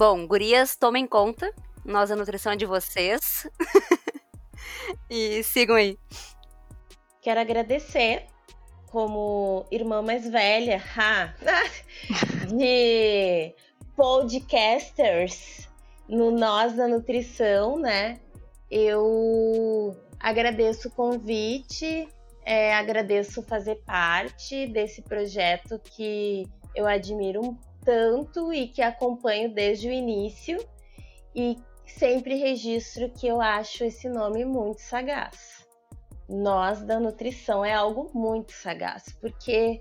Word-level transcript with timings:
Bom, 0.00 0.26
gurias, 0.26 0.76
tomem 0.76 1.06
conta. 1.06 1.54
Nós 1.84 2.10
a 2.10 2.16
nutrição 2.16 2.52
é 2.52 2.56
de 2.56 2.64
vocês. 2.64 3.46
e 5.10 5.42
sigam 5.42 5.76
aí. 5.76 5.98
Quero 7.20 7.38
agradecer 7.38 8.24
como 8.86 9.66
irmã 9.70 10.00
mais 10.00 10.26
velha 10.26 10.82
ha, 10.96 11.34
de 12.48 13.54
podcasters 13.94 15.68
no 16.08 16.30
Nós 16.30 16.72
da 16.72 16.88
Nutrição, 16.88 17.78
né? 17.78 18.20
Eu 18.70 19.94
agradeço 20.18 20.88
o 20.88 20.92
convite, 20.92 22.08
é, 22.42 22.74
agradeço 22.74 23.42
fazer 23.42 23.82
parte 23.84 24.66
desse 24.66 25.02
projeto 25.02 25.78
que 25.78 26.46
eu 26.74 26.86
admiro 26.86 27.54
tanto 27.84 28.52
e 28.52 28.68
que 28.68 28.82
acompanho 28.82 29.52
desde 29.52 29.88
o 29.88 29.92
início 29.92 30.58
e 31.34 31.56
sempre 31.86 32.34
registro 32.36 33.10
que 33.10 33.26
eu 33.26 33.40
acho 33.40 33.84
esse 33.84 34.08
nome 34.08 34.44
muito 34.44 34.80
sagaz. 34.80 35.66
Nós 36.28 36.82
da 36.82 37.00
nutrição 37.00 37.64
é 37.64 37.72
algo 37.72 38.10
muito 38.14 38.52
sagaz, 38.52 39.16
porque 39.20 39.80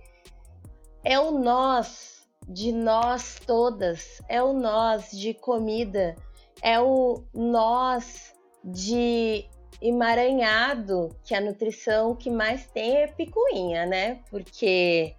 é 1.04 1.20
o 1.20 1.32
nós 1.32 2.28
de 2.48 2.72
nós 2.72 3.40
todas, 3.46 4.22
é 4.28 4.42
o 4.42 4.54
nós 4.54 5.12
de 5.12 5.36
comida, 5.36 6.16
é 6.64 6.80
o 6.80 7.24
nós 7.34 8.34
de 8.64 9.48
emaranhado, 9.82 11.10
que 11.24 11.34
a 11.34 11.40
nutrição 11.40 12.16
que 12.16 12.30
mais 12.30 12.66
tem 12.68 12.98
é 12.98 13.08
picuinha, 13.08 13.86
né? 13.86 14.22
Porque 14.30 15.16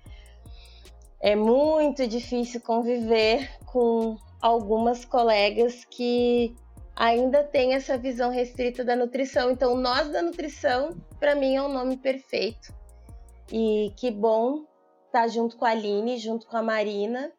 é 1.21 1.37
muito 1.37 2.07
difícil 2.07 2.61
conviver 2.61 3.51
com 3.67 4.17
algumas 4.41 5.05
colegas 5.05 5.85
que 5.85 6.57
ainda 6.97 7.45
têm 7.45 7.75
essa 7.75 7.99
visão 7.99 8.31
restrita 8.31 8.85
da 8.85 8.97
nutrição. 8.97 9.51
Então, 9.51 9.77
nós 9.77 10.09
da 10.09 10.23
nutrição, 10.23 10.97
para 11.19 11.35
mim, 11.35 11.57
é 11.57 11.63
um 11.63 11.73
nome 11.73 11.97
perfeito. 11.97 12.75
E 13.53 13.93
que 13.97 14.11
bom 14.11 14.65
estar 15.07 15.23
tá 15.23 15.29
junto 15.29 15.57
com 15.57 15.65
a 15.65 15.71
Aline, 15.71 16.19
junto 16.19 16.47
com 16.47 16.57
a 16.57 16.63
Marina. 16.63 17.31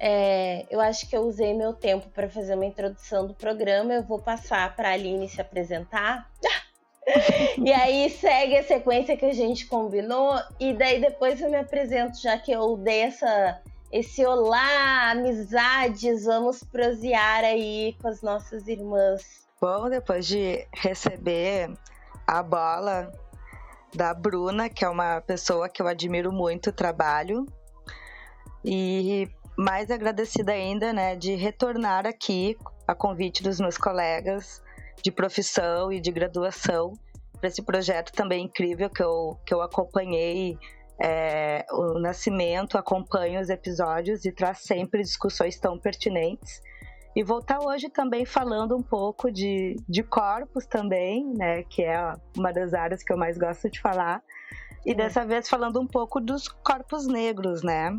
É, 0.00 0.66
eu 0.68 0.80
acho 0.80 1.08
que 1.08 1.16
eu 1.16 1.22
usei 1.22 1.54
meu 1.54 1.72
tempo 1.72 2.08
para 2.10 2.28
fazer 2.28 2.54
uma 2.54 2.66
introdução 2.66 3.26
do 3.26 3.34
programa. 3.34 3.94
Eu 3.94 4.02
vou 4.02 4.18
passar 4.18 4.74
para 4.74 4.88
a 4.88 4.92
Aline 4.92 5.28
se 5.28 5.40
apresentar. 5.40 6.28
e 7.58 7.72
aí 7.72 8.10
segue 8.10 8.56
a 8.56 8.62
sequência 8.62 9.16
que 9.16 9.24
a 9.24 9.32
gente 9.32 9.66
combinou, 9.66 10.38
e 10.58 10.72
daí 10.72 11.00
depois 11.00 11.40
eu 11.40 11.50
me 11.50 11.56
apresento, 11.56 12.20
já 12.20 12.38
que 12.38 12.52
eu 12.52 12.76
dei 12.76 13.00
essa, 13.00 13.60
esse 13.90 14.24
olá, 14.24 15.10
amizades, 15.10 16.24
vamos 16.24 16.62
prosear 16.62 17.44
aí 17.44 17.96
com 18.00 18.08
as 18.08 18.22
nossas 18.22 18.68
irmãs. 18.68 19.42
Bom, 19.60 19.88
depois 19.88 20.26
de 20.26 20.66
receber 20.72 21.70
a 22.26 22.42
bola 22.42 23.12
da 23.94 24.14
Bruna, 24.14 24.68
que 24.68 24.84
é 24.84 24.88
uma 24.88 25.20
pessoa 25.20 25.68
que 25.68 25.82
eu 25.82 25.86
admiro 25.86 26.32
muito 26.32 26.70
o 26.70 26.72
trabalho, 26.72 27.46
e 28.64 29.28
mais 29.56 29.90
agradecida 29.90 30.52
ainda, 30.52 30.92
né, 30.92 31.16
de 31.16 31.34
retornar 31.34 32.06
aqui 32.06 32.56
a 32.86 32.94
convite 32.94 33.42
dos 33.42 33.60
meus 33.60 33.76
colegas 33.76 34.62
de 35.02 35.10
profissão 35.10 35.92
e 35.92 36.00
de 36.00 36.10
graduação 36.10 36.92
para 37.38 37.48
esse 37.48 37.62
projeto 37.62 38.12
também 38.12 38.44
incrível 38.44 38.88
que 38.88 39.02
eu, 39.02 39.36
que 39.44 39.52
eu 39.52 39.60
acompanhei 39.60 40.56
é, 41.00 41.66
o 41.72 41.98
nascimento, 41.98 42.78
acompanho 42.78 43.40
os 43.40 43.50
episódios 43.50 44.24
e 44.24 44.30
traz 44.30 44.58
sempre 44.58 45.02
discussões 45.02 45.58
tão 45.58 45.76
pertinentes. 45.76 46.62
E 47.14 47.22
voltar 47.22 47.58
hoje 47.60 47.90
também 47.90 48.24
falando 48.24 48.76
um 48.76 48.82
pouco 48.82 49.30
de, 49.30 49.76
de 49.88 50.02
corpos 50.02 50.64
também, 50.66 51.34
né, 51.34 51.64
que 51.64 51.82
é 51.82 52.14
uma 52.36 52.52
das 52.52 52.72
áreas 52.72 53.02
que 53.02 53.12
eu 53.12 53.18
mais 53.18 53.36
gosto 53.36 53.68
de 53.68 53.80
falar. 53.80 54.22
E 54.86 54.94
dessa 54.94 55.26
vez 55.26 55.48
falando 55.48 55.80
um 55.80 55.86
pouco 55.86 56.20
dos 56.20 56.48
corpos 56.48 57.06
negros, 57.06 57.62
né, 57.62 57.90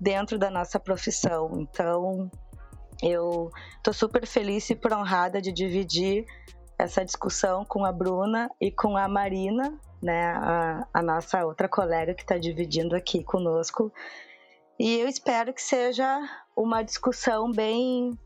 dentro 0.00 0.38
da 0.38 0.50
nossa 0.50 0.78
profissão. 0.78 1.50
Então, 1.60 2.30
eu 3.02 3.50
estou 3.76 3.92
super 3.92 4.26
feliz 4.26 4.70
e 4.70 4.78
honrada 4.92 5.42
de 5.42 5.52
dividir 5.52 6.24
essa 6.78 7.04
discussão 7.04 7.64
com 7.64 7.84
a 7.84 7.92
Bruna 7.92 8.50
e 8.60 8.70
com 8.70 8.96
a 8.96 9.08
Marina, 9.08 9.78
né, 10.00 10.32
a, 10.32 10.86
a 10.94 11.02
nossa 11.02 11.44
outra 11.44 11.68
colega 11.68 12.14
que 12.14 12.22
está 12.22 12.38
dividindo 12.38 12.94
aqui 12.94 13.22
conosco. 13.22 13.92
E 14.78 14.98
eu 14.98 15.08
espero 15.08 15.52
que 15.52 15.62
seja 15.62 16.20
uma 16.56 16.82
discussão 16.82 17.50
bem 17.50 18.18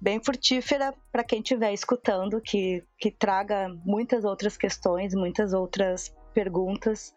bem 0.00 0.22
frutífera 0.22 0.94
para 1.10 1.24
quem 1.24 1.40
estiver 1.40 1.72
escutando, 1.72 2.40
que, 2.40 2.84
que 2.96 3.10
traga 3.10 3.68
muitas 3.84 4.24
outras 4.24 4.56
questões, 4.56 5.12
muitas 5.12 5.52
outras 5.52 6.14
perguntas 6.32 7.12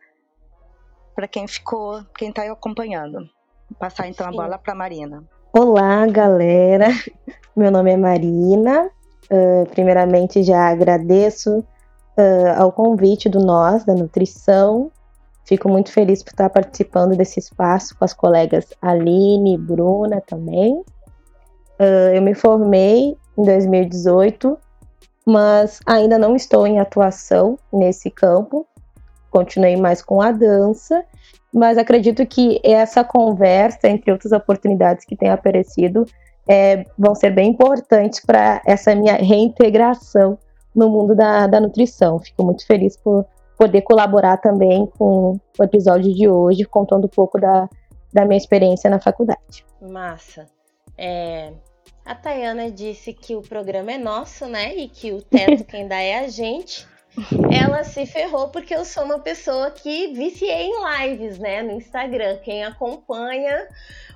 para 1.14 1.28
quem 1.28 1.48
ficou, 1.48 2.04
quem 2.18 2.30
está 2.30 2.52
acompanhando. 2.52 3.30
Vou 3.70 3.78
passar 3.80 4.08
então 4.08 4.26
Sim. 4.28 4.34
a 4.34 4.42
bola 4.42 4.58
para 4.58 4.74
Marina. 4.74 5.24
Olá, 5.53 6.07
galera. 6.07 6.88
Meu 7.53 7.69
nome 7.69 7.91
é 7.91 7.97
Marina. 7.97 8.89
Uh, 9.29 9.69
primeiramente, 9.72 10.44
já 10.44 10.69
agradeço 10.69 11.59
uh, 11.59 12.57
ao 12.57 12.72
convite 12.72 13.28
do 13.28 13.41
Nós, 13.41 13.84
da 13.84 13.94
Nutrição. 13.94 14.89
Fico 15.44 15.67
muito 15.67 15.91
feliz 15.91 16.23
por 16.23 16.29
estar 16.29 16.50
participando 16.50 17.17
desse 17.17 17.41
espaço 17.41 17.97
com 17.97 18.06
as 18.06 18.13
colegas 18.13 18.67
Aline 18.81 19.56
e 19.56 19.57
Bruna 19.57 20.22
também. 20.22 20.73
Uh, 21.78 22.16
eu 22.16 22.22
me 22.22 22.33
formei 22.33 23.18
em 23.38 23.44
2018, 23.44 24.57
mas 25.25 25.81
ainda 25.85 26.18
não 26.18 26.33
estou 26.33 26.66
em 26.66 26.79
atuação 26.79 27.59
nesse 27.73 28.09
campo. 28.09 28.66
Continuei 29.31 29.75
mais 29.78 30.03
com 30.03 30.22
a 30.22 30.31
dança 30.31 31.03
mas 31.53 31.78
acredito 31.78 32.25
que 32.25 32.62
essa 32.64 33.03
conversa, 33.03 33.90
entre 33.90 34.12
outras 34.12 34.31
oportunidades 34.31 35.03
que 35.03 35.16
têm 35.16 35.30
aparecido, 35.30 36.06
é, 36.47 36.86
vão 36.97 37.14
ser 37.14 37.31
bem 37.31 37.52
importantes 37.52 38.22
para 38.22 38.62
essa 38.66 38.96
minha 38.96 39.16
reintegração 39.16 40.38
no 40.74 40.90
mundo 40.90 41.14
da, 41.14 41.47
da 41.47 41.59
nutrição. 41.59 42.19
Fico 42.19 42.44
muito 42.44 42.66
feliz 42.66 42.96
por 42.96 43.25
poder 43.58 43.81
colaborar 43.81 44.38
também 44.38 44.88
com 44.97 45.38
o 45.59 45.63
episódio 45.63 46.13
de 46.13 46.28
hoje, 46.28 46.63
contando 46.63 47.06
um 47.06 47.09
pouco 47.09 47.40
da, 47.40 47.69
da 48.13 48.25
minha 48.25 48.38
experiência 48.38 48.90
na 48.90 49.00
faculdade. 49.00 49.66
Massa. 49.81 50.46
É, 50.98 51.52
a 52.06 52.16
Tayana 52.16 52.72
disse 52.72 53.13
que 53.13 53.36
o 53.36 53.42
programa 53.42 53.92
é 53.92 53.98
nosso, 53.98 54.48
né? 54.48 54.74
E 54.74 54.88
que 54.88 55.12
o 55.12 55.22
teto 55.22 55.66
quem 55.68 55.88
dá 55.88 56.02
é 56.02 56.19
a 56.19 56.28
gente 56.30 56.88
ela 57.52 57.84
se 57.84 58.06
ferrou 58.06 58.50
porque 58.50 58.74
eu 58.74 58.86
sou 58.86 59.04
uma 59.04 59.20
pessoa 59.20 59.72
que 59.72 60.14
viciei 60.14 60.68
em 60.68 61.10
lives, 61.10 61.38
né, 61.38 61.62
no 61.62 61.74
Instagram. 61.74 62.38
Quem 62.38 62.63
acompanha 62.63 63.68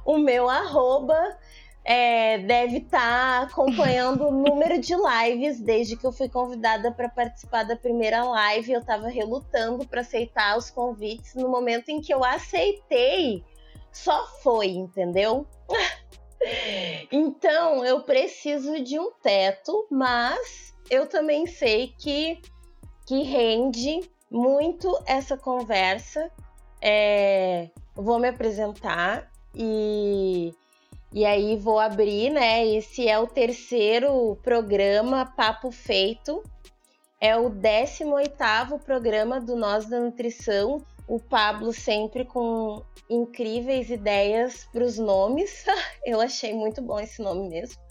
o 0.06 0.18
meu 0.18 0.50
arroba 0.50 1.38
é, 1.83 2.39
deve 2.39 2.77
estar 2.77 3.00
tá 3.00 3.42
acompanhando 3.44 4.27
o 4.27 4.31
número 4.33 4.80
de 4.80 4.94
lives 4.95 5.59
desde 5.59 5.95
que 5.97 6.06
eu 6.06 6.12
fui 6.12 6.30
convidada 6.30 6.92
para 6.92 7.09
participar 7.09 7.63
da 7.63 7.75
primeira 7.75 8.24
live. 8.24 8.71
Eu 8.71 8.80
estava 8.80 9.07
relutando 9.07 9.86
para 9.86 10.01
aceitar 10.01 10.57
os 10.57 10.69
convites. 10.69 11.36
No 11.36 11.50
momento 11.50 11.89
em 11.89 12.01
que 12.01 12.13
eu 12.13 12.24
aceitei, 12.24 13.44
só 13.91 14.25
foi, 14.41 14.68
entendeu? 14.68 15.45
então 17.12 17.83
eu 17.86 18.01
preciso 18.01 18.81
de 18.81 18.98
um 18.98 19.12
teto, 19.21 19.88
mas 19.91 20.74
eu 20.89 21.07
também 21.07 21.45
sei 21.45 21.94
que 22.00 22.39
que 23.05 23.23
rende 23.23 24.09
muito 24.29 24.99
essa 25.05 25.37
conversa. 25.37 26.31
É, 26.81 27.69
vou 27.95 28.19
me 28.19 28.27
apresentar 28.27 29.31
e, 29.53 30.53
e 31.13 31.25
aí 31.25 31.55
vou 31.55 31.79
abrir, 31.79 32.29
né? 32.31 32.65
Esse 32.65 33.07
é 33.07 33.17
o 33.17 33.27
terceiro 33.27 34.37
programa 34.43 35.25
Papo 35.25 35.71
Feito. 35.71 36.43
É 37.19 37.37
o 37.37 37.49
18º 37.49 38.79
programa 38.83 39.39
do 39.39 39.55
Nós 39.55 39.85
da 39.85 39.99
Nutrição. 39.99 40.83
O 41.07 41.19
Pablo 41.19 41.71
sempre 41.71 42.25
com 42.25 42.83
incríveis 43.09 43.89
ideias 43.89 44.65
para 44.71 44.83
os 44.83 44.97
nomes. 44.97 45.65
Eu 46.05 46.19
achei 46.19 46.53
muito 46.53 46.81
bom 46.81 46.99
esse 46.99 47.21
nome 47.21 47.47
mesmo. 47.49 47.81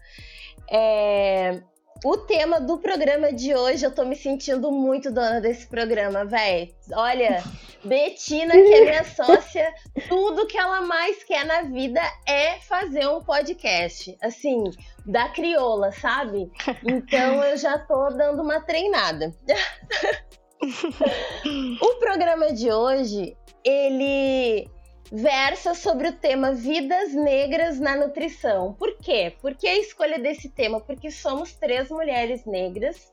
É, 0.70 1.62
o 2.02 2.17
tema 2.17 2.61
do 2.61 2.79
programa 2.79 3.32
de 3.32 3.55
hoje, 3.55 3.85
eu 3.85 3.94
tô 3.94 4.05
me 4.05 4.17
sentindo 4.17 4.73
muito 4.73 5.12
dona 5.12 5.41
desse 5.41 5.67
programa, 5.67 6.25
velho. 6.25 6.75
Olha, 6.93 7.43
Betina, 7.85 8.52
que 8.52 8.75
é 8.75 8.81
minha 8.81 9.05
sócia, 9.05 9.73
tudo 10.08 10.46
que 10.46 10.56
ela 10.56 10.81
mais 10.82 11.23
quer 11.23 11.44
na 11.44 11.62
vida 11.62 12.00
é 12.26 12.58
fazer 12.61 13.06
um 13.06 13.23
podcast. 13.23 14.17
Assim, 14.20 14.64
da 15.06 15.29
crioula, 15.29 15.93
sabe? 15.93 16.50
Então 16.82 17.44
eu 17.44 17.56
já 17.56 17.79
tô 17.79 18.08
dando 18.08 18.43
uma 18.43 18.61
treinada. 18.61 19.32
o 21.81 21.94
programa 21.97 22.52
de 22.52 22.73
hoje, 22.73 23.37
ele 23.62 24.69
versa 25.14 25.75
sobre 25.75 26.08
o 26.08 26.12
tema 26.12 26.52
Vidas 26.52 27.14
Negras 27.14 27.78
na 27.78 27.94
Nutrição. 27.94 28.72
Por 28.72 28.99
quê? 28.99 29.32
Por 29.40 29.55
que 29.55 29.69
a 29.69 29.78
escolha 29.78 30.19
desse 30.19 30.49
tema? 30.49 30.81
Porque 30.81 31.08
somos 31.08 31.55
três 31.55 31.88
mulheres 31.88 32.44
negras, 32.44 33.12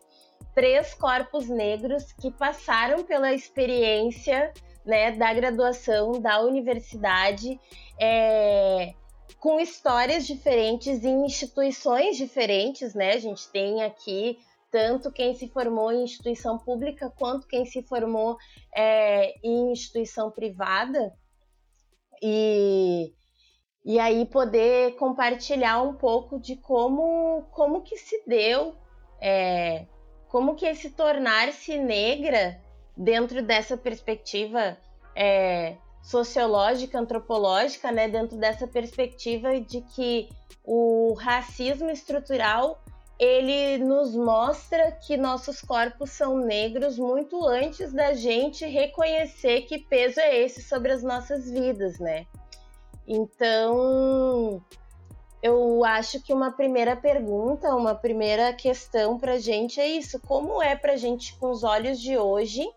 três 0.56 0.95
corpos 0.95 1.48
negros 1.48 2.12
que 2.13 2.31
passaram 2.31 3.03
pela 3.03 3.31
experiência 3.31 4.51
né, 4.83 5.12
da 5.12 5.31
graduação 5.31 6.13
da 6.13 6.42
universidade, 6.42 7.59
é, 8.00 8.95
com 9.39 9.59
histórias 9.59 10.25
diferentes 10.25 11.06
em 11.06 11.24
instituições 11.24 12.18
diferentes, 12.18 12.95
né? 12.95 13.13
A 13.13 13.19
gente 13.19 13.48
tem 13.50 13.83
aqui 13.83 14.39
tanto 14.71 15.12
quem 15.12 15.36
se 15.36 15.48
formou 15.50 15.92
em 15.92 16.03
instituição 16.03 16.57
pública 16.57 17.13
quanto 17.15 17.45
quem 17.45 17.63
se 17.63 17.83
formou 17.83 18.38
é, 18.75 19.36
em 19.44 19.71
instituição 19.71 20.31
privada 20.31 21.13
e, 22.22 23.14
e 23.84 24.00
aí 24.00 24.26
poder 24.26 24.96
compartilhar 24.96 25.82
um 25.82 25.94
pouco 25.94 26.40
de 26.40 26.56
como, 26.56 27.44
como 27.52 27.82
que 27.82 27.98
se 27.98 28.24
deu, 28.28 28.76
é, 29.20 29.86
como 30.28 30.56
que 30.56 30.66
esse 30.66 30.92
tornar-se 30.92 31.78
negra 31.78 32.62
dentro 32.96 33.42
dessa 33.42 33.76
perspectiva 33.76 34.78
é, 35.16 35.78
sociológica, 36.02 37.00
antropológica, 37.00 37.92
né, 37.92 38.08
dentro 38.08 38.38
dessa 38.38 38.68
perspectiva 38.68 39.60
de 39.60 39.82
que 39.82 40.30
o 40.64 41.14
racismo 41.14 41.90
estrutural 41.90 42.84
ele 43.22 43.78
nos 43.78 44.16
mostra 44.16 44.92
que 44.94 45.16
nossos 45.16 45.62
corpos 45.62 46.10
são 46.10 46.40
negros 46.40 46.98
muito 46.98 47.48
antes 47.48 47.94
da 47.94 48.14
gente 48.14 48.66
reconhecer 48.66 49.62
que 49.62 49.78
peso 49.78 50.20
é 50.20 50.40
esse 50.40 50.64
sobre 50.64 50.92
as 50.92 51.04
nossas 51.04 51.48
vidas, 51.48 52.00
né? 52.00 52.26
Então, 53.08 54.60
eu 55.44 55.86
acho 55.86 56.20
que 56.24 56.34
uma 56.34 56.52
primeira 56.52 56.96
pergunta, 56.96 57.76
uma 57.76 57.94
primeira 57.94 58.52
questão 58.54 59.20
para 59.20 59.38
gente 59.38 59.80
é 59.80 59.88
isso: 59.88 60.20
como 60.22 60.60
é 60.60 60.76
para 60.76 60.96
gente, 60.96 61.38
com 61.38 61.52
os 61.52 61.64
olhos 61.64 62.02
de 62.02 62.18
hoje, 62.18 62.68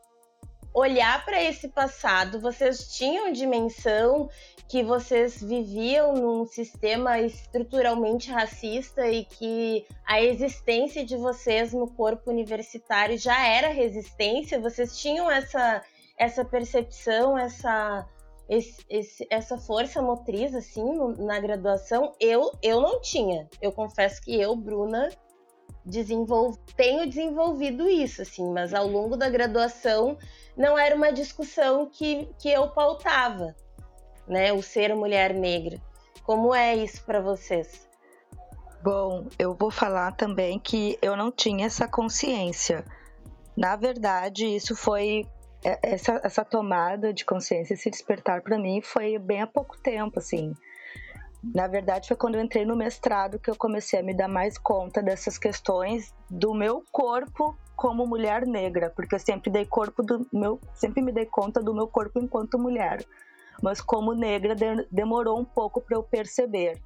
olhar 0.75 1.25
para 1.25 1.41
esse 1.43 1.69
passado? 1.69 2.41
Vocês 2.41 2.93
tinham 2.93 3.33
dimensão 3.33 4.29
que 4.69 4.83
vocês 4.83 5.41
viviam 5.41 6.15
num 6.15 6.45
sistema 6.45 7.21
estruturalmente 7.21 8.31
racista 8.31 9.07
e 9.09 9.25
que 9.25 9.87
a 10.05 10.21
existência 10.21 11.05
de 11.05 11.17
vocês 11.17 11.73
no 11.73 11.87
corpo 11.87 12.31
universitário 12.31 13.17
já 13.17 13.47
era 13.47 13.69
resistência? 13.69 14.61
Vocês 14.61 14.99
tinham 14.99 15.31
essa, 15.31 15.83
essa 16.19 16.45
percepção, 16.45 17.39
essa, 17.39 18.05
esse, 18.49 18.85
esse, 18.91 19.27
essa 19.31 19.57
força 19.57 20.03
motriz 20.03 20.55
assim 20.55 20.85
na 21.19 21.39
graduação? 21.39 22.13
Eu, 22.19 22.51
eu 22.61 22.81
não 22.81 23.01
tinha. 23.01 23.49
Eu 23.63 23.71
confesso 23.71 24.21
que 24.23 24.41
eu, 24.41 24.57
Bruna, 24.57 25.09
desenvolvo, 25.85 26.59
tenho 26.77 27.07
desenvolvido 27.07 27.87
isso, 27.89 28.23
assim, 28.23 28.51
mas 28.51 28.73
ao 28.73 28.87
longo 28.87 29.17
da 29.17 29.29
graduação 29.29 30.17
não 30.57 30.79
era 30.79 30.95
uma 30.95 31.13
discussão 31.13 31.87
que, 31.87 32.29
que 32.39 32.51
eu 32.51 32.69
pautava 32.69 33.55
né? 34.27 34.53
O 34.53 34.63
ser 34.63 34.95
mulher 34.95 35.35
negra. 35.35 35.81
Como 36.25 36.55
é 36.55 36.75
isso 36.75 37.05
para 37.05 37.21
vocês? 37.21 37.87
Bom, 38.83 39.27
eu 39.39 39.55
vou 39.55 39.71
falar 39.71 40.13
também 40.13 40.59
que 40.59 40.99
eu 41.01 41.17
não 41.17 41.31
tinha 41.31 41.67
essa 41.67 41.89
consciência. 41.89 42.85
Na 43.57 43.77
verdade, 43.77 44.47
isso 44.47 44.75
foi 44.75 45.27
é, 45.65 45.79
essa, 45.83 46.21
essa 46.23 46.45
tomada 46.45 47.13
de 47.13 47.25
consciência, 47.25 47.75
esse 47.75 47.91
despertar 47.91 48.43
para 48.43 48.59
mim 48.59 48.81
foi 48.83 49.19
bem 49.19 49.43
há 49.43 49.47
pouco 49.47 49.79
tempo, 49.79 50.19
assim. 50.19 50.53
Na 51.43 51.67
verdade, 51.67 52.09
foi 52.09 52.17
quando 52.17 52.37
eu 52.37 52.43
entrei 52.43 52.65
no 52.65 52.75
mestrado 52.75 53.39
que 53.39 53.51
eu 53.51 53.57
comecei 53.57 54.01
a 54.01 54.03
me 54.03 54.15
dar 54.15 54.29
mais 54.29 54.57
conta 54.57 55.03
dessas 55.03 55.39
questões 55.39 56.15
do 56.29 56.55
meu 56.55 56.83
corpo 56.91 57.57
como 57.77 58.07
mulher 58.07 58.47
negra, 58.47 58.93
porque 58.95 59.15
eu 59.15 59.19
sempre 59.19 59.51
dei 59.51 59.65
corpo 59.65 60.03
do 60.03 60.27
meu, 60.33 60.61
sempre 60.75 61.03
me 61.03 61.13
dei 61.13 61.27
conta 61.27 61.63
do 61.63 61.75
meu 61.75 61.87
corpo 61.89 62.21
enquanto 62.21 62.59
mulher 62.59 63.05
mas 63.63 63.81
como 63.81 64.13
negra 64.13 64.55
de, 64.55 64.87
demorou 64.91 65.39
um 65.39 65.45
pouco 65.45 65.81
para 65.81 65.97
eu 65.97 66.03
perceber. 66.03 66.81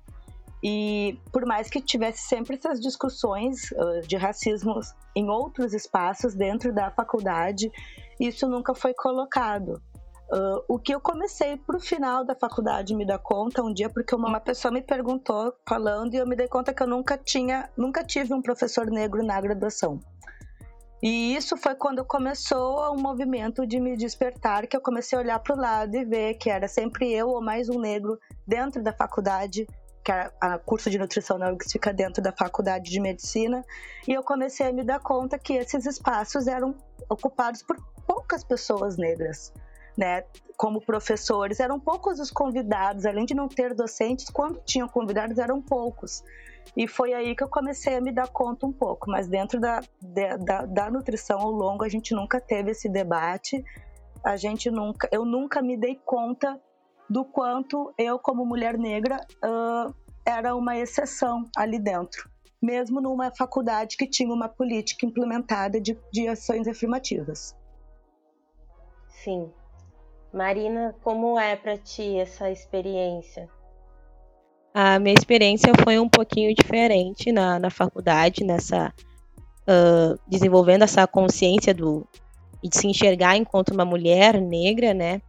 E 0.62 1.18
por 1.32 1.46
mais 1.46 1.70
que 1.70 1.80
tivesse 1.80 2.26
sempre 2.26 2.56
essas 2.56 2.80
discussões 2.80 3.70
uh, 3.72 4.00
de 4.06 4.16
racismo 4.16 4.80
em 5.14 5.28
outros 5.28 5.72
espaços 5.72 6.34
dentro 6.34 6.72
da 6.72 6.90
faculdade, 6.90 7.70
isso 8.18 8.48
nunca 8.48 8.74
foi 8.74 8.92
colocado. 8.92 9.80
Uh, 10.30 10.62
o 10.68 10.78
que 10.78 10.94
eu 10.94 11.00
comecei 11.00 11.56
para 11.56 11.76
o 11.76 11.80
final 11.80 12.24
da 12.24 12.34
faculdade 12.34 12.94
me 12.94 13.06
dar 13.06 13.18
conta 13.18 13.62
um 13.62 13.72
dia, 13.72 13.88
porque 13.88 14.14
uma 14.14 14.40
pessoa 14.40 14.70
me 14.70 14.82
perguntou 14.82 15.54
falando 15.66 16.14
e 16.14 16.18
eu 16.18 16.26
me 16.26 16.36
dei 16.36 16.48
conta 16.48 16.74
que 16.74 16.82
eu 16.82 16.88
nunca 16.88 17.16
tinha, 17.16 17.70
nunca 17.76 18.04
tive 18.04 18.34
um 18.34 18.42
professor 18.42 18.86
negro 18.86 19.24
na 19.24 19.40
graduação. 19.40 20.00
E 21.00 21.36
isso 21.36 21.56
foi 21.56 21.76
quando 21.76 22.04
começou 22.04 22.92
um 22.92 23.00
movimento 23.00 23.64
de 23.64 23.78
me 23.78 23.96
despertar, 23.96 24.66
que 24.66 24.76
eu 24.76 24.80
comecei 24.80 25.16
a 25.16 25.20
olhar 25.20 25.38
para 25.38 25.54
o 25.54 25.58
lado 25.58 25.96
e 25.96 26.04
ver 26.04 26.34
que 26.34 26.50
era 26.50 26.66
sempre 26.66 27.12
eu 27.12 27.28
ou 27.28 27.40
mais 27.40 27.68
um 27.68 27.78
negro 27.78 28.18
dentro 28.44 28.82
da 28.82 28.92
faculdade, 28.92 29.64
que 30.02 30.10
é 30.10 30.28
a 30.40 30.58
curso 30.58 30.90
de 30.90 30.98
nutrição 30.98 31.38
na 31.38 31.50
URGS 31.52 31.70
fica 31.70 31.92
dentro 31.92 32.20
da 32.20 32.32
faculdade 32.32 32.90
de 32.90 32.98
medicina, 32.98 33.62
e 34.08 34.12
eu 34.12 34.24
comecei 34.24 34.66
a 34.66 34.72
me 34.72 34.82
dar 34.82 34.98
conta 34.98 35.38
que 35.38 35.52
esses 35.52 35.86
espaços 35.86 36.48
eram 36.48 36.74
ocupados 37.08 37.62
por 37.62 37.76
poucas 38.04 38.42
pessoas 38.42 38.96
negras. 38.96 39.52
Né, 39.96 40.22
como 40.56 40.80
professores, 40.80 41.58
eram 41.58 41.80
poucos 41.80 42.20
os 42.20 42.30
convidados, 42.30 43.04
além 43.04 43.24
de 43.24 43.34
não 43.34 43.48
ter 43.48 43.74
docentes, 43.74 44.30
quando 44.30 44.60
tinham 44.64 44.88
convidados 44.88 45.38
eram 45.38 45.60
poucos. 45.60 46.22
E 46.76 46.86
foi 46.86 47.12
aí 47.12 47.34
que 47.34 47.42
eu 47.42 47.48
comecei 47.48 47.96
a 47.96 48.00
me 48.00 48.12
dar 48.12 48.28
conta 48.28 48.66
um 48.66 48.72
pouco. 48.72 49.10
Mas 49.10 49.28
dentro 49.28 49.60
da, 49.60 49.80
da, 50.00 50.64
da 50.64 50.90
nutrição 50.90 51.40
ao 51.40 51.50
longo, 51.50 51.84
a 51.84 51.88
gente 51.88 52.14
nunca 52.14 52.40
teve 52.40 52.70
esse 52.70 52.88
debate. 52.88 53.64
A 54.24 54.36
gente 54.36 54.70
nunca, 54.70 55.08
eu 55.12 55.24
nunca 55.24 55.62
me 55.62 55.76
dei 55.76 55.96
conta 56.04 56.60
do 57.08 57.24
quanto 57.24 57.92
eu, 57.96 58.18
como 58.18 58.44
mulher 58.44 58.76
negra, 58.76 59.26
uh, 59.44 59.94
era 60.24 60.54
uma 60.54 60.76
exceção 60.76 61.44
ali 61.56 61.78
dentro, 61.78 62.28
mesmo 62.60 63.00
numa 63.00 63.34
faculdade 63.34 63.96
que 63.96 64.06
tinha 64.06 64.32
uma 64.32 64.48
política 64.48 65.06
implementada 65.06 65.80
de, 65.80 65.98
de 66.12 66.28
ações 66.28 66.68
afirmativas. 66.68 67.56
Sim. 69.08 69.50
Marina, 70.32 70.94
como 71.02 71.38
é 71.38 71.56
para 71.56 71.78
ti 71.78 72.18
essa 72.18 72.50
experiência? 72.50 73.48
A 74.74 74.98
minha 74.98 75.14
experiência 75.14 75.72
foi 75.82 75.98
um 75.98 76.08
pouquinho 76.08 76.54
diferente 76.54 77.32
na, 77.32 77.58
na 77.58 77.70
faculdade, 77.70 78.44
nessa 78.44 78.92
uh, 79.68 80.18
desenvolvendo 80.26 80.82
essa 80.82 81.06
consciência 81.06 81.74
do 81.74 82.06
de 82.62 82.76
se 82.76 82.88
enxergar 82.88 83.36
enquanto 83.36 83.70
uma 83.70 83.84
mulher 83.84 84.40
negra, 84.40 84.92
né? 84.92 85.22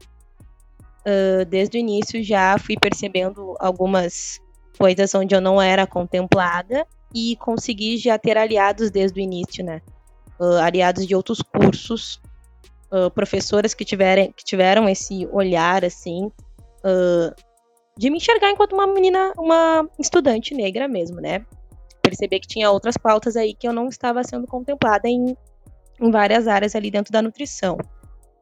Uh, 1.01 1.45
desde 1.45 1.77
o 1.77 1.79
início 1.79 2.23
já 2.23 2.57
fui 2.57 2.75
percebendo 2.75 3.55
algumas 3.59 4.39
coisas 4.77 5.13
onde 5.13 5.35
eu 5.35 5.41
não 5.41 5.61
era 5.61 5.85
contemplada 5.85 6.85
e 7.13 7.35
consegui 7.37 7.97
já 7.97 8.17
ter 8.17 8.37
aliados 8.37 8.89
desde 8.89 9.19
o 9.19 9.21
início, 9.21 9.63
né? 9.63 9.81
Uh, 10.39 10.55
aliados 10.55 11.05
de 11.05 11.15
outros 11.15 11.41
cursos, 11.41 12.19
uh, 12.91 13.11
professoras 13.11 13.73
que, 13.73 13.85
tiverem, 13.85 14.31
que 14.31 14.43
tiveram 14.43 14.89
esse 14.89 15.27
olhar, 15.31 15.85
assim, 15.85 16.31
de 17.99 18.09
me 18.09 18.15
enxergar 18.15 18.49
enquanto 18.49 18.71
uma 18.71 18.87
menina, 18.87 19.33
uma 19.37 19.85
estudante 19.99 20.55
negra 20.55 20.87
mesmo, 20.87 21.19
né? 21.19 21.45
Perceber 22.01 22.39
que 22.39 22.47
tinha 22.47 22.71
outras 22.71 22.95
pautas 22.95 23.35
aí 23.35 23.53
que 23.53 23.67
eu 23.67 23.73
não 23.73 23.89
estava 23.89 24.23
sendo 24.23 24.47
contemplada 24.47 25.09
em, 25.09 25.35
em 25.99 26.09
várias 26.09 26.47
áreas 26.47 26.75
ali 26.75 26.89
dentro 26.89 27.11
da 27.11 27.21
nutrição. 27.21 27.77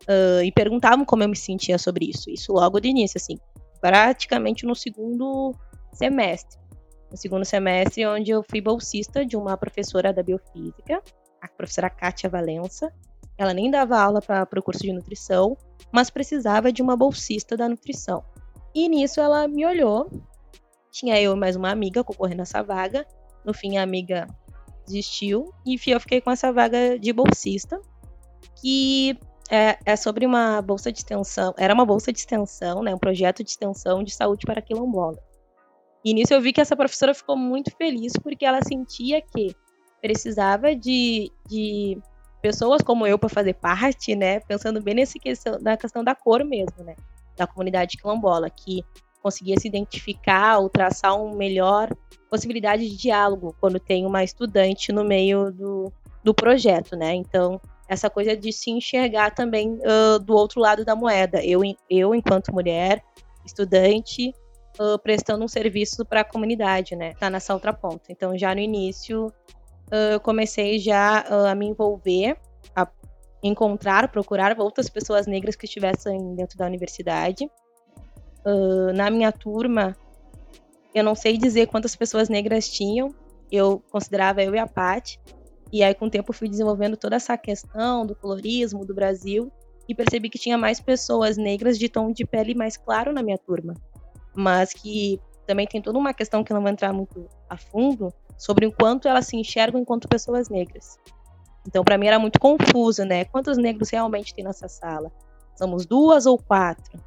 Uh, 0.03 0.43
e 0.43 0.51
perguntavam 0.51 1.03
como 1.03 1.23
eu 1.23 1.29
me 1.29 1.35
sentia 1.35 1.79
sobre 1.79 2.05
isso. 2.05 2.29
Isso 2.29 2.53
logo 2.53 2.79
de 2.79 2.89
início, 2.89 3.17
assim, 3.17 3.39
praticamente 3.81 4.63
no 4.63 4.75
segundo 4.75 5.55
semestre. 5.91 6.59
No 7.09 7.17
segundo 7.17 7.43
semestre, 7.43 8.05
onde 8.05 8.29
eu 8.29 8.45
fui 8.47 8.61
bolsista 8.61 9.25
de 9.25 9.35
uma 9.35 9.57
professora 9.57 10.13
da 10.13 10.21
biofísica, 10.21 11.01
a 11.41 11.47
professora 11.47 11.89
Kátia 11.89 12.29
Valença. 12.29 12.93
Ela 13.35 13.55
nem 13.55 13.71
dava 13.71 13.99
aula 13.99 14.21
para 14.21 14.47
o 14.55 14.61
curso 14.61 14.83
de 14.83 14.93
nutrição, 14.93 15.57
mas 15.91 16.11
precisava 16.11 16.71
de 16.71 16.83
uma 16.83 16.95
bolsista 16.95 17.57
da 17.57 17.67
nutrição. 17.67 18.23
E 18.77 18.87
nisso 18.87 19.19
ela 19.19 19.47
me 19.47 19.65
olhou. 19.65 20.07
Tinha 20.91 21.19
eu 21.19 21.33
e 21.33 21.35
mais 21.35 21.55
uma 21.55 21.71
amiga 21.71 22.03
concorrendo 22.03 22.37
nessa 22.37 22.61
vaga. 22.61 23.07
No 23.43 23.51
fim, 23.51 23.75
a 23.75 23.81
amiga 23.81 24.27
desistiu 24.85 25.51
e 25.65 25.79
eu 25.87 25.99
fiquei 25.99 26.21
com 26.21 26.29
essa 26.29 26.53
vaga 26.53 26.99
de 26.99 27.11
bolsista, 27.11 27.81
que 28.61 29.17
é, 29.49 29.79
é, 29.83 29.95
sobre 29.95 30.27
uma 30.27 30.61
bolsa 30.61 30.91
de 30.91 30.99
extensão. 30.99 31.55
Era 31.57 31.73
uma 31.73 31.87
bolsa 31.87 32.13
de 32.13 32.19
extensão, 32.19 32.83
né, 32.83 32.93
um 32.93 32.99
projeto 32.99 33.43
de 33.43 33.49
extensão 33.49 34.03
de 34.03 34.13
saúde 34.13 34.45
para 34.45 34.61
quilombola. 34.61 35.17
E 36.05 36.13
nisso 36.13 36.35
eu 36.35 36.39
vi 36.39 36.53
que 36.53 36.61
essa 36.61 36.75
professora 36.75 37.15
ficou 37.15 37.35
muito 37.35 37.75
feliz 37.75 38.13
porque 38.21 38.45
ela 38.45 38.61
sentia 38.61 39.23
que 39.23 39.55
precisava 39.99 40.75
de, 40.75 41.31
de 41.47 41.99
pessoas 42.43 42.83
como 42.83 43.07
eu 43.07 43.17
para 43.17 43.27
fazer 43.27 43.55
parte, 43.55 44.15
né? 44.15 44.39
Pensando 44.41 44.79
bem 44.83 44.93
nesse 44.93 45.17
questão, 45.17 45.57
na 45.63 45.75
questão 45.75 46.03
da 46.03 46.13
cor 46.13 46.45
mesmo, 46.45 46.83
né? 46.83 46.95
Da 47.37 47.47
comunidade 47.47 47.97
quilombola, 47.97 48.49
que 48.49 48.83
conseguia 49.21 49.59
se 49.59 49.67
identificar 49.67 50.57
ou 50.57 50.69
traçar 50.69 51.19
uma 51.19 51.35
melhor 51.35 51.89
possibilidade 52.29 52.89
de 52.89 52.97
diálogo 52.97 53.55
quando 53.59 53.79
tem 53.79 54.05
uma 54.05 54.23
estudante 54.23 54.91
no 54.91 55.03
meio 55.03 55.51
do, 55.51 55.91
do 56.23 56.33
projeto, 56.33 56.95
né? 56.95 57.13
Então, 57.13 57.59
essa 57.87 58.09
coisa 58.09 58.35
de 58.35 58.51
se 58.51 58.69
enxergar 58.69 59.33
também 59.33 59.79
uh, 59.79 60.19
do 60.19 60.35
outro 60.35 60.59
lado 60.59 60.83
da 60.83 60.95
moeda. 60.95 61.43
Eu, 61.43 61.61
eu 61.89 62.13
enquanto 62.13 62.53
mulher, 62.53 63.01
estudante, 63.45 64.33
uh, 64.79 64.99
prestando 64.99 65.43
um 65.43 65.47
serviço 65.47 66.05
para 66.05 66.21
a 66.21 66.25
comunidade, 66.25 66.95
né? 66.95 67.13
Tá 67.13 67.29
nessa 67.29 67.53
outra 67.53 67.73
ponta. 67.73 68.05
Então, 68.09 68.37
já 68.37 68.53
no 68.53 68.59
início, 68.59 69.27
uh, 69.91 70.13
eu 70.13 70.19
comecei 70.19 70.79
já 70.79 71.19
a 71.49 71.55
me 71.55 71.67
envolver, 71.67 72.37
a 72.75 72.85
encontrar, 73.47 74.11
procurar 74.11 74.59
outras 74.59 74.89
pessoas 74.89 75.27
negras 75.27 75.55
que 75.55 75.65
estivessem 75.65 76.35
dentro 76.35 76.57
da 76.57 76.65
universidade. 76.65 77.49
na 78.95 79.09
minha 79.09 79.31
turma, 79.31 79.95
eu 80.93 81.03
não 81.03 81.15
sei 81.15 81.37
dizer 81.37 81.67
quantas 81.67 81.95
pessoas 81.95 82.29
negras 82.29 82.69
tinham. 82.69 83.13
Eu 83.51 83.81
considerava 83.91 84.43
eu 84.43 84.53
e 84.55 84.59
a 84.59 84.67
Paty. 84.67 85.19
E 85.71 85.83
aí, 85.83 85.93
com 85.93 86.05
o 86.05 86.09
tempo, 86.09 86.33
fui 86.33 86.47
desenvolvendo 86.47 86.95
toda 86.95 87.15
essa 87.15 87.37
questão 87.37 88.05
do 88.05 88.15
colorismo 88.15 88.85
do 88.85 88.93
Brasil 88.93 89.51
e 89.87 89.95
percebi 89.95 90.29
que 90.29 90.39
tinha 90.39 90.57
mais 90.57 90.79
pessoas 90.79 91.37
negras 91.37 91.77
de 91.77 91.89
tom 91.89 92.11
de 92.11 92.25
pele 92.25 92.55
mais 92.55 92.77
claro 92.77 93.13
na 93.13 93.21
minha 93.21 93.37
turma. 93.37 93.73
Mas 94.35 94.73
que 94.73 95.19
também 95.45 95.65
tem 95.65 95.81
toda 95.81 95.97
uma 95.97 96.13
questão 96.13 96.43
que 96.43 96.53
não 96.53 96.61
vou 96.61 96.69
entrar 96.69 96.91
muito 96.93 97.27
a 97.49 97.57
fundo 97.57 98.13
sobre 98.37 98.65
o 98.65 98.71
quanto 98.71 99.07
elas 99.07 99.27
se 99.27 99.37
enxergam 99.37 99.81
enquanto 99.81 100.07
pessoas 100.07 100.49
negras. 100.49 100.97
Então, 101.67 101.83
para 101.83 101.97
mim 101.97 102.07
era 102.07 102.17
muito 102.17 102.39
confuso, 102.39 103.03
né? 103.03 103.25
Quantos 103.25 103.57
negros 103.57 103.89
realmente 103.89 104.33
tem 104.33 104.43
nessa 104.43 104.69
sala? 104.69 105.11
Somos 105.55 105.85
duas 105.85 106.25
ou 106.25 106.37
quatro? 106.37 106.97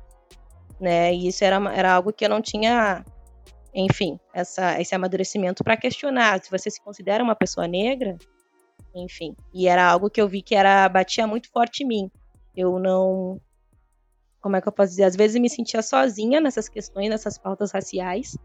Né? 0.79 1.15
E 1.15 1.29
isso 1.29 1.43
era, 1.43 1.57
era 1.75 1.95
algo 1.95 2.13
que 2.13 2.25
eu 2.25 2.29
não 2.29 2.43
tinha 2.43 3.03
enfim, 3.73 4.19
essa, 4.35 4.81
esse 4.81 4.95
amadurecimento 4.95 5.63
para 5.63 5.77
questionar 5.77 6.43
se 6.43 6.51
você 6.51 6.71
se 6.71 6.83
considera 6.83 7.23
uma 7.23 7.37
pessoa 7.37 7.69
negra, 7.69 8.17
enfim. 8.95 9.35
E 9.55 9.69
era 9.69 9.89
algo 9.89 10.11
que 10.11 10.21
eu 10.21 10.29
vi 10.29 10.43
que 10.43 10.55
era 10.55 10.89
batia 10.89 11.27
muito 11.27 11.49
forte 11.51 11.85
em 11.85 11.87
mim. 11.87 12.11
Eu 12.57 12.79
não 12.79 13.41
como 14.41 14.57
é 14.57 14.61
que 14.61 14.67
eu 14.67 14.73
posso 14.73 14.91
dizer, 14.91 15.05
às 15.05 15.15
vezes 15.15 15.41
me 15.41 15.51
sentia 15.51 15.83
sozinha 15.83 16.41
nessas 16.41 16.67
questões, 16.67 17.11
nessas 17.11 17.37
pautas 17.37 17.73
raciais, 17.73 18.39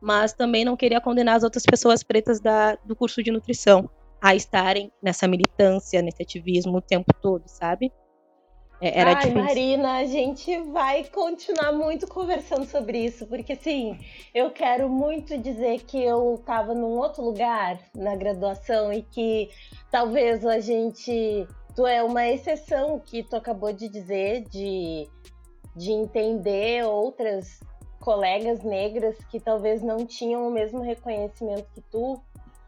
mas 0.00 0.32
também 0.32 0.64
não 0.64 0.76
queria 0.76 1.00
condenar 1.00 1.36
as 1.36 1.42
outras 1.42 1.64
pessoas 1.64 2.04
pretas 2.04 2.40
da, 2.40 2.76
do 2.84 2.94
curso 2.94 3.20
de 3.20 3.32
nutrição 3.32 3.90
a 4.20 4.34
estarem 4.34 4.92
nessa 5.02 5.26
militância, 5.26 6.02
nesse 6.02 6.22
ativismo 6.22 6.78
o 6.78 6.82
tempo 6.82 7.12
todo, 7.22 7.44
sabe? 7.46 7.90
É, 8.80 8.98
era 8.98 9.10
Ai, 9.10 9.16
difícil. 9.16 9.42
Marina, 9.42 9.92
a 9.98 10.04
gente 10.04 10.58
vai 10.70 11.04
continuar 11.04 11.72
muito 11.72 12.06
conversando 12.06 12.64
sobre 12.64 13.04
isso, 13.04 13.26
porque 13.26 13.52
assim, 13.52 13.98
eu 14.34 14.50
quero 14.50 14.88
muito 14.88 15.36
dizer 15.36 15.82
que 15.84 16.02
eu 16.02 16.36
estava 16.36 16.74
num 16.74 16.96
outro 16.98 17.22
lugar 17.22 17.78
na 17.94 18.16
graduação 18.16 18.92
e 18.92 19.02
que 19.02 19.50
talvez 19.90 20.44
a 20.46 20.58
gente. 20.60 21.46
Tu 21.76 21.86
é 21.86 22.02
uma 22.02 22.26
exceção 22.26 22.98
que 22.98 23.22
tu 23.22 23.36
acabou 23.36 23.72
de 23.72 23.88
dizer, 23.88 24.42
de, 24.48 25.08
de 25.76 25.92
entender 25.92 26.84
outras 26.84 27.60
colegas 28.00 28.64
negras 28.64 29.16
que 29.30 29.38
talvez 29.38 29.80
não 29.80 30.04
tinham 30.04 30.48
o 30.48 30.50
mesmo 30.50 30.80
reconhecimento 30.80 31.70
que 31.72 31.80
tu, 31.82 32.20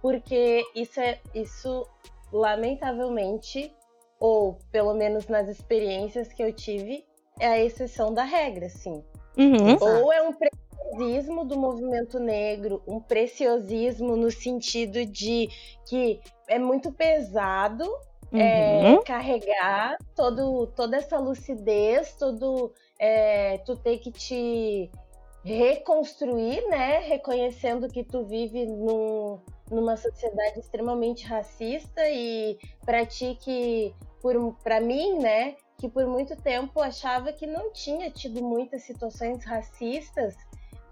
porque 0.02 0.62
isso 0.74 1.00
é 1.00 1.20
isso 1.32 1.86
lamentavelmente 2.32 3.72
ou 4.18 4.58
pelo 4.70 4.94
menos 4.94 5.26
nas 5.26 5.48
experiências 5.48 6.32
que 6.32 6.42
eu 6.42 6.52
tive, 6.52 7.04
é 7.40 7.46
a 7.46 7.60
exceção 7.60 8.14
da 8.14 8.22
regra, 8.22 8.68
sim. 8.68 9.02
Uhum. 9.36 9.76
Ou 9.80 10.12
é 10.12 10.22
um 10.22 10.32
preciosismo 10.32 11.44
do 11.44 11.58
movimento 11.58 12.20
negro, 12.20 12.82
um 12.86 13.00
preciosismo 13.00 14.14
no 14.14 14.30
sentido 14.30 15.04
de 15.04 15.48
que 15.88 16.20
é 16.46 16.56
muito 16.56 16.92
pesado 16.92 17.84
é, 18.32 18.78
uhum. 18.78 18.94
é, 18.98 19.02
carregar 19.02 19.98
todo, 20.14 20.68
toda 20.68 20.96
essa 20.96 21.18
lucidez, 21.18 22.14
todo 22.14 22.72
é, 23.00 23.58
tu 23.58 23.74
ter 23.76 23.98
que 23.98 24.12
te 24.12 24.88
reconstruir, 25.44 26.64
né? 26.68 26.98
Reconhecendo 27.00 27.88
que 27.88 28.04
tu 28.04 28.24
vive 28.24 28.66
num, 28.66 29.40
numa 29.72 29.96
sociedade 29.96 30.60
extremamente 30.60 31.24
racista 31.26 32.08
e 32.08 32.58
para 32.84 33.04
ti 33.06 33.36
que 33.40 33.94
para 34.62 34.80
mim, 34.80 35.18
né, 35.18 35.56
que 35.78 35.88
por 35.88 36.06
muito 36.06 36.36
tempo 36.36 36.80
achava 36.80 37.32
que 37.32 37.44
não 37.44 37.72
tinha 37.72 38.08
tido 38.08 38.40
muitas 38.40 38.82
situações 38.84 39.44
racistas 39.44 40.36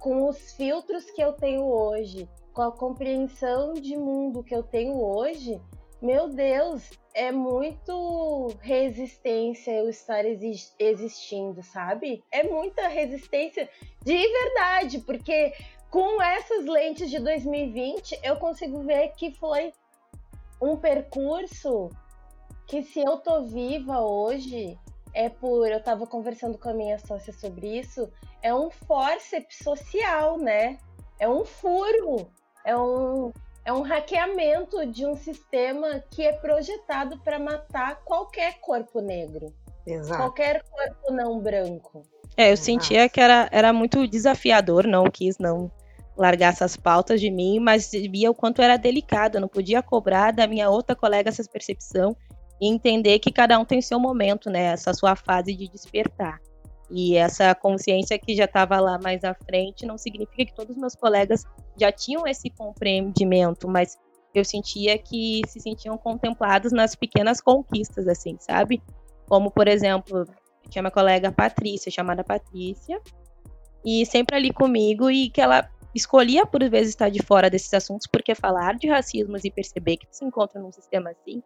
com 0.01 0.29
os 0.29 0.53
filtros 0.55 1.05
que 1.13 1.23
eu 1.23 1.33
tenho 1.35 1.63
hoje, 1.65 2.29
com 2.53 2.63
a 2.63 2.73
compreensão 2.73 3.75
de 3.75 3.97
mundo 3.97 4.43
que 4.43 4.55
eu 4.55 4.65
tenho 4.65 5.01
hoje, 5.01 5.61
meu 6.03 6.29
Deus, 6.29 6.91
é 7.15 7.31
muito 7.31 8.49
resistência 8.61 9.71
eu 9.71 9.89
estar 9.89 10.25
existindo, 10.25 11.63
sabe? 11.63 12.25
É 12.33 12.43
muita 12.43 12.89
resistência 12.89 13.69
de 14.03 14.17
verdade, 14.17 15.01
porque 15.01 15.53
com 15.91 16.23
essas 16.23 16.65
lentes 16.65 17.11
de 17.11 17.19
2020 17.19 18.21
eu 18.23 18.37
consigo 18.37 18.83
ver 18.83 19.09
que 19.17 19.33
foi 19.33 19.73
um 20.63 20.77
percurso 20.77 21.91
que 22.67 22.83
se 22.83 23.01
eu 23.01 23.17
tô 23.19 23.43
viva 23.43 24.01
hoje 24.01 24.79
é 25.13 25.29
por. 25.29 25.69
Eu 25.69 25.83
tava 25.83 26.07
conversando 26.07 26.57
com 26.57 26.69
a 26.69 26.75
minha 26.75 26.99
sócia 26.99 27.33
sobre 27.33 27.79
isso. 27.79 28.09
É 28.43 28.55
um 28.55 28.71
forceps 28.71 29.59
social, 29.59 30.39
né? 30.39 30.79
É 31.19 31.29
um 31.29 31.45
furo. 31.45 32.31
É 32.65 32.77
um, 32.77 33.33
é 33.65 33.73
um 33.73 33.83
hackeamento 33.83 34.87
de 34.87 35.05
um 35.05 35.17
sistema 35.17 36.05
que 36.11 36.23
é 36.23 36.33
projetado 36.33 37.19
para 37.19 37.39
matar 37.39 38.05
qualquer 38.05 38.61
corpo 38.61 39.01
negro. 39.01 39.53
Exato. 39.85 40.21
Qualquer 40.21 40.63
corpo 40.63 41.13
não 41.13 41.41
branco. 41.41 42.03
É, 42.37 42.53
eu 42.53 42.57
sentia 42.57 43.09
que 43.09 43.21
era, 43.21 43.49
era 43.51 43.73
muito 43.73 44.07
desafiador, 44.07 44.87
não 44.87 45.05
quis 45.05 45.39
não 45.39 45.71
largar 46.17 46.53
essas 46.53 46.77
pautas 46.77 47.21
de 47.21 47.31
mim, 47.31 47.59
mas 47.59 47.91
via 47.93 48.31
o 48.31 48.35
quanto 48.35 48.61
era 48.61 48.77
delicado, 48.77 49.37
eu 49.37 49.41
não 49.41 49.49
podia 49.49 49.83
cobrar 49.83 50.33
da 50.33 50.47
minha 50.47 50.69
outra 50.69 50.95
colega 50.95 51.29
essa 51.29 51.43
percepção 51.45 52.17
e 52.61 52.69
entender 52.69 53.19
que 53.19 53.33
cada 53.33 53.59
um 53.59 53.65
tem 53.65 53.81
seu 53.81 53.99
momento, 53.99 54.51
né? 54.51 54.65
Essa 54.65 54.93
sua 54.93 55.17
fase 55.17 55.55
de 55.55 55.69
despertar. 55.69 56.39
E 56.91 57.17
essa 57.17 57.55
consciência 57.55 58.19
que 58.19 58.35
já 58.35 58.45
estava 58.45 58.79
lá 58.81 58.99
mais 59.03 59.25
à 59.25 59.33
frente 59.33 59.87
não 59.87 59.97
significa 59.97 60.45
que 60.45 60.55
todos 60.55 60.75
os 60.75 60.81
meus 60.81 60.95
colegas 60.95 61.45
já 61.79 61.91
tinham 61.91 62.27
esse 62.27 62.51
compreendimento, 62.51 63.69
mas 63.69 63.97
eu 64.35 64.45
sentia 64.45 64.99
que 64.99 65.41
se 65.47 65.61
sentiam 65.61 65.97
contemplados 65.97 66.73
nas 66.73 66.95
pequenas 66.95 67.41
conquistas, 67.41 68.07
assim, 68.09 68.37
sabe? 68.41 68.83
Como, 69.29 69.51
por 69.51 69.69
exemplo, 69.69 70.27
tinha 70.69 70.83
uma 70.83 70.91
colega 70.91 71.33
Patrícia, 71.33 71.91
chamada 71.91 72.25
Patrícia, 72.25 73.01
e 73.85 74.05
sempre 74.05 74.37
ali 74.37 74.53
comigo, 74.53 75.11
e 75.11 75.31
que 75.31 75.41
ela 75.41 75.69
escolhia 75.95 76.47
por 76.47 76.63
vezes 76.69 76.91
estar 76.91 77.09
de 77.09 77.23
fora 77.23 77.51
desses 77.51 77.73
assuntos, 77.75 78.07
porque 78.07 78.35
falar 78.35 78.77
de 78.77 78.89
racismo 78.89 79.37
e 79.43 79.51
perceber 79.51 79.97
que 79.97 80.07
se 80.11 80.25
encontra 80.25 80.61
num 80.61 80.73
sistema 80.73 81.11
assim 81.11 81.43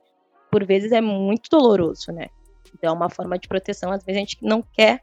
por 0.54 0.64
vezes 0.64 0.92
é 0.92 1.00
muito 1.00 1.50
doloroso, 1.50 2.12
né? 2.12 2.28
Então, 2.72 2.90
é 2.90 2.92
uma 2.92 3.10
forma 3.10 3.36
de 3.36 3.48
proteção, 3.48 3.90
às 3.90 4.04
vezes 4.04 4.16
a 4.16 4.20
gente 4.20 4.38
não 4.40 4.62
quer 4.62 5.00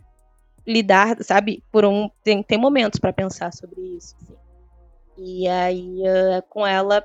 lidar, 0.66 1.22
sabe? 1.22 1.62
Por 1.70 1.84
um 1.84 2.10
tem, 2.24 2.42
tem 2.42 2.58
momentos 2.58 3.02
para 3.02 3.12
pensar 3.12 3.52
sobre 3.52 3.82
isso. 3.82 4.16
Assim. 4.22 4.38
E 5.18 5.48
aí, 5.50 6.04
uh, 6.04 6.42
com 6.48 6.66
ela, 6.66 7.04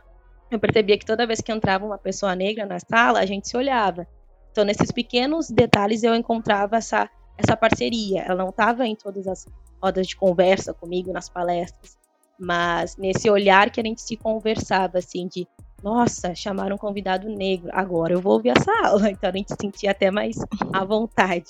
eu 0.48 0.60
percebia 0.60 0.96
que 0.96 1.04
toda 1.04 1.26
vez 1.26 1.40
que 1.40 1.50
entrava 1.50 1.84
uma 1.84 1.98
pessoa 1.98 2.36
negra 2.36 2.64
na 2.64 2.78
sala, 2.78 3.18
a 3.18 3.26
gente 3.26 3.48
se 3.48 3.56
olhava. 3.56 4.06
Então, 4.52 4.64
nesses 4.64 4.92
pequenos 4.92 5.50
detalhes, 5.50 6.04
eu 6.04 6.14
encontrava 6.14 6.76
essa, 6.76 7.10
essa 7.36 7.56
parceria. 7.56 8.22
Ela 8.22 8.36
não 8.36 8.50
estava 8.50 8.86
em 8.86 8.94
todas 8.94 9.26
as 9.26 9.44
rodas 9.82 10.06
de 10.06 10.14
conversa 10.14 10.72
comigo, 10.72 11.12
nas 11.12 11.28
palestras, 11.28 11.98
mas 12.38 12.96
nesse 12.96 13.28
olhar 13.30 13.70
que 13.70 13.80
a 13.80 13.84
gente 13.84 14.02
se 14.02 14.16
conversava, 14.16 14.98
assim, 14.98 15.26
de 15.26 15.46
nossa, 15.82 16.34
chamaram 16.34 16.74
um 16.74 16.78
convidado 16.78 17.28
negro, 17.28 17.68
agora 17.72 18.12
eu 18.12 18.20
vou 18.20 18.34
ouvir 18.34 18.50
essa 18.50 18.72
aula. 18.84 19.10
Então 19.16 19.30
a 19.30 19.36
gente 19.36 19.54
sentia 19.60 19.90
até 19.90 20.10
mais 20.10 20.36
à 20.72 20.84
vontade 20.84 21.46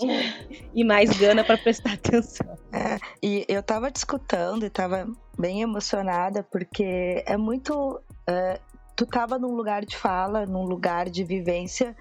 e 0.74 0.84
mais 0.84 1.16
gana 1.16 1.42
para 1.44 1.56
prestar 1.56 1.94
atenção. 1.94 2.56
É, 2.72 2.98
e 3.22 3.44
eu 3.48 3.62
tava 3.62 3.90
discutindo 3.90 4.64
e 4.64 4.70
tava 4.70 5.06
bem 5.38 5.62
emocionada, 5.62 6.42
porque 6.42 7.22
é 7.26 7.36
muito. 7.36 8.00
É, 8.26 8.60
tu 8.94 9.06
tava 9.06 9.38
num 9.38 9.54
lugar 9.54 9.84
de 9.84 9.96
fala, 9.96 10.44
num 10.44 10.64
lugar 10.64 11.08
de 11.08 11.22
vivência, 11.24 11.96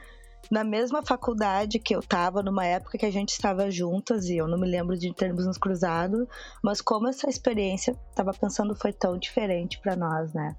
na 0.52 0.64
mesma 0.64 1.04
faculdade 1.04 1.80
que 1.80 1.96
eu 1.96 2.02
tava, 2.02 2.42
numa 2.42 2.66
época 2.66 2.98
que 2.98 3.06
a 3.06 3.12
gente 3.12 3.30
estava 3.30 3.70
juntas, 3.70 4.26
e 4.26 4.38
eu 4.38 4.48
não 4.48 4.58
me 4.58 4.68
lembro 4.68 4.98
de 4.98 5.14
termos 5.14 5.46
nos 5.46 5.58
cruzado, 5.58 6.28
mas 6.64 6.82
como 6.82 7.08
essa 7.08 7.30
experiência, 7.30 7.96
tava 8.16 8.34
pensando, 8.34 8.76
foi 8.76 8.94
tão 8.94 9.18
diferente 9.18 9.80
para 9.82 9.96
nós, 9.96 10.34
né? 10.34 10.56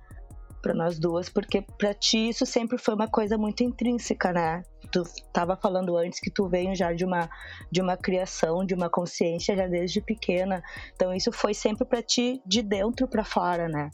para 0.67 0.75
nós 0.75 0.99
duas, 0.99 1.29
porque 1.29 1.63
para 1.63 1.95
ti 1.95 2.31
isso 2.31 2.45
sempre 2.45 2.77
foi 2.77 2.95
uma 2.95 3.07
coisa 3.07 3.39
muito 3.39 3.63
intrínseca, 3.63 4.33
né? 4.33 4.63
Tu 4.91 5.01
estava 5.03 5.57
falando 5.57 5.97
antes 5.97 6.19
que 6.19 6.31
tu 6.31 6.49
veio 6.49 6.75
já 6.75 6.93
de 6.93 7.05
uma 7.05 7.29
de 7.71 7.81
uma 7.81 7.97
criação, 7.97 8.65
de 8.65 8.75
uma 8.75 8.91
consciência 8.91 9.57
já 9.57 9.69
desde 9.69 10.01
pequena. 10.01 10.61
Então 10.95 11.15
isso 11.15 11.31
foi 11.31 11.55
sempre 11.55 11.85
para 11.85 12.03
ti 12.03 12.43
de 12.45 12.63
dentro 12.63 13.07
para 13.07 13.25
fora, 13.25 13.69
né? 13.69 13.91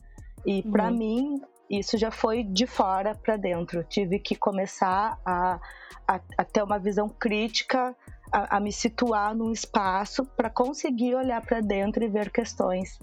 E 0.46 0.62
para 0.62 0.88
uhum. 0.88 0.96
mim 0.96 1.42
isso 1.70 1.96
já 1.96 2.10
foi 2.10 2.42
de 2.42 2.66
fora 2.66 3.14
para 3.14 3.36
dentro. 3.36 3.84
tive 3.84 4.18
que 4.18 4.36
começar 4.36 5.18
a, 5.24 5.60
a, 6.06 6.20
a 6.38 6.44
ter 6.44 6.62
uma 6.62 6.78
visão 6.78 7.08
crítica 7.08 7.96
a, 8.32 8.56
a, 8.56 8.60
me 8.60 8.72
situar 8.72 9.34
num 9.34 9.52
espaço 9.52 10.24
para 10.24 10.50
conseguir 10.50 11.14
olhar 11.14 11.40
para 11.44 11.60
dentro 11.60 12.02
e 12.04 12.08
ver 12.08 12.30
questões 12.30 12.98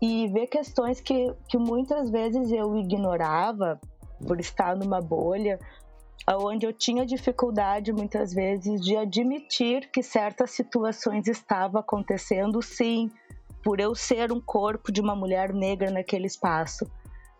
e 0.00 0.28
ver 0.28 0.46
questões 0.46 1.00
que, 1.00 1.34
que 1.48 1.58
muitas 1.58 2.10
vezes 2.10 2.50
eu 2.50 2.74
ignorava 2.76 3.78
por 4.26 4.40
estar 4.40 4.74
numa 4.76 5.00
bolha, 5.00 5.58
onde 6.28 6.66
eu 6.66 6.72
tinha 6.72 7.04
dificuldade 7.04 7.92
muitas 7.92 8.32
vezes 8.32 8.80
de 8.80 8.96
admitir 8.96 9.90
que 9.90 10.02
certas 10.02 10.52
situações 10.52 11.26
estavam 11.26 11.80
acontecendo, 11.80 12.62
sim, 12.62 13.10
por 13.62 13.78
eu 13.80 13.94
ser 13.94 14.32
um 14.32 14.40
corpo 14.40 14.90
de 14.90 15.00
uma 15.00 15.14
mulher 15.14 15.52
negra 15.52 15.90
naquele 15.90 16.26
espaço. 16.26 16.90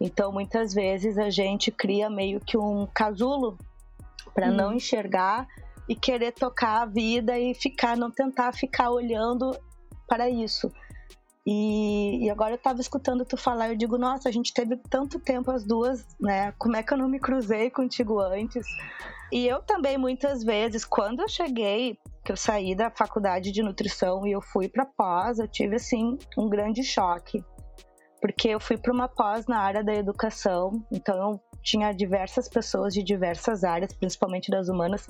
Então, 0.01 0.33
muitas 0.33 0.73
vezes 0.73 1.19
a 1.19 1.29
gente 1.29 1.71
cria 1.71 2.09
meio 2.09 2.41
que 2.41 2.57
um 2.57 2.87
casulo 2.87 3.59
para 4.35 4.49
uhum. 4.49 4.57
não 4.57 4.73
enxergar 4.73 5.47
e 5.89 5.95
querer 5.95 6.33
tocar 6.33 6.83
a 6.83 6.87
vida 6.87 7.39
e 7.39 7.53
ficar, 7.53 7.97
não 7.97 8.11
tentar 8.11 8.53
ficar 8.53 8.91
olhando 8.91 9.57
para 10.09 10.31
isso. 10.31 10.73
E, 11.47 12.25
e, 12.25 12.31
agora 12.31 12.55
eu 12.55 12.59
tava 12.59 12.81
escutando 12.81 13.25
tu 13.25 13.37
falar, 13.37 13.71
eu 13.71 13.77
digo, 13.77 13.99
nossa, 13.99 14.29
a 14.29 14.33
gente 14.33 14.53
teve 14.53 14.77
tanto 14.77 15.19
tempo 15.19 15.51
as 15.51 15.65
duas, 15.65 16.07
né? 16.21 16.53
Como 16.59 16.77
é 16.77 16.83
que 16.83 16.93
eu 16.93 16.99
não 16.99 17.09
me 17.09 17.19
cruzei 17.19 17.71
contigo 17.71 18.21
antes? 18.21 18.67
E 19.33 19.47
eu 19.47 19.61
também, 19.63 19.97
muitas 19.97 20.45
vezes, 20.45 20.85
quando 20.85 21.21
eu 21.21 21.29
cheguei, 21.29 21.99
que 22.25 22.31
eu 22.31 22.37
saí 22.37 22.75
da 22.75 22.91
faculdade 22.91 23.51
de 23.51 23.63
nutrição 23.63 24.27
e 24.27 24.33
eu 24.33 24.43
fui 24.43 24.69
para 24.69 24.85
pós, 24.85 25.39
eu 25.39 25.49
tive, 25.49 25.77
assim, 25.77 26.19
um 26.37 26.49
grande 26.49 26.85
choque. 26.85 27.43
Porque 28.21 28.49
eu 28.49 28.61
fui 28.61 28.77
para 28.77 28.93
uma 28.93 29.09
pós 29.09 29.47
na 29.47 29.59
área 29.59 29.83
da 29.83 29.95
educação, 29.95 30.85
então 30.93 31.41
tinha 31.63 31.93
diversas 31.93 32.49
pessoas 32.49 32.93
de 32.93 33.03
diversas 33.03 33.65
áreas, 33.65 33.93
principalmente 33.95 34.51
das 34.51 34.69
humanas, 34.69 35.07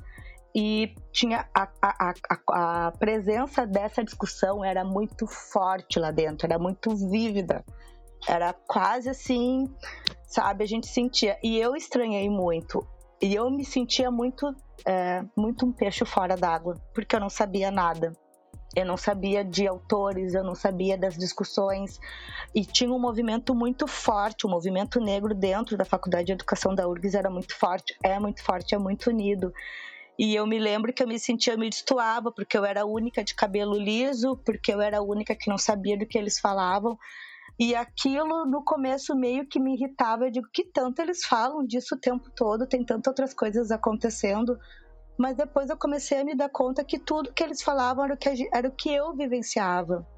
e 0.54 0.94
tinha 1.12 1.46
a, 1.54 1.68
a, 1.80 2.12
a, 2.28 2.86
a, 2.86 2.92
presença 2.92 3.66
dessa 3.66 4.02
discussão 4.02 4.64
era 4.64 4.84
muito 4.84 5.26
forte 5.26 5.98
lá 5.98 6.10
dentro, 6.10 6.46
era 6.46 6.58
muito 6.58 6.94
vívida, 7.10 7.64
era 8.28 8.52
quase 8.52 9.08
assim, 9.08 9.72
sabe, 10.26 10.64
a 10.64 10.66
gente 10.66 10.88
sentia. 10.88 11.38
E 11.42 11.58
eu 11.58 11.76
estranhei 11.76 12.28
muito, 12.28 12.86
e 13.22 13.34
eu 13.34 13.50
me 13.50 13.64
sentia 13.64 14.10
muito, 14.10 14.52
é, 14.84 15.22
muito 15.36 15.66
um 15.66 15.72
peixe 15.72 16.04
fora 16.04 16.36
d'água, 16.36 16.74
porque 16.94 17.14
eu 17.14 17.20
não 17.20 17.30
sabia 17.30 17.70
nada. 17.70 18.12
Eu 18.74 18.86
não 18.86 18.96
sabia 18.96 19.44
de 19.44 19.66
autores, 19.66 20.34
eu 20.34 20.44
não 20.44 20.54
sabia 20.54 20.96
das 20.96 21.16
discussões. 21.16 21.98
E 22.54 22.64
tinha 22.64 22.92
um 22.92 22.98
movimento 22.98 23.54
muito 23.54 23.86
forte, 23.86 24.46
o 24.46 24.48
movimento 24.48 25.00
negro 25.00 25.34
dentro 25.34 25.76
da 25.76 25.84
Faculdade 25.84 26.26
de 26.26 26.32
Educação 26.32 26.74
da 26.74 26.86
URGS 26.86 27.14
era 27.14 27.30
muito 27.30 27.56
forte, 27.56 27.96
é 28.02 28.18
muito 28.18 28.42
forte, 28.42 28.74
é 28.74 28.78
muito 28.78 29.10
unido. 29.10 29.52
E 30.18 30.34
eu 30.34 30.46
me 30.46 30.58
lembro 30.58 30.92
que 30.92 31.02
eu 31.02 31.08
me 31.08 31.18
sentia, 31.18 31.56
me 31.56 31.70
destoava, 31.70 32.30
porque 32.30 32.56
eu 32.56 32.64
era 32.64 32.82
a 32.82 32.86
única 32.86 33.24
de 33.24 33.34
cabelo 33.34 33.76
liso, 33.76 34.36
porque 34.44 34.72
eu 34.72 34.80
era 34.80 34.98
a 34.98 35.02
única 35.02 35.34
que 35.34 35.48
não 35.48 35.56
sabia 35.56 35.98
do 35.98 36.06
que 36.06 36.18
eles 36.18 36.38
falavam. 36.38 36.98
E 37.58 37.74
aquilo 37.74 38.46
no 38.46 38.62
começo 38.62 39.16
meio 39.16 39.46
que 39.46 39.58
me 39.58 39.74
irritava. 39.74 40.26
Eu 40.26 40.30
digo, 40.30 40.48
que 40.52 40.64
tanto 40.64 41.00
eles 41.00 41.24
falam 41.24 41.66
disso 41.66 41.94
o 41.94 41.98
tempo 41.98 42.30
todo, 42.36 42.66
tem 42.66 42.84
tantas 42.84 43.10
outras 43.10 43.34
coisas 43.34 43.70
acontecendo. 43.70 44.58
Mas 45.20 45.36
depois 45.36 45.68
eu 45.68 45.76
comecei 45.76 46.18
a 46.18 46.24
me 46.24 46.34
dar 46.34 46.48
conta 46.48 46.82
que 46.82 46.98
tudo 46.98 47.30
que 47.30 47.42
eles 47.42 47.60
falavam 47.60 48.06
era 48.06 48.14
o 48.14 48.16
que, 48.16 48.48
era 48.54 48.66
o 48.66 48.72
que 48.72 48.90
eu 48.90 49.14
vivenciava. 49.14 50.08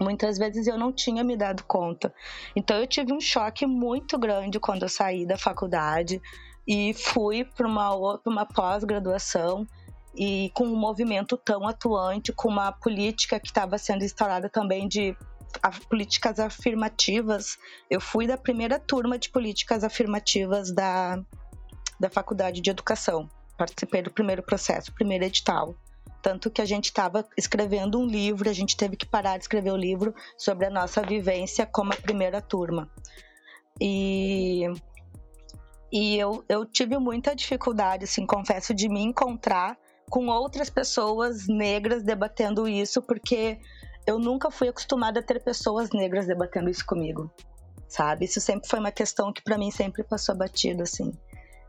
Muitas 0.00 0.38
vezes 0.38 0.66
eu 0.66 0.78
não 0.78 0.90
tinha 0.90 1.22
me 1.22 1.36
dado 1.36 1.62
conta. 1.64 2.14
Então 2.56 2.78
eu 2.78 2.86
tive 2.86 3.12
um 3.12 3.20
choque 3.20 3.66
muito 3.66 4.18
grande 4.18 4.58
quando 4.58 4.84
eu 4.84 4.88
saí 4.88 5.26
da 5.26 5.36
faculdade 5.36 6.18
e 6.66 6.94
fui 6.94 7.44
para 7.44 7.68
uma, 7.68 7.94
uma 8.24 8.46
pós-graduação 8.46 9.66
e 10.16 10.50
com 10.54 10.64
um 10.64 10.76
movimento 10.76 11.36
tão 11.36 11.68
atuante, 11.68 12.32
com 12.32 12.48
uma 12.48 12.72
política 12.72 13.38
que 13.38 13.48
estava 13.48 13.76
sendo 13.76 14.02
instaurada 14.02 14.48
também 14.48 14.88
de 14.88 15.14
políticas 15.90 16.40
afirmativas. 16.40 17.58
Eu 17.90 18.00
fui 18.00 18.26
da 18.26 18.38
primeira 18.38 18.78
turma 18.78 19.18
de 19.18 19.28
políticas 19.28 19.84
afirmativas 19.84 20.72
da, 20.72 21.22
da 22.00 22.08
Faculdade 22.08 22.62
de 22.62 22.70
Educação. 22.70 23.28
Participei 23.58 24.00
do 24.00 24.10
primeiro 24.10 24.42
processo, 24.42 24.94
primeiro 24.94 25.24
edital. 25.24 25.74
Tanto 26.22 26.50
que 26.50 26.62
a 26.62 26.64
gente 26.64 26.86
estava 26.86 27.26
escrevendo 27.36 27.98
um 28.00 28.06
livro, 28.06 28.48
a 28.48 28.52
gente 28.52 28.76
teve 28.76 28.96
que 28.96 29.06
parar 29.06 29.36
de 29.36 29.44
escrever 29.44 29.72
o 29.72 29.76
livro 29.76 30.14
sobre 30.36 30.66
a 30.66 30.70
nossa 30.70 31.02
vivência 31.02 31.66
como 31.66 31.92
a 31.92 31.96
primeira 31.96 32.40
turma. 32.40 32.90
E 33.80 34.64
e 35.90 36.18
eu, 36.18 36.44
eu 36.48 36.66
tive 36.66 36.98
muita 36.98 37.34
dificuldade, 37.34 38.04
assim, 38.04 38.26
confesso, 38.26 38.74
de 38.74 38.88
me 38.88 39.00
encontrar 39.00 39.76
com 40.10 40.26
outras 40.26 40.68
pessoas 40.68 41.46
negras 41.48 42.02
debatendo 42.02 42.68
isso, 42.68 43.00
porque 43.00 43.58
eu 44.06 44.18
nunca 44.18 44.50
fui 44.50 44.68
acostumada 44.68 45.20
a 45.20 45.22
ter 45.22 45.42
pessoas 45.42 45.90
negras 45.90 46.26
debatendo 46.26 46.68
isso 46.68 46.84
comigo, 46.84 47.30
sabe? 47.88 48.26
Isso 48.26 48.40
sempre 48.40 48.68
foi 48.68 48.78
uma 48.78 48.90
questão 48.92 49.32
que 49.32 49.42
para 49.42 49.58
mim 49.58 49.70
sempre 49.70 50.02
passou 50.02 50.36
batido, 50.36 50.82
assim. 50.82 51.12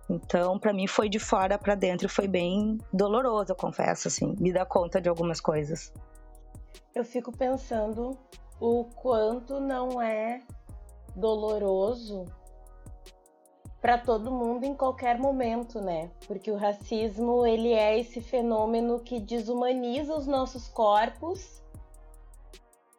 Então, 0.09 0.57
para 0.57 0.73
mim 0.73 0.87
foi 0.87 1.07
de 1.07 1.19
fora 1.19 1.57
para 1.57 1.75
dentro 1.75 2.09
foi 2.09 2.27
bem 2.27 2.79
doloroso, 2.91 3.51
eu 3.51 3.55
confesso, 3.55 4.07
assim, 4.07 4.35
me 4.39 4.51
dar 4.51 4.65
conta 4.65 4.99
de 4.99 5.07
algumas 5.07 5.39
coisas. 5.39 5.93
Eu 6.95 7.05
fico 7.05 7.31
pensando 7.31 8.17
o 8.59 8.85
quanto 8.85 9.59
não 9.59 10.01
é 10.01 10.41
doloroso 11.15 12.25
para 13.79 13.97
todo 13.97 14.31
mundo 14.31 14.65
em 14.65 14.73
qualquer 14.73 15.17
momento, 15.17 15.79
né? 15.79 16.11
Porque 16.27 16.51
o 16.51 16.57
racismo, 16.57 17.45
ele 17.45 17.71
é 17.71 17.97
esse 17.99 18.19
fenômeno 18.19 18.99
que 18.99 19.19
desumaniza 19.19 20.13
os 20.15 20.27
nossos 20.27 20.67
corpos 20.67 21.63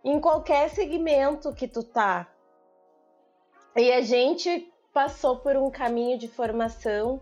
em 0.03 0.19
qualquer 0.21 0.71
segmento 0.71 1.53
que 1.53 1.69
tu 1.69 1.83
tá. 1.83 2.33
E 3.77 3.93
a 3.93 4.01
gente 4.01 4.73
passou 4.93 5.37
por 5.37 5.57
um 5.57 5.71
caminho 5.71 6.19
de 6.19 6.29
formação 6.29 7.21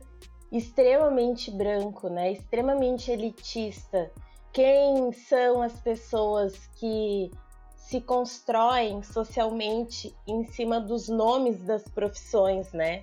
extremamente 0.50 1.50
branco, 1.50 2.08
né? 2.08 2.32
Extremamente 2.32 3.10
elitista. 3.10 4.10
Quem 4.52 5.12
são 5.12 5.62
as 5.62 5.78
pessoas 5.80 6.54
que 6.76 7.30
se 7.76 8.00
constroem 8.00 9.02
socialmente 9.02 10.14
em 10.26 10.44
cima 10.44 10.80
dos 10.80 11.08
nomes 11.08 11.62
das 11.62 11.84
profissões, 11.84 12.72
né? 12.72 13.02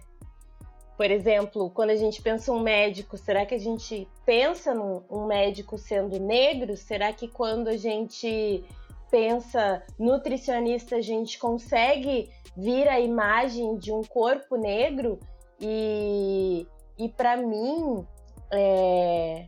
Por 0.97 1.11
exemplo, 1.11 1.69
quando 1.71 1.89
a 1.89 1.95
gente 1.95 2.21
pensa 2.21 2.51
um 2.51 2.59
médico, 2.59 3.17
será 3.17 3.45
que 3.45 3.53
a 3.53 3.59
gente 3.59 4.07
pensa 4.25 4.73
num 4.73 5.03
um 5.09 5.25
médico 5.25 5.77
sendo 5.77 6.19
negro? 6.19 6.77
Será 6.77 7.11
que 7.11 7.27
quando 7.27 7.67
a 7.67 7.75
gente 7.75 8.63
pensa 9.09 9.83
nutricionista, 9.97 10.97
a 10.97 11.01
gente 11.01 11.37
consegue 11.39 12.29
vir 12.55 12.87
a 12.87 12.99
imagem 12.99 13.77
de 13.77 13.91
um 13.91 14.01
corpo 14.01 14.55
negro? 14.55 15.19
E, 15.59 16.67
e 16.97 17.09
para 17.09 17.37
mim, 17.37 18.05
é, 18.51 19.47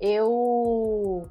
eu 0.00 1.28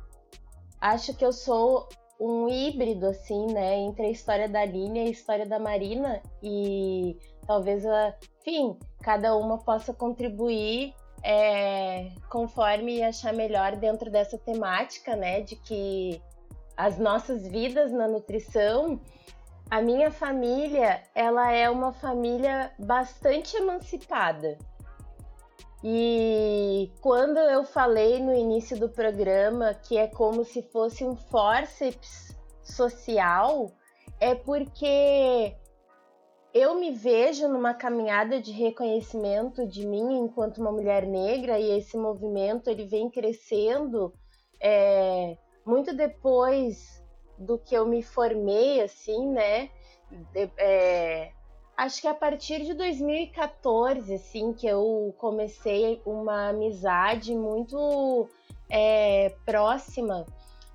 acho 0.79 1.13
que 1.15 1.25
eu 1.25 1.31
sou 1.31 1.87
um 2.19 2.47
híbrido, 2.47 3.07
assim, 3.07 3.47
né, 3.47 3.75
entre 3.79 4.05
a 4.07 4.09
história 4.09 4.47
da 4.47 4.61
Aline 4.61 4.99
e 4.99 5.07
a 5.07 5.09
história 5.09 5.45
da 5.45 5.59
Marina. 5.59 6.21
E 6.41 7.17
talvez, 7.45 7.85
a, 7.85 8.15
enfim, 8.39 8.77
cada 9.01 9.35
uma 9.35 9.57
possa 9.57 9.93
contribuir 9.93 10.93
é, 11.23 12.11
conforme 12.29 13.01
achar 13.01 13.33
melhor 13.33 13.75
dentro 13.75 14.11
dessa 14.11 14.37
temática, 14.37 15.15
né? 15.15 15.41
De 15.41 15.55
que 15.55 16.21
as 16.77 16.97
nossas 16.97 17.47
vidas 17.47 17.91
na 17.91 18.07
nutrição 18.07 18.99
a 19.69 19.81
minha 19.81 20.11
família, 20.11 21.01
ela 21.15 21.51
é 21.51 21.69
uma 21.69 21.91
família 21.91 22.71
bastante 22.77 23.57
emancipada. 23.57 24.57
E 25.83 26.91
quando 27.01 27.37
eu 27.37 27.63
falei 27.63 28.19
no 28.19 28.33
início 28.33 28.79
do 28.79 28.89
programa 28.89 29.73
que 29.73 29.97
é 29.97 30.07
como 30.07 30.43
se 30.43 30.61
fosse 30.61 31.03
um 31.03 31.15
forceps 31.15 32.35
social, 32.63 33.71
é 34.19 34.33
porque 34.33 35.55
eu 36.53 36.75
me 36.75 36.91
vejo 36.91 37.47
numa 37.47 37.73
caminhada 37.73 38.39
de 38.39 38.51
reconhecimento 38.51 39.67
de 39.67 39.85
mim 39.85 40.19
enquanto 40.19 40.59
uma 40.59 40.71
mulher 40.71 41.05
negra 41.05 41.59
e 41.59 41.77
esse 41.77 41.97
movimento 41.97 42.69
ele 42.69 42.85
vem 42.85 43.09
crescendo 43.09 44.13
é, 44.61 45.37
muito 45.65 45.95
depois 45.95 47.03
do 47.37 47.57
que 47.57 47.75
eu 47.75 47.85
me 47.85 48.01
formei, 48.01 48.81
assim, 48.81 49.29
né? 49.29 49.69
É, 50.57 51.31
acho 51.75 52.01
que 52.01 52.07
a 52.07 52.13
partir 52.13 52.63
de 52.63 52.73
2014, 52.73 54.13
assim, 54.13 54.53
que 54.53 54.67
eu 54.67 55.13
comecei 55.17 56.01
uma 56.05 56.49
amizade 56.49 57.35
muito 57.35 58.29
é, 58.69 59.35
próxima 59.45 60.25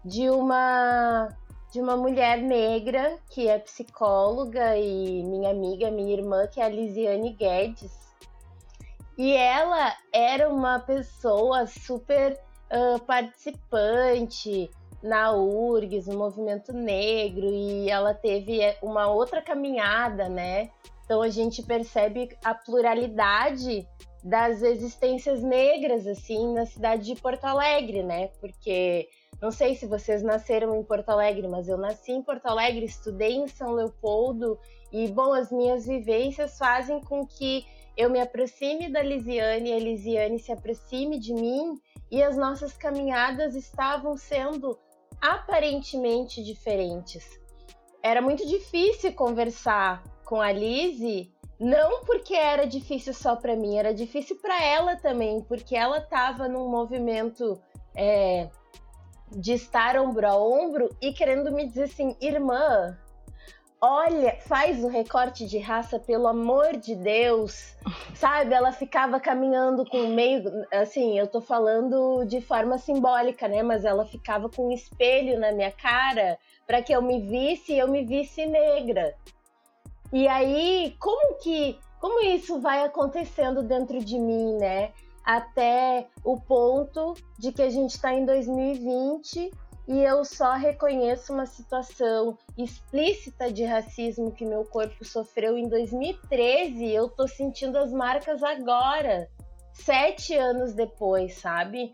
de 0.04 0.28
uma 0.30 1.28
de 1.72 1.80
uma 1.80 1.96
mulher 1.96 2.38
negra 2.38 3.18
que 3.30 3.46
é 3.46 3.56
psicóloga 3.56 4.76
e 4.76 5.22
minha 5.22 5.50
amiga, 5.50 5.88
minha 5.88 6.12
irmã, 6.12 6.46
que 6.48 6.60
é 6.60 6.64
a 6.64 6.68
Lisiane 6.68 7.32
Guedes. 7.32 7.92
E 9.16 9.32
ela 9.32 9.94
era 10.12 10.48
uma 10.48 10.80
pessoa 10.80 11.66
super 11.68 12.36
uh, 12.72 12.98
participante, 13.04 14.68
na 15.02 15.32
URGS, 15.32 16.06
no 16.06 16.18
movimento 16.18 16.72
negro, 16.72 17.46
e 17.46 17.88
ela 17.88 18.12
teve 18.12 18.60
é, 18.60 18.78
uma 18.82 19.08
outra 19.08 19.40
caminhada, 19.40 20.28
né? 20.28 20.70
Então 21.04 21.22
a 21.22 21.28
gente 21.28 21.62
percebe 21.62 22.36
a 22.44 22.54
pluralidade 22.54 23.86
das 24.22 24.62
existências 24.62 25.42
negras, 25.42 26.06
assim, 26.06 26.52
na 26.52 26.66
cidade 26.66 27.04
de 27.04 27.20
Porto 27.20 27.44
Alegre, 27.44 28.02
né? 28.02 28.28
Porque 28.40 29.08
não 29.40 29.50
sei 29.50 29.74
se 29.74 29.86
vocês 29.86 30.22
nasceram 30.22 30.76
em 30.76 30.84
Porto 30.84 31.08
Alegre, 31.08 31.48
mas 31.48 31.66
eu 31.66 31.78
nasci 31.78 32.12
em 32.12 32.22
Porto 32.22 32.46
Alegre, 32.46 32.84
estudei 32.84 33.36
em 33.36 33.48
São 33.48 33.72
Leopoldo, 33.72 34.58
e, 34.92 35.08
bom, 35.08 35.32
as 35.32 35.50
minhas 35.50 35.86
vivências 35.86 36.58
fazem 36.58 37.00
com 37.00 37.26
que 37.26 37.64
eu 37.96 38.10
me 38.10 38.20
aproxime 38.20 38.90
da 38.90 39.02
Lisiane, 39.02 39.72
a 39.72 39.78
Lisiane 39.78 40.38
se 40.38 40.52
aproxime 40.52 41.18
de 41.18 41.32
mim, 41.32 41.80
e 42.10 42.22
as 42.22 42.36
nossas 42.36 42.76
caminhadas 42.76 43.54
estavam 43.54 44.16
sendo 44.16 44.78
aparentemente 45.20 46.42
diferentes. 46.42 47.38
Era 48.02 48.22
muito 48.22 48.46
difícil 48.46 49.12
conversar 49.12 50.02
com 50.24 50.40
a 50.40 50.50
Lizzie, 50.50 51.32
não 51.58 52.04
porque 52.04 52.34
era 52.34 52.66
difícil 52.66 53.12
só 53.12 53.36
para 53.36 53.54
mim, 53.54 53.76
era 53.76 53.92
difícil 53.92 54.36
para 54.40 54.64
ela 54.64 54.96
também, 54.96 55.42
porque 55.42 55.76
ela 55.76 55.98
estava 55.98 56.48
num 56.48 56.68
movimento 56.68 57.60
é, 57.94 58.48
de 59.30 59.52
estar 59.52 59.96
ombro 59.96 60.26
a 60.26 60.36
ombro 60.36 60.88
e 61.00 61.12
querendo 61.12 61.52
me 61.52 61.66
dizer 61.66 61.84
assim, 61.84 62.16
irmã, 62.20 62.96
olha, 63.80 64.36
faz 64.40 64.84
o 64.84 64.88
recorte 64.88 65.46
de 65.46 65.58
raça, 65.58 65.98
pelo 65.98 66.28
amor 66.28 66.76
de 66.76 66.94
Deus. 66.94 67.74
Sabe? 68.14 68.52
Ela 68.52 68.72
ficava 68.72 69.18
caminhando 69.18 69.84
com 69.86 70.08
meio. 70.08 70.44
Assim, 70.72 71.18
eu 71.18 71.26
tô 71.26 71.40
falando 71.40 72.24
de 72.24 72.40
forma 72.40 72.76
simbólica, 72.76 73.48
né? 73.48 73.62
Mas 73.62 73.84
ela 73.84 74.04
ficava 74.04 74.48
com 74.48 74.68
um 74.68 74.72
espelho 74.72 75.38
na 75.40 75.52
minha 75.52 75.72
cara 75.72 76.38
para 76.66 76.82
que 76.82 76.92
eu 76.92 77.00
me 77.00 77.20
visse 77.20 77.72
e 77.72 77.78
eu 77.78 77.88
me 77.88 78.04
visse 78.04 78.44
negra. 78.46 79.14
E 80.12 80.28
aí, 80.28 80.94
como 80.98 81.36
que. 81.38 81.78
Como 82.00 82.24
isso 82.24 82.58
vai 82.58 82.82
acontecendo 82.82 83.62
dentro 83.62 84.02
de 84.02 84.18
mim, 84.18 84.56
né? 84.56 84.90
Até 85.22 86.06
o 86.24 86.40
ponto 86.40 87.14
de 87.38 87.52
que 87.52 87.60
a 87.60 87.68
gente 87.68 87.90
está 87.90 88.14
em 88.14 88.24
2020 88.24 89.50
e 89.88 89.98
eu 90.02 90.24
só 90.24 90.54
reconheço 90.54 91.32
uma 91.32 91.46
situação 91.46 92.38
explícita 92.56 93.52
de 93.52 93.64
racismo 93.64 94.30
que 94.30 94.44
meu 94.44 94.64
corpo 94.64 95.04
sofreu 95.04 95.58
em 95.58 95.68
2013. 95.68 96.92
Eu 96.92 97.08
tô 97.08 97.26
sentindo 97.26 97.76
as 97.76 97.92
marcas 97.92 98.42
agora, 98.42 99.28
sete 99.72 100.36
anos 100.36 100.74
depois, 100.74 101.34
sabe? 101.38 101.92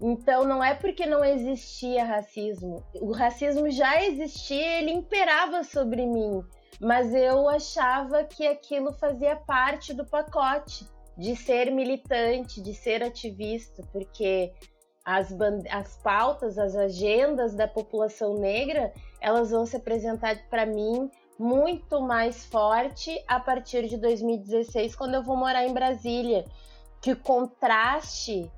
Então 0.00 0.44
não 0.44 0.62
é 0.62 0.74
porque 0.74 1.06
não 1.06 1.24
existia 1.24 2.04
racismo. 2.04 2.82
O 2.94 3.12
racismo 3.12 3.70
já 3.70 4.02
existia, 4.02 4.80
ele 4.80 4.92
imperava 4.92 5.64
sobre 5.64 6.06
mim, 6.06 6.42
mas 6.80 7.14
eu 7.14 7.48
achava 7.48 8.24
que 8.24 8.46
aquilo 8.46 8.92
fazia 8.92 9.36
parte 9.36 9.94
do 9.94 10.04
pacote 10.04 10.86
de 11.16 11.34
ser 11.34 11.70
militante, 11.70 12.60
de 12.60 12.74
ser 12.74 13.02
ativista, 13.02 13.82
porque 13.90 14.52
as, 15.06 15.32
as 15.70 15.96
pautas, 15.98 16.58
as 16.58 16.74
agendas 16.74 17.54
da 17.54 17.68
população 17.68 18.34
negra, 18.34 18.92
elas 19.20 19.52
vão 19.52 19.64
se 19.64 19.76
apresentar 19.76 20.36
para 20.50 20.66
mim 20.66 21.08
muito 21.38 22.00
mais 22.00 22.44
forte 22.46 23.22
a 23.28 23.38
partir 23.38 23.86
de 23.86 23.96
2016, 23.98 24.96
quando 24.96 25.14
eu 25.14 25.22
vou 25.22 25.36
morar 25.36 25.64
em 25.64 25.72
Brasília. 25.72 26.44
Que 27.00 27.12
o 27.12 27.16
contraste 27.16 28.50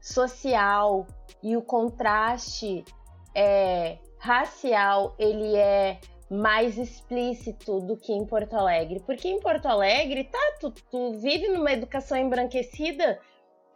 social 0.00 1.06
e 1.40 1.56
o 1.56 1.62
contraste 1.62 2.84
é, 3.32 3.98
racial 4.18 5.14
ele 5.16 5.54
é 5.54 6.00
mais 6.28 6.76
explícito 6.76 7.78
do 7.80 7.96
que 7.96 8.12
em 8.12 8.26
Porto 8.26 8.54
Alegre. 8.54 8.98
Porque 9.06 9.28
em 9.28 9.38
Porto 9.38 9.66
Alegre, 9.66 10.24
tá, 10.24 10.56
tu, 10.58 10.72
tu 10.90 11.12
vive 11.12 11.48
numa 11.50 11.70
educação 11.70 12.18
embranquecida 12.18 13.20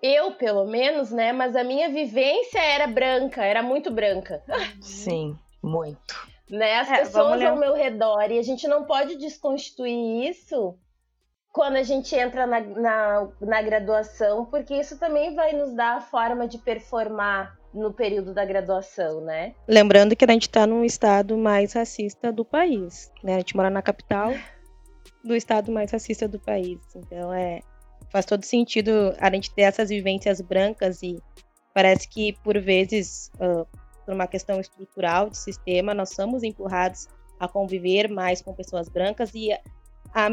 eu, 0.03 0.33
pelo 0.33 0.65
menos, 0.67 1.11
né? 1.11 1.33
Mas 1.33 1.57
a 1.57 1.65
minha 1.65 1.89
vivência 1.89 2.61
era 2.61 2.87
branca, 2.87 3.45
era 3.45 3.63
muito 3.63 3.91
branca. 3.91 4.43
Sim, 4.81 5.37
muito. 5.63 6.15
Né? 6.51 6.79
As 6.79 6.91
é, 6.91 6.99
pessoas 6.99 7.43
ao 7.43 7.57
meu 7.57 7.75
redor. 7.75 8.31
E 8.31 8.39
a 8.39 8.43
gente 8.43 8.67
não 8.67 8.85
pode 8.85 9.17
desconstituir 9.17 10.29
isso 10.29 10.79
quando 11.53 11.77
a 11.77 11.83
gente 11.83 12.15
entra 12.15 12.47
na, 12.47 12.61
na, 12.61 13.29
na 13.41 13.63
graduação, 13.63 14.45
porque 14.47 14.75
isso 14.75 14.99
também 14.99 15.35
vai 15.35 15.53
nos 15.53 15.75
dar 15.75 15.97
a 15.97 16.01
forma 16.01 16.47
de 16.47 16.59
performar 16.59 17.59
no 17.75 17.93
período 17.93 18.33
da 18.33 18.45
graduação, 18.45 19.21
né? 19.21 19.55
Lembrando 19.67 20.17
que 20.17 20.25
a 20.25 20.31
gente 20.31 20.43
está 20.43 20.67
num 20.67 20.85
estado 20.85 21.37
mais 21.37 21.73
racista 21.73 22.33
do 22.33 22.45
país, 22.45 23.11
né? 23.23 23.35
A 23.35 23.39
gente 23.39 23.57
mora 23.57 23.71
na 23.71 23.83
capital 23.83 24.33
do 25.23 25.35
estado 25.35 25.71
mais 25.71 25.91
racista 25.91 26.27
do 26.29 26.39
país. 26.39 26.79
Então 26.95 27.33
é 27.33 27.61
faz 28.11 28.25
todo 28.25 28.45
sentido 28.45 29.15
a 29.19 29.31
gente 29.31 29.53
ter 29.53 29.63
essas 29.63 29.89
vivências 29.89 30.41
brancas 30.41 31.03
e 31.03 31.21
parece 31.75 32.09
que 32.09 32.33
por 32.43 32.59
vezes 32.61 33.31
uh, 33.37 33.67
por 34.05 34.15
uma 34.15 34.27
questão 34.27 34.61
estrutural 34.61 35.31
de 35.31 35.39
sistema 35.39 35.95
nós 35.95 36.11
somos 36.11 36.43
empurrados 36.43 37.09
a 37.39 37.47
conviver 37.47 38.09
mais 38.09 38.43
com 38.43 38.53
pessoas 38.53 38.89
brancas 38.89 39.33
e 39.35 39.53
a, 39.53 39.61
a, 40.15 40.29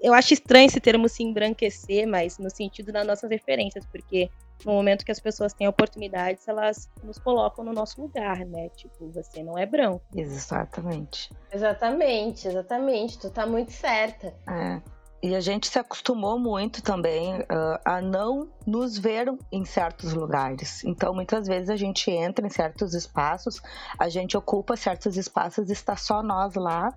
eu 0.00 0.14
acho 0.14 0.32
estranho 0.32 0.66
esse 0.66 0.80
termo 0.80 1.08
se 1.08 1.22
embranquecer, 1.22 2.06
mas 2.06 2.38
no 2.38 2.50
sentido 2.50 2.92
das 2.92 3.06
nossas 3.06 3.30
referências, 3.30 3.84
porque 3.86 4.30
no 4.64 4.72
momento 4.72 5.04
que 5.04 5.12
as 5.12 5.20
pessoas 5.20 5.52
têm 5.52 5.68
oportunidades, 5.68 6.46
elas 6.48 6.88
nos 7.02 7.18
colocam 7.18 7.64
no 7.64 7.72
nosso 7.72 8.00
lugar, 8.00 8.38
né? 8.46 8.68
Tipo, 8.70 9.10
você 9.10 9.42
não 9.42 9.58
é 9.58 9.66
branco. 9.66 10.04
Exatamente. 10.14 11.30
Exatamente, 11.52 12.48
exatamente. 12.48 13.18
Tu 13.18 13.30
tá 13.30 13.46
muito 13.46 13.72
certa. 13.72 14.34
É. 14.48 14.80
E 15.22 15.34
a 15.34 15.40
gente 15.40 15.68
se 15.68 15.78
acostumou 15.78 16.38
muito 16.38 16.82
também 16.82 17.40
uh, 17.40 17.78
a 17.84 18.00
não 18.00 18.48
nos 18.66 18.96
ver 18.96 19.30
em 19.52 19.66
certos 19.66 20.14
lugares. 20.14 20.82
Então, 20.84 21.12
muitas 21.12 21.46
vezes 21.46 21.68
a 21.68 21.76
gente 21.76 22.10
entra 22.10 22.46
em 22.46 22.50
certos 22.50 22.94
espaços, 22.94 23.60
a 23.98 24.08
gente 24.08 24.34
ocupa 24.36 24.76
certos 24.76 25.18
espaços 25.18 25.68
e 25.68 25.72
está 25.72 25.94
só 25.94 26.22
nós 26.22 26.54
lá. 26.54 26.94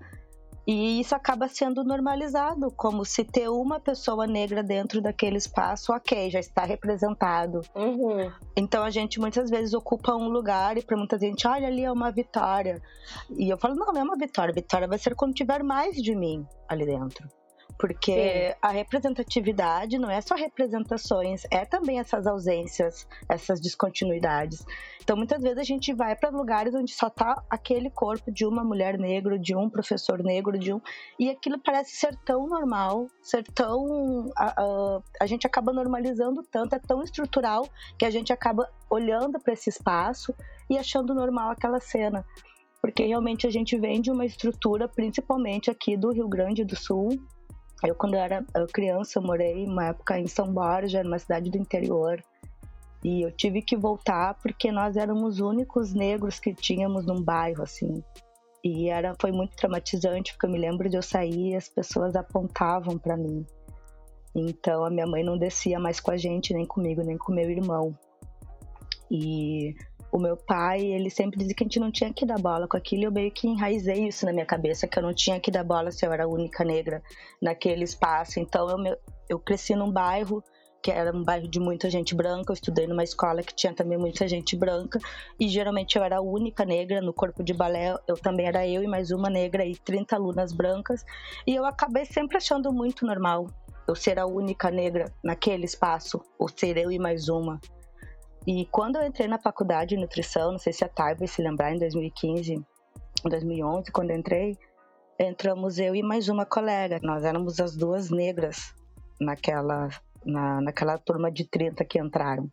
E 0.65 1.01
isso 1.01 1.13
acaba 1.13 1.49
sendo 1.49 1.83
normalizado, 1.83 2.71
como 2.71 3.03
se 3.03 3.25
ter 3.25 3.49
uma 3.49 3.81
pessoa 3.81 4.25
negra 4.25 4.63
dentro 4.63 5.01
daquele 5.01 5.35
espaço, 5.35 5.91
ok, 5.91 6.29
já 6.29 6.39
está 6.39 6.63
representado. 6.63 7.59
Uhum. 7.75 8.31
Então 8.55 8.81
a 8.81 8.89
gente 8.89 9.19
muitas 9.19 9.49
vezes 9.49 9.73
ocupa 9.73 10.15
um 10.15 10.29
lugar 10.29 10.77
e 10.77 10.81
para 10.81 10.95
muita 10.95 11.19
gente, 11.19 11.45
olha 11.45 11.67
ali 11.67 11.83
é 11.83 11.91
uma 11.91 12.11
vitória. 12.11 12.81
E 13.37 13.49
eu 13.49 13.57
falo, 13.57 13.75
não, 13.75 13.87
não 13.87 13.99
é 13.99 14.03
uma 14.05 14.15
vitória, 14.15 14.53
vitória 14.53 14.87
vai 14.87 14.97
ser 14.97 15.13
quando 15.15 15.33
tiver 15.33 15.61
mais 15.63 15.97
de 15.97 16.15
mim 16.15 16.47
ali 16.69 16.85
dentro. 16.85 17.27
Porque 17.77 18.13
Sim. 18.13 18.55
a 18.61 18.69
representatividade 18.69 19.97
não 19.97 20.09
é 20.09 20.21
só 20.21 20.35
representações, 20.35 21.43
é 21.51 21.65
também 21.65 21.99
essas 21.99 22.27
ausências, 22.27 23.07
essas 23.27 23.59
descontinuidades. 23.59 24.65
Então, 25.01 25.17
muitas 25.17 25.41
vezes 25.41 25.57
a 25.57 25.63
gente 25.63 25.93
vai 25.93 26.15
para 26.15 26.29
lugares 26.29 26.73
onde 26.73 26.93
só 26.93 27.09
tá 27.09 27.43
aquele 27.49 27.89
corpo 27.89 28.31
de 28.31 28.45
uma 28.45 28.63
mulher 28.63 28.97
negra, 28.97 29.37
de 29.37 29.53
um 29.55 29.69
professor 29.69 30.23
negro, 30.23 30.57
de 30.57 30.73
um. 30.73 30.79
E 31.19 31.29
aquilo 31.29 31.59
parece 31.59 31.95
ser 31.95 32.15
tão 32.23 32.47
normal, 32.47 33.07
ser 33.21 33.43
tão. 33.43 34.31
A, 34.37 34.61
a, 34.61 35.01
a 35.21 35.25
gente 35.25 35.45
acaba 35.45 35.73
normalizando 35.73 36.41
tanto, 36.43 36.75
é 36.75 36.79
tão 36.79 37.03
estrutural 37.03 37.67
que 37.97 38.05
a 38.05 38.09
gente 38.09 38.31
acaba 38.31 38.69
olhando 38.89 39.39
para 39.39 39.53
esse 39.53 39.69
espaço 39.69 40.33
e 40.69 40.77
achando 40.77 41.13
normal 41.13 41.49
aquela 41.49 41.79
cena. 41.79 42.25
porque 42.81 43.05
realmente 43.05 43.47
a 43.47 43.49
gente 43.49 43.77
vem 43.77 44.01
de 44.01 44.11
uma 44.11 44.25
estrutura, 44.25 44.89
principalmente 44.89 45.71
aqui 45.71 45.95
do 45.95 46.11
Rio 46.11 46.27
Grande 46.27 46.65
do 46.65 46.75
Sul. 46.75 47.09
Eu, 47.85 47.95
quando 47.95 48.13
eu 48.13 48.19
era 48.19 48.45
criança, 48.71 49.19
eu 49.19 49.23
morei 49.23 49.65
uma 49.65 49.87
época 49.87 50.17
em 50.17 50.27
São 50.27 50.51
Borja, 50.51 51.03
numa 51.03 51.19
cidade 51.19 51.49
do 51.49 51.57
interior. 51.57 52.23
E 53.03 53.21
eu 53.21 53.31
tive 53.31 53.61
que 53.61 53.75
voltar 53.75 54.35
porque 54.35 54.71
nós 54.71 54.95
éramos 54.95 55.35
os 55.35 55.39
únicos 55.41 55.93
negros 55.93 56.39
que 56.39 56.53
tínhamos 56.53 57.05
num 57.05 57.21
bairro, 57.21 57.63
assim. 57.63 58.01
E 58.63 58.89
era, 58.89 59.13
foi 59.19 59.33
muito 59.33 59.57
traumatizante, 59.57 60.31
porque 60.31 60.45
eu 60.45 60.49
me 60.49 60.57
lembro 60.57 60.89
de 60.89 60.95
eu 60.95 61.01
sair 61.01 61.51
e 61.51 61.55
as 61.55 61.67
pessoas 61.67 62.15
apontavam 62.15 62.97
para 62.97 63.17
mim. 63.17 63.45
Então 64.33 64.85
a 64.85 64.89
minha 64.89 65.05
mãe 65.05 65.21
não 65.21 65.37
descia 65.37 65.77
mais 65.79 65.99
com 65.99 66.11
a 66.11 66.17
gente, 66.17 66.53
nem 66.53 66.65
comigo, 66.65 67.03
nem 67.03 67.17
com 67.17 67.33
meu 67.33 67.49
irmão. 67.49 67.93
E 69.11 69.75
o 70.13 70.19
meu 70.19 70.37
pai, 70.37 70.85
ele 70.85 71.09
sempre 71.09 71.39
dizia 71.39 71.55
que 71.55 71.63
a 71.63 71.65
gente 71.65 71.79
não 71.79 71.91
tinha 71.91 72.13
que 72.13 72.23
dar 72.23 72.37
bola 72.39 72.67
com 72.67 72.77
aquilo, 72.77 73.01
e 73.01 73.05
eu 73.05 73.11
meio 73.11 73.31
que 73.31 73.47
enraizei 73.47 74.07
isso 74.07 74.27
na 74.27 74.31
minha 74.31 74.45
cabeça, 74.45 74.87
que 74.87 74.99
eu 74.99 75.01
não 75.01 75.11
tinha 75.11 75.39
que 75.39 75.49
dar 75.49 75.63
bola 75.63 75.91
se 75.91 76.05
eu 76.05 76.13
era 76.13 76.25
a 76.25 76.27
única 76.27 76.63
negra 76.63 77.01
naquele 77.41 77.83
espaço. 77.83 78.39
Então 78.39 78.69
eu, 78.69 78.97
eu 79.27 79.39
cresci 79.39 79.75
num 79.75 79.91
bairro 79.91 80.43
que 80.83 80.91
era 80.91 81.15
um 81.15 81.23
bairro 81.23 81.47
de 81.47 81.59
muita 81.59 81.89
gente 81.89 82.13
branca. 82.13 82.51
Eu 82.51 82.53
estudei 82.53 82.85
numa 82.85 83.03
escola 83.03 83.41
que 83.41 83.55
tinha 83.55 83.73
também 83.73 83.97
muita 83.97 84.27
gente 84.27 84.55
branca 84.55 84.99
e 85.39 85.47
geralmente 85.47 85.95
eu 85.95 86.03
era 86.03 86.17
a 86.17 86.21
única 86.21 86.63
negra 86.63 87.01
no 87.01 87.13
corpo 87.13 87.41
de 87.41 87.53
balé. 87.53 87.95
Eu 88.05 88.15
também 88.15 88.45
era 88.45 88.67
eu 88.67 88.83
e 88.83 88.87
mais 88.87 89.09
uma 89.09 89.31
negra 89.31 89.65
e 89.65 89.75
30 89.75 90.15
alunas 90.15 90.53
brancas. 90.53 91.03
E 91.47 91.55
eu 91.55 91.65
acabei 91.65 92.05
sempre 92.05 92.37
achando 92.37 92.71
muito 92.71 93.03
normal 93.03 93.47
eu 93.87 93.95
ser 93.95 94.19
a 94.19 94.27
única 94.27 94.69
negra 94.69 95.11
naquele 95.23 95.65
espaço, 95.65 96.21
ou 96.37 96.47
ser 96.47 96.77
eu 96.77 96.91
e 96.91 96.99
mais 96.99 97.29
uma. 97.29 97.59
E 98.45 98.65
quando 98.65 98.97
eu 98.97 99.05
entrei 99.05 99.27
na 99.27 99.39
faculdade 99.39 99.95
de 99.95 100.01
nutrição, 100.01 100.51
não 100.51 100.59
sei 100.59 100.73
se 100.73 100.83
a 100.83 100.89
Thay 100.89 101.15
vai 101.15 101.27
se 101.27 101.41
lembrar, 101.41 101.73
em 101.73 101.79
2015, 101.79 102.61
2011, 103.23 103.91
quando 103.91 104.11
eu 104.11 104.17
entrei, 104.17 104.57
entramos 105.17 105.79
eu 105.79 105.95
e 105.95 106.03
mais 106.03 106.27
uma 106.27 106.45
colega. 106.45 106.99
Nós 107.01 107.23
éramos 107.23 107.59
as 107.59 107.75
duas 107.75 108.09
negras 108.09 108.73
naquela 109.19 109.89
na, 110.25 110.61
naquela 110.61 110.97
turma 110.97 111.31
de 111.31 111.45
30 111.45 111.83
que 111.85 111.99
entraram. 111.99 112.49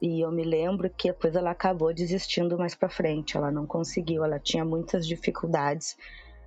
E 0.00 0.24
eu 0.24 0.32
me 0.32 0.42
lembro 0.42 0.90
que 0.90 1.08
depois 1.08 1.36
ela 1.36 1.50
acabou 1.50 1.94
desistindo 1.94 2.58
mais 2.58 2.74
para 2.74 2.88
frente, 2.88 3.36
ela 3.36 3.52
não 3.52 3.66
conseguiu, 3.66 4.24
ela 4.24 4.38
tinha 4.38 4.64
muitas 4.64 5.06
dificuldades. 5.06 5.96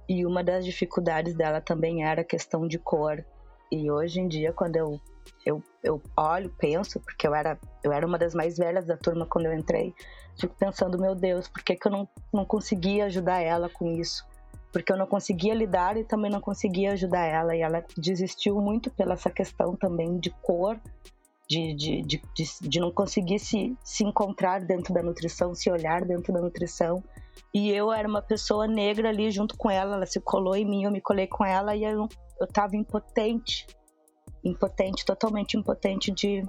E 0.09 0.25
uma 0.25 0.43
das 0.43 0.65
dificuldades 0.65 1.33
dela 1.35 1.61
também 1.61 2.03
era 2.03 2.21
a 2.21 2.25
questão 2.25 2.67
de 2.67 2.77
cor. 2.77 3.23
E 3.71 3.89
hoje 3.89 4.19
em 4.19 4.27
dia, 4.27 4.53
quando 4.53 4.75
eu, 4.75 4.99
eu, 5.45 5.63
eu 5.83 6.01
olho, 6.17 6.53
penso, 6.57 6.99
porque 6.99 7.27
eu 7.27 7.33
era, 7.33 7.59
eu 7.83 7.91
era 7.91 8.05
uma 8.05 8.17
das 8.17 8.33
mais 8.33 8.57
velhas 8.57 8.85
da 8.85 8.97
turma 8.97 9.25
quando 9.25 9.47
eu 9.47 9.53
entrei, 9.53 9.93
fico 10.39 10.55
pensando, 10.55 10.99
meu 10.99 11.15
Deus, 11.15 11.47
por 11.47 11.63
que, 11.63 11.75
que 11.75 11.87
eu 11.87 11.91
não, 11.91 12.07
não 12.33 12.45
conseguia 12.45 13.05
ajudar 13.05 13.41
ela 13.41 13.69
com 13.69 13.87
isso? 13.87 14.25
porque 14.75 14.91
eu 14.91 14.97
não 14.97 15.07
conseguia 15.07 15.53
lidar 15.53 15.95
e 15.95 16.03
também 16.03 16.29
não 16.29 16.41
conseguia 16.41 16.91
ajudar 16.91 17.25
ela. 17.25 17.55
E 17.55 17.61
ela 17.61 17.81
desistiu 17.97 18.59
muito 18.59 18.91
pela 18.91 19.13
essa 19.13 19.29
questão 19.29 19.73
também 19.73 20.19
de 20.19 20.29
cor, 20.41 20.77
de, 21.47 21.73
de, 21.73 22.01
de, 22.01 22.21
de, 22.61 22.79
não 22.81 22.91
conseguir 22.91 23.39
se, 23.39 23.73
se 23.81 24.03
encontrar 24.03 24.65
dentro 24.65 24.93
da 24.93 25.01
nutrição, 25.01 25.55
se 25.55 25.71
olhar 25.71 26.03
dentro 26.03 26.33
da 26.33 26.41
nutrição. 26.41 27.01
E 27.53 27.71
eu 27.71 27.91
era 27.91 28.07
uma 28.07 28.21
pessoa 28.21 28.67
negra 28.67 29.09
ali 29.09 29.31
junto 29.31 29.57
com 29.57 29.69
ela, 29.69 29.95
ela 29.95 30.05
se 30.05 30.19
colou 30.19 30.55
em 30.55 30.65
mim, 30.65 30.83
eu 30.83 30.91
me 30.91 31.01
colei 31.01 31.27
com 31.27 31.45
ela 31.45 31.75
e 31.75 31.83
eu, 31.83 32.07
eu 32.39 32.47
tava 32.47 32.75
impotente, 32.75 33.65
impotente, 34.43 35.05
totalmente 35.05 35.57
impotente 35.57 36.11
de, 36.11 36.43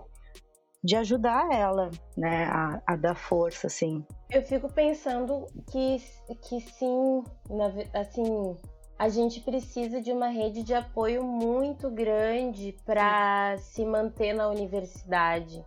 de 0.83 0.97
ajudar 0.97 1.49
ela, 1.53 1.91
né, 2.17 2.45
a, 2.45 2.83
a, 2.87 2.97
dar 2.97 3.15
força, 3.15 3.67
assim. 3.67 4.05
Eu 4.31 4.43
fico 4.43 4.69
pensando 4.73 5.47
que, 5.71 6.03
que 6.49 6.61
sim, 6.61 7.23
na, 7.49 7.73
assim, 8.01 8.57
a 8.99 9.09
gente 9.09 9.41
precisa 9.41 10.01
de 10.01 10.11
uma 10.11 10.29
rede 10.29 10.63
de 10.63 10.75
apoio 10.75 11.23
muito 11.23 11.91
grande 11.91 12.75
para 12.85 13.57
se 13.59 13.85
manter 13.85 14.33
na 14.33 14.49
universidade. 14.49 15.65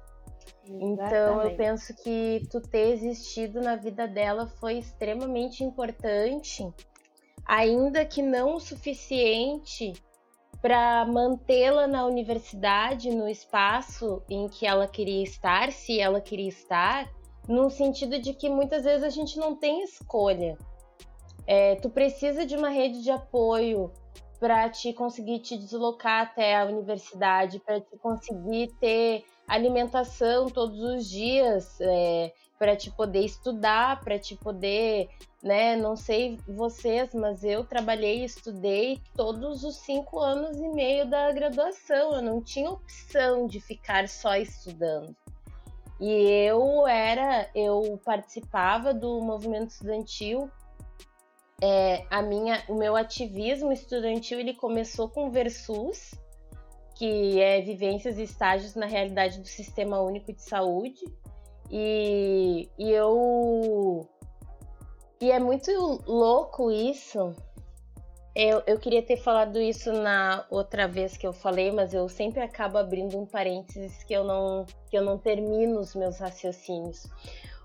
Exatamente. 0.70 1.02
Então 1.02 1.42
eu 1.44 1.56
penso 1.56 1.94
que 1.96 2.48
tu 2.52 2.62
ter 2.62 2.92
existido 2.94 3.60
na 3.60 3.76
vida 3.76 4.08
dela 4.08 4.48
foi 4.60 4.78
extremamente 4.78 5.64
importante, 5.64 6.68
ainda 7.46 8.06
que 8.06 8.22
não 8.22 8.56
o 8.56 8.60
suficiente 8.60 9.94
para 10.62 11.06
mantê-la 11.06 11.88
na 11.88 12.06
universidade, 12.06 13.10
no 13.10 13.28
espaço 13.28 14.22
em 14.30 14.48
que 14.48 14.68
ela 14.68 14.88
queria 14.88 15.24
estar, 15.24 15.72
se 15.72 16.00
ela 16.00 16.22
queria 16.22 16.50
estar, 16.50 17.10
no 17.48 17.70
sentido 17.70 18.20
de 18.20 18.34
que 18.34 18.50
muitas 18.50 18.84
vezes 18.84 19.04
a 19.04 19.10
gente 19.10 19.38
não 19.40 19.56
tem 19.56 19.84
escolha. 19.84 20.58
É, 21.48 21.76
tu 21.76 21.90
precisa 21.90 22.46
de 22.46 22.56
uma 22.56 22.70
rede 22.70 23.02
de 23.02 23.10
apoio 23.10 23.92
para 24.40 24.70
te 24.70 24.94
conseguir 24.94 25.40
te 25.40 25.58
deslocar 25.58 26.24
até 26.24 26.56
a 26.56 26.66
universidade, 26.66 27.60
para 27.60 27.82
te 27.82 27.98
conseguir 27.98 28.72
ter 28.80 29.26
alimentação 29.50 30.48
todos 30.48 30.80
os 30.80 31.10
dias, 31.10 31.78
é, 31.82 32.32
para 32.58 32.76
te 32.76 32.92
poder 32.92 33.26
estudar, 33.26 34.02
para 34.02 34.18
te 34.20 34.36
poder 34.36 35.10
né? 35.42 35.76
Não 35.76 35.96
sei 35.96 36.38
vocês, 36.48 37.14
mas 37.14 37.44
eu 37.44 37.64
trabalhei 37.64 38.22
e 38.22 38.26
estudei 38.26 39.02
todos 39.16 39.64
os 39.64 39.78
cinco 39.78 40.20
anos 40.20 40.58
e 40.58 40.68
meio 40.70 41.10
da 41.10 41.32
graduação. 41.32 42.14
Eu 42.14 42.22
não 42.22 42.42
tinha 42.42 42.70
opção 42.70 43.48
de 43.48 43.60
ficar 43.60 44.08
só 44.08 44.36
estudando. 44.36 45.16
E 46.00 46.10
eu 46.10 46.88
era, 46.88 47.50
eu 47.54 48.00
participava 48.04 48.94
do 48.94 49.22
movimento 49.22 49.72
estudantil. 49.72 50.50
É, 51.62 52.06
a 52.10 52.22
minha, 52.22 52.64
o 52.70 52.76
meu 52.76 52.96
ativismo 52.96 53.72
estudantil 53.72 54.40
ele 54.40 54.54
começou 54.54 55.10
com 55.10 55.30
Versus, 55.30 56.12
que 57.00 57.40
é 57.40 57.62
vivências 57.62 58.18
e 58.18 58.24
estágios 58.24 58.76
na 58.76 58.86
realidade 58.86 59.40
do 59.40 59.48
Sistema 59.48 60.02
Único 60.02 60.34
de 60.34 60.42
Saúde. 60.42 61.00
E, 61.72 62.70
e 62.78 62.92
eu 62.92 64.06
e 65.22 65.32
é 65.32 65.40
muito 65.40 65.72
louco 66.06 66.70
isso. 66.70 67.34
Eu, 68.36 68.62
eu 68.68 68.78
queria 68.78 69.02
ter 69.02 69.16
falado 69.16 69.62
isso 69.62 69.94
na 69.94 70.46
outra 70.50 70.90
vez 70.90 71.16
que 71.16 71.26
eu 71.26 71.32
falei, 71.32 71.72
mas 71.72 71.94
eu 71.94 72.10
sempre 72.10 72.42
acabo 72.42 72.78
abrindo 72.78 73.18
um 73.18 73.26
parênteses 73.26 74.04
que 74.04 74.14
eu 74.14 74.26
não, 74.26 74.66
que 74.90 74.98
eu 74.98 75.02
não 75.02 75.18
termino 75.18 75.80
os 75.80 75.96
meus 75.96 76.18
raciocínios. 76.20 77.08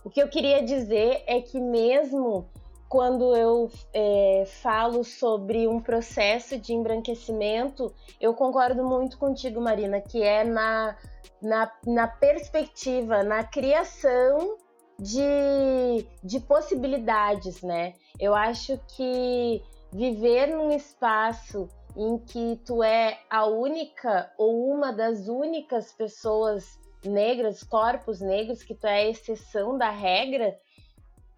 O 0.04 0.10
que 0.10 0.22
eu 0.22 0.28
queria 0.28 0.62
dizer 0.62 1.24
é 1.26 1.40
que 1.40 1.60
mesmo 1.60 2.48
quando 2.94 3.34
eu 3.34 3.72
é, 3.92 4.44
falo 4.62 5.02
sobre 5.02 5.66
um 5.66 5.80
processo 5.80 6.56
de 6.56 6.72
embranquecimento, 6.72 7.92
eu 8.20 8.34
concordo 8.34 8.84
muito 8.84 9.18
contigo, 9.18 9.60
Marina, 9.60 10.00
que 10.00 10.22
é 10.22 10.44
na, 10.44 10.96
na, 11.42 11.72
na 11.84 12.06
perspectiva, 12.06 13.24
na 13.24 13.42
criação 13.42 14.58
de, 14.96 16.06
de 16.22 16.38
possibilidades, 16.38 17.62
né? 17.62 17.94
Eu 18.16 18.32
acho 18.32 18.78
que 18.96 19.60
viver 19.92 20.54
num 20.54 20.70
espaço 20.70 21.66
em 21.96 22.16
que 22.18 22.60
tu 22.64 22.80
é 22.80 23.18
a 23.28 23.44
única 23.44 24.32
ou 24.38 24.70
uma 24.72 24.92
das 24.92 25.26
únicas 25.26 25.92
pessoas 25.92 26.78
negras, 27.04 27.64
corpos 27.64 28.20
negros, 28.20 28.62
que 28.62 28.72
tu 28.72 28.86
é 28.86 28.98
a 28.98 29.08
exceção 29.10 29.76
da 29.76 29.90
regra, 29.90 30.56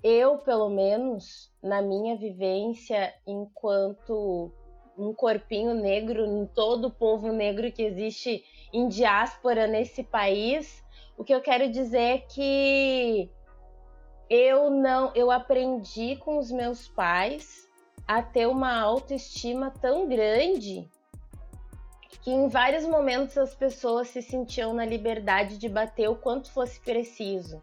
eu, 0.09 0.38
pelo 0.38 0.69
menos, 0.69 1.53
na 1.61 1.83
minha 1.83 2.16
vivência 2.16 3.12
enquanto 3.27 4.53
um 4.97 5.12
corpinho 5.12 5.75
negro 5.75 6.25
em 6.25 6.47
todo 6.47 6.87
o 6.87 6.92
povo 6.92 7.33
negro 7.33 7.73
que 7.73 7.83
existe 7.83 8.45
em 8.73 8.87
diáspora 8.87 9.66
nesse 9.66 10.05
país, 10.05 10.81
o 11.19 11.25
que 11.25 11.35
eu 11.35 11.40
quero 11.40 11.69
dizer 11.69 11.99
é 11.99 12.19
que 12.19 13.29
eu 14.31 14.71
não, 14.71 15.12
eu 15.12 15.29
aprendi 15.29 16.14
com 16.14 16.38
os 16.38 16.53
meus 16.53 16.87
pais 16.87 17.69
a 18.07 18.23
ter 18.23 18.47
uma 18.47 18.79
autoestima 18.79 19.73
tão 19.73 20.07
grande 20.07 20.88
que 22.23 22.31
em 22.31 22.49
vários 22.49 22.85
momentos 22.87 23.37
as 23.37 23.57
pessoas 23.57 24.07
se 24.07 24.23
sentiam 24.23 24.73
na 24.73 24.85
liberdade 24.85 25.59
de 25.59 25.69
bater 25.69 26.09
o 26.09 26.14
quanto 26.14 26.53
fosse 26.53 26.79
preciso. 26.81 27.61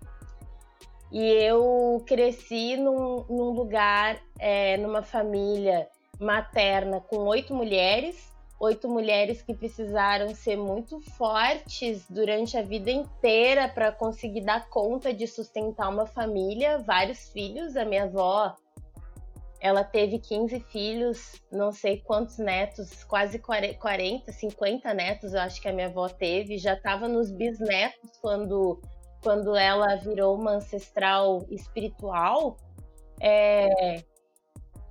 E 1.13 1.21
eu 1.21 2.03
cresci 2.05 2.75
num, 2.75 3.23
num 3.29 3.51
lugar, 3.51 4.19
é, 4.37 4.75
numa 4.77 5.01
família 5.01 5.87
materna 6.19 6.99
com 6.99 7.17
oito 7.27 7.53
mulheres 7.53 8.33
oito 8.63 8.87
mulheres 8.87 9.41
que 9.41 9.53
precisaram 9.53 10.33
ser 10.33 10.55
muito 10.55 10.99
fortes 11.17 12.05
durante 12.09 12.57
a 12.57 12.61
vida 12.61 12.89
inteira 12.89 13.67
para 13.67 13.91
conseguir 13.91 14.41
dar 14.41 14.69
conta 14.69 15.13
de 15.13 15.27
sustentar 15.27 15.89
uma 15.89 16.05
família, 16.05 16.77
vários 16.77 17.27
filhos. 17.29 17.75
A 17.75 17.83
minha 17.83 18.05
avó, 18.05 18.55
ela 19.59 19.83
teve 19.83 20.17
15 20.17 20.61
filhos, 20.61 21.41
não 21.51 21.73
sei 21.73 21.99
quantos 21.99 22.37
netos, 22.37 23.03
quase 23.03 23.37
40, 23.37 24.31
50 24.31 24.93
netos, 24.93 25.33
eu 25.33 25.41
acho 25.41 25.61
que 25.61 25.67
a 25.67 25.73
minha 25.73 25.87
avó 25.87 26.07
teve. 26.07 26.57
Já 26.57 26.73
estava 26.73 27.07
nos 27.09 27.29
bisnetos 27.31 28.11
quando, 28.21 28.79
quando 29.23 29.55
ela 29.55 29.95
virou 29.95 30.35
uma 30.35 30.51
ancestral 30.51 31.45
espiritual. 31.49 32.57
É... 33.19 34.03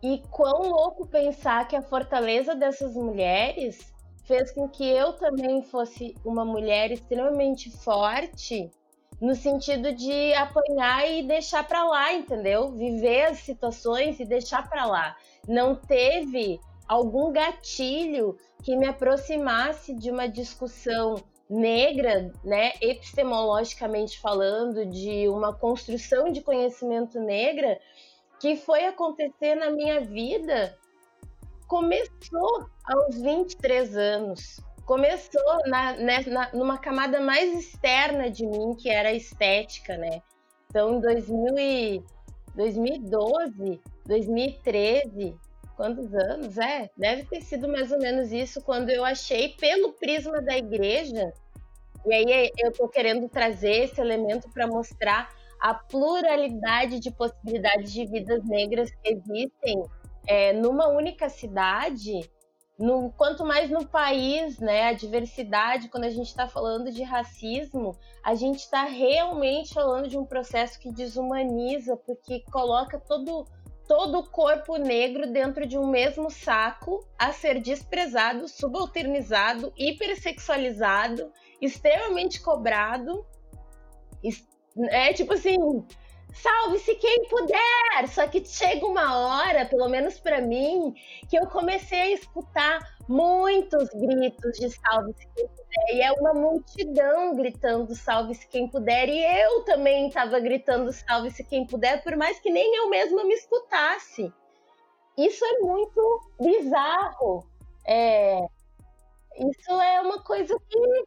E 0.02 0.20
quão 0.30 0.70
louco 0.70 1.06
pensar 1.06 1.68
que 1.68 1.76
a 1.76 1.82
fortaleza 1.82 2.56
dessas 2.56 2.94
mulheres 2.94 3.92
fez 4.24 4.50
com 4.50 4.68
que 4.68 4.88
eu 4.88 5.12
também 5.12 5.62
fosse 5.62 6.16
uma 6.24 6.44
mulher 6.44 6.90
extremamente 6.90 7.70
forte 7.70 8.68
no 9.20 9.36
sentido 9.36 9.92
de 9.94 10.34
apanhar 10.34 11.08
e 11.08 11.22
deixar 11.22 11.66
para 11.68 11.84
lá, 11.84 12.12
entendeu? 12.12 12.72
Viver 12.72 13.26
as 13.26 13.38
situações 13.38 14.18
e 14.18 14.24
deixar 14.24 14.68
para 14.68 14.84
lá. 14.86 15.16
Não 15.46 15.76
teve 15.76 16.58
algum 16.88 17.32
gatilho 17.32 18.36
que 18.64 18.76
me 18.76 18.86
aproximasse 18.86 19.94
de 19.94 20.10
uma 20.10 20.28
discussão 20.28 21.22
negra, 21.52 22.32
né, 22.42 22.72
epistemologicamente 22.80 24.18
falando, 24.20 24.86
de 24.86 25.28
uma 25.28 25.52
construção 25.52 26.30
de 26.30 26.40
conhecimento 26.40 27.20
negra 27.20 27.78
que 28.40 28.56
foi 28.56 28.86
acontecer 28.86 29.54
na 29.54 29.70
minha 29.70 30.00
vida 30.00 30.76
começou 31.68 32.66
aos 32.84 33.20
23 33.20 33.96
anos. 33.96 34.60
Começou 34.84 35.58
na, 35.66 35.92
né, 35.94 36.24
na, 36.26 36.52
numa 36.52 36.76
camada 36.76 37.20
mais 37.20 37.54
externa 37.56 38.28
de 38.30 38.44
mim, 38.44 38.74
que 38.74 38.90
era 38.90 39.10
a 39.10 39.14
estética, 39.14 39.96
né? 39.96 40.20
Então, 40.68 40.96
em 40.96 41.00
2000 41.00 41.58
e, 41.58 42.02
2012, 42.56 43.80
2013, 44.06 45.36
quantos 45.76 46.14
anos? 46.14 46.58
É, 46.58 46.90
deve 46.96 47.24
ter 47.24 47.40
sido 47.40 47.68
mais 47.68 47.90
ou 47.92 47.98
menos 47.98 48.32
isso, 48.32 48.62
quando 48.62 48.90
eu 48.90 49.04
achei, 49.04 49.50
pelo 49.50 49.92
prisma 49.92 50.40
da 50.40 50.56
igreja, 50.56 51.32
e 52.04 52.12
aí 52.12 52.50
eu 52.58 52.72
tô 52.72 52.88
querendo 52.88 53.28
trazer 53.28 53.84
esse 53.84 54.00
elemento 54.00 54.50
para 54.50 54.66
mostrar 54.66 55.30
a 55.60 55.72
pluralidade 55.72 56.98
de 56.98 57.10
possibilidades 57.10 57.92
de 57.92 58.04
vidas 58.04 58.44
negras 58.44 58.90
que 58.90 59.12
existem 59.12 59.84
é, 60.26 60.52
numa 60.52 60.88
única 60.88 61.28
cidade, 61.28 62.28
no, 62.78 63.12
quanto 63.12 63.44
mais 63.44 63.70
no 63.70 63.86
país, 63.86 64.58
né, 64.58 64.88
a 64.88 64.92
diversidade, 64.92 65.88
quando 65.88 66.04
a 66.04 66.10
gente 66.10 66.26
está 66.26 66.48
falando 66.48 66.90
de 66.90 67.02
racismo, 67.02 67.96
a 68.24 68.34
gente 68.34 68.60
está 68.60 68.84
realmente 68.84 69.72
falando 69.72 70.08
de 70.08 70.18
um 70.18 70.24
processo 70.24 70.78
que 70.80 70.90
desumaniza, 70.90 71.96
porque 71.96 72.40
coloca 72.50 72.98
todo, 72.98 73.46
todo 73.92 74.20
o 74.20 74.26
corpo 74.26 74.78
negro 74.78 75.30
dentro 75.30 75.66
de 75.66 75.76
um 75.76 75.86
mesmo 75.86 76.30
saco 76.30 77.06
a 77.18 77.30
ser 77.30 77.60
desprezado, 77.60 78.48
subalternizado, 78.48 79.70
hipersexualizado, 79.76 81.30
extremamente 81.60 82.40
cobrado. 82.40 83.26
É 84.88 85.12
tipo 85.12 85.34
assim, 85.34 85.58
salve-se 86.32 86.94
quem 86.96 87.28
puder. 87.28 88.08
Só 88.08 88.26
que 88.26 88.44
chega 88.44 88.86
uma 88.86 89.16
hora, 89.16 89.66
pelo 89.66 89.88
menos 89.88 90.18
para 90.18 90.40
mim, 90.40 90.94
que 91.28 91.36
eu 91.36 91.46
comecei 91.46 92.00
a 92.00 92.10
escutar 92.10 92.96
muitos 93.08 93.88
gritos 93.90 94.58
de 94.58 94.70
salve-se 94.70 95.26
quem 95.34 95.46
puder. 95.48 95.94
E 95.94 96.02
é 96.02 96.12
uma 96.12 96.34
multidão 96.34 97.36
gritando 97.36 97.94
salve-se 97.94 98.46
quem 98.48 98.68
puder. 98.68 99.08
E 99.08 99.24
eu 99.42 99.64
também 99.64 100.08
estava 100.08 100.38
gritando 100.40 100.92
salve-se 100.92 101.44
quem 101.44 101.66
puder, 101.66 102.02
por 102.02 102.16
mais 102.16 102.40
que 102.40 102.50
nem 102.50 102.76
eu 102.76 102.88
mesma 102.88 103.24
me 103.24 103.34
escutasse. 103.34 104.32
Isso 105.16 105.44
é 105.44 105.58
muito 105.58 106.30
bizarro. 106.40 107.46
É, 107.86 108.38
isso 109.36 109.70
é 109.70 110.00
uma 110.00 110.22
coisa 110.22 110.58
que, 110.68 111.04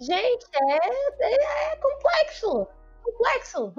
gente, 0.00 0.46
é, 0.54 0.78
é, 1.20 1.72
é 1.72 1.76
complexo. 1.76 2.66
Complexo. 3.02 3.72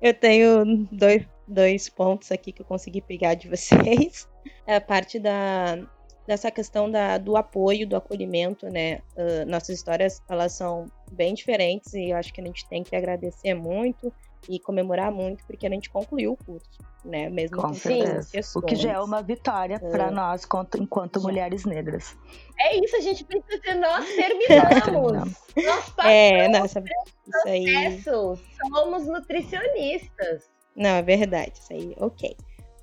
Eu 0.00 0.14
tenho 0.14 0.86
dois, 0.90 1.26
dois 1.46 1.88
pontos 1.88 2.32
aqui 2.32 2.52
que 2.52 2.62
eu 2.62 2.66
consegui 2.66 3.00
pegar 3.00 3.34
de 3.34 3.48
vocês. 3.50 4.28
É 4.66 4.76
a 4.76 4.80
parte 4.80 5.18
da, 5.18 5.78
dessa 6.26 6.50
questão 6.50 6.90
da, 6.90 7.18
do 7.18 7.36
apoio, 7.36 7.86
do 7.86 7.96
acolhimento, 7.96 8.68
né? 8.68 9.00
Uh, 9.16 9.48
nossas 9.48 9.76
histórias, 9.76 10.22
elas 10.28 10.52
são 10.52 10.86
bem 11.12 11.34
diferentes 11.34 11.92
e 11.94 12.10
eu 12.10 12.16
acho 12.16 12.32
que 12.32 12.40
a 12.40 12.44
gente 12.44 12.68
tem 12.68 12.82
que 12.82 12.94
agradecer 12.96 13.54
muito 13.54 14.12
e 14.48 14.58
comemorar 14.58 15.12
muito 15.12 15.44
porque 15.46 15.66
a 15.66 15.70
gente 15.70 15.90
concluiu 15.90 16.32
o 16.32 16.36
curso, 16.36 16.68
né? 17.04 17.28
Mesmo 17.28 17.56
com, 17.56 17.68
com 17.68 17.74
certeza. 17.74 18.58
O 18.58 18.62
que 18.62 18.74
já 18.74 18.92
é 18.92 19.00
uma 19.00 19.22
vitória 19.22 19.76
uh, 19.76 19.90
para 19.90 20.10
nós 20.10 20.46
enquanto, 20.78 21.20
mulheres 21.20 21.64
negras. 21.64 22.16
É 22.58 22.76
isso, 22.76 22.96
a 22.96 23.00
gente 23.00 23.24
precisa 23.24 23.60
ser 23.62 23.74
nós 23.74 24.06
terminamos. 24.14 25.36
nós 25.56 25.88
passamos 25.90 26.04
é, 26.04 26.48
nossa, 26.48 26.80
isso 26.80 27.48
aí. 27.48 28.02
somos 28.02 29.06
nutricionistas. 29.06 30.50
Não, 30.74 30.90
é 30.90 31.02
verdade, 31.02 31.52
isso 31.54 31.72
aí, 31.72 31.94
ok. 31.98 32.36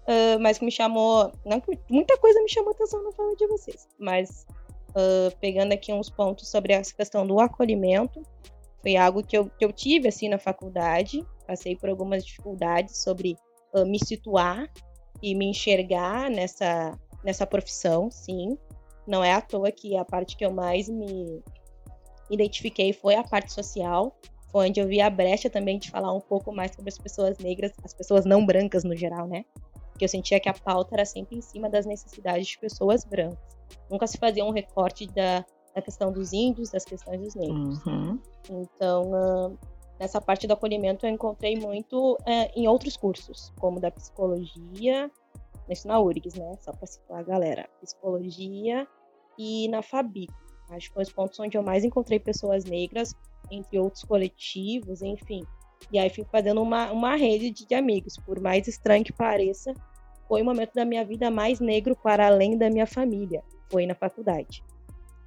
Uh, 0.07 0.39
mas 0.39 0.57
que 0.57 0.65
me 0.65 0.71
chamou. 0.71 1.31
Não, 1.45 1.61
muita 1.89 2.17
coisa 2.17 2.41
me 2.41 2.49
chamou 2.49 2.71
atenção 2.71 3.03
na 3.03 3.11
fala 3.11 3.35
de 3.35 3.45
vocês. 3.47 3.87
Mas 3.99 4.45
uh, 4.91 5.35
pegando 5.41 5.73
aqui 5.73 5.91
uns 5.91 6.09
pontos 6.09 6.47
sobre 6.49 6.73
essa 6.73 6.93
questão 6.93 7.27
do 7.27 7.39
acolhimento, 7.39 8.21
foi 8.87 8.95
algo 8.95 9.21
que 9.21 9.37
eu, 9.37 9.49
que 9.49 9.65
eu 9.65 9.73
tive 9.73 10.07
assim 10.07 10.29
na 10.29 10.37
faculdade. 10.37 11.21
Passei 11.45 11.75
por 11.75 11.89
algumas 11.89 12.23
dificuldades 12.23 13.03
sobre 13.03 13.35
uh, 13.73 13.85
me 13.85 13.99
situar 13.99 14.71
e 15.21 15.35
me 15.35 15.49
enxergar 15.49 16.29
nessa, 16.29 16.97
nessa 17.21 17.45
profissão, 17.45 18.09
sim. 18.09 18.57
Não 19.05 19.21
é 19.21 19.33
à 19.33 19.41
toa 19.41 19.73
que 19.73 19.97
a 19.97 20.05
parte 20.05 20.37
que 20.37 20.45
eu 20.45 20.53
mais 20.53 20.87
me 20.87 21.43
identifiquei 22.31 22.93
foi 22.93 23.15
a 23.15 23.23
parte 23.25 23.51
social. 23.51 24.17
Foi 24.53 24.69
onde 24.69 24.79
eu 24.79 24.87
vi 24.87 25.01
a 25.01 25.09
brecha 25.09 25.49
também 25.49 25.77
de 25.77 25.91
falar 25.91 26.13
um 26.13 26.21
pouco 26.21 26.53
mais 26.53 26.71
sobre 26.73 26.87
as 26.87 26.97
pessoas 26.97 27.37
negras, 27.39 27.73
as 27.83 27.93
pessoas 27.93 28.23
não 28.23 28.45
brancas 28.45 28.85
no 28.85 28.95
geral, 28.95 29.27
né? 29.27 29.43
Porque 29.91 30.05
eu 30.05 30.09
sentia 30.09 30.39
que 30.39 30.47
a 30.47 30.53
pauta 30.53 30.95
era 30.95 31.03
sempre 31.03 31.35
em 31.35 31.41
cima 31.41 31.69
das 31.69 31.85
necessidades 31.85 32.47
de 32.47 32.57
pessoas 32.57 33.03
brancas. 33.03 33.37
Nunca 33.91 34.07
se 34.07 34.17
fazia 34.17 34.45
um 34.45 34.51
recorte 34.51 35.07
da, 35.07 35.45
da 35.77 35.81
questão 35.81 36.11
dos 36.11 36.33
índios, 36.33 36.71
das 36.71 36.83
questões 36.83 37.21
dos 37.21 37.35
negros. 37.35 37.85
Uhum. 37.85 38.19
Então, 38.49 39.11
uh, 39.11 39.57
nessa 39.99 40.19
parte 40.19 40.47
do 40.47 40.53
acolhimento 40.53 41.05
eu 41.05 41.11
encontrei 41.11 41.55
muito 41.55 42.13
uh, 42.13 42.51
em 42.55 42.67
outros 42.67 42.97
cursos, 42.97 43.53
como 43.59 43.79
da 43.79 43.91
psicologia, 43.91 45.11
isso 45.69 45.87
na 45.87 45.99
URGS, 45.99 46.35
né? 46.35 46.57
Só 46.61 46.71
para 46.71 46.87
citar 46.87 47.19
a 47.19 47.23
galera. 47.23 47.69
Psicologia 47.79 48.87
e 49.37 49.67
na 49.67 49.83
Fabico. 49.83 50.33
Acho 50.71 50.87
que 50.87 50.93
foi 50.95 51.03
os 51.03 51.11
pontos 51.11 51.39
onde 51.39 51.55
eu 51.55 51.61
mais 51.61 51.83
encontrei 51.83 52.19
pessoas 52.19 52.65
negras, 52.65 53.13
entre 53.51 53.77
outros 53.77 54.03
coletivos, 54.03 55.01
enfim. 55.03 55.43
E 55.91 55.99
aí 55.99 56.09
fui 56.09 56.25
fazendo 56.31 56.61
uma, 56.61 56.91
uma 56.91 57.15
rede 57.15 57.51
de, 57.51 57.67
de 57.67 57.75
amigos. 57.75 58.15
Por 58.25 58.39
mais 58.39 58.67
estranho 58.67 59.05
que 59.05 59.13
pareça, 59.13 59.73
foi 60.27 60.41
o 60.41 60.45
momento 60.45 60.73
da 60.73 60.85
minha 60.85 61.05
vida 61.05 61.29
mais 61.29 61.59
negro 61.59 61.95
para 61.95 62.25
além 62.25 62.57
da 62.57 62.69
minha 62.69 62.87
família. 62.87 63.43
Foi 63.69 63.85
na 63.85 63.93
faculdade. 63.93 64.63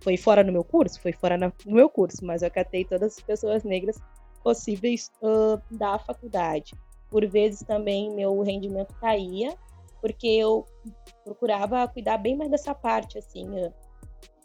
Foi 0.02 0.16
fora 0.16 0.42
no 0.42 0.52
meu 0.52 0.64
curso? 0.64 1.00
Foi 1.00 1.12
fora 1.12 1.36
no 1.36 1.52
meu 1.66 1.88
curso, 1.88 2.24
mas 2.24 2.42
eu 2.42 2.50
catei 2.50 2.84
todas 2.84 3.18
as 3.18 3.22
pessoas 3.22 3.64
negras 3.64 3.98
possíveis 4.42 5.10
uh, 5.22 5.60
da 5.76 5.98
faculdade. 5.98 6.72
Por 7.10 7.26
vezes 7.26 7.62
também 7.62 8.14
meu 8.14 8.40
rendimento 8.40 8.94
caía, 8.94 9.54
porque 10.00 10.26
eu 10.26 10.64
procurava 11.24 11.86
cuidar 11.88 12.16
bem 12.18 12.36
mais 12.36 12.50
dessa 12.50 12.74
parte, 12.74 13.18
assim, 13.18 13.46
uh, 13.48 13.72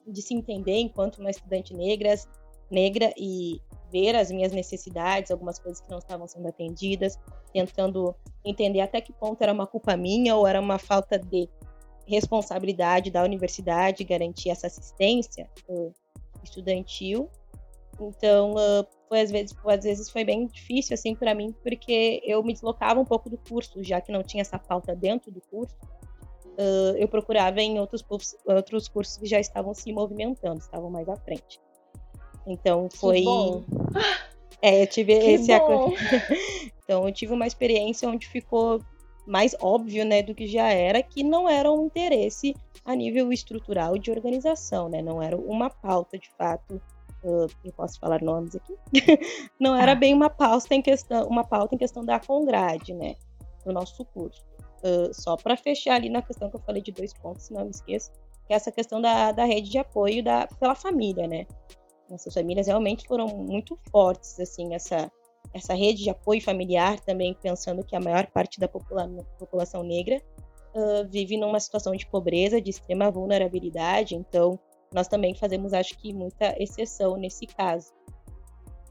de 0.08 0.22
se 0.22 0.34
entender 0.34 0.78
enquanto 0.78 1.20
uma 1.20 1.30
estudante 1.30 1.74
negra, 1.74 2.16
negra 2.70 3.14
e 3.18 3.62
ver 3.92 4.16
as 4.16 4.30
minhas 4.30 4.52
necessidades, 4.52 5.32
algumas 5.32 5.58
coisas 5.58 5.80
que 5.80 5.90
não 5.90 6.00
estavam 6.00 6.28
sendo 6.28 6.48
atendidas, 6.48 7.18
tentando 7.54 8.14
entender 8.44 8.82
até 8.82 9.00
que 9.00 9.14
ponto 9.14 9.42
era 9.42 9.54
uma 9.54 9.66
culpa 9.66 9.96
minha 9.96 10.36
ou 10.36 10.46
era 10.46 10.60
uma 10.60 10.78
falta 10.78 11.18
de 11.18 11.48
responsabilidade 12.08 13.10
da 13.10 13.24
universidade 13.24 14.04
garantir 14.04 14.50
essa 14.50 14.68
assistência 14.68 15.50
uh, 15.68 15.94
estudantil. 16.44 17.30
Então, 18.00 18.54
uh, 18.54 18.86
foi 19.08 19.22
às 19.22 19.32
vezes, 19.32 19.56
às 19.66 19.84
vezes 19.84 20.10
foi 20.10 20.24
bem 20.24 20.48
difícil 20.48 20.94
assim 20.94 21.16
para 21.16 21.34
mim, 21.34 21.54
porque 21.64 22.22
eu 22.26 22.44
me 22.44 22.54
deslocava 22.54 23.00
um 23.00 23.06
pouco 23.06 23.30
do 23.30 23.38
curso, 23.38 23.84
já 23.84 24.02
que 24.02 24.12
não 24.12 24.22
tinha 24.22 24.42
essa 24.42 24.60
pauta 24.60 24.96
dentro 24.96 25.32
do 25.32 25.42
curso. 25.42 25.76
Uh, 26.58 26.96
eu 26.98 27.08
procurava 27.08 27.62
em 27.62 27.80
outros, 27.80 28.04
outros 28.46 28.88
cursos 28.88 29.18
que 29.18 29.26
já 29.26 29.40
estavam 29.40 29.74
se 29.74 29.92
movimentando, 29.92 30.60
estavam 30.60 30.90
mais 30.90 31.08
à 31.10 31.16
frente. 31.16 31.60
Então 32.46 32.88
foi. 32.94 33.24
É, 34.62 34.82
eu 34.82 34.88
tive 34.88 35.20
que 35.20 35.26
esse. 35.32 35.60
Bom. 35.60 35.94
então 36.84 37.08
eu 37.08 37.14
tive 37.14 37.34
uma 37.34 37.46
experiência 37.46 38.08
onde 38.08 38.28
ficou 38.28 38.80
mais 39.26 39.56
óbvio, 39.60 40.06
né, 40.06 40.22
do 40.22 40.36
que 40.36 40.48
já 40.48 40.70
era, 40.70 41.02
que 41.02 41.24
não 41.24 41.50
era 41.50 41.72
um 41.72 41.86
interesse 41.86 42.56
a 42.84 42.96
nível 42.96 43.32
estrutural 43.34 43.98
de 43.98 44.12
organização, 44.12 44.88
né, 44.90 45.02
não 45.02 45.22
era 45.22 45.36
uma 45.36 45.70
pauta 45.70 46.18
de 46.18 46.30
fato, 46.38 46.82
uh, 47.24 47.48
eu 47.64 47.74
posso 47.74 48.00
falar 48.00 48.22
nomes 48.22 48.56
aqui, 48.56 48.76
não 49.60 49.76
era 49.76 49.94
ah. 49.94 49.96
bem 49.96 50.14
uma 50.14 50.30
pauta 50.30 50.74
em 50.76 50.82
questão, 50.82 51.28
uma 51.28 51.44
pauta 51.44 51.76
em 51.76 51.78
questão 51.78 52.06
da 52.06 52.20
Congrade, 52.20 52.94
né, 52.94 53.16
do 53.66 53.74
nosso 53.74 54.06
curso. 54.06 54.46
Uh, 54.84 55.12
só 55.12 55.36
para 55.36 55.58
fechar 55.58 55.96
ali 55.96 56.10
na 56.10 56.22
questão 56.22 56.50
que 56.50 56.56
eu 56.56 56.62
falei 56.62 56.82
de 56.82 56.92
dois 56.92 57.12
pontos, 57.14 57.46
se 57.46 57.54
não 57.54 57.64
me 57.66 57.72
esqueço, 57.72 58.12
que 58.46 58.54
é 58.54 58.56
essa 58.56 58.72
questão 58.72 59.02
da, 59.02 59.32
da 59.32 59.44
rede 59.44 59.72
de 59.72 59.80
apoio 59.80 60.24
da, 60.24 60.48
pela 60.60 60.76
família, 60.76 61.28
né. 61.28 61.48
Nossas 62.08 62.36
famílias 62.36 62.68
realmente 62.68 63.08
foram 63.08 63.28
muito 63.28 63.80
fortes, 63.90 64.40
assim, 64.40 64.76
essa 64.76 65.12
essa 65.54 65.74
rede 65.74 66.04
de 66.04 66.10
apoio 66.10 66.42
familiar 66.42 67.00
também 67.00 67.34
pensando 67.42 67.84
que 67.84 67.96
a 67.96 68.00
maior 68.00 68.28
parte 68.28 68.60
da 68.60 68.68
popula 68.68 69.08
população 69.40 69.84
negra 69.84 70.22
uh, 70.76 71.08
vive 71.10 71.38
numa 71.38 71.60
situação 71.60 71.96
de 71.96 72.06
pobreza, 72.06 72.62
de 72.62 72.70
extrema 72.70 73.10
vulnerabilidade, 73.10 74.16
então 74.16 74.60
nós 74.94 75.08
também 75.08 75.36
fazemos, 75.36 75.74
acho 75.74 75.98
que, 75.98 76.14
muita 76.14 76.56
exceção 76.62 77.18
nesse 77.18 77.46
caso. 77.46 77.92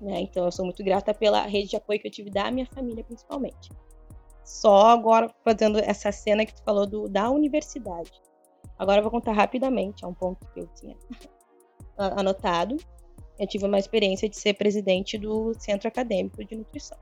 Né? 0.00 0.20
Então, 0.20 0.44
eu 0.44 0.52
sou 0.52 0.64
muito 0.64 0.84
grata 0.84 1.14
pela 1.14 1.42
rede 1.46 1.70
de 1.70 1.76
apoio 1.76 1.98
que 1.98 2.06
eu 2.06 2.12
tive 2.12 2.30
da 2.30 2.50
minha 2.50 2.66
família, 2.66 3.02
principalmente. 3.02 3.70
Só 4.44 4.88
agora 4.88 5.32
fazendo 5.42 5.78
essa 5.78 6.12
cena 6.12 6.44
que 6.44 6.54
tu 6.54 6.62
falou 6.62 6.86
do, 6.86 7.08
da 7.08 7.30
universidade. 7.30 8.12
Agora 8.78 8.98
eu 8.98 9.02
vou 9.02 9.10
contar 9.10 9.32
rapidamente, 9.32 10.04
é 10.04 10.08
um 10.08 10.12
ponto 10.12 10.46
que 10.52 10.60
eu 10.60 10.66
tinha 10.74 10.96
anotado. 11.96 12.76
Eu 13.38 13.46
tive 13.46 13.66
uma 13.66 13.78
experiência 13.78 14.28
de 14.28 14.38
ser 14.38 14.54
presidente 14.54 15.18
do 15.18 15.52
Centro 15.58 15.88
Acadêmico 15.88 16.44
de 16.44 16.56
Nutrição, 16.56 16.98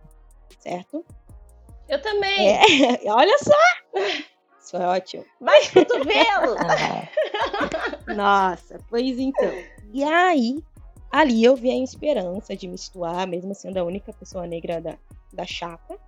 certo? 0.59 1.05
Eu 1.89 2.01
também. 2.01 2.49
É, 2.49 2.63
olha 3.11 3.39
só! 3.39 3.53
Isso 4.61 4.77
é 4.77 4.87
ótimo. 4.87 5.25
Mais 5.41 5.69
cotovelo! 5.71 6.57
Nossa, 8.17 8.79
pois 8.89 9.19
então. 9.19 9.53
E 9.93 10.03
aí, 10.03 10.63
ali 11.11 11.45
eu 11.45 11.55
vi 11.55 11.71
a 11.71 11.77
esperança 11.77 12.57
de 12.57 12.69
me 12.69 12.79
situar, 12.79 13.27
mesmo 13.27 13.55
sendo 13.55 13.79
a 13.79 13.85
única 13.85 14.13
pessoa 14.13 14.47
negra 14.47 14.81
da, 14.81 14.97
da 15.33 15.45
chapa, 15.45 15.99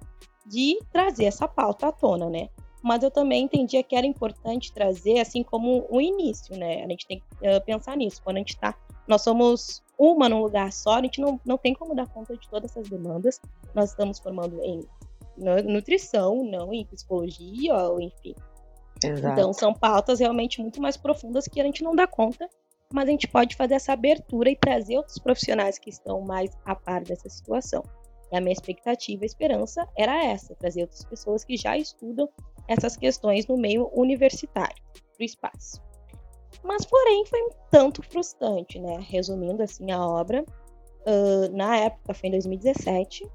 de 0.47 0.79
trazer 0.93 1.25
essa 1.25 1.49
pauta 1.49 1.89
à 1.89 1.93
tona, 1.93 2.31
né? 2.31 2.49
Mas 2.83 3.03
eu 3.03 3.11
também 3.11 3.45
entendia 3.45 3.83
que 3.83 3.97
era 3.97 4.07
importante 4.07 4.73
trazer, 4.73 5.19
assim 5.19 5.43
como 5.43 5.87
o 5.89 6.01
início, 6.01 6.57
né? 6.57 6.85
A 6.85 6.89
gente 6.89 7.07
tem 7.07 7.19
que 7.19 7.49
uh, 7.49 7.65
pensar 7.65 7.97
nisso. 7.97 8.23
Quando 8.23 8.37
a 8.37 8.41
gente 8.41 8.57
tá. 8.59 8.75
Nós 9.07 9.23
somos 9.23 9.83
uma 9.99 10.29
num 10.29 10.41
lugar 10.41 10.73
só, 10.73 10.95
a 10.95 11.03
gente 11.03 11.21
não, 11.21 11.41
não 11.45 11.57
tem 11.57 11.75
como 11.75 11.95
dar 11.95 12.09
conta 12.09 12.37
de 12.37 12.49
todas 12.49 12.71
essas 12.71 12.89
demandas. 12.89 13.41
Nós 13.75 13.91
estamos 13.91 14.19
formando 14.19 14.61
em 14.63 14.81
nutrição, 15.37 16.45
não 16.45 16.73
em 16.73 16.85
psicologia, 16.87 17.75
ou 17.75 18.01
enfim. 18.01 18.35
Exato. 19.05 19.33
Então 19.33 19.53
são 19.53 19.75
pautas 19.75 20.21
realmente 20.21 20.61
muito 20.61 20.81
mais 20.81 20.97
profundas 20.97 21.47
que 21.47 21.61
a 21.61 21.65
gente 21.65 21.83
não 21.83 21.95
dá 21.95 22.07
conta, 22.07 22.49
mas 22.93 23.09
a 23.09 23.11
gente 23.11 23.29
pode 23.29 23.57
fazer 23.57 23.75
essa 23.75 23.93
abertura 23.93 24.51
e 24.51 24.57
trazer 24.57 24.97
outros 24.97 25.19
profissionais 25.19 25.79
que 25.79 25.91
estão 25.91 26.21
mais 26.21 26.51
a 26.65 26.75
par 26.75 27.03
dessa 27.03 27.29
situação. 27.29 27.83
E 28.33 28.37
a 28.37 28.41
minha 28.41 28.53
expectativa 28.53 29.25
e 29.25 29.27
esperança 29.27 29.87
era 29.97 30.25
essa, 30.25 30.55
trazer 30.55 30.83
outras 30.83 31.05
pessoas 31.05 31.45
que 31.45 31.57
já 31.57 31.77
estudam 31.77 32.29
essas 32.67 32.97
questões 32.97 33.47
no 33.47 33.57
meio 33.57 33.91
universitário, 33.93 34.83
do 35.19 35.25
espaço. 35.25 35.83
Mas, 36.63 36.85
porém, 36.85 37.25
foi 37.27 37.43
um 37.43 37.51
tanto 37.71 38.03
frustrante, 38.03 38.79
né? 38.79 38.99
Resumindo 39.01 39.63
assim 39.63 39.91
a 39.91 40.07
obra, 40.07 40.45
uh, 41.07 41.57
na 41.57 41.77
época, 41.77 42.15
foi 42.15 42.29
em 42.29 42.33
2017, 42.33 43.29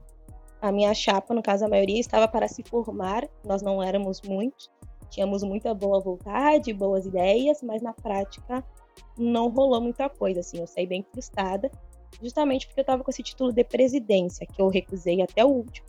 a 0.62 0.72
minha 0.72 0.94
chapa, 0.94 1.34
no 1.34 1.42
caso 1.42 1.66
a 1.66 1.70
maioria, 1.70 2.00
estava 2.00 2.28
para 2.28 2.48
se 2.48 2.64
formar, 2.64 3.28
nós 3.46 3.62
não 3.62 3.82
éramos 3.82 4.22
muitos, 4.22 4.70
tínhamos 5.10 5.44
muita 5.44 5.74
boa 5.74 6.00
vontade, 6.00 6.74
boas 6.74 7.06
ideias, 7.06 7.62
mas 7.64 7.82
na 7.82 7.94
prática 7.94 8.64
não 9.18 9.50
rolou 9.50 9.82
muita 9.82 10.10
coisa, 10.10 10.42
assim, 10.42 10.60
eu 10.60 10.68
saí 10.68 10.86
bem 10.86 11.06
frustrada, 11.12 11.72
justamente 12.22 12.68
porque 12.68 12.82
eu 12.82 12.84
estava 12.84 13.04
com 13.04 13.10
esse 13.10 13.24
título 13.24 13.54
de 13.54 13.64
presidência, 13.64 14.46
que 14.46 14.62
eu 14.62 14.68
recusei 14.68 15.22
até 15.22 15.46
o 15.46 15.50
último, 15.50 15.88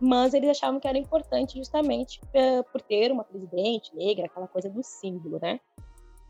mas 0.00 0.32
eles 0.32 0.50
achavam 0.50 0.78
que 0.78 0.86
era 0.86 0.96
importante 0.96 1.58
justamente 1.58 2.20
uh, 2.26 2.62
por 2.70 2.80
ter 2.80 3.10
uma 3.10 3.24
presidente 3.24 3.94
negra, 3.96 4.26
aquela 4.26 4.46
coisa 4.46 4.70
do 4.70 4.82
símbolo, 4.82 5.40
né? 5.42 5.58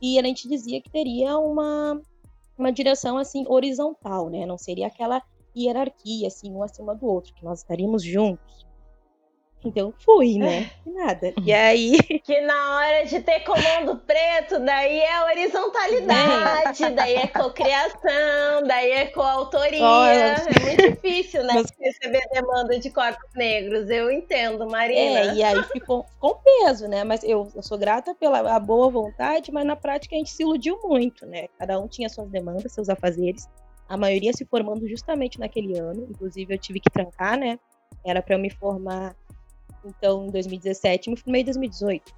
E 0.01 0.18
a 0.18 0.22
gente 0.22 0.49
dizia 0.49 0.80
que 0.80 0.90
teria 0.90 1.38
uma, 1.38 2.01
uma 2.57 2.72
direção 2.72 3.18
assim 3.18 3.44
horizontal, 3.49 4.28
né? 4.28 4.46
Não 4.46 4.59
seria 4.59 4.86
aquela 4.86 5.22
hierarquia, 5.57 6.28
assim, 6.28 6.53
um 6.53 6.62
acima 6.62 6.94
do 6.94 7.07
outro, 7.07 7.34
que 7.34 7.44
nós 7.44 7.61
estaríamos 7.61 8.03
juntos. 8.03 8.67
Então 9.64 9.92
fui, 10.04 10.38
né? 10.38 10.70
E 10.86 10.90
nada. 10.90 11.32
E 11.44 11.52
aí. 11.52 11.98
Que 12.24 12.40
na 12.42 12.76
hora 12.76 13.06
de 13.06 13.20
ter 13.20 13.40
comando 13.40 13.96
preto, 13.96 14.61
daí 14.61 15.00
é 15.00 15.24
horizontalidade, 15.24 16.84
é. 16.84 16.90
daí 16.90 17.14
é 17.14 17.26
cocriação, 17.26 18.62
daí 18.66 18.90
é 18.90 19.06
coautoria. 19.06 19.78
É 19.78 20.64
muito 20.64 20.90
difícil, 20.90 21.42
né? 21.44 21.54
Mas... 21.54 21.72
Receber 21.80 22.28
demanda 22.32 22.78
de 22.78 22.90
corpos 22.90 23.30
negros. 23.34 23.88
Eu 23.88 24.11
entendo, 24.11 24.68
Marina. 24.68 25.32
É, 25.32 25.34
e 25.34 25.42
aí 25.42 25.62
ficou, 25.64 26.04
um 26.22 26.34
peso, 26.34 26.86
né? 26.86 27.02
Mas 27.02 27.22
eu, 27.24 27.50
eu 27.54 27.62
sou 27.62 27.78
grata 27.78 28.14
pela 28.14 28.59
boa 28.61 28.90
vontade, 28.90 29.50
mas 29.50 29.64
na 29.64 29.76
prática 29.76 30.14
a 30.14 30.18
gente 30.18 30.30
se 30.30 30.42
iludiu 30.42 30.78
muito, 30.84 31.24
né? 31.24 31.46
Cada 31.59 31.78
um 31.80 31.88
tinha 31.88 32.09
suas 32.09 32.28
demandas, 32.28 32.72
seus 32.72 32.88
afazeres 32.88 33.48
a 33.88 33.96
maioria 33.96 34.32
se 34.32 34.44
formando 34.44 34.86
justamente 34.86 35.40
naquele 35.40 35.78
ano. 35.78 36.06
Inclusive, 36.11 36.54
eu 36.54 36.59
tive 36.59 36.78
que 36.78 36.90
trancar, 36.90 37.38
né? 37.38 37.59
Era 38.04 38.20
para 38.20 38.34
eu 38.34 38.38
me 38.38 38.50
formar, 38.50 39.16
então, 39.84 40.26
em 40.26 40.30
2017, 40.30 41.10
me 41.10 41.16
formei 41.16 41.42
em 41.42 41.44
2018. 41.44 42.12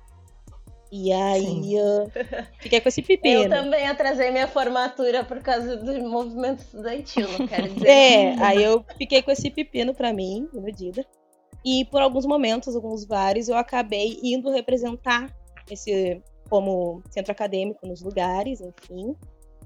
E 0.92 1.12
aí, 1.12 1.76
uh, 1.76 2.10
fiquei 2.58 2.80
com 2.80 2.88
esse 2.88 3.00
pepino. 3.00 3.44
Eu 3.44 3.48
também 3.48 3.86
atrasei 3.86 4.32
minha 4.32 4.48
formatura 4.48 5.22
por 5.24 5.40
causa 5.40 5.76
do 5.76 6.00
movimento 6.02 6.60
estudantil, 6.60 7.28
não 7.38 7.46
quero 7.46 7.68
dizer. 7.68 7.88
É, 7.88 8.42
aí 8.42 8.62
eu 8.62 8.84
fiquei 8.98 9.22
com 9.22 9.30
esse 9.30 9.50
pepino 9.50 9.94
para 9.94 10.12
mim, 10.12 10.48
iludida. 10.52 11.06
E 11.64 11.84
por 11.84 12.02
alguns 12.02 12.26
momentos, 12.26 12.74
alguns 12.74 13.04
vários, 13.04 13.48
eu 13.48 13.56
acabei 13.56 14.18
indo 14.22 14.50
representar 14.50 15.32
esse 15.70 16.20
como 16.48 17.00
centro 17.10 17.30
acadêmico 17.30 17.86
nos 17.86 18.02
lugares, 18.02 18.60
enfim. 18.60 19.14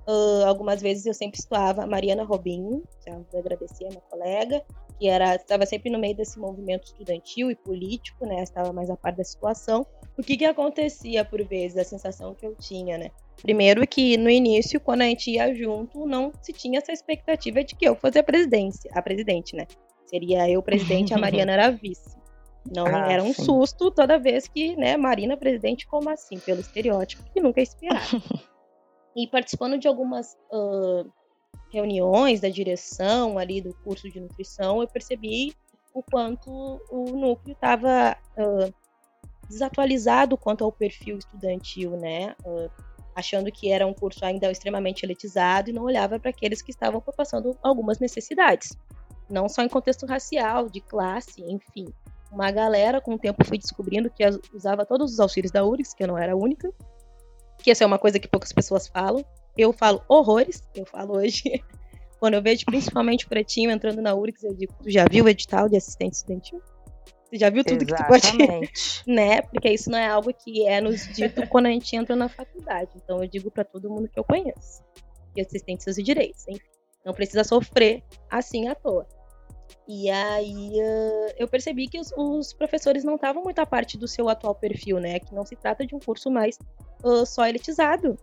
Uh, 0.06 0.44
algumas 0.46 0.82
vezes 0.82 1.06
eu 1.06 1.14
sempre 1.14 1.40
situava 1.40 1.84
a 1.84 1.86
Mariana 1.86 2.24
Robinho, 2.24 2.82
já 3.06 3.18
vou 3.32 3.40
agradecer 3.40 3.86
a 3.86 3.88
minha 3.88 4.02
colega, 4.02 4.62
que 4.98 5.08
era 5.08 5.34
estava 5.34 5.66
sempre 5.66 5.90
no 5.90 5.98
meio 5.98 6.16
desse 6.16 6.38
movimento 6.38 6.84
estudantil 6.84 7.50
e 7.50 7.56
político, 7.56 8.26
né? 8.26 8.42
Estava 8.42 8.72
mais 8.72 8.90
a 8.90 8.96
par 8.96 9.12
da 9.12 9.24
situação. 9.24 9.86
O 10.16 10.22
que 10.22 10.36
que 10.36 10.44
acontecia 10.44 11.24
por 11.24 11.42
vezes, 11.44 11.76
a 11.76 11.84
sensação 11.84 12.34
que 12.34 12.46
eu 12.46 12.54
tinha, 12.54 12.96
né? 12.96 13.10
Primeiro 13.42 13.86
que 13.86 14.16
no 14.16 14.30
início, 14.30 14.80
quando 14.80 15.02
a 15.02 15.06
gente 15.06 15.30
ia 15.30 15.54
junto, 15.54 16.06
não 16.06 16.32
se 16.40 16.52
tinha 16.52 16.78
essa 16.78 16.92
expectativa 16.92 17.64
de 17.64 17.74
que 17.74 17.86
eu 17.86 17.96
fosse 17.96 18.18
a 18.18 18.22
presidência, 18.22 18.90
a 18.94 19.02
presidente, 19.02 19.56
né? 19.56 19.66
Seria 20.06 20.48
eu 20.48 20.62
presidente 20.62 21.12
a 21.12 21.18
Mariana 21.18 21.52
era 21.52 21.70
vice. 21.70 22.16
Não 22.74 22.86
ah, 22.86 23.12
era 23.12 23.22
um 23.22 23.34
sim. 23.34 23.44
susto 23.44 23.90
toda 23.90 24.18
vez 24.18 24.48
que, 24.48 24.74
né, 24.76 24.96
Marina 24.96 25.36
presidente, 25.36 25.86
como 25.86 26.08
assim? 26.08 26.38
Pelo 26.38 26.60
estereótipo 26.60 27.22
que 27.32 27.40
nunca 27.40 27.60
esperava. 27.60 28.04
E 29.16 29.28
participando 29.28 29.78
de 29.78 29.86
algumas 29.86 30.36
uh, 30.52 31.08
reuniões 31.70 32.40
da 32.40 32.48
direção 32.48 33.38
ali 33.38 33.60
do 33.60 33.74
curso 33.84 34.08
de 34.10 34.20
nutrição, 34.20 34.80
eu 34.80 34.88
percebi 34.88 35.54
o 35.92 36.02
quanto 36.02 36.50
o 36.90 37.04
núcleo 37.10 37.52
estava 37.52 38.16
uh, 38.36 38.74
desatualizado 39.48 40.36
quanto 40.36 40.64
ao 40.64 40.72
perfil 40.72 41.18
estudantil, 41.18 41.96
né? 41.96 42.34
Uh, 42.44 42.70
achando 43.14 43.50
que 43.52 43.70
era 43.70 43.86
um 43.86 43.94
curso 43.94 44.24
ainda 44.24 44.50
extremamente 44.50 45.04
elitizado 45.04 45.70
e 45.70 45.72
não 45.72 45.84
olhava 45.84 46.18
para 46.18 46.30
aqueles 46.30 46.60
que 46.60 46.70
estavam 46.70 47.00
passando 47.00 47.56
algumas 47.62 48.00
necessidades, 48.00 48.76
não 49.30 49.48
só 49.48 49.62
em 49.62 49.68
contexto 49.68 50.04
racial, 50.04 50.68
de 50.68 50.80
classe, 50.80 51.42
enfim. 51.42 51.86
Uma 52.32 52.50
galera, 52.50 53.00
com 53.00 53.14
o 53.14 53.18
tempo, 53.18 53.44
fui 53.44 53.56
descobrindo 53.56 54.10
que 54.10 54.24
usava 54.52 54.84
todos 54.84 55.12
os 55.12 55.20
auxílios 55.20 55.52
da 55.52 55.64
URGS, 55.64 55.94
que 55.94 56.02
eu 56.02 56.08
não 56.08 56.18
era 56.18 56.32
a 56.32 56.36
única, 56.36 56.68
que 57.58 57.70
essa 57.70 57.84
é 57.84 57.86
uma 57.86 57.98
coisa 57.98 58.18
que 58.18 58.26
poucas 58.26 58.52
pessoas 58.52 58.88
falam. 58.88 59.24
Eu 59.56 59.72
falo 59.72 60.02
horrores, 60.08 60.62
eu 60.74 60.84
falo 60.84 61.16
hoje. 61.16 61.42
Quando 62.18 62.34
eu 62.34 62.42
vejo 62.42 62.64
principalmente 62.64 63.26
o 63.26 63.28
pretinho 63.28 63.70
entrando 63.70 64.00
na 64.00 64.14
URGS, 64.14 64.44
eu 64.44 64.54
digo, 64.54 64.72
tu 64.82 64.90
já 64.90 65.04
viu 65.10 65.26
o 65.26 65.28
edital 65.28 65.68
de 65.68 65.76
assistente 65.76 66.14
estudantil? 66.14 66.62
Tu 67.30 67.38
já 67.38 67.50
viu 67.50 67.62
tudo 67.62 67.82
Exatamente. 67.82 68.22
que 68.22 68.38
tu 68.38 69.04
pode, 69.04 69.04
né? 69.06 69.42
Porque 69.42 69.68
isso 69.68 69.90
não 69.90 69.98
é 69.98 70.06
algo 70.06 70.32
que 70.32 70.66
é 70.66 70.80
nos 70.80 71.06
dito 71.14 71.46
quando 71.48 71.66
a 71.66 71.70
gente 71.70 71.94
entra 71.94 72.16
na 72.16 72.28
faculdade. 72.28 72.92
Então 72.96 73.22
eu 73.22 73.28
digo 73.28 73.50
para 73.50 73.64
todo 73.64 73.90
mundo 73.90 74.08
que 74.08 74.18
eu 74.18 74.24
conheço. 74.24 74.82
Que 75.34 75.40
assistente 75.40 75.82
seus 75.82 75.96
direitos, 75.96 76.46
enfim. 76.48 76.64
Não 77.04 77.12
precisa 77.12 77.44
sofrer 77.44 78.02
assim 78.30 78.68
à 78.68 78.74
toa. 78.74 79.06
E 79.86 80.08
aí 80.08 80.80
uh, 80.80 81.34
eu 81.36 81.46
percebi 81.46 81.88
que 81.88 82.00
os, 82.00 82.10
os 82.16 82.54
professores 82.54 83.04
não 83.04 83.16
estavam 83.16 83.42
muito 83.42 83.58
à 83.58 83.66
parte 83.66 83.98
do 83.98 84.08
seu 84.08 84.28
atual 84.30 84.54
perfil, 84.54 84.98
né? 84.98 85.18
Que 85.18 85.34
não 85.34 85.44
se 85.44 85.56
trata 85.56 85.86
de 85.86 85.94
um 85.94 85.98
curso 85.98 86.30
mais 86.30 86.58
uh, 87.04 87.26
só 87.26 87.46
elitizado, 87.46 88.16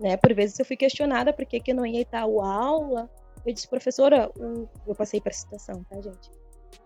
né? 0.00 0.16
Por 0.16 0.34
vezes 0.34 0.58
eu 0.58 0.64
fui 0.64 0.76
questionada 0.76 1.32
por 1.32 1.44
que, 1.44 1.60
que 1.60 1.72
eu 1.72 1.74
não 1.74 1.86
ia 1.86 2.04
tal 2.04 2.40
aula. 2.40 3.10
Eu 3.44 3.52
disse, 3.52 3.68
professora, 3.68 4.30
o... 4.38 4.68
eu 4.86 4.94
passei 4.94 5.20
para 5.20 5.30
a 5.30 5.34
citação, 5.34 5.84
tá, 5.84 6.00
gente? 6.00 6.30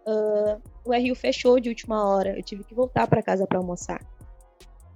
Uh, 0.06 0.60
o 0.84 0.92
RU 0.92 1.14
fechou 1.14 1.60
de 1.60 1.68
última 1.68 2.08
hora, 2.08 2.36
eu 2.36 2.42
tive 2.42 2.64
que 2.64 2.74
voltar 2.74 3.06
para 3.06 3.22
casa 3.22 3.46
para 3.46 3.58
almoçar. 3.58 4.00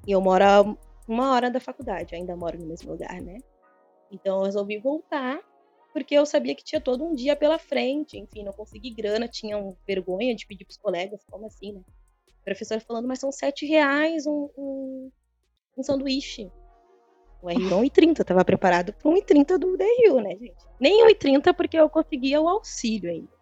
E 0.07 0.13
eu 0.13 0.21
moro 0.21 0.45
a 0.45 0.77
uma 1.09 1.33
hora 1.33 1.51
da 1.51 1.61
faculdade, 1.61 2.15
ainda 2.15 2.37
moro 2.37 2.59
no 2.59 2.67
mesmo 2.67 2.91
lugar, 2.91 3.21
né? 3.21 3.39
Então 4.11 4.39
eu 4.39 4.45
resolvi 4.45 4.79
voltar, 4.79 5.41
porque 5.93 6.15
eu 6.15 6.27
sabia 6.27 6.55
que 6.55 6.65
tinha 6.65 6.81
todo 6.81 7.05
um 7.05 7.15
dia 7.15 7.37
pela 7.37 7.59
frente, 7.59 8.19
enfim, 8.19 8.43
não 8.43 8.53
consegui 8.53 8.91
grana, 8.91 9.29
tinha 9.29 9.57
um 9.57 9.77
vergonha 9.87 10.35
de 10.35 10.47
pedir 10.47 10.65
pros 10.65 10.77
colegas, 10.77 11.25
como 11.31 11.47
assim, 11.47 11.73
né? 11.73 11.81
O 12.41 12.45
professor 12.45 12.81
falando, 12.81 13.09
mas 13.09 13.19
são 13.19 13.31
sete 13.33 13.67
reais 13.67 14.27
um, 14.27 14.49
um, 14.57 15.11
um 15.77 15.83
sanduíche. 15.83 16.51
O 17.43 17.49
RU 17.49 17.83
1,30, 17.83 18.25
tava 18.25 18.45
preparado 18.45 18.93
para 18.93 19.11
1,30 19.11 19.59
do 19.59 19.77
DRU, 19.77 20.21
né, 20.21 20.31
gente? 20.31 20.57
Nem 20.81 21.07
1,30 21.07 21.55
porque 21.55 21.79
eu 21.79 21.89
conseguia 21.89 22.41
o 22.41 22.49
auxílio 22.49 23.11
ainda. 23.11 23.37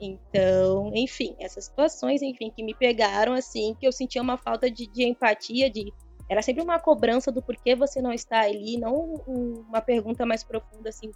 Então, 0.00 0.90
enfim, 0.94 1.36
essas 1.38 1.66
situações, 1.66 2.22
enfim, 2.22 2.50
que 2.50 2.62
me 2.62 2.74
pegaram 2.74 3.34
assim, 3.34 3.76
que 3.78 3.86
eu 3.86 3.92
sentia 3.92 4.22
uma 4.22 4.38
falta 4.38 4.70
de, 4.70 4.86
de 4.86 5.04
empatia, 5.04 5.68
de 5.68 5.92
era 6.28 6.40
sempre 6.40 6.62
uma 6.62 6.78
cobrança 6.78 7.30
do 7.30 7.42
porquê 7.42 7.74
você 7.74 8.00
não 8.00 8.12
está 8.12 8.42
ali, 8.42 8.78
não 8.78 8.94
uma 9.26 9.82
pergunta 9.82 10.24
mais 10.24 10.44
profunda 10.44 10.88
assim, 10.88 11.10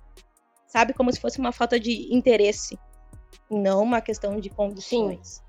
sabe, 0.66 0.92
como 0.92 1.10
se 1.12 1.20
fosse 1.20 1.38
uma 1.38 1.52
falta 1.52 1.78
de 1.78 2.12
interesse, 2.12 2.78
não 3.48 3.82
uma 3.82 4.00
questão 4.00 4.38
de 4.38 4.50
condições. 4.50 5.36
Sim. 5.36 5.44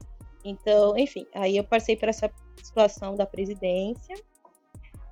Então, 0.45 0.95
enfim, 0.95 1.25
aí 1.33 1.57
eu 1.57 1.63
passei 1.63 1.97
por 1.97 2.07
essa 2.07 2.31
situação 2.63 3.15
da 3.15 3.25
presidência. 3.25 4.15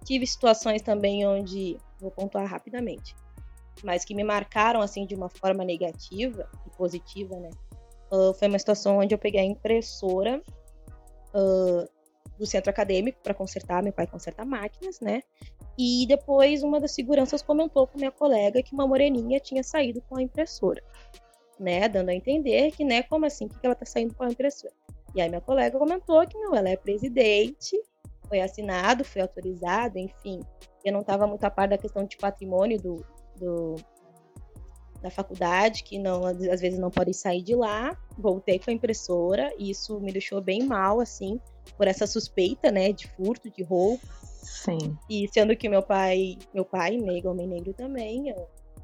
Tive 0.04 0.28
situações 0.28 0.82
também 0.82 1.26
onde, 1.26 1.78
vou 1.99 2.12
pontuar 2.12 2.45
rapidamente, 2.45 3.16
mas 3.84 4.04
que 4.04 4.14
me 4.14 4.24
marcaram 4.24 4.82
assim 4.82 5.06
de 5.06 5.16
uma 5.16 5.30
forma 5.30 5.64
negativa 5.64 6.49
e 6.68 6.70
positiva, 6.72 7.39
né? 7.39 7.49
Uh, 8.12 8.34
foi 8.34 8.47
uma 8.47 8.60
situação 8.60 8.99
onde 8.99 9.14
eu 9.14 9.18
peguei 9.18 9.41
a 9.41 9.45
impressora 9.45 10.41
uh, 11.34 11.89
do 12.38 12.45
centro 12.45 12.70
acadêmico 12.70 13.20
para 13.24 13.34
consertar, 13.34 13.82
meu 13.82 13.93
pai 13.93 14.06
conserta 14.06 14.45
máquinas, 14.45 14.99
né? 14.99 15.22
E 15.78 16.06
depois 16.08 16.62
uma 16.62 16.80
das 16.80 16.91
seguranças 16.91 17.41
comentou 17.41 17.88
com 17.88 17.97
minha 17.97 18.12
colega 18.12 18.62
que 18.62 18.74
uma 18.74 18.88
moreninha 18.88 19.39
tinha 19.39 19.64
saído 19.64 20.01
com 20.01 20.18
a 20.18 20.22
impressora, 20.22 20.84
né? 21.60 21.88
Dando 21.89 22.10
a 22.10 22.14
entender 22.14 22.72
que, 22.72 22.84
né, 22.84 23.04
como 23.04 23.26
assim, 23.26 23.47
que 23.47 23.56
ela 23.64 23.76
tá 23.76 23.86
saindo 23.86 24.14
com 24.14 24.24
a 24.24 24.30
impressora? 24.30 24.74
E 25.16 25.22
aí 25.22 25.30
minha 25.30 25.41
colega 25.41 25.78
comentou 25.78 26.26
que 26.28 26.38
não, 26.38 26.56
ela 26.56 26.70
é 26.70 26.76
presidente, 26.76 27.80
foi 28.28 28.41
assinado, 28.41 29.03
foi 29.03 29.21
autorizado, 29.21 29.97
enfim. 29.97 30.41
Eu 30.84 30.93
não 30.93 31.01
estava 31.01 31.28
muito 31.28 31.43
a 31.43 31.49
par 31.49 31.67
da 31.67 31.78
questão 31.78 32.05
de 32.05 32.17
patrimônio 32.17 32.82
do, 32.82 33.05
do, 33.38 33.76
da 35.01 35.09
faculdade, 35.09 35.84
que 35.84 35.97
não 35.99 36.26
às 36.26 36.61
vezes 36.61 36.80
não 36.80 36.89
podem 36.89 37.13
sair 37.13 37.41
de 37.41 37.55
lá. 37.55 37.97
Voltei 38.17 38.59
com 38.59 38.71
a 38.71 38.74
impressora 38.74 39.53
e 39.57 39.69
isso 39.69 39.99
me 39.99 40.11
deixou 40.11 40.41
bem 40.41 40.63
mal, 40.63 40.99
assim, 40.99 41.39
por 41.78 41.88
essa 41.88 42.07
suspeita, 42.07 42.71
né, 42.71 42.91
de 42.91 43.07
furto, 43.07 43.49
de 43.49 43.63
roubo. 43.63 44.01
Sim. 44.41 44.97
E 45.09 45.28
sendo 45.32 45.55
que 45.55 45.69
meu 45.69 45.82
pai, 45.82 46.38
meu 46.53 46.65
pai, 46.65 46.97
negro, 46.97 47.32
homem 47.32 47.47
negro 47.47 47.74
também, 47.74 48.34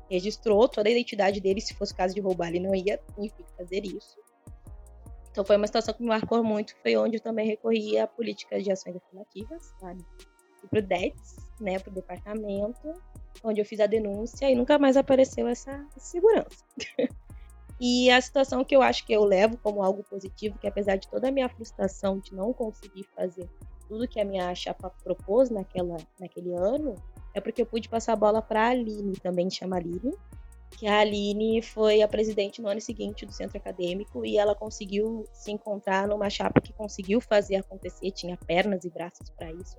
registrou 0.10 0.68
toda 0.68 0.90
a 0.90 0.92
identidade 0.92 1.40
dele, 1.40 1.62
se 1.62 1.74
fosse 1.74 1.94
caso 1.94 2.16
de 2.16 2.22
roubar, 2.22 2.50
ele 2.50 2.60
não 2.60 2.74
ia, 2.74 3.00
enfim, 3.18 3.44
fazer 3.58 3.86
isso. 3.86 4.18
Então 5.32 5.46
foi 5.46 5.58
uma 5.58 5.68
situação 5.68 5.94
que 5.94 6.02
me 6.02 6.10
marcou 6.10 6.44
muito, 6.44 6.76
foi 6.82 6.96
onde 6.98 7.18
eu 7.18 7.22
também 7.22 7.46
recorri 7.48 7.98
à 7.98 8.08
política 8.08 8.62
de 8.62 8.72
ações 8.72 8.96
afirmativas, 8.96 9.74
sabe? 9.80 10.04
E 10.64 10.68
pro 10.68 10.82
DETS, 10.82 11.38
né, 11.60 11.80
pro 11.80 11.92
departamento, 11.92 12.94
onde 13.44 13.62
eu 13.62 13.66
fiz 13.66 13.80
a 13.80 13.86
denúncia 13.86 14.50
e 14.50 14.56
nunca 14.56 14.78
mais 14.78 14.98
apareceu 14.98 15.48
essa 15.48 15.86
segurança. 15.98 16.64
e 17.80 18.10
a 18.10 18.20
situação 18.20 18.64
que 18.64 18.76
eu 18.76 18.82
acho 18.82 19.06
que 19.06 19.14
eu 19.14 19.24
levo 19.24 19.58
como 19.58 19.84
algo 19.84 20.04
positivo, 20.04 20.58
que 20.58 20.68
apesar 20.68 20.98
de 20.98 21.08
toda 21.08 21.28
a 21.30 21.32
minha 21.32 21.48
frustração 21.48 22.20
de 22.20 22.34
não 22.34 22.52
conseguir 22.52 23.06
fazer 23.16 23.48
tudo 23.88 24.08
que 24.08 24.20
a 24.20 24.26
minha 24.26 24.54
chapa 24.54 24.92
propôs 25.04 25.50
naquela, 25.50 25.98
naquele 26.20 26.54
ano, 26.54 26.96
é 27.34 27.42
porque 27.42 27.62
eu 27.62 27.66
pude 27.66 27.90
passar 27.90 28.14
a 28.14 28.16
bola 28.16 28.42
para 28.42 28.62
a 28.62 28.70
Aline, 28.70 29.14
também 29.14 29.50
chama 29.50 29.78
Aline, 29.78 30.14
que 30.78 30.88
a 30.88 31.00
Aline 31.00 31.62
foi 31.62 32.02
a 32.02 32.08
presidente 32.08 32.62
no 32.62 32.70
ano 32.70 32.80
seguinte 32.80 33.26
do 33.26 33.34
centro 33.34 33.58
acadêmico 33.58 34.26
e 34.26 34.38
ela 34.38 34.56
conseguiu 34.56 35.26
se 35.34 35.52
encontrar 35.52 36.08
numa 36.08 36.30
chapa 36.30 36.62
que 36.62 36.74
conseguiu 36.74 37.20
fazer 37.20 37.58
acontecer, 37.58 38.12
tinha 38.12 38.38
pernas 38.38 38.86
e 38.86 38.90
braços 38.90 39.30
para 39.32 39.52
isso. 39.52 39.78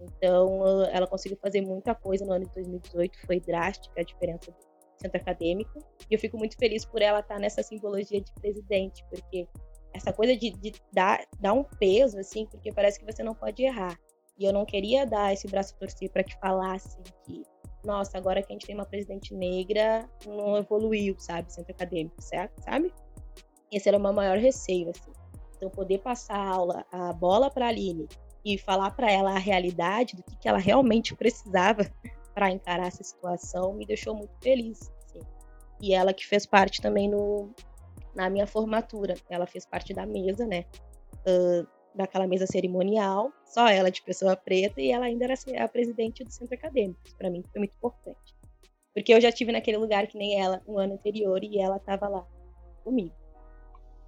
Então, 0.00 0.84
ela 0.92 1.06
conseguiu 1.06 1.38
fazer 1.40 1.60
muita 1.60 1.94
coisa 1.94 2.24
no 2.24 2.32
ano 2.32 2.46
de 2.46 2.54
2018, 2.54 3.26
foi 3.26 3.40
drástica 3.40 4.00
a 4.00 4.04
diferença 4.04 4.50
do 4.50 4.56
centro 4.96 5.20
acadêmico. 5.20 5.82
E 6.10 6.14
eu 6.14 6.18
fico 6.18 6.36
muito 6.36 6.56
feliz 6.56 6.84
por 6.84 7.02
ela 7.02 7.20
estar 7.20 7.38
nessa 7.38 7.62
simbologia 7.62 8.20
de 8.20 8.32
presidente, 8.34 9.04
porque 9.10 9.48
essa 9.92 10.12
coisa 10.12 10.36
de, 10.36 10.50
de 10.50 10.72
dar, 10.92 11.26
dar 11.40 11.52
um 11.52 11.64
peso, 11.64 12.18
assim, 12.18 12.46
porque 12.46 12.72
parece 12.72 13.00
que 13.00 13.10
você 13.10 13.22
não 13.22 13.34
pode 13.34 13.62
errar. 13.62 13.98
E 14.38 14.44
eu 14.44 14.52
não 14.52 14.64
queria 14.64 15.04
dar 15.04 15.32
esse 15.32 15.48
braço 15.48 15.76
torcer 15.76 16.10
para 16.10 16.22
que 16.22 16.38
falassem 16.38 17.02
que 17.24 17.42
nossa, 17.88 18.18
agora 18.18 18.42
que 18.42 18.52
a 18.52 18.54
gente 18.54 18.66
tem 18.66 18.74
uma 18.74 18.84
presidente 18.84 19.34
negra, 19.34 20.06
não 20.26 20.58
evoluiu, 20.58 21.16
sabe, 21.18 21.50
centro 21.50 21.72
acadêmico, 21.72 22.20
certo? 22.20 22.62
Sabe? 22.62 22.92
Esse 23.72 23.88
era 23.88 23.96
o 23.96 24.00
meu 24.00 24.12
maior 24.12 24.36
receio, 24.36 24.90
assim. 24.90 25.10
Então, 25.56 25.70
poder 25.70 25.98
passar 26.00 26.36
a 26.36 26.48
aula, 26.48 26.86
a 26.92 27.14
bola 27.14 27.50
para 27.50 27.64
a 27.64 27.68
Aline 27.70 28.06
e 28.44 28.58
falar 28.58 28.90
para 28.90 29.10
ela 29.10 29.30
a 29.32 29.38
realidade 29.38 30.16
do 30.16 30.22
que, 30.22 30.36
que 30.36 30.48
ela 30.48 30.58
realmente 30.58 31.16
precisava 31.16 31.90
para 32.34 32.50
encarar 32.50 32.88
essa 32.88 33.02
situação 33.02 33.72
me 33.72 33.86
deixou 33.86 34.14
muito 34.14 34.36
feliz. 34.42 34.92
Assim. 35.06 35.20
E 35.80 35.94
ela 35.94 36.12
que 36.12 36.26
fez 36.26 36.44
parte 36.44 36.82
também 36.82 37.08
no, 37.08 37.50
na 38.14 38.28
minha 38.28 38.46
formatura, 38.46 39.14
ela 39.30 39.46
fez 39.46 39.64
parte 39.64 39.94
da 39.94 40.04
mesa, 40.04 40.46
né? 40.46 40.66
Uh, 41.26 41.66
daquela 41.98 42.26
mesa 42.26 42.46
cerimonial, 42.46 43.32
só 43.44 43.68
ela 43.68 43.90
de 43.90 44.00
pessoa 44.00 44.36
preta, 44.36 44.80
e 44.80 44.90
ela 44.90 45.06
ainda 45.06 45.24
era 45.24 45.34
a 45.62 45.68
presidente 45.68 46.24
do 46.24 46.30
centro 46.30 46.54
acadêmico. 46.54 47.00
Para 47.18 47.28
mim 47.28 47.42
foi 47.52 47.58
muito 47.58 47.74
importante. 47.74 48.36
Porque 48.94 49.12
eu 49.12 49.20
já 49.20 49.30
tive 49.30 49.52
naquele 49.52 49.76
lugar 49.76 50.06
que 50.06 50.16
nem 50.16 50.40
ela 50.40 50.62
no 50.66 50.78
ano 50.78 50.94
anterior 50.94 51.42
e 51.42 51.60
ela 51.60 51.76
estava 51.76 52.08
lá 52.08 52.26
comigo. 52.82 53.14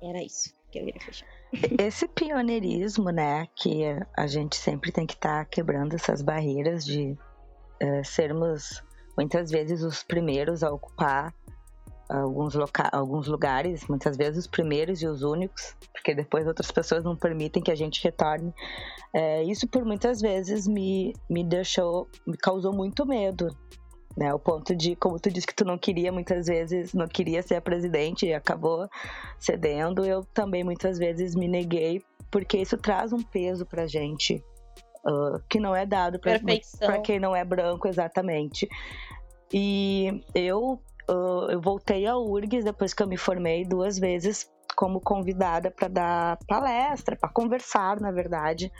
Era 0.02 0.22
isso 0.22 0.54
que 0.70 0.78
eu 0.78 0.84
queria 0.84 1.00
fechar. 1.00 1.28
Esse 1.78 2.06
pioneirismo, 2.08 3.10
né, 3.10 3.46
que 3.54 3.82
a 4.16 4.26
gente 4.26 4.56
sempre 4.56 4.92
tem 4.92 5.06
que 5.06 5.14
estar 5.14 5.44
tá 5.44 5.44
quebrando 5.44 5.94
essas 5.94 6.22
barreiras 6.22 6.84
de 6.84 7.18
uh, 7.82 8.04
sermos 8.04 8.82
muitas 9.16 9.50
vezes 9.50 9.82
os 9.82 10.02
primeiros 10.02 10.62
a 10.62 10.72
ocupar 10.72 11.34
alguns, 12.10 12.54
loca 12.54 12.88
alguns 12.92 13.26
lugares, 13.28 13.86
muitas 13.88 14.16
vezes 14.16 14.40
os 14.40 14.46
primeiros 14.46 15.00
e 15.00 15.06
os 15.06 15.22
únicos, 15.22 15.76
porque 15.92 16.14
depois 16.14 16.46
outras 16.46 16.70
pessoas 16.70 17.04
não 17.04 17.16
permitem 17.16 17.62
que 17.62 17.70
a 17.70 17.74
gente 17.74 18.02
retorne. 18.02 18.52
É, 19.12 19.42
isso 19.44 19.68
por 19.68 19.84
muitas 19.84 20.20
vezes 20.20 20.66
me, 20.66 21.14
me 21.28 21.44
deixou, 21.44 22.08
me 22.26 22.36
causou 22.36 22.72
muito 22.72 23.06
medo, 23.06 23.56
né? 24.16 24.34
O 24.34 24.38
ponto 24.38 24.74
de, 24.74 24.96
como 24.96 25.20
tu 25.20 25.30
disse 25.30 25.46
que 25.46 25.54
tu 25.54 25.64
não 25.64 25.78
queria 25.78 26.10
muitas 26.10 26.46
vezes, 26.46 26.92
não 26.92 27.06
queria 27.06 27.42
ser 27.42 27.56
a 27.56 27.60
presidente 27.60 28.26
e 28.26 28.34
acabou 28.34 28.88
cedendo, 29.38 30.04
eu 30.04 30.24
também 30.34 30.64
muitas 30.64 30.98
vezes 30.98 31.34
me 31.34 31.46
neguei, 31.46 32.02
porque 32.30 32.58
isso 32.58 32.76
traz 32.76 33.12
um 33.12 33.22
peso 33.22 33.64
pra 33.64 33.86
gente. 33.86 34.44
Uh, 35.02 35.40
que 35.48 35.58
não 35.58 35.74
é 35.74 35.86
dado 35.86 36.18
para 36.18 36.38
quem 36.98 37.18
não 37.18 37.34
é 37.34 37.42
branco 37.42 37.88
exatamente. 37.88 38.68
E 39.50 40.22
eu 40.34 40.78
eu 41.50 41.60
voltei 41.60 42.06
ao 42.06 42.24
URGS 42.24 42.64
depois 42.64 42.94
que 42.94 43.02
eu 43.02 43.06
me 43.06 43.16
formei 43.16 43.64
duas 43.64 43.98
vezes 43.98 44.50
como 44.76 45.00
convidada 45.00 45.70
para 45.70 45.88
dar 45.88 46.38
palestra, 46.46 47.16
para 47.16 47.28
conversar, 47.28 48.00
na 48.00 48.10
verdade, 48.10 48.72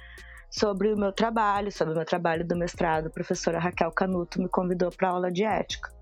sobre 0.50 0.92
o 0.92 0.96
meu 0.96 1.12
trabalho, 1.12 1.70
sobre 1.70 1.92
o 1.92 1.96
meu 1.96 2.06
trabalho 2.06 2.46
do 2.46 2.56
mestrado. 2.56 3.08
A 3.08 3.10
professora 3.10 3.58
Raquel 3.58 3.92
Canuto 3.92 4.40
me 4.40 4.48
convidou 4.48 4.90
para 4.90 5.10
aula 5.10 5.30
de 5.30 5.44
ética. 5.44 5.92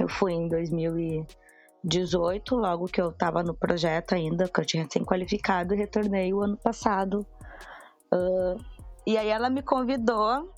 Eu 0.00 0.08
fui 0.08 0.32
em 0.32 0.48
2018, 0.48 2.56
logo 2.56 2.86
que 2.86 3.00
eu 3.00 3.10
estava 3.10 3.42
no 3.42 3.54
projeto 3.54 4.14
ainda, 4.14 4.48
que 4.48 4.60
eu 4.60 4.64
tinha 4.64 4.84
recém 4.84 5.04
qualificado, 5.04 5.74
e 5.74 5.76
retornei 5.76 6.32
o 6.32 6.42
ano 6.42 6.56
passado. 6.56 7.26
Uh, 8.12 8.56
e 9.06 9.16
aí 9.16 9.28
ela 9.28 9.48
me 9.48 9.62
convidou 9.62 10.52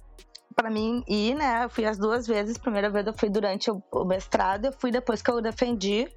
para 0.54 0.70
mim 0.70 1.02
ir, 1.06 1.34
né? 1.34 1.64
Eu 1.64 1.68
fui 1.68 1.84
as 1.84 1.98
duas 1.98 2.26
vezes. 2.26 2.56
Primeira 2.58 2.88
vez 2.88 3.06
eu 3.06 3.12
fui 3.12 3.28
durante 3.28 3.70
o, 3.70 4.04
mestrado, 4.04 4.66
eu 4.66 4.72
fui 4.72 4.90
depois 4.90 5.20
que 5.20 5.30
eu 5.30 5.40
defendi 5.40 6.08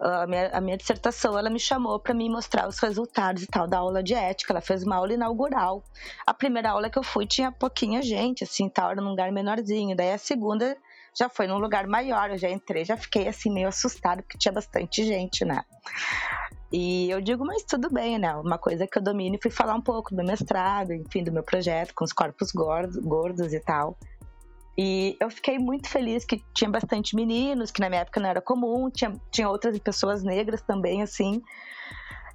a 0.00 0.26
minha, 0.26 0.48
a 0.50 0.60
minha 0.60 0.76
dissertação, 0.76 1.36
ela 1.36 1.50
me 1.50 1.58
chamou 1.58 1.98
para 1.98 2.14
me 2.14 2.28
mostrar 2.30 2.68
os 2.68 2.78
resultados 2.78 3.42
e 3.42 3.46
tal 3.46 3.66
da 3.66 3.78
aula 3.78 4.02
de 4.02 4.14
ética. 4.14 4.52
Ela 4.52 4.60
fez 4.60 4.84
uma 4.84 4.96
aula 4.96 5.12
inaugural. 5.12 5.82
A 6.26 6.32
primeira 6.32 6.70
aula 6.70 6.88
que 6.88 6.98
eu 6.98 7.02
fui 7.02 7.26
tinha 7.26 7.50
pouquinha 7.50 8.00
gente, 8.00 8.44
assim, 8.44 8.68
tal, 8.68 8.92
era 8.92 9.00
num 9.00 9.10
lugar 9.10 9.32
menorzinho. 9.32 9.96
Daí 9.96 10.12
a 10.12 10.18
segunda 10.18 10.76
já 11.18 11.28
foi 11.28 11.48
num 11.48 11.58
lugar 11.58 11.86
maior. 11.86 12.30
Eu 12.30 12.38
já 12.38 12.48
entrei, 12.48 12.84
já 12.84 12.96
fiquei 12.96 13.26
assim 13.26 13.50
meio 13.52 13.68
assustada 13.68 14.22
porque 14.22 14.38
tinha 14.38 14.52
bastante 14.52 15.04
gente, 15.04 15.44
né? 15.44 15.64
E 16.70 17.10
eu 17.10 17.20
digo, 17.20 17.44
mas 17.46 17.62
tudo 17.62 17.88
bem, 17.90 18.18
né? 18.18 18.34
Uma 18.36 18.58
coisa 18.58 18.86
que 18.86 18.98
eu 18.98 19.02
domino 19.02 19.38
fui 19.40 19.50
falar 19.50 19.74
um 19.74 19.80
pouco 19.80 20.14
do 20.14 20.22
mestrado, 20.22 20.92
enfim, 20.92 21.24
do 21.24 21.32
meu 21.32 21.42
projeto 21.42 21.94
com 21.94 22.04
os 22.04 22.12
corpos 22.12 22.52
gordos, 22.52 22.96
gordos 22.96 23.54
e 23.54 23.60
tal. 23.60 23.96
E 24.76 25.16
eu 25.20 25.30
fiquei 25.30 25.58
muito 25.58 25.88
feliz 25.88 26.24
que 26.24 26.40
tinha 26.54 26.70
bastante 26.70 27.16
meninos, 27.16 27.70
que 27.70 27.80
na 27.80 27.88
minha 27.88 28.02
época 28.02 28.20
não 28.20 28.28
era 28.28 28.40
comum, 28.40 28.88
tinha, 28.90 29.12
tinha 29.30 29.48
outras 29.48 29.76
pessoas 29.78 30.22
negras 30.22 30.60
também, 30.62 31.02
assim. 31.02 31.42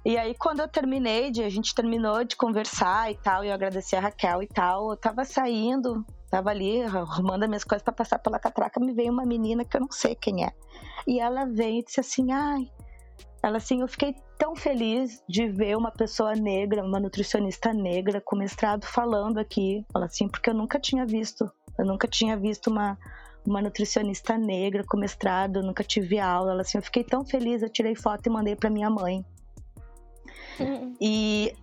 E 0.04 0.18
aí, 0.18 0.34
quando 0.34 0.60
eu 0.60 0.68
terminei, 0.68 1.30
de, 1.30 1.42
a 1.42 1.48
gente 1.48 1.74
terminou 1.74 2.22
de 2.24 2.36
conversar 2.36 3.10
e 3.10 3.14
tal, 3.14 3.42
e 3.42 3.48
eu 3.48 3.54
agradeci 3.54 3.96
a 3.96 4.00
Raquel 4.00 4.42
e 4.42 4.46
tal, 4.46 4.90
eu 4.90 4.96
tava 4.98 5.24
saindo, 5.24 6.04
tava 6.28 6.50
ali 6.50 6.82
arrumando 6.82 7.44
as 7.44 7.48
minhas 7.48 7.64
coisas 7.64 7.82
para 7.82 7.94
passar 7.94 8.18
pela 8.18 8.38
catraca, 8.38 8.78
me 8.78 8.92
veio 8.92 9.10
uma 9.10 9.24
menina 9.24 9.64
que 9.64 9.74
eu 9.74 9.80
não 9.80 9.90
sei 9.90 10.14
quem 10.14 10.44
é. 10.44 10.52
E 11.06 11.18
ela 11.20 11.46
veio 11.46 11.78
e 11.78 11.82
disse 11.84 12.00
assim: 12.00 12.30
ai, 12.30 12.70
ela 13.44 13.58
assim, 13.58 13.82
eu 13.82 13.88
fiquei 13.88 14.16
tão 14.38 14.56
feliz 14.56 15.22
de 15.28 15.48
ver 15.48 15.76
uma 15.76 15.90
pessoa 15.90 16.34
negra, 16.34 16.82
uma 16.82 16.98
nutricionista 16.98 17.72
negra 17.72 18.20
com 18.20 18.36
mestrado 18.36 18.86
falando 18.86 19.38
aqui. 19.38 19.84
Ela 19.94 20.06
assim, 20.06 20.28
porque 20.28 20.50
eu 20.50 20.54
nunca 20.54 20.78
tinha 20.78 21.04
visto, 21.04 21.50
eu 21.78 21.84
nunca 21.84 22.08
tinha 22.08 22.36
visto 22.36 22.68
uma 22.68 22.98
uma 23.46 23.60
nutricionista 23.60 24.38
negra 24.38 24.82
com 24.88 24.96
mestrado, 24.96 25.58
eu 25.58 25.62
nunca 25.62 25.84
tive 25.84 26.18
aula. 26.18 26.52
Ela 26.52 26.62
assim, 26.62 26.78
eu 26.78 26.82
fiquei 26.82 27.04
tão 27.04 27.24
feliz, 27.24 27.62
eu 27.62 27.68
tirei 27.68 27.94
foto 27.94 28.26
e 28.26 28.30
mandei 28.30 28.56
para 28.56 28.70
minha 28.70 28.88
mãe. 28.88 29.24
E 30.98 31.54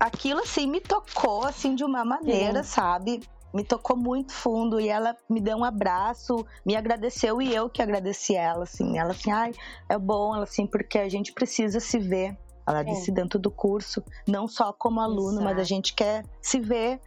aquilo 0.00 0.40
assim 0.40 0.66
me 0.66 0.80
tocou 0.80 1.44
assim 1.44 1.74
de 1.74 1.84
uma 1.84 2.04
maneira, 2.04 2.62
sabe? 2.62 3.20
Me 3.54 3.64
tocou 3.64 3.96
muito 3.96 4.32
fundo 4.32 4.78
e 4.80 4.88
ela 4.88 5.16
me 5.30 5.40
deu 5.40 5.56
um 5.56 5.64
abraço, 5.64 6.44
me 6.64 6.76
agradeceu 6.76 7.40
e 7.40 7.54
eu 7.54 7.70
que 7.70 7.80
agradeci 7.80 8.34
ela, 8.34 8.64
assim. 8.64 8.98
Ela 8.98 9.12
assim, 9.12 9.30
ai, 9.30 9.52
é 9.88 9.98
bom, 9.98 10.34
ela 10.34 10.44
assim, 10.44 10.66
porque 10.66 10.98
a 10.98 11.08
gente 11.08 11.32
precisa 11.32 11.80
se 11.80 11.98
ver. 11.98 12.36
Ela 12.68 12.82
Sim. 12.82 12.90
disse 12.90 13.12
dentro 13.12 13.38
do 13.38 13.50
curso, 13.50 14.02
não 14.26 14.48
só 14.48 14.72
como 14.72 15.00
aluno, 15.00 15.36
mas 15.40 15.52
a 15.56 15.60
Exato. 15.60 15.68
gente 15.68 15.94
quer 15.94 16.24
se 16.42 16.58
ver 16.58 17.00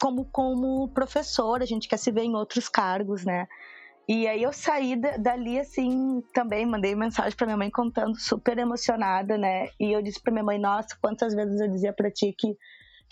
como 0.00 0.24
como 0.24 0.88
professor, 0.88 1.62
a 1.62 1.64
gente 1.64 1.88
quer 1.88 1.98
se 1.98 2.10
ver 2.10 2.22
em 2.24 2.34
outros 2.34 2.68
cargos, 2.68 3.24
né? 3.24 3.46
E 4.08 4.26
aí 4.26 4.42
eu 4.42 4.52
saí 4.52 4.96
da- 5.00 5.16
dali 5.16 5.60
assim, 5.60 6.20
também 6.34 6.66
mandei 6.66 6.96
mensagem 6.96 7.36
pra 7.36 7.46
minha 7.46 7.56
mãe 7.56 7.70
contando, 7.70 8.18
super 8.18 8.58
emocionada, 8.58 9.38
né? 9.38 9.68
E 9.78 9.92
eu 9.92 10.02
disse 10.02 10.20
pra 10.20 10.32
minha 10.32 10.44
mãe, 10.44 10.58
nossa, 10.58 10.98
quantas 11.00 11.32
vezes 11.32 11.60
eu 11.60 11.68
dizia 11.70 11.92
pra 11.92 12.10
ti 12.10 12.34
que, 12.36 12.48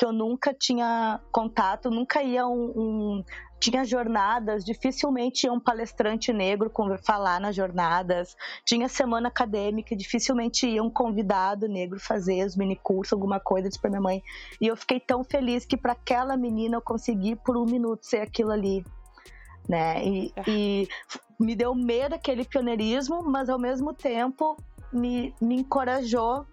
que 0.00 0.06
eu 0.06 0.14
nunca 0.14 0.54
tinha 0.54 1.20
contato, 1.30 1.90
nunca 1.90 2.22
ia 2.22 2.46
um, 2.46 2.72
um- 2.74 3.24
tinha 3.60 3.84
jornadas, 3.84 4.64
dificilmente 4.64 5.44
ia 5.44 5.52
um 5.52 5.60
palestrante 5.60 6.32
negro 6.32 6.72
falar 7.04 7.38
nas 7.38 7.54
jornadas, 7.54 8.34
tinha 8.64 8.88
semana 8.88 9.28
acadêmica, 9.28 9.94
dificilmente 9.94 10.66
ia 10.66 10.82
um 10.82 10.88
convidado 10.88 11.68
negro 11.68 12.00
fazer 12.00 12.46
os 12.46 12.56
mini 12.56 12.76
cursos, 12.76 13.12
alguma 13.12 13.38
coisa, 13.38 13.68
disse 13.68 13.78
pra 13.78 13.90
minha 13.90 14.00
mãe. 14.00 14.22
E 14.58 14.68
eu 14.68 14.74
fiquei 14.74 14.98
tão 14.98 15.22
feliz 15.22 15.66
que 15.66 15.76
para 15.76 15.92
aquela 15.92 16.34
menina 16.34 16.78
eu 16.78 16.80
consegui 16.80 17.36
por 17.36 17.58
um 17.58 17.66
minuto 17.66 18.06
ser 18.06 18.22
aquilo 18.22 18.52
ali, 18.52 18.82
né? 19.68 20.02
E, 20.02 20.32
Ah. 20.34 20.44
e 20.48 20.88
me 21.38 21.54
deu 21.54 21.74
medo 21.74 22.14
aquele 22.14 22.46
pioneirismo, 22.46 23.22
mas 23.22 23.50
ao 23.50 23.58
mesmo 23.58 23.92
tempo 23.92 24.56
me, 24.90 25.34
me 25.42 25.56
encorajou 25.56 26.46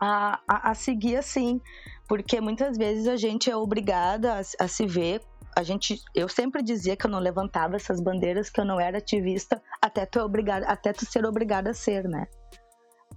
a, 0.00 0.40
a, 0.48 0.70
a 0.70 0.74
seguir 0.74 1.16
assim, 1.16 1.60
porque 2.08 2.40
muitas 2.40 2.76
vezes 2.76 3.06
a 3.08 3.16
gente 3.16 3.50
é 3.50 3.56
obrigada 3.56 4.34
a, 4.34 4.64
a 4.64 4.68
se 4.68 4.86
ver. 4.86 5.20
A 5.56 5.62
gente, 5.62 6.00
eu 6.14 6.28
sempre 6.28 6.62
dizia 6.62 6.96
que 6.96 7.06
eu 7.06 7.10
não 7.10 7.20
levantava 7.20 7.76
essas 7.76 8.00
bandeiras, 8.00 8.50
que 8.50 8.60
eu 8.60 8.64
não 8.64 8.80
era 8.80 8.98
ativista, 8.98 9.62
até 9.80 10.04
tu, 10.04 10.18
é 10.18 10.24
obrigada, 10.24 10.66
até 10.66 10.92
tu 10.92 11.06
ser 11.06 11.24
obrigada 11.24 11.70
a 11.70 11.74
ser, 11.74 12.04
né? 12.08 12.26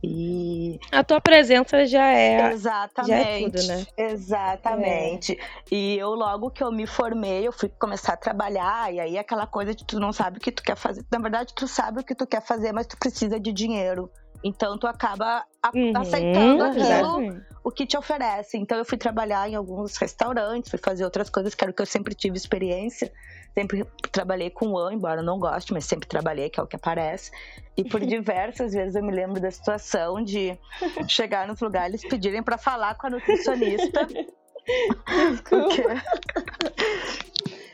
E 0.04 0.80
A 0.92 1.04
tua 1.04 1.20
presença 1.20 1.86
já 1.86 2.08
é. 2.08 2.52
Exatamente. 2.52 3.52
tudo, 3.52 3.68
né? 3.68 3.86
Exatamente. 3.98 5.40
E 5.72 5.98
eu, 5.98 6.10
logo 6.10 6.52
que 6.52 6.64
eu 6.64 6.72
me 6.72 6.86
formei, 6.86 7.48
eu 7.48 7.52
fui 7.52 7.70
começar 7.70 8.14
a 8.14 8.18
trabalhar, 8.18 8.94
e 8.94 9.00
aí 9.00 9.18
aquela 9.18 9.48
coisa 9.48 9.74
de 9.74 9.84
tu 9.86 10.00
não 10.00 10.14
sabe 10.14 10.38
o 10.38 10.42
que 10.42 10.52
tu 10.52 10.62
quer 10.62 10.76
fazer. 10.76 11.04
Na 11.12 11.20
verdade, 11.20 11.54
tu 11.56 11.68
sabe 11.68 12.02
o 12.02 12.04
que 12.04 12.14
tu 12.14 12.28
quer 12.28 12.42
fazer, 12.42 12.72
mas 12.72 12.86
tu 12.86 12.98
precisa 12.98 13.40
de 13.40 13.52
dinheiro. 13.52 14.12
Então 14.44 14.78
tu 14.78 14.88
acaba 14.88 15.44
a- 15.62 15.72
Uhum, 15.74 15.92
aceitando 15.96 16.64
aquilo 16.64 17.44
o 17.64 17.72
que 17.72 17.86
te 17.86 17.98
oferece. 17.98 18.58
Então 18.58 18.78
eu 18.78 18.86
fui 18.86 18.98
trabalhar 18.98 19.50
em 19.50 19.56
alguns 19.56 19.98
restaurantes, 19.98 20.70
fui 20.70 20.80
fazer 20.80 21.04
outras 21.04 21.30
coisas, 21.30 21.54
que 21.54 21.64
era 21.64 21.72
o 21.72 21.74
que 21.74 21.82
eu 21.82 21.86
sempre 21.86 22.14
tive 22.16 22.38
experiência. 22.38 23.12
Sempre 23.54 23.86
trabalhei 24.12 24.50
com 24.52 24.78
an, 24.78 24.94
embora 24.94 25.22
eu 25.22 25.26
não 25.26 25.40
goste, 25.40 25.74
mas 25.74 25.86
sempre 25.86 26.08
trabalhei, 26.08 26.50
que 26.50 26.60
é 26.60 26.64
o 26.64 26.68
que 26.68 26.76
aparece. 26.76 27.32
E 27.76 27.84
por 27.84 28.00
diversas 28.06 28.72
vezes 28.74 28.96
eu 28.96 29.04
me 29.04 29.12
lembro 29.12 29.42
da 29.42 29.50
situação 29.52 30.24
de 30.24 30.58
chegar 31.10 31.48
nos 31.48 31.60
lugares 31.60 32.04
e 32.04 32.08
pedirem 32.08 32.44
para 32.44 32.58
falar 32.58 32.96
com 32.96 33.08
a 33.08 33.10
nutricionista. 33.10 34.08
Porque 35.50 35.84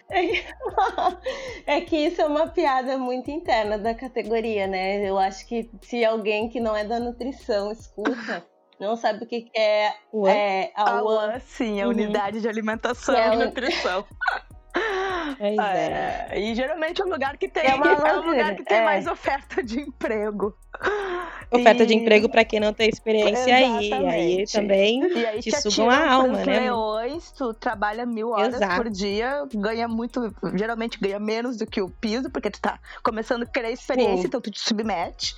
É 1.65 1.81
que 1.81 1.95
isso 1.95 2.21
é 2.21 2.25
uma 2.25 2.47
piada 2.47 2.97
muito 2.97 3.31
interna 3.31 3.77
da 3.77 3.93
categoria, 3.95 4.67
né? 4.67 5.07
Eu 5.09 5.17
acho 5.17 5.47
que 5.47 5.69
se 5.81 6.03
alguém 6.03 6.49
que 6.49 6.59
não 6.59 6.75
é 6.75 6.83
da 6.83 6.99
nutrição 6.99 7.71
escuta, 7.71 8.45
não 8.79 8.95
sabe 8.95 9.23
o 9.23 9.27
que 9.27 9.49
é, 9.55 9.93
é 10.27 10.71
a 10.75 10.89
a 10.89 11.03
UAN. 11.03 11.03
UAN, 11.03 11.39
sim, 11.39 11.81
a 11.81 11.85
Uhum. 11.85 11.91
unidade 11.91 12.41
de 12.41 12.47
alimentação 12.47 13.15
Que 13.15 13.21
é 13.21 13.33
e 13.33 13.37
nutrição. 13.37 14.05
Pois 15.37 15.59
é. 15.59 16.27
É, 16.31 16.39
e 16.39 16.55
geralmente 16.55 17.01
é 17.01 17.05
um 17.05 17.09
lugar 17.09 17.37
que 17.37 17.47
tem, 17.47 17.63
É 17.63 17.67
é 17.71 17.75
um 17.75 18.25
lugar 18.29 18.55
que 18.55 18.63
tem 18.63 18.77
é. 18.77 18.83
mais 18.85 19.07
oferta 19.07 19.61
de 19.63 19.79
emprego. 19.79 20.55
Oferta 21.51 21.85
de 21.85 21.93
E- 21.93 21.97
emprego 21.97 22.27
pra 22.29 22.43
quem 22.43 22.59
não 22.59 22.73
tem 22.73 22.89
experiência 22.89 23.55
aí. 23.55 23.63
Aí 23.63 24.41
Exatamente. 24.41 24.51
também. 24.53 25.07
E 25.13 25.25
aí 25.25 25.39
te 25.39 25.51
te 25.51 25.61
sugam 25.71 25.89
a 25.89 26.11
alma, 26.11 26.43
né, 26.43 26.59
leões, 26.61 27.31
tu 27.31 27.53
trabalha 27.53 28.05
mil 28.05 28.29
horas 28.31 28.55
Exato. 28.55 28.75
por 28.75 28.89
dia, 28.89 29.47
ganha 29.53 29.87
muito, 29.87 30.33
geralmente 30.55 30.99
ganha 30.99 31.19
menos 31.19 31.57
do 31.57 31.67
que 31.67 31.81
o 31.81 31.89
piso, 31.89 32.29
porque 32.31 32.49
tu 32.49 32.59
tá 32.59 32.79
começando 33.03 33.43
a 33.43 33.45
querer 33.45 33.71
experiência, 33.71 34.21
Sim. 34.23 34.27
então 34.27 34.41
tu 34.41 34.49
te 34.51 34.59
submete. 34.59 35.35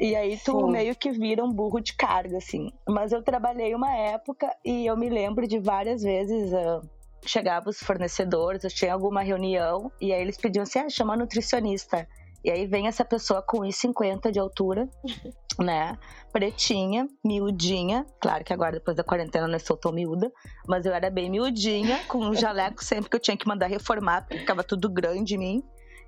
E 0.00 0.16
aí 0.16 0.36
tu 0.44 0.58
Sim. 0.58 0.70
meio 0.72 0.96
que 0.96 1.10
vira 1.12 1.44
um 1.44 1.52
burro 1.52 1.80
de 1.80 1.94
carga, 1.94 2.38
assim. 2.38 2.72
Mas 2.88 3.12
eu 3.12 3.22
trabalhei 3.22 3.74
uma 3.74 3.94
época 3.94 4.50
e 4.64 4.86
eu 4.86 4.96
me 4.96 5.08
lembro 5.08 5.46
de 5.46 5.58
várias 5.58 6.02
vezes 6.02 6.52
ah, 6.52 6.80
chegavam 7.26 7.70
os 7.70 7.78
fornecedores, 7.78 8.64
eu 8.64 8.70
tinha 8.70 8.92
alguma 8.92 9.22
reunião, 9.22 9.90
e 10.00 10.12
aí 10.12 10.20
eles 10.20 10.36
pediam 10.36 10.62
assim, 10.62 10.80
ah, 10.80 10.88
chama 10.88 11.14
a 11.14 11.16
nutricionista. 11.16 12.06
E 12.44 12.50
aí 12.50 12.66
vem 12.66 12.86
essa 12.86 13.04
pessoa 13.04 13.40
com 13.40 13.60
1,50 13.60 14.30
de 14.30 14.38
altura, 14.38 14.86
né? 15.58 15.96
Pretinha, 16.30 17.08
miudinha. 17.24 18.04
Claro 18.20 18.44
que 18.44 18.52
agora, 18.52 18.72
depois 18.72 18.94
da 18.94 19.02
quarentena, 19.02 19.48
não 19.48 19.58
sou 19.58 19.78
tão 19.78 19.90
miúda. 19.90 20.30
Mas 20.68 20.84
eu 20.84 20.92
era 20.92 21.08
bem 21.08 21.30
miudinha, 21.30 22.04
com 22.06 22.18
um 22.18 22.34
jaleco 22.34 22.84
sempre 22.84 23.08
que 23.08 23.16
eu 23.16 23.20
tinha 23.20 23.36
que 23.36 23.48
mandar 23.48 23.68
reformar, 23.68 24.22
porque 24.22 24.40
ficava 24.40 24.62
tudo 24.62 24.90
grande 24.90 25.36
em 25.36 25.38
mim. 25.38 25.64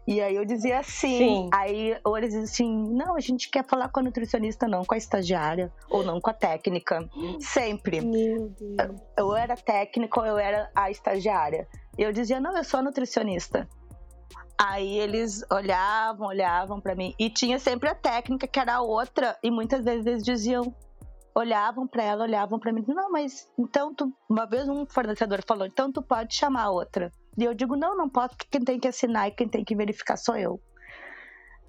E 0.07 0.21
aí 0.21 0.37
eu 0.37 0.45
dizia 0.45 0.79
assim, 0.79 1.19
Sim. 1.19 1.51
aí 1.53 1.99
ou 2.05 2.17
eles 2.17 2.31
diziam 2.31 2.45
assim, 2.45 2.95
não, 2.95 3.17
a 3.17 3.21
gente 3.21 3.51
quer 3.51 3.65
falar 3.67 3.89
com 3.89 3.99
a 3.99 4.03
nutricionista, 4.05 4.69
não 4.69 4.85
com 4.85 4.95
a 4.95 4.99
estagiária, 4.99 5.73
ou 5.91 6.05
não 6.05 6.21
com 6.21 6.31
a 6.31 6.33
técnica. 6.33 7.09
Sempre 7.41 8.01
Meu 8.01 8.49
Deus. 8.51 9.01
eu 9.17 9.35
era 9.35 9.57
técnica 9.57 10.21
ou 10.21 10.27
eu 10.27 10.39
era 10.39 10.71
a 10.75 10.91
estagiária. 10.93 11.67
Eu 11.99 12.13
dizia, 12.13 12.39
não, 12.39 12.57
eu 12.57 12.63
sou 12.63 12.79
a 12.79 12.83
nutricionista. 12.85 13.69
Aí 14.59 14.99
eles 14.99 15.45
olhavam, 15.51 16.29
olhavam 16.29 16.81
pra 16.81 16.95
mim. 16.95 17.15
E 17.19 17.29
tinha 17.29 17.59
sempre 17.59 17.89
a 17.89 17.95
técnica 17.95 18.47
que 18.47 18.59
era 18.59 18.77
a 18.77 18.83
outra. 18.83 19.37
E 19.43 19.51
muitas 19.51 19.85
vezes 19.85 20.07
eles 20.07 20.23
diziam, 20.23 20.75
olhavam 21.35 21.87
pra 21.87 22.03
ela, 22.03 22.23
olhavam 22.25 22.59
pra 22.59 22.73
mim. 22.73 22.85
Não, 22.87 23.11
mas 23.11 23.51
então 23.59 23.95
tu. 23.95 24.11
Uma 24.29 24.47
vez 24.47 24.69
um 24.69 24.87
fornecedor 24.87 25.43
falou, 25.47 25.67
então 25.67 25.93
tu 25.93 26.01
pode 26.01 26.35
chamar 26.35 26.65
a 26.65 26.71
outra. 26.71 27.13
E 27.37 27.45
eu 27.45 27.55
digo, 27.55 27.76
não, 27.76 27.97
não 27.97 28.09
posso, 28.09 28.37
porque 28.37 28.49
quem 28.51 28.64
tem 28.64 28.80
que 28.80 28.89
assinar 28.89 29.28
e 29.28 29.32
quem 29.32 29.49
tem 29.49 29.64
que 29.64 29.76
verificar 29.76 30.16
sou 30.16 30.37
eu. 30.37 30.61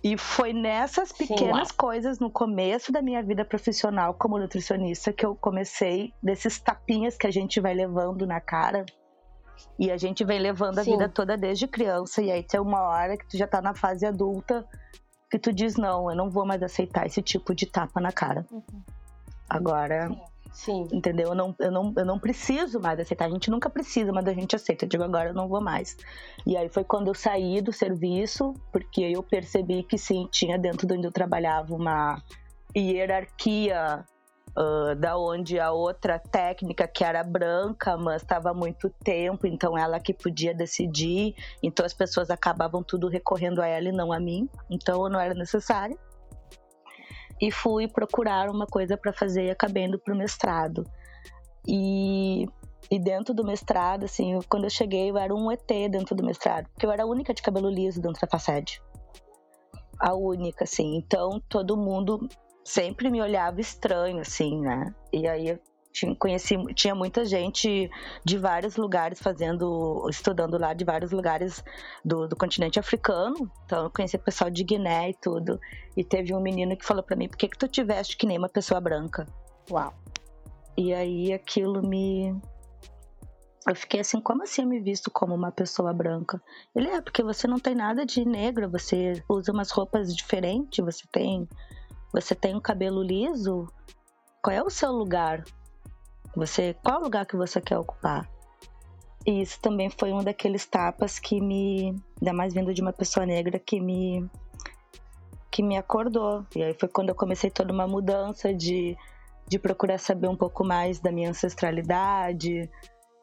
E 0.03 0.17
foi 0.17 0.53
nessas 0.53 1.09
Sim. 1.09 1.27
pequenas 1.27 1.71
coisas 1.71 2.19
no 2.19 2.29
começo 2.29 2.91
da 2.91 3.01
minha 3.01 3.21
vida 3.21 3.43
profissional 3.43 4.13
como 4.13 4.37
nutricionista 4.37 5.11
que 5.11 5.25
eu 5.25 5.35
comecei 5.35 6.13
desses 6.21 6.59
tapinhas 6.59 7.17
que 7.17 7.27
a 7.27 7.31
gente 7.31 7.59
vai 7.59 7.73
levando 7.73 8.25
na 8.25 8.39
cara. 8.39 8.85
E 9.79 9.91
a 9.91 9.97
gente 9.97 10.23
vem 10.23 10.39
levando 10.39 10.79
a 10.79 10.83
Sim. 10.83 10.91
vida 10.91 11.09
toda 11.09 11.35
desde 11.35 11.67
criança. 11.67 12.21
E 12.21 12.31
aí 12.31 12.43
tem 12.43 12.59
uma 12.59 12.81
hora 12.81 13.17
que 13.17 13.27
tu 13.27 13.37
já 13.37 13.47
tá 13.47 13.61
na 13.61 13.73
fase 13.73 14.05
adulta 14.05 14.65
que 15.29 15.37
tu 15.37 15.51
diz: 15.51 15.75
não, 15.75 16.09
eu 16.09 16.15
não 16.15 16.29
vou 16.29 16.45
mais 16.45 16.61
aceitar 16.63 17.05
esse 17.05 17.21
tipo 17.21 17.53
de 17.53 17.65
tapa 17.65 17.99
na 17.99 18.11
cara. 18.11 18.45
Agora, 19.49 20.07
Sim. 20.07 20.21
Entendeu? 20.91 21.29
Eu 21.29 21.35
não, 21.35 21.55
eu, 21.59 21.71
não, 21.71 21.93
eu 21.95 22.05
não 22.05 22.19
preciso 22.19 22.79
mais 22.79 22.99
aceitar. 22.99 23.25
A 23.25 23.29
gente 23.29 23.49
nunca 23.49 23.69
precisa, 23.69 24.11
mas 24.11 24.27
a 24.27 24.33
gente 24.33 24.55
aceita. 24.55 24.85
Eu 24.85 24.89
digo, 24.89 25.03
agora 25.03 25.29
eu 25.29 25.33
não 25.33 25.47
vou 25.47 25.61
mais. 25.61 25.95
E 26.45 26.57
aí 26.57 26.69
foi 26.69 26.83
quando 26.83 27.07
eu 27.07 27.13
saí 27.13 27.61
do 27.61 27.71
serviço, 27.71 28.53
porque 28.71 29.01
eu 29.01 29.21
percebi 29.21 29.83
que 29.83 29.97
sim, 29.97 30.27
tinha 30.31 30.57
dentro 30.57 30.87
de 30.87 30.93
onde 30.93 31.07
eu 31.07 31.11
trabalhava 31.11 31.75
uma 31.75 32.21
hierarquia 32.75 34.05
ah, 34.57 34.95
da 34.95 35.15
onde 35.15 35.59
a 35.59 35.71
outra 35.71 36.17
técnica 36.17 36.87
que 36.87 37.03
era 37.03 37.23
branca, 37.23 37.95
mas 37.95 38.23
estava 38.23 38.55
muito 38.55 38.89
tempo, 39.03 39.45
então 39.45 39.77
ela 39.77 39.99
que 39.99 40.11
podia 40.11 40.51
decidir, 40.51 41.35
então 41.61 41.85
as 41.85 41.93
pessoas 41.93 42.31
acabavam 42.31 42.81
tudo 42.81 43.07
recorrendo 43.07 43.61
a 43.61 43.67
ela 43.67 43.89
e 43.89 43.91
não 43.91 44.11
a 44.11 44.19
mim, 44.19 44.49
então 44.67 45.07
não 45.09 45.19
era 45.19 45.35
necessária. 45.35 45.95
E 47.39 47.51
fui 47.51 47.87
procurar 47.87 48.49
uma 48.49 48.65
coisa 48.65 48.97
para 48.97 49.13
fazer 49.13 49.45
e 49.45 49.51
acabei 49.51 49.87
pro 49.97 50.15
mestrado. 50.15 50.83
E, 51.67 52.47
e 52.89 52.97
dentro 52.99 53.33
do 53.33 53.43
mestrado, 53.43 54.05
assim, 54.05 54.33
eu- 54.33 54.43
quando 54.49 54.63
eu 54.63 54.69
cheguei, 54.69 55.09
eu 55.09 55.17
era 55.17 55.33
um 55.35 55.51
ET 55.51 55.89
dentro 55.89 56.15
do 56.15 56.23
mestrado, 56.23 56.67
porque 56.69 56.85
eu 56.85 56.91
era 56.91 57.03
a 57.03 57.05
única 57.05 57.33
de 57.33 57.41
cabelo 57.41 57.69
liso 57.69 58.01
dentro 58.01 58.21
da 58.21 58.27
FACED. 58.27 58.81
A 59.99 60.13
única, 60.13 60.63
assim. 60.63 60.95
Então 60.95 61.41
todo 61.49 61.75
mundo 61.75 62.27
sempre 62.63 63.09
me 63.09 63.21
olhava 63.21 63.59
estranho, 63.61 64.19
assim, 64.19 64.59
né? 64.61 64.93
E 65.11 65.27
aí 65.27 65.59
tinha, 65.97 66.15
conheci, 66.15 66.55
tinha 66.75 66.93
muita 66.93 67.25
gente 67.25 67.89
de 68.23 68.37
vários 68.37 68.75
lugares 68.75 69.19
fazendo, 69.19 70.07
estudando 70.09 70.57
lá 70.57 70.73
de 70.73 70.85
vários 70.85 71.11
lugares 71.11 71.63
do, 72.05 72.27
do 72.27 72.35
continente 72.35 72.79
africano. 72.79 73.51
Então 73.65 73.85
eu 73.85 73.89
conheci 73.89 74.17
pessoal 74.17 74.49
de 74.51 74.63
Guiné 74.63 75.09
e 75.09 75.13
tudo. 75.15 75.59
E 75.95 76.03
teve 76.03 76.35
um 76.35 76.39
menino 76.39 76.77
que 76.77 76.85
falou 76.85 77.01
pra 77.01 77.15
mim, 77.15 77.27
por 77.27 77.37
que 77.37 77.47
que 77.47 77.57
tu 77.57 77.67
te 77.67 77.83
veste 77.83 78.15
que 78.15 78.27
nem 78.27 78.37
uma 78.37 78.49
pessoa 78.49 78.79
branca? 78.79 79.25
Uau. 79.71 79.91
E 80.77 80.93
aí 80.93 81.33
aquilo 81.33 81.81
me. 81.81 82.39
Eu 83.67 83.75
fiquei 83.75 83.99
assim, 83.99 84.21
como 84.21 84.43
assim 84.43 84.61
eu 84.61 84.67
me 84.67 84.79
visto 84.79 85.09
como 85.09 85.33
uma 85.33 85.51
pessoa 85.51 85.91
branca? 85.91 86.41
Ele 86.75 86.89
é, 86.89 87.01
porque 87.01 87.23
você 87.23 87.47
não 87.47 87.59
tem 87.59 87.75
nada 87.75 88.05
de 88.05 88.23
negro, 88.23 88.69
você 88.69 89.21
usa 89.27 89.51
umas 89.51 89.71
roupas 89.71 90.15
diferentes, 90.15 90.85
você 90.85 91.05
tem. 91.11 91.49
Você 92.13 92.35
tem 92.35 92.55
um 92.55 92.61
cabelo 92.61 93.01
liso. 93.01 93.67
qual 94.41 94.55
é 94.55 94.63
o 94.63 94.69
seu 94.69 94.91
lugar? 94.91 95.43
Você, 96.37 96.75
qual 96.83 97.01
lugar 97.01 97.25
que 97.25 97.35
você 97.35 97.59
quer 97.59 97.79
ocupar? 97.79 98.29
E 99.25 99.41
isso 99.41 99.59
também 99.59 99.89
foi 99.89 100.13
um 100.13 100.23
daqueles 100.23 100.67
tapas 100.67 101.17
que 101.17 101.41
me, 101.41 101.95
ainda 102.21 102.31
mais 102.31 102.53
vindo 102.53 102.71
de 102.75 102.79
uma 102.79 102.93
pessoa 102.93 103.25
negra 103.25 103.57
que 103.57 103.81
me 103.81 104.23
que 105.49 105.63
me 105.63 105.75
acordou. 105.75 106.45
E 106.55 106.61
aí 106.61 106.75
foi 106.75 106.87
quando 106.89 107.09
eu 107.09 107.15
comecei 107.15 107.49
toda 107.49 107.73
uma 107.73 107.87
mudança 107.87 108.53
de 108.53 108.95
de 109.47 109.57
procurar 109.57 109.97
saber 109.97 110.27
um 110.27 110.35
pouco 110.35 110.63
mais 110.63 110.99
da 110.99 111.11
minha 111.11 111.29
ancestralidade, 111.29 112.69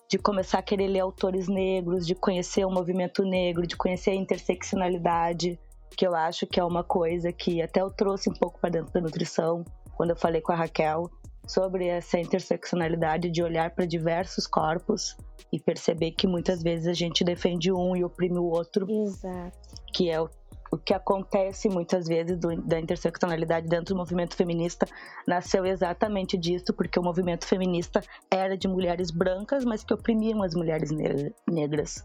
de 0.09 0.19
começar 0.19 0.59
a 0.59 0.63
querer 0.63 0.89
ler 0.89 1.01
autores 1.01 1.47
negros, 1.47 2.05
de 2.05 2.17
conhecer 2.17 2.65
o 2.65 2.71
movimento 2.71 3.23
negro, 3.23 3.65
de 3.65 3.77
conhecer 3.77 4.11
a 4.11 4.15
interseccionalidade, 4.15 5.57
que 5.97 6.05
eu 6.05 6.17
acho 6.17 6.47
que 6.47 6.59
é 6.59 6.65
uma 6.65 6.83
coisa 6.83 7.31
que 7.31 7.63
até 7.63 7.81
eu 7.81 7.91
trouxe 7.91 8.29
um 8.29 8.35
pouco 8.35 8.59
para 8.59 8.71
dentro 8.71 8.93
da 8.93 9.01
nutrição, 9.01 9.63
quando 9.97 10.11
eu 10.11 10.17
falei 10.17 10.41
com 10.41 10.51
a 10.51 10.57
Raquel 10.57 11.09
sobre 11.47 11.87
essa 11.87 12.19
interseccionalidade 12.19 13.31
de 13.31 13.43
olhar 13.43 13.71
para 13.71 13.87
diversos 13.87 14.47
corpos 14.47 15.17
e 15.53 15.61
perceber 15.61 16.13
que 16.13 16.27
muitas 16.27 16.63
vezes 16.63 16.87
a 16.87 16.93
gente 16.93 17.23
defende 17.25 17.71
um 17.73 17.95
e 17.95 18.05
oprime 18.05 18.39
o 18.39 18.45
outro, 18.45 18.87
Exato. 18.91 19.57
que 19.93 20.11
é 20.11 20.21
o 20.21 20.29
o 20.75 20.77
que 20.77 20.93
acontece 20.93 21.69
muitas 21.69 22.07
vezes 22.07 22.37
do, 22.37 22.57
da 22.63 22.81
interseccionalidade 22.81 23.69
dentro 23.69 23.95
do 23.95 23.97
movimento 23.99 24.35
feminista 24.35 24.87
nasceu 25.27 25.65
exatamente 25.65 26.37
disso, 26.37 26.73
porque 26.75 26.99
o 26.99 27.03
movimento 27.03 27.47
feminista 27.47 28.03
era 28.29 28.57
de 28.59 28.67
mulheres 28.67 29.13
brancas, 29.13 29.65
mas 29.65 29.85
que 29.85 29.95
oprimiam 29.95 30.43
as 30.43 30.53
mulheres 30.55 30.91
ne 30.91 31.33
negras. 31.49 32.05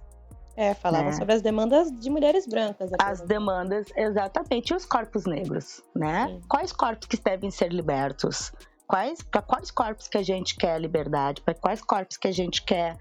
É, 0.55 0.73
falava 0.75 1.05
Né? 1.05 1.13
sobre 1.13 1.33
as 1.33 1.41
demandas 1.41 1.89
de 1.89 2.09
mulheres 2.09 2.45
brancas. 2.45 2.91
As 2.99 3.21
demandas, 3.21 3.87
exatamente, 3.95 4.71
e 4.71 4.75
os 4.75 4.85
corpos 4.85 5.25
negros, 5.25 5.81
né? 5.95 6.27
Sim. 6.27 6.41
Quais 6.47 6.71
corpos 6.71 7.07
que 7.07 7.17
devem 7.17 7.49
ser 7.49 7.71
libertos? 7.71 8.51
Quais, 8.89 9.21
para 9.21 9.43
quais 9.43 9.69
corpos 9.69 10.07
que 10.07 10.17
a 10.17 10.23
gente 10.23 10.55
quer 10.57 10.81
liberdade? 10.81 11.41
Para 11.43 11.53
quais 11.53 11.79
corpos 11.79 12.17
que 12.17 12.27
a 12.27 12.31
gente 12.31 12.63
quer 12.65 12.97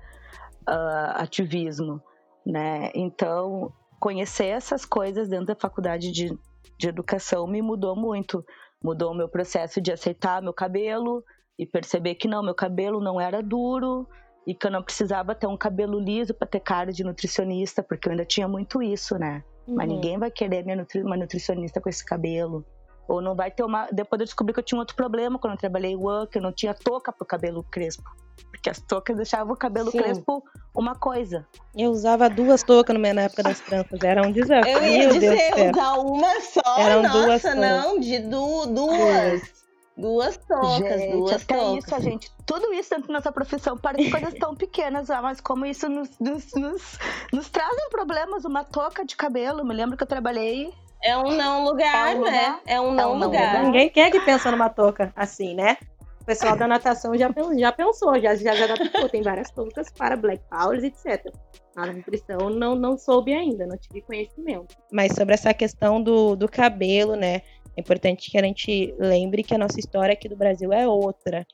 ah, 0.66 1.14
ativismo, 1.22 1.98
né? 2.44 2.90
Então, 2.94 3.72
conhecer 3.98 4.48
essas 4.48 4.84
coisas 4.84 5.28
dentro 5.30 5.46
da 5.46 5.54
faculdade 5.56 6.12
de, 6.12 6.38
de 6.78 6.88
educação 6.88 7.46
me 7.46 7.62
mudou 7.62 7.96
muito. 7.96 8.44
Mudou 8.84 9.12
o 9.12 9.14
meu 9.14 9.30
processo 9.30 9.80
de 9.80 9.90
aceitar 9.90 10.42
meu 10.42 10.52
cabelo 10.52 11.24
e 11.58 11.64
perceber 11.64 12.16
que 12.16 12.28
não, 12.28 12.42
meu 12.42 12.54
cabelo 12.54 13.00
não 13.00 13.18
era 13.18 13.42
duro 13.42 14.06
e 14.46 14.54
que 14.54 14.66
eu 14.66 14.70
não 14.70 14.82
precisava 14.82 15.34
ter 15.34 15.46
um 15.46 15.56
cabelo 15.56 15.98
liso 15.98 16.34
para 16.34 16.46
ter 16.46 16.60
cara 16.60 16.92
de 16.92 17.02
nutricionista, 17.02 17.82
porque 17.82 18.08
eu 18.08 18.12
ainda 18.12 18.26
tinha 18.26 18.46
muito 18.46 18.82
isso, 18.82 19.18
né? 19.18 19.42
Mas 19.66 19.88
Uhum. 19.88 19.94
ninguém 19.94 20.18
vai 20.18 20.30
querer 20.30 20.62
minha 20.64 20.76
nutri- 20.76 21.02
uma 21.02 21.16
nutricionista 21.16 21.80
com 21.80 21.88
esse 21.88 22.04
cabelo. 22.04 22.62
Ou 23.08 23.22
não 23.22 23.34
vai 23.34 23.50
ter 23.50 23.62
uma. 23.64 23.88
Depois 23.90 24.20
eu 24.20 24.26
descobri 24.26 24.52
que 24.52 24.60
eu 24.60 24.64
tinha 24.64 24.78
outro 24.78 24.94
problema 24.94 25.38
quando 25.38 25.54
eu 25.54 25.58
trabalhei 25.58 25.92
em 25.92 25.96
One, 25.96 26.26
que 26.28 26.36
eu 26.38 26.42
não 26.42 26.52
tinha 26.52 26.74
touca 26.74 27.10
pro 27.10 27.26
cabelo 27.26 27.64
crespo. 27.70 28.04
Porque 28.50 28.68
as 28.70 28.78
toucas 28.80 29.16
deixavam 29.16 29.54
o 29.54 29.56
cabelo 29.56 29.90
Sim. 29.90 29.98
crespo 29.98 30.44
uma 30.74 30.94
coisa. 30.94 31.46
Eu 31.74 31.90
usava 31.90 32.28
duas 32.28 32.62
toucas 32.62 32.94
no- 32.94 33.00
na 33.14 33.22
época 33.22 33.42
das 33.42 33.60
tranças. 33.60 34.00
Era 34.02 34.26
um 34.26 34.30
desafio. 34.30 34.70
Eu 34.76 34.84
ia 34.84 34.98
Deus 35.08 35.14
dizer, 35.14 35.70
usar 35.72 35.94
uma 35.94 36.40
só, 36.42 36.78
Eram 36.78 37.02
nossa, 37.02 37.24
duas 37.24 37.44
não, 37.56 37.98
de 37.98 38.18
du 38.20 38.66
duas. 38.66 39.58
Duas 39.96 40.36
toucas, 40.36 41.00
gente, 41.00 41.10
duas 41.12 41.42
até 41.42 41.56
toucas. 41.58 41.84
isso, 41.84 41.94
a 41.94 41.98
gente. 42.00 42.30
Tudo 42.46 42.72
isso 42.72 42.90
dentro 42.90 43.08
da 43.08 43.14
nossa 43.14 43.32
profissão 43.32 43.76
parece 43.76 44.08
coisas 44.10 44.34
tão 44.34 44.54
pequenas, 44.54 45.10
ah, 45.10 45.20
mas 45.20 45.40
como 45.40 45.66
isso 45.66 45.88
nos, 45.88 46.08
nos, 46.20 46.52
nos, 46.54 46.98
nos 47.32 47.48
trazem 47.48 47.88
problemas. 47.90 48.44
Uma 48.44 48.62
touca 48.62 49.04
de 49.04 49.16
cabelo. 49.16 49.64
Me 49.64 49.74
lembro 49.74 49.96
que 49.96 50.02
eu 50.04 50.06
trabalhei. 50.06 50.72
É 51.02 51.16
um 51.16 51.30
não 51.36 51.64
lugar, 51.64 52.12
É 52.12 52.16
um 52.16 52.24
né? 52.24 52.30
lugar. 52.30 52.60
É 52.66 52.80
um 52.80 52.92
não 52.92 53.12
um 53.12 53.18
não 53.18 53.26
lugar. 53.26 53.48
lugar. 53.48 53.64
Ninguém 53.64 53.88
quer 53.90 54.10
que 54.10 54.20
pensa 54.20 54.50
numa 54.50 54.68
touca 54.68 55.12
assim, 55.14 55.54
né? 55.54 55.76
O 56.20 56.24
pessoal 56.24 56.56
da 56.56 56.68
natação 56.68 57.16
já, 57.16 57.30
já 57.58 57.72
pensou, 57.72 58.20
já, 58.20 58.34
já, 58.34 58.54
já 58.54 58.64
adaptou. 58.64 59.08
Tem 59.08 59.22
várias 59.22 59.50
toucas 59.50 59.90
para 59.90 60.14
Black 60.16 60.42
Powers, 60.50 60.82
etc. 60.82 61.32
A 61.74 61.86
nutrição 61.86 62.50
não, 62.50 62.74
não 62.74 62.98
soube 62.98 63.32
ainda, 63.32 63.66
não 63.66 63.78
tive 63.78 64.02
conhecimento. 64.02 64.76
Mas 64.92 65.14
sobre 65.14 65.34
essa 65.34 65.54
questão 65.54 66.02
do, 66.02 66.36
do 66.36 66.46
cabelo, 66.48 67.14
né? 67.16 67.42
É 67.76 67.80
importante 67.80 68.30
que 68.30 68.36
a 68.36 68.42
gente 68.42 68.94
lembre 68.98 69.42
que 69.42 69.54
a 69.54 69.58
nossa 69.58 69.78
história 69.78 70.12
aqui 70.12 70.28
do 70.28 70.36
Brasil 70.36 70.72
é 70.72 70.86
outra. 70.86 71.46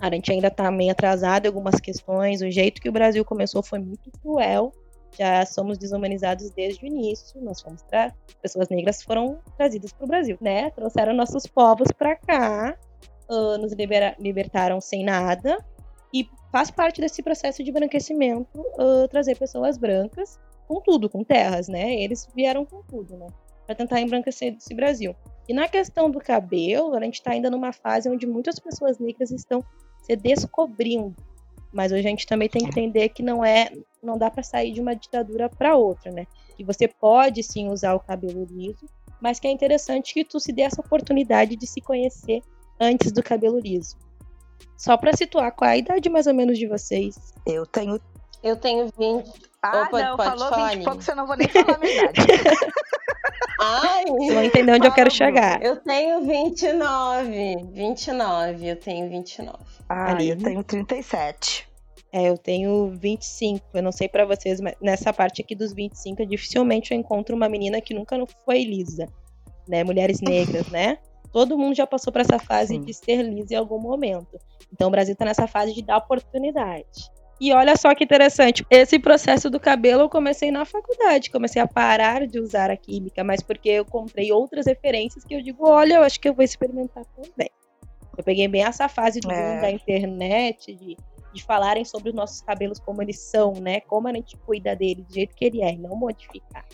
A 0.00 0.08
gente 0.08 0.30
ainda 0.30 0.50
tá 0.50 0.70
meio 0.70 0.92
atrasado 0.92 1.44
em 1.44 1.48
algumas 1.48 1.80
questões. 1.80 2.40
O 2.40 2.50
jeito 2.50 2.80
que 2.80 2.88
o 2.88 2.92
Brasil 2.92 3.24
começou 3.24 3.62
foi 3.62 3.80
muito 3.80 4.10
cruel. 4.22 4.72
Já 5.16 5.44
somos 5.46 5.78
desumanizados 5.78 6.50
desde 6.50 6.84
o 6.84 6.86
início. 6.86 7.40
Nós 7.40 7.60
fomos 7.60 7.82
tra... 7.82 8.14
pessoas 8.42 8.68
negras 8.68 9.02
foram 9.02 9.38
trazidas 9.56 9.92
para 9.92 10.04
o 10.04 10.08
Brasil, 10.08 10.36
né? 10.40 10.70
Trouxeram 10.70 11.14
nossos 11.14 11.46
povos 11.46 11.88
para 11.92 12.16
cá, 12.16 12.76
ah, 13.28 13.58
nos 13.58 13.72
libera- 13.72 14.16
libertaram 14.18 14.80
sem 14.80 15.04
nada 15.04 15.58
e 16.12 16.28
faz 16.50 16.70
parte 16.70 17.00
desse 17.00 17.22
processo 17.22 17.62
de 17.62 17.72
branquecimento 17.72 18.64
ah, 18.78 19.06
trazer 19.08 19.36
pessoas 19.36 19.78
brancas 19.78 20.38
com 20.66 20.80
tudo, 20.80 21.08
com 21.08 21.24
terras, 21.24 21.68
né? 21.68 21.94
Eles 21.94 22.28
vieram 22.34 22.64
com 22.64 22.82
tudo, 22.82 23.16
né? 23.16 23.26
Para 23.66 23.74
tentar 23.74 24.00
embranquecer 24.00 24.54
esse 24.56 24.74
Brasil. 24.74 25.14
E 25.48 25.54
na 25.54 25.66
questão 25.66 26.10
do 26.10 26.18
cabelo, 26.18 26.94
a 26.94 27.00
gente 27.00 27.14
está 27.14 27.32
ainda 27.32 27.50
numa 27.50 27.72
fase 27.72 28.08
onde 28.08 28.26
muitas 28.26 28.58
pessoas 28.58 28.98
negras 28.98 29.30
estão 29.30 29.64
se 30.02 30.14
descobrindo. 30.14 31.16
Mas 31.72 31.92
hoje 31.92 32.06
a 32.06 32.10
gente 32.10 32.26
também 32.26 32.48
tem 32.48 32.62
que 32.62 32.68
entender 32.68 33.08
que 33.10 33.22
não 33.22 33.44
é, 33.44 33.70
não 34.02 34.16
dá 34.16 34.30
para 34.30 34.42
sair 34.42 34.72
de 34.72 34.80
uma 34.80 34.94
ditadura 34.94 35.48
para 35.48 35.76
outra, 35.76 36.10
né? 36.10 36.26
Que 36.56 36.64
você 36.64 36.88
pode 36.88 37.42
sim 37.42 37.68
usar 37.68 37.94
o 37.94 38.00
cabelo 38.00 38.46
liso, 38.50 38.88
mas 39.20 39.38
que 39.38 39.46
é 39.46 39.50
interessante 39.50 40.14
que 40.14 40.24
tu 40.24 40.40
se 40.40 40.52
dê 40.52 40.62
essa 40.62 40.80
oportunidade 40.80 41.56
de 41.56 41.66
se 41.66 41.80
conhecer 41.80 42.42
antes 42.80 43.12
do 43.12 43.22
cabelo 43.22 43.58
liso. 43.58 43.96
Só 44.76 44.96
para 44.96 45.16
situar 45.16 45.52
qual 45.52 45.70
é 45.70 45.74
a 45.74 45.76
idade 45.76 46.08
mais 46.08 46.26
ou 46.26 46.34
menos 46.34 46.58
de 46.58 46.66
vocês. 46.66 47.34
Eu 47.44 47.66
tenho. 47.66 48.00
Eu 48.42 48.56
tenho 48.56 48.88
20. 48.96 49.47
Ah, 49.62 49.82
Opa, 49.82 50.02
não, 50.02 50.16
pode 50.16 50.30
falou 50.30 50.48
falar, 50.50 50.70
20 50.70 50.80
e 50.80 50.84
pouco, 50.84 51.02
você 51.02 51.14
não 51.14 51.26
vou 51.26 51.36
nem 51.36 51.48
falar 51.48 51.74
a 51.74 51.78
minha 51.78 51.92
idade. 51.92 52.20
Ai! 53.60 54.04
Vocês 54.06 54.34
vão 54.34 54.44
entender 54.44 54.72
onde 54.72 54.86
eu 54.86 54.92
quero 54.92 55.10
chegar. 55.10 55.60
Eu 55.62 55.76
tenho 55.76 56.20
29. 56.24 57.56
29, 57.72 58.68
eu 58.68 58.76
tenho 58.76 59.08
29. 59.08 59.58
Ah, 59.88 60.12
Ali. 60.12 60.30
eu 60.30 60.38
tenho 60.38 60.62
37. 60.62 61.68
É, 62.12 62.28
eu 62.28 62.38
tenho 62.38 62.90
25. 62.96 63.66
Eu 63.74 63.82
não 63.82 63.90
sei 63.90 64.08
pra 64.08 64.24
vocês, 64.24 64.60
mas 64.60 64.74
nessa 64.80 65.12
parte 65.12 65.42
aqui 65.42 65.56
dos 65.56 65.72
25, 65.72 66.22
eu 66.22 66.26
dificilmente 66.26 66.92
eu 66.92 66.98
encontro 66.98 67.34
uma 67.34 67.48
menina 67.48 67.80
que 67.80 67.92
nunca 67.92 68.16
não 68.16 68.26
foi 68.44 68.62
lisa. 68.62 69.06
Né? 69.66 69.82
Mulheres 69.82 70.20
negras, 70.20 70.68
né? 70.68 70.98
Todo 71.32 71.58
mundo 71.58 71.74
já 71.74 71.86
passou 71.86 72.12
por 72.12 72.20
essa 72.20 72.38
fase 72.38 72.74
Sim. 72.74 72.80
de 72.82 72.94
ser 72.94 73.22
lisa 73.22 73.54
em 73.54 73.56
algum 73.56 73.78
momento. 73.78 74.38
Então 74.72 74.88
o 74.88 74.90
Brasil 74.90 75.14
tá 75.16 75.24
nessa 75.24 75.46
fase 75.46 75.74
de 75.74 75.82
dar 75.82 75.98
oportunidade. 75.98 77.10
E 77.40 77.52
olha 77.52 77.76
só 77.76 77.94
que 77.94 78.02
interessante, 78.02 78.66
esse 78.68 78.98
processo 78.98 79.48
do 79.48 79.60
cabelo 79.60 80.02
eu 80.02 80.08
comecei 80.08 80.50
na 80.50 80.64
faculdade, 80.64 81.30
comecei 81.30 81.62
a 81.62 81.68
parar 81.68 82.26
de 82.26 82.40
usar 82.40 82.68
a 82.70 82.76
química, 82.76 83.22
mas 83.22 83.42
porque 83.42 83.68
eu 83.68 83.84
encontrei 83.84 84.32
outras 84.32 84.66
referências 84.66 85.24
que 85.24 85.34
eu 85.34 85.42
digo, 85.42 85.68
olha, 85.68 85.94
eu 85.94 86.02
acho 86.02 86.18
que 86.18 86.28
eu 86.28 86.34
vou 86.34 86.44
experimentar 86.44 87.04
também. 87.04 87.50
Eu 88.16 88.24
peguei 88.24 88.48
bem 88.48 88.64
essa 88.64 88.88
fase 88.88 89.20
do 89.20 89.30
É. 89.30 89.60
da 89.60 89.70
internet, 89.70 90.74
de, 90.74 90.96
de 91.32 91.44
falarem 91.44 91.84
sobre 91.84 92.08
os 92.08 92.14
nossos 92.14 92.40
cabelos 92.40 92.80
como 92.80 93.00
eles 93.00 93.20
são, 93.20 93.52
né? 93.52 93.80
Como 93.82 94.08
a 94.08 94.12
gente 94.12 94.36
cuida 94.38 94.74
dele, 94.74 95.02
do 95.02 95.14
jeito 95.14 95.36
que 95.36 95.44
ele 95.44 95.62
é, 95.62 95.72
e 95.72 95.78
não 95.78 95.94
modificar. 95.94 96.64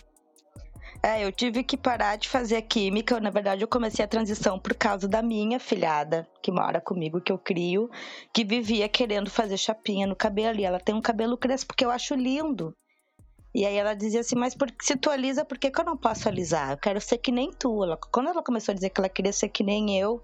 É, 1.05 1.23
eu 1.23 1.31
tive 1.31 1.63
que 1.63 1.77
parar 1.77 2.17
de 2.17 2.27
fazer 2.31 2.63
química. 2.63 3.21
Na 3.21 3.29
verdade, 3.29 3.61
eu 3.63 3.69
comecei 3.69 4.03
a 4.03 4.09
transição 4.09 4.59
por 4.59 4.73
causa 4.73 5.07
da 5.07 5.21
minha 5.21 5.61
filhada, 5.61 6.27
que 6.43 6.51
mora 6.51 6.81
comigo, 6.81 7.21
que 7.21 7.31
eu 7.31 7.37
crio, 7.37 7.91
que 8.33 8.43
vivia 8.43 8.89
querendo 8.89 9.29
fazer 9.29 9.59
chapinha 9.59 10.07
no 10.07 10.17
cabelo. 10.17 10.59
E 10.59 10.65
ela 10.65 10.81
tem 10.81 10.95
um 10.95 11.03
cabelo 11.03 11.37
crespo 11.37 11.75
que 11.77 11.85
eu 11.85 11.91
acho 11.91 12.15
lindo. 12.15 12.75
E 13.55 13.67
aí 13.67 13.77
ela 13.77 13.93
dizia 13.93 14.21
assim, 14.21 14.35
mas 14.35 14.55
por, 14.55 14.73
se 14.81 14.97
tu 14.97 15.11
alisa, 15.11 15.45
por 15.45 15.59
que, 15.59 15.71
que 15.71 15.79
eu 15.79 15.85
não 15.85 15.95
posso 15.95 16.27
alisar? 16.27 16.71
Eu 16.71 16.79
quero 16.79 16.99
ser 17.03 17.19
que 17.19 17.31
nem 17.31 17.51
tu. 17.53 17.85
Ela- 17.85 17.99
quando 18.11 18.31
ela 18.31 18.43
começou 18.43 18.73
a 18.73 18.75
dizer 18.75 18.89
que 18.89 18.99
ela 18.99 19.09
queria 19.11 19.33
ser 19.33 19.51
que 19.51 19.63
nem 19.63 19.99
eu, 20.01 20.23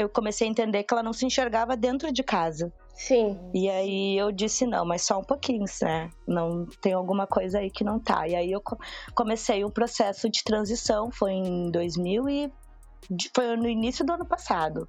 eu 0.00 0.08
comecei 0.08 0.46
a 0.46 0.50
entender 0.50 0.82
que 0.84 0.92
ela 0.92 1.02
não 1.02 1.12
se 1.12 1.24
enxergava 1.26 1.76
dentro 1.76 2.12
de 2.12 2.22
casa. 2.22 2.72
Sim. 2.94 3.38
E 3.54 3.68
aí 3.70 4.18
eu 4.18 4.30
disse, 4.30 4.66
não, 4.66 4.84
mas 4.84 5.02
só 5.02 5.18
um 5.18 5.24
pouquinho, 5.24 5.64
né? 5.82 6.10
Não 6.28 6.66
tem 6.82 6.92
alguma 6.92 7.26
coisa 7.26 7.58
aí 7.58 7.70
que 7.70 7.82
não 7.82 7.98
tá. 7.98 8.28
E 8.28 8.34
aí 8.34 8.52
eu 8.52 8.60
co- 8.60 8.76
comecei 9.14 9.64
um 9.64 9.70
processo 9.70 10.28
de 10.28 10.42
transição, 10.44 11.10
foi 11.10 11.32
em 11.32 11.70
2000 11.70 12.28
e 12.28 12.52
foi 13.34 13.56
no 13.56 13.68
início 13.68 14.04
do 14.04 14.12
ano 14.12 14.24
passado. 14.24 14.88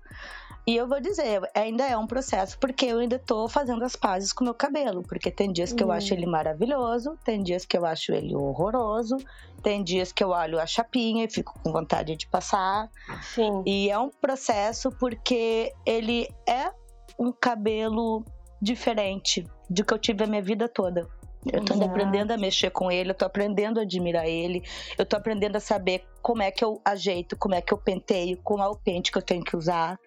E 0.68 0.76
eu 0.76 0.88
vou 0.88 1.02
dizer, 1.02 1.42
ainda 1.56 1.88
é 1.88 1.98
um 1.98 2.06
processo 2.06 2.56
porque 2.60 2.86
eu 2.86 3.00
ainda 3.00 3.18
tô 3.18 3.48
fazendo 3.48 3.84
as 3.84 3.96
pazes 3.96 4.32
com 4.32 4.44
o 4.44 4.46
meu 4.46 4.54
cabelo, 4.54 5.02
porque 5.02 5.32
tem 5.32 5.52
dias 5.52 5.74
que 5.74 5.84
eu 5.84 5.88
Uhum. 5.88 5.94
acho 5.94 6.14
ele 6.14 6.28
maravilhoso, 6.28 7.18
tem 7.26 7.42
dias 7.42 7.66
que 7.66 7.76
eu 7.76 7.84
acho 7.84 8.12
ele 8.14 8.36
horroroso, 8.36 9.18
tem 9.64 9.84
dias 9.84 10.12
que 10.12 10.24
eu 10.24 10.30
olho 10.30 10.60
a 10.60 10.68
chapinha 10.68 11.26
e 11.26 11.30
fico 11.32 11.60
com 11.64 11.72
vontade 11.72 12.16
de 12.16 12.28
passar. 12.28 12.88
Sim. 13.24 13.64
E 13.66 13.90
é 13.90 13.98
um 13.98 14.10
processo 14.10 14.92
porque 14.92 15.74
ele 15.84 16.30
é 16.48 16.72
um 17.18 17.32
cabelo 17.32 18.24
diferente 18.62 19.44
do 19.68 19.84
que 19.84 19.94
eu 19.94 19.98
tive 19.98 20.24
a 20.24 20.28
minha 20.28 20.44
vida 20.44 20.70
toda. 20.70 21.10
Eu 21.46 21.64
tô 21.66 21.74
Exato. 21.74 21.90
aprendendo 21.90 22.32
a 22.32 22.38
mexer 22.38 22.70
com 22.70 22.92
ele, 22.92 23.12
eu 23.12 23.16
tô 23.16 23.26
aprendendo 23.26 23.80
a 23.80 23.84
admirar 23.84 24.28
ele, 24.28 24.64
eu 24.98 25.06
tô 25.06 25.16
aprendendo 25.16 25.56
a 25.56 25.60
saber 25.60 26.04
como 26.22 26.44
é 26.44 26.52
que 26.52 26.64
eu 26.64 26.80
ajeito, 26.86 27.36
como 27.36 27.56
é 27.56 27.62
que 27.62 27.74
eu 27.74 27.78
penteio, 27.78 28.38
qual 28.44 28.60
é 28.60 28.68
o 28.68 28.76
pente 28.76 29.12
que 29.12 29.18
eu 29.18 29.24
tenho 29.24 29.44
que 29.44 29.58
usar. 29.58 30.00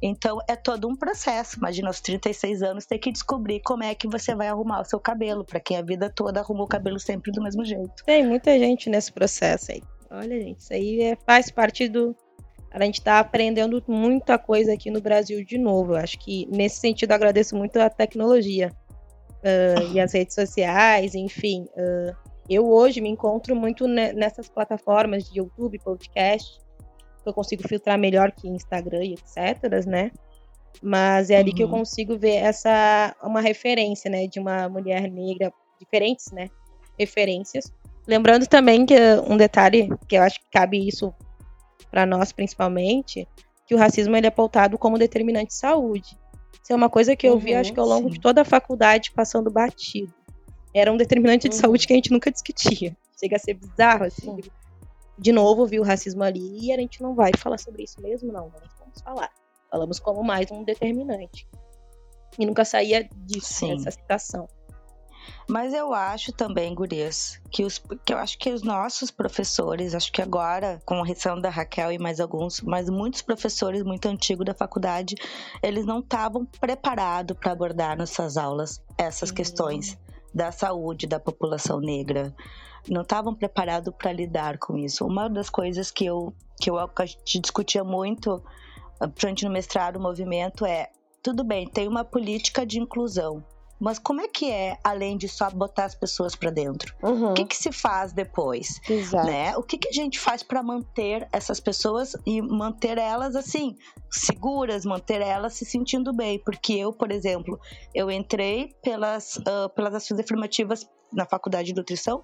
Então 0.00 0.38
é 0.48 0.54
todo 0.54 0.86
um 0.88 0.94
processo. 0.94 1.56
Imagina 1.58 1.88
aos 1.88 2.00
36 2.00 2.62
anos 2.62 2.86
ter 2.86 2.98
que 2.98 3.10
descobrir 3.10 3.60
como 3.60 3.82
é 3.82 3.94
que 3.94 4.06
você 4.06 4.34
vai 4.34 4.48
arrumar 4.48 4.82
o 4.82 4.84
seu 4.84 5.00
cabelo, 5.00 5.44
para 5.44 5.58
quem 5.58 5.76
a 5.76 5.82
vida 5.82 6.08
toda 6.08 6.40
arrumou 6.40 6.66
o 6.66 6.68
cabelo 6.68 7.00
sempre 7.00 7.32
do 7.32 7.42
mesmo 7.42 7.64
jeito. 7.64 8.04
Tem 8.04 8.24
muita 8.24 8.56
gente 8.58 8.88
nesse 8.88 9.12
processo 9.12 9.72
aí. 9.72 9.82
Olha, 10.10 10.40
gente, 10.40 10.60
isso 10.60 10.72
aí 10.72 11.02
é, 11.02 11.16
faz 11.26 11.50
parte 11.50 11.88
do. 11.88 12.14
A 12.70 12.84
gente 12.84 13.00
tá 13.02 13.18
aprendendo 13.18 13.82
muita 13.88 14.38
coisa 14.38 14.74
aqui 14.74 14.90
no 14.90 15.00
Brasil 15.00 15.42
de 15.44 15.56
novo. 15.56 15.94
Eu 15.94 15.96
acho 15.96 16.18
que 16.18 16.46
nesse 16.50 16.76
sentido 16.76 17.12
agradeço 17.12 17.56
muito 17.56 17.78
a 17.78 17.88
tecnologia 17.88 18.70
uh, 19.42 19.92
e 19.92 20.00
as 20.00 20.12
redes 20.12 20.34
sociais, 20.34 21.14
enfim. 21.14 21.66
Uh, 21.76 22.14
eu 22.48 22.68
hoje 22.68 23.00
me 23.00 23.08
encontro 23.08 23.56
muito 23.56 23.88
nessas 23.88 24.48
plataformas 24.48 25.28
de 25.28 25.38
YouTube, 25.38 25.78
podcast, 25.80 26.58
que 27.22 27.28
eu 27.28 27.34
consigo 27.34 27.66
filtrar 27.66 27.98
melhor 27.98 28.30
que 28.30 28.48
Instagram 28.48 29.04
e 29.04 29.14
etc, 29.14 29.84
né? 29.86 30.12
Mas 30.80 31.30
é 31.30 31.36
ali 31.36 31.50
uhum. 31.50 31.56
que 31.56 31.62
eu 31.62 31.68
uhum. 31.68 31.78
consigo 31.78 32.18
ver 32.18 32.36
essa 32.36 33.16
uma 33.22 33.40
referência, 33.40 34.10
né, 34.10 34.26
de 34.26 34.38
uma 34.38 34.68
mulher 34.68 35.10
negra, 35.10 35.52
diferentes, 35.80 36.30
né, 36.30 36.48
referências. 36.98 37.72
Lembrando 38.06 38.46
também 38.46 38.86
que 38.86 38.94
um 39.28 39.36
detalhe 39.36 39.88
que 40.06 40.16
eu 40.16 40.22
acho 40.22 40.38
que 40.38 40.46
cabe 40.50 40.86
isso 40.86 41.12
para 41.90 42.06
nós 42.06 42.30
principalmente, 42.30 43.26
que 43.66 43.74
o 43.74 43.78
racismo 43.78 44.16
ele 44.16 44.28
é 44.28 44.30
pautado 44.30 44.78
como 44.78 44.98
determinante 44.98 45.48
de 45.48 45.54
saúde. 45.54 46.16
Isso 46.62 46.72
é 46.72 46.76
uma 46.76 46.90
coisa 46.90 47.14
que 47.14 47.26
eu 47.26 47.34
uhum, 47.34 47.38
vi, 47.38 47.54
acho 47.54 47.72
que 47.72 47.80
ao 47.80 47.86
longo 47.86 48.08
sim. 48.08 48.14
de 48.14 48.20
toda 48.20 48.42
a 48.42 48.44
faculdade 48.44 49.12
passando 49.12 49.50
batido. 49.50 50.12
Era 50.74 50.92
um 50.92 50.96
determinante 50.96 51.46
uhum. 51.46 51.50
de 51.50 51.56
saúde 51.56 51.86
que 51.86 51.92
a 51.92 51.96
gente 51.96 52.10
nunca 52.10 52.30
discutia. 52.30 52.96
Chega 53.18 53.36
a 53.36 53.38
ser 53.38 53.54
bizarro, 53.54 54.04
assim. 54.04 54.42
Sim 54.42 54.50
de 55.18 55.32
novo 55.32 55.66
viu 55.66 55.82
o 55.82 55.84
racismo 55.84 56.22
ali 56.22 56.66
e 56.66 56.72
a 56.72 56.76
gente 56.76 57.02
não 57.02 57.14
vai 57.14 57.30
falar 57.36 57.58
sobre 57.58 57.84
isso 57.84 58.00
mesmo, 58.00 58.32
não. 58.32 58.44
Não 58.44 58.60
vamos 58.78 59.00
falar. 59.02 59.30
Falamos 59.70 59.98
como 59.98 60.22
mais 60.22 60.50
um 60.50 60.62
determinante. 60.62 61.48
E 62.38 62.44
nunca 62.44 62.64
saía 62.64 63.08
disso, 63.14 63.54
Sim. 63.54 63.76
dessa 63.76 63.90
citação. 63.92 64.48
Mas 65.48 65.72
eu 65.72 65.94
acho 65.94 66.32
também, 66.32 66.74
Gurias, 66.74 67.40
que, 67.50 67.64
os, 67.64 67.80
que 68.04 68.12
eu 68.12 68.18
acho 68.18 68.38
que 68.38 68.50
os 68.50 68.62
nossos 68.62 69.10
professores, 69.10 69.94
acho 69.94 70.10
que 70.12 70.20
agora, 70.20 70.80
com 70.84 71.00
a 71.00 71.04
reação 71.04 71.40
da 71.40 71.50
Raquel 71.50 71.92
e 71.92 71.98
mais 71.98 72.20
alguns, 72.20 72.60
mas 72.60 72.90
muitos 72.90 73.22
professores 73.22 73.82
muito 73.82 74.08
antigos 74.08 74.44
da 74.44 74.54
faculdade, 74.54 75.14
eles 75.62 75.86
não 75.86 76.00
estavam 76.00 76.44
preparados 76.44 77.36
para 77.38 77.52
abordar 77.52 77.96
nas 77.96 78.10
suas 78.10 78.36
aulas 78.36 78.82
essas 78.98 79.30
uhum. 79.30 79.36
questões 79.36 79.98
da 80.34 80.52
saúde 80.52 81.06
da 81.06 81.18
população 81.18 81.80
negra 81.80 82.34
não 82.88 83.02
estavam 83.02 83.34
preparados 83.34 83.92
para 83.96 84.12
lidar 84.12 84.58
com 84.58 84.76
isso. 84.76 85.04
Uma 85.04 85.28
das 85.28 85.50
coisas 85.50 85.90
que 85.90 86.04
eu 86.04 86.32
que 86.58 86.70
eu 86.70 86.78
a 86.78 86.90
gente 87.04 87.40
discutia 87.40 87.84
muito 87.84 88.42
frente 89.16 89.44
no 89.44 89.50
mestrado, 89.50 89.96
o 89.96 90.00
movimento 90.00 90.64
é 90.64 90.90
tudo 91.22 91.44
bem, 91.44 91.66
tem 91.68 91.86
uma 91.88 92.04
política 92.04 92.64
de 92.64 92.80
inclusão, 92.80 93.44
mas 93.78 93.98
como 93.98 94.20
é 94.20 94.28
que 94.28 94.50
é, 94.50 94.78
além 94.82 95.16
de 95.16 95.28
só 95.28 95.50
botar 95.50 95.84
as 95.84 95.94
pessoas 95.94 96.34
para 96.34 96.50
dentro? 96.50 96.94
Uhum. 97.02 97.32
O 97.32 97.34
que, 97.34 97.44
que 97.44 97.56
se 97.56 97.70
faz 97.70 98.12
depois? 98.12 98.80
Exato. 98.88 99.26
Né? 99.26 99.56
O 99.56 99.62
que, 99.62 99.76
que 99.76 99.88
a 99.88 99.92
gente 99.92 100.18
faz 100.18 100.42
para 100.42 100.62
manter 100.62 101.28
essas 101.32 101.60
pessoas 101.60 102.16
e 102.24 102.40
manter 102.40 102.98
elas 102.98 103.36
assim, 103.36 103.76
seguras, 104.10 104.84
manter 104.84 105.20
elas 105.20 105.54
se 105.54 105.64
sentindo 105.64 106.12
bem? 106.12 106.38
Porque 106.38 106.72
eu, 106.72 106.92
por 106.92 107.10
exemplo, 107.10 107.58
eu 107.94 108.10
entrei 108.10 108.74
pelas, 108.82 109.36
uh, 109.36 109.68
pelas 109.74 109.94
ações 109.94 110.20
afirmativas 110.20 110.88
na 111.12 111.26
faculdade 111.26 111.68
de 111.68 111.74
nutrição 111.74 112.22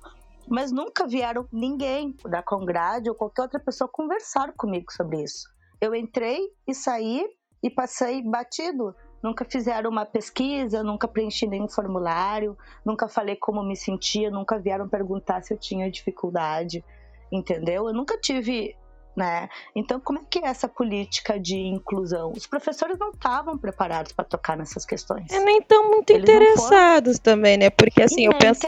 mas 0.48 0.72
nunca 0.72 1.06
vieram 1.06 1.46
ninguém 1.52 2.16
da 2.28 2.42
Congrade 2.42 3.08
ou 3.08 3.14
qualquer 3.14 3.42
outra 3.42 3.60
pessoa 3.60 3.88
conversar 3.88 4.52
comigo 4.54 4.92
sobre 4.92 5.22
isso. 5.22 5.48
Eu 5.80 5.94
entrei 5.94 6.40
e 6.66 6.74
saí 6.74 7.24
e 7.62 7.70
passei 7.70 8.22
batido. 8.22 8.94
Nunca 9.22 9.44
fizeram 9.44 9.90
uma 9.90 10.04
pesquisa, 10.04 10.82
nunca 10.82 11.06
preenchi 11.06 11.46
nenhum 11.46 11.68
formulário, 11.68 12.56
nunca 12.84 13.08
falei 13.08 13.36
como 13.36 13.62
me 13.62 13.76
sentia, 13.76 14.30
nunca 14.30 14.58
vieram 14.58 14.88
perguntar 14.88 15.42
se 15.42 15.54
eu 15.54 15.58
tinha 15.58 15.90
dificuldade, 15.90 16.84
entendeu? 17.30 17.88
Eu 17.88 17.94
nunca 17.94 18.18
tive 18.18 18.76
né? 19.16 19.48
Então, 19.76 20.00
como 20.00 20.18
é 20.18 20.22
que 20.28 20.38
é 20.38 20.48
essa 20.48 20.66
política 20.66 21.38
de 21.38 21.56
inclusão? 21.56 22.32
Os 22.34 22.46
professores 22.46 22.98
não 22.98 23.10
estavam 23.10 23.58
preparados 23.58 24.12
para 24.12 24.24
tocar 24.24 24.56
nessas 24.56 24.86
questões. 24.86 25.30
É, 25.30 25.38
nem 25.40 25.60
tão 25.60 25.90
muito 25.90 26.10
Eles 26.12 26.22
interessados 26.22 27.18
também, 27.18 27.58
né? 27.58 27.70
Porque 27.70 28.02
assim, 28.02 28.26
eu 28.26 28.32
penso, 28.38 28.66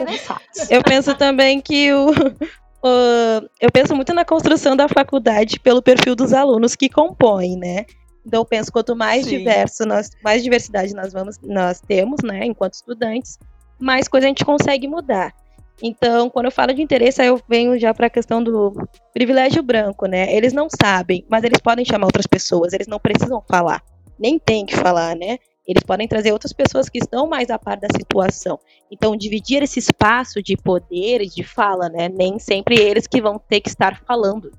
eu 0.69 0.83
penso 0.83 1.15
também 1.15 1.59
que 1.59 1.91
o, 1.93 2.09
o, 2.83 3.49
eu 3.59 3.71
penso 3.71 3.95
muito 3.95 4.13
na 4.13 4.23
construção 4.23 4.75
da 4.75 4.87
faculdade 4.87 5.59
pelo 5.59 5.81
perfil 5.81 6.15
dos 6.15 6.31
alunos 6.31 6.75
que 6.75 6.89
compõem, 6.89 7.57
né? 7.57 7.85
Então, 8.25 8.41
eu 8.41 8.45
penso 8.45 8.71
quanto 8.71 8.95
mais 8.95 9.25
Sim. 9.25 9.37
diverso, 9.37 9.85
nós, 9.85 10.09
mais 10.23 10.41
diversidade 10.43 10.93
nós 10.95 11.13
vamos, 11.13 11.37
nós 11.43 11.79
temos, 11.79 12.21
né, 12.23 12.45
enquanto 12.45 12.73
estudantes, 12.73 13.37
mais 13.79 14.07
coisa 14.07 14.25
a 14.25 14.29
gente 14.29 14.43
consegue 14.43 14.87
mudar. 14.87 15.33
Então, 15.81 16.29
quando 16.29 16.45
eu 16.45 16.51
falo 16.51 16.73
de 16.73 16.81
interesse, 16.81 17.21
aí 17.21 17.27
eu 17.27 17.39
venho 17.49 17.77
já 17.77 17.93
para 17.93 18.07
a 18.07 18.09
questão 18.09 18.41
do 18.41 18.73
privilégio 19.13 19.61
branco, 19.61 20.05
né? 20.05 20.33
Eles 20.33 20.53
não 20.53 20.67
sabem, 20.69 21.25
mas 21.29 21.43
eles 21.43 21.59
podem 21.59 21.83
chamar 21.83 22.05
outras 22.05 22.25
pessoas, 22.25 22.71
eles 22.71 22.87
não 22.87 22.97
precisam 22.97 23.43
falar, 23.47 23.83
nem 24.17 24.39
tem 24.39 24.65
que 24.65 24.75
falar, 24.75 25.15
né? 25.15 25.37
Eles 25.67 25.83
podem 25.83 26.07
trazer 26.07 26.31
outras 26.31 26.53
pessoas 26.53 26.87
que 26.87 26.99
estão 26.99 27.27
mais 27.27 27.49
a 27.49 27.57
par 27.57 27.77
da 27.77 27.87
situação. 27.93 28.57
Então, 28.89 29.17
dividir 29.17 29.63
esse 29.63 29.79
espaço 29.79 30.41
de 30.41 30.55
poder 30.55 31.21
e 31.21 31.27
de 31.27 31.43
fala, 31.43 31.89
né? 31.89 32.07
Nem 32.07 32.39
sempre 32.39 32.79
eles 32.79 33.07
que 33.07 33.21
vão 33.21 33.37
ter 33.37 33.59
que 33.59 33.69
estar 33.69 33.99
falando. 34.05 34.51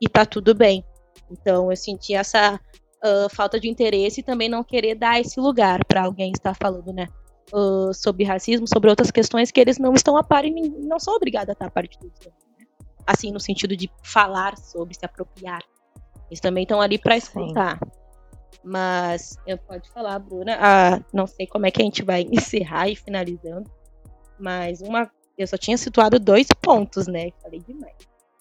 E 0.00 0.08
tá 0.08 0.26
tudo 0.26 0.54
bem. 0.54 0.84
Então, 1.30 1.70
eu 1.70 1.76
senti 1.76 2.14
essa 2.14 2.58
uh, 3.04 3.28
falta 3.34 3.58
de 3.58 3.68
interesse 3.68 4.20
e 4.20 4.24
também 4.24 4.48
não 4.48 4.64
querer 4.64 4.94
dar 4.94 5.20
esse 5.20 5.38
lugar 5.40 5.84
para 5.84 6.04
alguém 6.04 6.32
estar 6.32 6.54
falando, 6.54 6.92
né? 6.92 7.06
uh, 7.52 7.92
sobre 7.92 8.24
racismo, 8.24 8.66
sobre 8.66 8.90
outras 8.90 9.10
questões 9.10 9.50
que 9.50 9.60
eles 9.60 9.78
não 9.78 9.92
estão 9.94 10.16
a 10.16 10.22
par 10.22 10.44
e 10.44 10.50
não 10.50 10.98
são 10.98 11.14
obrigados 11.14 11.50
a 11.50 11.52
estar 11.52 11.66
a 11.66 11.70
par 11.70 11.86
de 11.86 11.98
tudo. 11.98 12.12
Né? 12.24 12.66
Assim, 13.06 13.32
no 13.32 13.40
sentido 13.40 13.76
de 13.76 13.90
falar 14.02 14.56
sobre, 14.56 14.94
se 14.94 15.04
apropriar. 15.04 15.62
Eles 16.30 16.40
também 16.40 16.62
estão 16.62 16.80
ali 16.80 16.98
para 16.98 17.16
escutar. 17.16 17.78
Sim. 17.78 17.90
Mas 18.62 19.36
eu 19.46 19.58
pode 19.58 19.90
falar, 19.90 20.18
Bruna. 20.18 20.56
Ah, 20.60 21.00
não 21.12 21.26
sei 21.26 21.46
como 21.46 21.66
é 21.66 21.70
que 21.70 21.80
a 21.80 21.84
gente 21.84 22.04
vai 22.04 22.22
encerrar 22.30 22.88
e 22.88 22.96
finalizando. 22.96 23.70
Mas 24.38 24.80
uma, 24.80 25.10
eu 25.36 25.46
só 25.46 25.56
tinha 25.56 25.76
situado 25.76 26.18
dois 26.18 26.48
pontos, 26.60 27.06
né? 27.06 27.30
Falei 27.42 27.60
demais. 27.60 27.96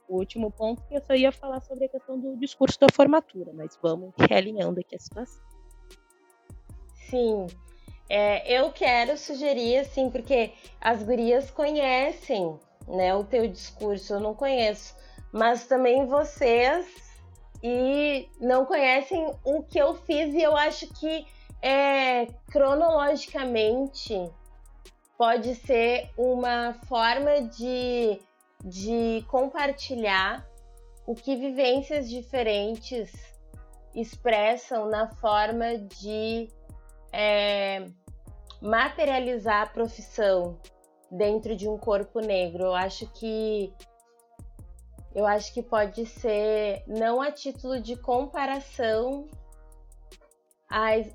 O 0.10 0.18
último 0.18 0.50
ponto 0.52 0.84
que 0.88 0.96
eu 0.96 1.02
só 1.02 1.14
ia 1.14 1.32
falar 1.32 1.62
sobre 1.62 1.86
a 1.86 1.90
questão 1.90 2.20
do 2.20 2.36
discurso 2.36 2.80
da 2.80 2.88
formatura, 2.92 3.52
mas 3.54 3.78
vamos 3.82 4.12
realinhando 4.18 4.80
aqui 4.80 4.96
a 4.96 5.00
situação. 5.00 5.42
Sim, 7.10 7.46
é, 8.10 8.52
eu 8.52 8.72
quero 8.72 9.16
sugerir, 9.18 9.78
assim, 9.78 10.10
porque 10.10 10.52
as 10.82 11.04
gurias 11.04 11.52
conhecem 11.52 12.60
né, 12.88 13.14
o 13.14 13.24
teu 13.24 13.48
discurso, 13.48 14.14
eu 14.14 14.20
não 14.20 14.34
conheço, 14.34 14.96
mas 15.32 15.68
também 15.68 16.08
vocês 16.08 16.88
e 17.62 18.28
não 18.40 18.66
conhecem 18.66 19.32
o 19.44 19.62
que 19.62 19.78
eu 19.78 19.94
fiz 19.94 20.34
e 20.34 20.42
eu 20.42 20.58
acho 20.58 20.88
que 20.96 21.26
é, 21.62 22.26
cronologicamente 22.52 24.32
pode 25.18 25.54
ser 25.56 26.10
uma 26.18 26.74
forma 26.88 27.42
de, 27.42 28.20
de 28.64 29.24
compartilhar 29.28 30.48
o 31.08 31.16
que 31.16 31.36
vivências 31.36 32.10
diferentes 32.10 33.12
expressam 33.96 34.90
na 34.90 35.08
forma 35.16 35.78
de 35.78 36.50
é, 37.12 37.86
materializar 38.62 39.64
a 39.64 39.68
profissão 39.68 40.60
dentro 41.12 41.56
de 41.56 41.68
um 41.68 41.78
corpo 41.78 42.20
negro. 42.20 42.66
Eu 42.66 42.76
acho 42.76 43.08
que 43.14 43.74
eu 45.16 45.26
acho 45.26 45.54
que 45.54 45.64
pode 45.64 46.06
ser 46.06 46.84
não 46.88 47.20
a 47.20 47.32
título 47.32 47.82
de 47.82 47.96
comparação, 47.96 49.28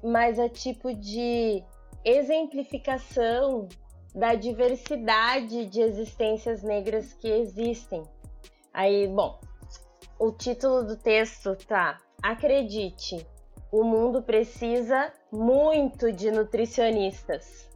mas 0.03 0.39
a 0.39 0.49
tipo 0.49 0.93
de 0.93 1.63
exemplificação 2.05 3.69
da 4.15 4.35
diversidade 4.35 5.67
de 5.67 5.81
existências 5.81 6.63
negras 6.63 7.13
que 7.15 7.29
existem. 7.29 8.03
Aí, 8.73 9.09
bom, 9.09 9.41
o 10.19 10.31
título 10.31 10.85
do 10.85 10.97
texto 10.97 11.57
tá: 11.67 11.99
Acredite, 12.23 13.27
o 13.73 13.83
mundo 13.83 14.23
precisa 14.23 15.13
muito 15.33 16.13
de 16.13 16.31
nutricionistas. 16.31 17.69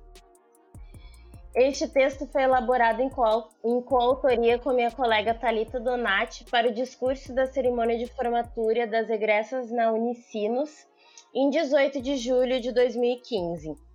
Este 1.55 1.89
texto 1.89 2.25
foi 2.27 2.43
elaborado 2.43 3.03
em, 3.03 3.09
co 3.09 3.49
em 3.65 3.83
coautoria 3.83 4.61
com 4.61 4.73
minha 4.73 4.93
colega 4.93 5.35
Talita 5.35 5.81
Donati 5.81 6.45
para 6.45 6.69
o 6.69 6.73
discurso 6.73 7.35
da 7.35 7.47
cerimônia 7.47 7.99
de 7.99 8.07
formatura 8.07 8.87
das 8.87 9.11
egressas 9.11 9.69
na 9.73 9.91
Unicinos 9.91 10.87
em 11.35 11.51
18 11.51 12.01
de 12.01 12.17
julho 12.17 12.61
de 12.61 12.71
2015. 12.71 13.88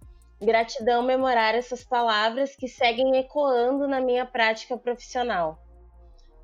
Gratidão 0.43 1.01
memorar 1.01 1.55
essas 1.55 1.83
palavras 1.83 2.55
que 2.55 2.67
seguem 2.67 3.17
ecoando 3.17 3.87
na 3.87 4.01
minha 4.01 4.25
prática 4.25 4.77
profissional. 4.77 5.57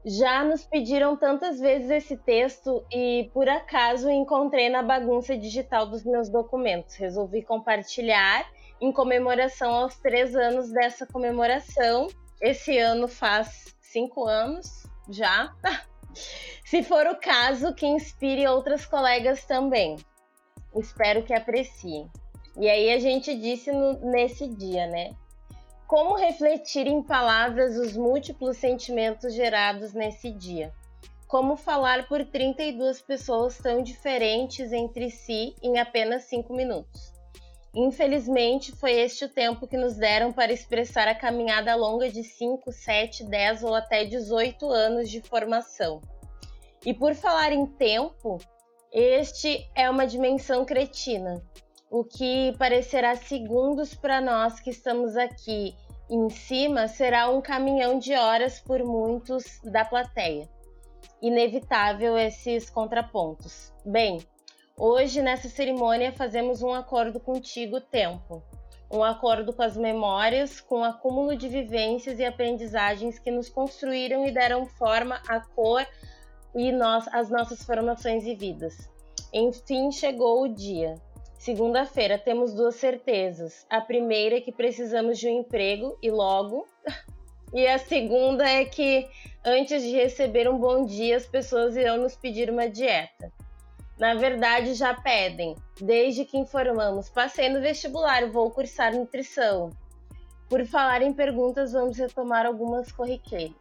Já 0.05 0.43
nos 0.43 0.63
pediram 0.63 1.17
tantas 1.17 1.59
vezes 1.59 1.89
esse 1.89 2.15
texto 2.15 2.85
e 2.89 3.29
por 3.33 3.49
acaso 3.49 4.09
encontrei 4.09 4.69
na 4.69 4.81
bagunça 4.81 5.37
digital 5.37 5.85
dos 5.85 6.05
meus 6.05 6.29
documentos. 6.29 6.95
Resolvi 6.95 7.41
compartilhar 7.41 8.49
em 8.79 8.93
comemoração 8.93 9.73
aos 9.73 9.97
três 9.97 10.33
anos 10.33 10.71
dessa 10.71 11.05
comemoração. 11.05 12.07
Esse 12.41 12.77
ano 12.77 13.09
faz 13.09 13.75
cinco 13.81 14.25
anos 14.25 14.87
já. 15.09 15.53
Se 16.63 16.81
for 16.81 17.05
o 17.07 17.19
caso, 17.19 17.73
que 17.75 17.85
inspire 17.85 18.47
outras 18.47 18.85
colegas 18.85 19.43
também. 19.45 19.97
Espero 20.75 21.23
que 21.23 21.33
apreciem. 21.33 22.09
E 22.57 22.69
aí 22.69 22.91
a 22.91 22.99
gente 22.99 23.35
disse 23.35 23.71
no, 23.71 23.93
nesse 24.11 24.47
dia, 24.47 24.87
né? 24.87 25.11
Como 25.87 26.15
refletir 26.15 26.87
em 26.87 27.01
palavras 27.01 27.75
os 27.75 27.95
múltiplos 27.95 28.57
sentimentos 28.57 29.33
gerados 29.33 29.93
nesse 29.93 30.31
dia? 30.31 30.71
Como 31.27 31.55
falar 31.55 32.07
por 32.07 32.25
32 32.25 33.01
pessoas 33.01 33.57
tão 33.57 33.81
diferentes 33.81 34.71
entre 34.71 35.09
si 35.09 35.55
em 35.61 35.77
apenas 35.79 36.23
5 36.25 36.53
minutos? 36.53 37.11
Infelizmente, 37.73 38.71
foi 38.71 38.93
este 38.93 39.25
o 39.25 39.29
tempo 39.29 39.67
que 39.67 39.77
nos 39.77 39.95
deram 39.95 40.33
para 40.33 40.51
expressar 40.51 41.07
a 41.07 41.13
caminhada 41.13 41.75
longa 41.75 42.09
de 42.09 42.23
5, 42.23 42.71
7, 42.71 43.23
10 43.25 43.63
ou 43.63 43.75
até 43.75 44.05
18 44.05 44.67
anos 44.69 45.09
de 45.09 45.21
formação. 45.21 46.01
E 46.85 46.93
por 46.93 47.13
falar 47.13 47.51
em 47.51 47.65
tempo, 47.65 48.39
este 48.91 49.69
é 49.75 49.89
uma 49.89 50.07
dimensão 50.07 50.65
cretina, 50.65 51.43
o 51.89 52.03
que 52.03 52.53
parecerá 52.57 53.15
segundos 53.15 53.95
para 53.95 54.21
nós 54.21 54.59
que 54.59 54.69
estamos 54.69 55.17
aqui 55.17 55.75
em 56.09 56.29
cima 56.29 56.87
será 56.87 57.29
um 57.29 57.41
caminhão 57.41 57.97
de 57.97 58.13
horas 58.13 58.59
por 58.59 58.83
muitos 58.83 59.59
da 59.63 59.83
plateia. 59.83 60.47
Inevitável 61.21 62.17
esses 62.17 62.69
contrapontos. 62.69 63.73
Bem, 63.83 64.19
hoje 64.77 65.21
nessa 65.21 65.49
cerimônia 65.49 66.11
fazemos 66.11 66.61
um 66.61 66.73
acordo 66.73 67.19
contigo, 67.19 67.81
tempo. 67.81 68.43
Um 68.91 69.03
acordo 69.03 69.53
com 69.53 69.61
as 69.61 69.77
memórias, 69.77 70.61
com 70.61 70.81
o 70.81 70.83
acúmulo 70.83 71.35
de 71.35 71.47
vivências 71.47 72.19
e 72.19 72.25
aprendizagens 72.25 73.19
que 73.19 73.29
nos 73.29 73.49
construíram 73.49 74.25
e 74.25 74.31
deram 74.31 74.65
forma 74.65 75.21
à 75.27 75.39
cor 75.39 75.85
e 76.55 76.71
nós, 76.71 77.07
as 77.11 77.29
nossas 77.29 77.63
formações 77.63 78.25
e 78.25 78.33
vidas. 78.33 78.89
Enfim, 79.31 79.91
chegou 79.91 80.41
o 80.43 80.47
dia. 80.47 80.95
Segunda-feira 81.39 82.17
temos 82.17 82.53
duas 82.53 82.75
certezas. 82.75 83.65
A 83.69 83.79
primeira 83.79 84.35
é 84.35 84.41
que 84.41 84.51
precisamos 84.51 85.17
de 85.17 85.29
um 85.29 85.39
emprego 85.39 85.97
e 86.03 86.11
logo. 86.11 86.67
E 87.51 87.65
a 87.65 87.79
segunda 87.79 88.47
é 88.47 88.63
que 88.63 89.09
antes 89.43 89.81
de 89.81 89.89
receber 89.89 90.47
um 90.47 90.59
bom 90.59 90.85
dia, 90.85 91.17
as 91.17 91.25
pessoas 91.25 91.75
irão 91.75 91.97
nos 91.97 92.15
pedir 92.15 92.47
uma 92.47 92.69
dieta. 92.69 93.33
Na 93.97 94.13
verdade, 94.13 94.75
já 94.75 94.93
pedem, 94.93 95.55
desde 95.81 96.25
que 96.25 96.37
informamos: 96.37 97.09
passei 97.09 97.49
no 97.49 97.59
vestibular, 97.59 98.29
vou 98.29 98.51
cursar 98.51 98.93
nutrição. 98.93 99.71
Por 100.47 100.63
falar 100.67 101.01
em 101.01 101.11
perguntas, 101.11 101.71
vamos 101.71 101.97
retomar 101.97 102.45
algumas 102.45 102.91
corriqueiras. 102.91 103.55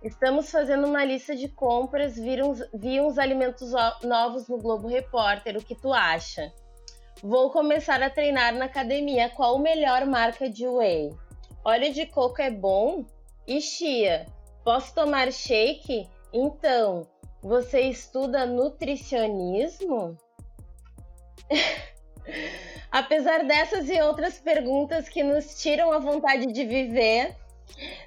Estamos 0.00 0.48
fazendo 0.48 0.86
uma 0.86 1.04
lista 1.04 1.34
de 1.34 1.48
compras, 1.48 2.14
vi 2.14 2.40
uns, 2.40 2.62
vi 2.72 3.00
uns 3.00 3.18
alimentos 3.18 3.72
novos 4.04 4.46
no 4.46 4.56
Globo 4.56 4.86
Repórter, 4.86 5.56
o 5.56 5.64
que 5.64 5.74
tu 5.74 5.92
acha? 5.92 6.52
Vou 7.22 7.50
começar 7.50 8.02
a 8.02 8.08
treinar 8.08 8.54
na 8.54 8.64
academia. 8.64 9.28
Qual 9.28 9.56
a 9.56 9.60
melhor 9.60 10.06
marca 10.06 10.48
de 10.48 10.66
whey? 10.66 11.10
Óleo 11.62 11.92
de 11.92 12.06
coco 12.06 12.40
é 12.40 12.50
bom? 12.50 13.04
E 13.46 13.60
chia? 13.60 14.24
Posso 14.64 14.94
tomar 14.94 15.30
shake? 15.30 16.08
Então, 16.32 17.06
você 17.42 17.82
estuda 17.82 18.46
nutricionismo? 18.46 20.16
Apesar 22.90 23.44
dessas 23.44 23.90
e 23.90 24.00
outras 24.00 24.38
perguntas 24.38 25.06
que 25.08 25.22
nos 25.22 25.60
tiram 25.60 25.92
a 25.92 25.98
vontade 25.98 26.46
de 26.46 26.64
viver, 26.64 27.36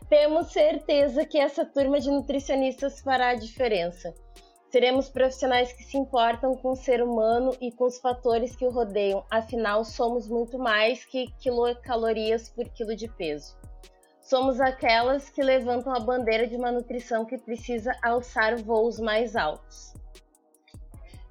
temos 0.09 0.51
certeza 0.51 1.23
que 1.23 1.37
essa 1.37 1.63
turma 1.63 1.99
de 1.99 2.09
nutricionistas 2.09 2.99
fará 2.99 3.29
a 3.29 3.35
diferença. 3.35 4.13
Seremos 4.73 5.07
profissionais 5.07 5.71
que 5.71 5.83
se 5.83 5.99
importam 5.99 6.55
com 6.55 6.71
o 6.71 6.75
ser 6.75 7.03
humano 7.03 7.55
e 7.61 7.71
com 7.71 7.85
os 7.85 7.99
fatores 7.99 8.55
que 8.55 8.65
o 8.65 8.71
rodeiam, 8.71 9.23
afinal, 9.29 9.85
somos 9.85 10.27
muito 10.27 10.57
mais 10.57 11.05
que 11.05 11.27
quilocalorias 11.37 12.49
por 12.49 12.67
quilo 12.69 12.95
de 12.95 13.07
peso. 13.07 13.55
Somos 14.19 14.59
aquelas 14.59 15.29
que 15.29 15.43
levantam 15.43 15.93
a 15.93 15.99
bandeira 15.99 16.47
de 16.47 16.55
uma 16.55 16.71
nutrição 16.71 17.23
que 17.23 17.37
precisa 17.37 17.91
alçar 18.01 18.57
voos 18.63 18.99
mais 18.99 19.35
altos. 19.35 19.93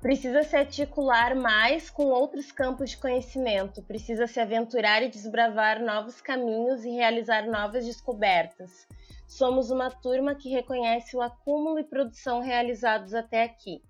Precisa 0.02 0.42
se 0.42 0.56
articular 0.56 1.34
mais 1.34 1.88
com 1.88 2.06
outros 2.06 2.52
campos 2.52 2.90
de 2.90 2.98
conhecimento, 2.98 3.82
precisa 3.82 4.26
se 4.26 4.40
aventurar 4.40 5.02
e 5.02 5.08
desbravar 5.08 5.80
novos 5.80 6.20
caminhos 6.20 6.84
e 6.84 6.90
realizar 6.90 7.46
novas 7.46 7.86
descobertas 7.86 8.86
Somos 9.32 9.70
uma 9.70 9.90
turma 9.90 10.34
que 10.34 10.50
reconhece 10.50 11.16
o 11.16 11.22
acúmulo 11.22 11.78
e 11.78 11.84
produção 11.84 12.40
realizados 12.40 13.14
até 13.14 13.44
aqui. 13.44 13.82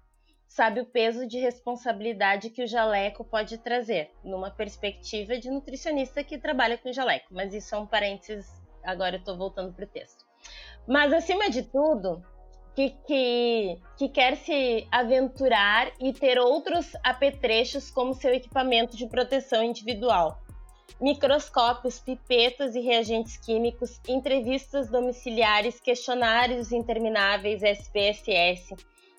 Sabe 0.47 0.81
o 0.81 0.87
peso 0.87 1.27
de 1.27 1.37
responsabilidade 1.41 2.49
que 2.49 2.63
o 2.63 2.67
jaleco 2.67 3.25
pode 3.25 3.59
trazer, 3.59 4.13
numa 4.23 4.53
perspectiva 4.53 5.37
de 5.37 5.51
nutricionista 5.51 6.23
que 6.23 6.39
trabalha 6.39 6.79
com 6.79 6.93
jaleco. 6.93 7.27
Mas 7.33 7.53
isso 7.53 7.75
é 7.75 7.79
um 7.79 7.87
parênteses, 7.89 8.49
agora 8.85 9.17
eu 9.17 9.19
estou 9.19 9.37
voltando 9.37 9.75
para 9.75 9.85
o 9.85 9.89
texto. 9.89 10.25
Mas 10.87 11.13
acima 11.13 11.51
de 11.51 11.65
tudo, 11.65 12.25
que, 12.75 12.91
que, 13.07 13.79
que, 13.97 14.09
quer 14.09 14.37
se 14.37 14.87
aventurar 14.91 15.93
e 16.01 16.13
ter 16.13 16.39
outros 16.39 16.93
apetrechos 17.05 17.91
como 17.91 18.15
seu 18.15 18.33
equipamento 18.33 18.97
de 18.97 19.07
proteção 19.07 19.63
individual 19.63 20.43
microscópios, 21.03 21.99
pipetas 21.99 22.77
e 22.77 22.81
reagentes 22.81 23.37
químicos, 23.37 24.01
entrevistas 24.07 24.89
domiciliares, 24.89 25.81
questionários 25.81 26.71
intermináveis 26.71 27.61
SPSS, 27.61 28.77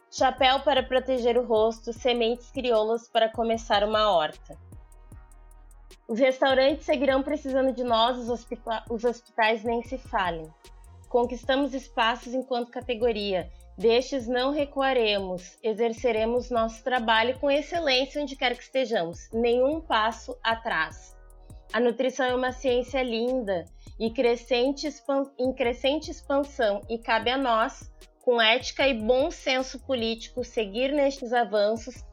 chapéu 0.09 0.61
para 0.61 0.81
proteger 0.81 1.37
o 1.37 1.45
rosto, 1.45 1.91
sementes 1.91 2.49
crioulas 2.51 3.09
para 3.09 3.29
começar 3.29 3.83
uma 3.83 4.09
horta. 4.09 4.57
Os 6.07 6.19
restaurantes 6.19 6.85
seguirão 6.85 7.21
precisando 7.21 7.73
de 7.73 7.83
nós, 7.83 8.17
os, 8.17 8.29
hospita 8.29 8.85
os 8.89 9.03
hospitais 9.03 9.63
nem 9.65 9.83
se 9.83 9.97
falem. 9.97 10.49
Conquistamos 11.13 11.75
espaços 11.75 12.33
enquanto 12.33 12.71
categoria, 12.71 13.47
destes 13.77 14.27
não 14.27 14.51
recuaremos, 14.51 15.59
exerceremos 15.61 16.49
nosso 16.49 16.83
trabalho 16.83 17.37
com 17.37 17.51
excelência 17.51 18.19
onde 18.19 18.35
quer 18.35 18.57
que 18.57 18.63
estejamos, 18.63 19.29
nenhum 19.31 19.79
passo 19.79 20.35
atrás. 20.41 21.15
A 21.71 21.79
nutrição 21.79 22.25
é 22.25 22.33
uma 22.33 22.51
ciência 22.51 23.03
linda 23.03 23.63
e 23.99 24.09
crescente 24.09 24.89
em 25.37 25.53
crescente 25.53 26.09
expansão 26.09 26.81
e 26.89 26.97
cabe 26.97 27.29
a 27.29 27.37
nós, 27.37 27.91
com 28.23 28.41
ética 28.41 28.87
e 28.87 28.99
bom 28.99 29.29
senso 29.29 29.79
político, 29.85 30.43
seguir 30.43 30.91
nestes 30.91 31.31
avanços. 31.31 32.03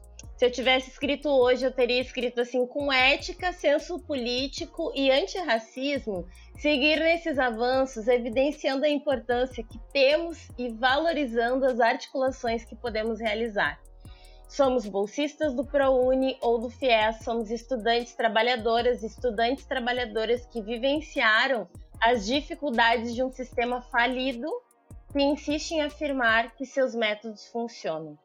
Se 0.41 0.45
eu 0.47 0.51
tivesse 0.51 0.89
escrito 0.89 1.29
hoje, 1.29 1.63
eu 1.63 1.71
teria 1.71 2.01
escrito 2.01 2.41
assim: 2.41 2.65
com 2.65 2.91
ética, 2.91 3.53
senso 3.53 3.99
político 3.99 4.91
e 4.95 5.11
antirracismo, 5.11 6.25
seguir 6.57 6.99
nesses 6.99 7.37
avanços, 7.37 8.07
evidenciando 8.07 8.83
a 8.83 8.89
importância 8.89 9.63
que 9.63 9.77
temos 9.93 10.49
e 10.57 10.69
valorizando 10.69 11.63
as 11.63 11.79
articulações 11.79 12.65
que 12.65 12.75
podemos 12.75 13.19
realizar. 13.19 13.79
Somos 14.49 14.87
bolsistas 14.87 15.53
do 15.53 15.63
ProUni 15.63 16.35
ou 16.41 16.57
do 16.57 16.71
FIES, 16.71 17.23
somos 17.23 17.51
estudantes 17.51 18.15
trabalhadoras, 18.15 19.03
estudantes 19.03 19.65
trabalhadoras 19.65 20.43
que 20.47 20.59
vivenciaram 20.59 21.69
as 22.01 22.25
dificuldades 22.25 23.13
de 23.13 23.21
um 23.21 23.31
sistema 23.31 23.79
falido 23.79 24.47
que 25.13 25.21
insiste 25.21 25.73
em 25.73 25.83
afirmar 25.83 26.55
que 26.55 26.65
seus 26.65 26.95
métodos 26.95 27.47
funcionam. 27.49 28.17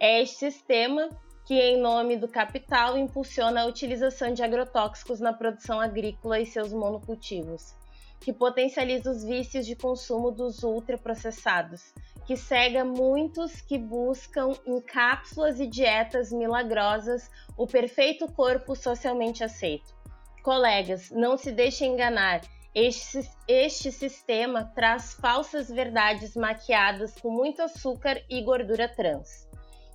É 0.00 0.22
este 0.22 0.50
sistema 0.50 1.10
que, 1.48 1.54
em 1.54 1.80
nome 1.80 2.14
do 2.14 2.28
capital, 2.28 2.98
impulsiona 2.98 3.62
a 3.62 3.64
utilização 3.64 4.34
de 4.34 4.42
agrotóxicos 4.42 5.18
na 5.18 5.32
produção 5.32 5.80
agrícola 5.80 6.38
e 6.38 6.44
seus 6.44 6.74
monocultivos, 6.74 7.74
que 8.20 8.34
potencializa 8.34 9.10
os 9.10 9.24
vícios 9.24 9.64
de 9.64 9.74
consumo 9.74 10.30
dos 10.30 10.62
ultraprocessados, 10.62 11.94
que 12.26 12.36
cega 12.36 12.84
muitos 12.84 13.62
que 13.62 13.78
buscam 13.78 14.50
em 14.66 14.78
cápsulas 14.82 15.58
e 15.58 15.66
dietas 15.66 16.30
milagrosas 16.30 17.30
o 17.56 17.66
perfeito 17.66 18.30
corpo 18.30 18.76
socialmente 18.76 19.42
aceito. 19.42 19.96
Colegas, 20.42 21.10
não 21.10 21.38
se 21.38 21.50
deixem 21.50 21.94
enganar. 21.94 22.42
Este, 22.74 23.26
este 23.48 23.90
sistema 23.90 24.70
traz 24.74 25.14
falsas 25.14 25.70
verdades 25.70 26.36
maquiadas 26.36 27.18
com 27.18 27.30
muito 27.30 27.62
açúcar 27.62 28.22
e 28.28 28.42
gordura 28.42 28.86
trans. 28.86 29.47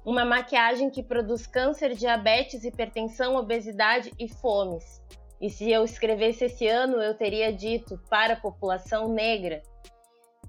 Uma 0.06 0.26
maquiagem 0.26 0.90
que 0.90 1.02
produz 1.02 1.48
câncer, 1.48 1.96
diabetes, 1.96 2.64
hipertensão, 2.64 3.36
obesidade 3.36 4.12
e 4.20 4.28
fomes. 4.28 5.02
E 5.40 5.50
se 5.50 5.70
eu 5.72 5.84
escrevesse 5.84 6.46
esse 6.46 6.68
ano, 6.68 7.02
eu 7.02 7.14
teria 7.16 7.52
dito 7.52 7.98
para 8.10 8.34
a 8.34 8.40
população 8.40 9.08
negra 9.10 9.62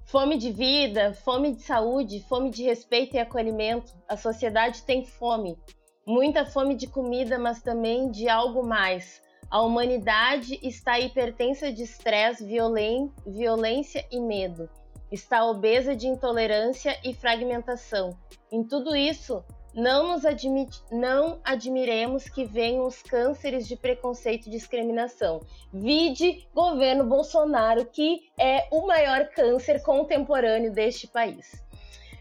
Fome 0.05 0.37
de 0.37 0.51
vida, 0.51 1.13
fome 1.13 1.55
de 1.55 1.63
saúde, 1.63 2.23
fome 2.29 2.51
de 2.51 2.63
respeito 2.63 3.15
e 3.15 3.19
acolhimento. 3.19 3.91
A 4.07 4.15
sociedade 4.15 4.83
tem 4.83 5.03
fome. 5.03 5.57
Muita 6.05 6.45
fome 6.45 6.75
de 6.75 6.85
comida, 6.85 7.39
mas 7.39 7.61
também 7.61 8.11
de 8.11 8.29
algo 8.29 8.63
mais. 8.63 9.19
A 9.49 9.61
humanidade 9.63 10.59
está 10.61 10.99
hipertensa 10.99 11.71
de 11.71 11.83
estresse, 11.83 12.45
violência 12.45 14.05
e 14.11 14.19
medo. 14.19 14.69
Está 15.11 15.45
obesa 15.45 15.95
de 15.95 16.07
intolerância 16.07 16.99
e 17.03 17.13
fragmentação. 17.13 18.17
Em 18.51 18.63
tudo 18.63 18.95
isso, 18.95 19.43
não 19.75 20.07
nos 20.13 20.25
admit, 20.25 20.81
não 20.89 21.39
admiremos 21.43 22.29
que 22.29 22.45
venham 22.45 22.85
os 22.85 23.01
cânceres 23.01 23.67
de 23.67 23.75
preconceito 23.75 24.47
e 24.47 24.49
discriminação. 24.49 25.41
Vide 25.73 26.47
governo 26.53 27.03
Bolsonaro, 27.03 27.85
que 27.85 28.31
é 28.39 28.67
o 28.71 28.87
maior 28.87 29.27
câncer 29.29 29.83
contemporâneo 29.83 30.71
deste 30.71 31.07
país. 31.07 31.61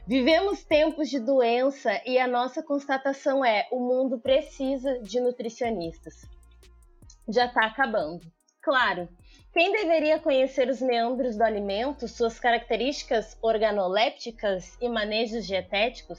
Vivemos 0.07 0.64
tempos 0.64 1.09
de 1.09 1.18
doença 1.18 1.91
e 2.05 2.18
a 2.18 2.26
nossa 2.26 2.62
constatação 2.62 3.45
é: 3.45 3.66
o 3.70 3.78
mundo 3.78 4.18
precisa 4.18 4.99
de 5.01 5.20
nutricionistas. 5.20 6.26
Já 7.28 7.47
está 7.47 7.66
acabando. 7.66 8.20
Claro, 8.61 9.09
quem 9.55 9.70
deveria 9.70 10.18
conhecer 10.18 10.68
os 10.68 10.82
meandros 10.82 11.36
do 11.36 11.44
alimento, 11.44 12.09
suas 12.09 12.40
características 12.40 13.38
organolépticas 13.40 14.76
e 14.80 14.88
manejos 14.88 15.46
dietéticos? 15.46 16.18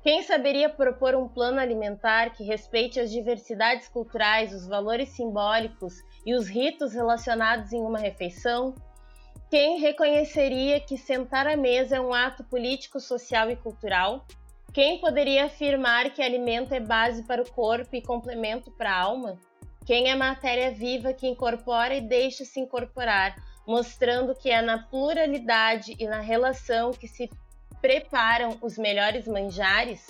Quem 0.00 0.22
saberia 0.22 0.68
propor 0.68 1.16
um 1.16 1.26
plano 1.26 1.58
alimentar 1.58 2.30
que 2.30 2.44
respeite 2.44 3.00
as 3.00 3.10
diversidades 3.10 3.88
culturais, 3.88 4.54
os 4.54 4.68
valores 4.68 5.08
simbólicos 5.08 5.96
e 6.24 6.36
os 6.36 6.46
ritos 6.46 6.94
relacionados 6.94 7.72
em 7.72 7.80
uma 7.80 7.98
refeição? 7.98 8.72
Quem 9.50 9.80
reconheceria 9.80 10.78
que 10.78 10.96
sentar 10.96 11.48
à 11.48 11.56
mesa 11.56 11.96
é 11.96 12.00
um 12.00 12.14
ato 12.14 12.44
político, 12.44 13.00
social 13.00 13.50
e 13.50 13.56
cultural? 13.56 14.24
Quem 14.72 15.00
poderia 15.00 15.46
afirmar 15.46 16.10
que 16.10 16.22
alimento 16.22 16.72
é 16.72 16.78
base 16.78 17.24
para 17.24 17.42
o 17.42 17.50
corpo 17.50 17.96
e 17.96 18.00
complemento 18.00 18.70
para 18.70 18.92
a 18.92 19.00
alma? 19.00 19.36
Quem 19.88 20.10
é 20.10 20.14
matéria 20.14 20.70
viva 20.70 21.14
que 21.14 21.26
incorpora 21.26 21.94
e 21.94 22.02
deixa 22.02 22.44
se 22.44 22.60
incorporar, 22.60 23.34
mostrando 23.66 24.34
que 24.34 24.50
é 24.50 24.60
na 24.60 24.82
pluralidade 24.82 25.96
e 25.98 26.06
na 26.06 26.20
relação 26.20 26.90
que 26.90 27.08
se 27.08 27.30
preparam 27.80 28.58
os 28.60 28.76
melhores 28.76 29.26
manjares, 29.26 30.06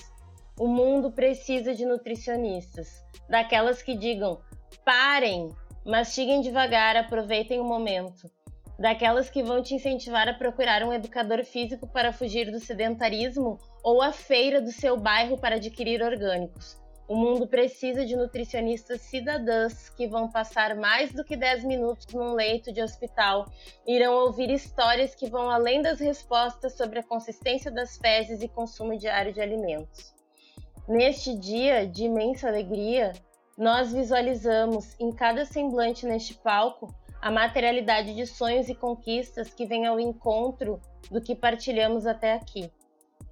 o 0.59 0.67
mundo 0.67 1.13
precisa 1.13 1.77
de 1.77 1.87
nutricionistas, 1.87 2.89
daquelas 3.31 3.81
que 3.81 3.95
digam: 3.95 4.41
parem, 4.85 5.49
mastiguem 5.87 6.41
devagar, 6.41 6.97
aproveitem 6.97 7.61
o 7.61 7.65
momento. 7.65 8.29
Daquelas 8.81 9.31
que 9.31 9.45
vão 9.45 9.63
te 9.63 9.77
incentivar 9.77 10.29
a 10.29 10.35
procurar 10.35 10.83
um 10.83 10.93
educador 10.93 11.45
físico 11.45 11.87
para 11.87 12.13
fugir 12.13 12.51
do 12.51 12.59
sedentarismo 12.59 13.61
ou 13.85 14.03
a 14.03 14.11
feira 14.11 14.61
do 14.61 14.73
seu 14.73 14.97
bairro 14.97 15.39
para 15.39 15.55
adquirir 15.55 16.03
orgânicos. 16.03 16.77
O 17.09 17.17
mundo 17.17 17.49
precisa 17.49 18.05
de 18.05 18.15
nutricionistas 18.15 19.01
cidadãs 19.01 19.89
que 19.89 20.07
vão 20.07 20.31
passar 20.31 20.77
mais 20.77 21.11
do 21.11 21.25
que 21.25 21.35
10 21.35 21.65
minutos 21.65 22.07
num 22.13 22.35
leito 22.35 22.71
de 22.71 22.83
hospital, 22.83 23.47
irão 23.87 24.13
ouvir 24.27 24.51
histórias 24.51 25.15
que 25.15 25.27
vão 25.27 25.51
além 25.51 25.81
das 25.81 26.01
respostas 26.01 26.77
sobre 26.77 26.99
a 26.99 27.03
consistência 27.03 27.71
das 27.71 27.97
fezes 27.97 28.43
e 28.43 28.49
consumo 28.49 28.95
diário 28.95 29.33
de 29.33 29.41
alimentos. 29.41 30.15
Neste 30.87 31.35
dia 31.35 31.87
de 31.87 32.05
imensa 32.05 32.47
alegria, 32.47 33.15
nós 33.57 33.91
visualizamos 33.91 34.95
em 35.01 35.11
cada 35.11 35.47
semblante 35.47 36.05
neste 36.05 36.35
palco 36.35 36.95
a 37.23 37.31
materialidade 37.31 38.15
de 38.15 38.27
sonhos 38.27 38.69
e 38.69 38.75
conquistas 38.75 39.53
que 39.55 39.65
vem 39.65 39.87
ao 39.87 39.99
encontro 39.99 40.79
do 41.11 41.23
que 41.23 41.35
partilhamos 41.35 42.07
até 42.07 42.35
aqui. 42.35 42.71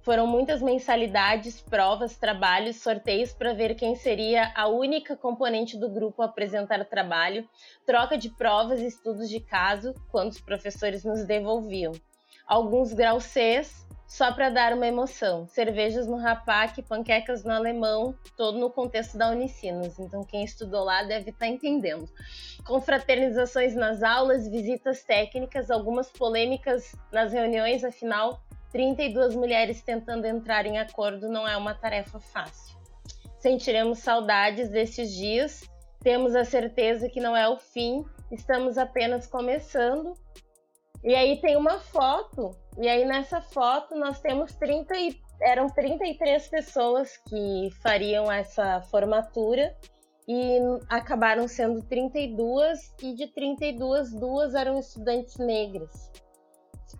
Foram 0.07 0.25
muitas 0.25 0.61
mensalidades, 0.61 1.59
provas, 1.59 2.15
trabalhos, 2.15 2.77
sorteios 2.77 3.33
para 3.33 3.51
ver 3.51 3.75
quem 3.75 3.93
seria 3.93 4.53
a 4.55 4.65
única 4.65 5.17
componente 5.17 5.77
do 5.77 5.89
grupo 5.89 6.21
a 6.21 6.27
apresentar 6.27 6.85
trabalho, 6.85 7.45
troca 7.85 8.17
de 8.17 8.29
provas 8.29 8.79
e 8.79 8.85
estudos 8.85 9.27
de 9.27 9.41
caso, 9.41 9.93
quando 10.09 10.31
os 10.31 10.39
professores 10.39 11.03
nos 11.03 11.25
devolviam. 11.25 11.91
Alguns 12.47 12.93
graus 12.93 13.25
Cs, 13.25 13.85
só 14.07 14.31
para 14.31 14.49
dar 14.49 14.71
uma 14.71 14.87
emoção. 14.87 15.45
Cervejas 15.45 16.07
no 16.07 16.15
Rapac, 16.15 16.81
panquecas 16.83 17.43
no 17.43 17.51
Alemão, 17.51 18.15
todo 18.37 18.57
no 18.57 18.69
contexto 18.69 19.17
da 19.17 19.29
Unicinos. 19.29 19.99
Então, 19.99 20.23
quem 20.23 20.45
estudou 20.45 20.85
lá 20.85 21.03
deve 21.03 21.31
estar 21.31 21.47
tá 21.47 21.51
entendendo. 21.51 22.07
Confraternizações 22.65 23.75
nas 23.75 24.01
aulas, 24.01 24.47
visitas 24.47 25.03
técnicas, 25.03 25.69
algumas 25.69 26.09
polêmicas 26.09 26.95
nas 27.11 27.33
reuniões, 27.33 27.83
afinal, 27.83 28.41
32 28.71 29.35
mulheres 29.35 29.81
tentando 29.81 30.25
entrar 30.25 30.65
em 30.65 30.77
acordo 30.77 31.29
não 31.29 31.47
é 31.47 31.55
uma 31.55 31.73
tarefa 31.73 32.19
fácil. 32.19 32.77
Sentiremos 33.39 33.99
saudades 33.99 34.69
desses 34.69 35.13
dias, 35.13 35.63
temos 36.01 36.35
a 36.35 36.43
certeza 36.43 37.09
que 37.09 37.19
não 37.19 37.35
é 37.35 37.47
o 37.47 37.57
fim, 37.57 38.05
estamos 38.31 38.77
apenas 38.77 39.27
começando. 39.27 40.13
E 41.03 41.13
aí 41.13 41.39
tem 41.39 41.55
uma 41.55 41.79
foto, 41.79 42.51
e 42.77 42.87
aí 42.87 43.05
nessa 43.05 43.39
foto 43.39 43.95
nós 43.95 44.19
temos 44.19 44.53
30 44.55 44.95
e, 44.97 45.21
eram 45.41 45.67
33 45.67 46.47
pessoas 46.47 47.17
que 47.29 47.69
fariam 47.81 48.31
essa 48.31 48.81
formatura 48.81 49.75
e 50.27 50.59
acabaram 50.89 51.47
sendo 51.47 51.81
32 51.83 52.93
e 53.01 53.13
de 53.13 53.27
32 53.27 54.11
duas 54.13 54.55
eram 54.55 54.77
estudantes 54.79 55.37
negras. 55.37 56.11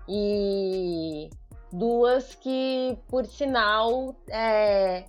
E 0.07 1.29
duas 1.71 2.35
que, 2.35 2.97
por 3.07 3.25
sinal, 3.25 4.15
é, 4.29 5.05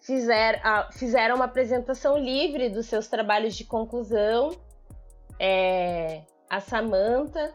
fizer, 0.00 0.60
a, 0.64 0.90
fizeram 0.92 1.36
uma 1.36 1.44
apresentação 1.44 2.16
livre 2.16 2.68
dos 2.68 2.86
seus 2.86 3.08
trabalhos 3.08 3.54
de 3.56 3.64
conclusão. 3.64 4.50
É, 5.38 6.22
a 6.48 6.60
Samantha 6.60 7.54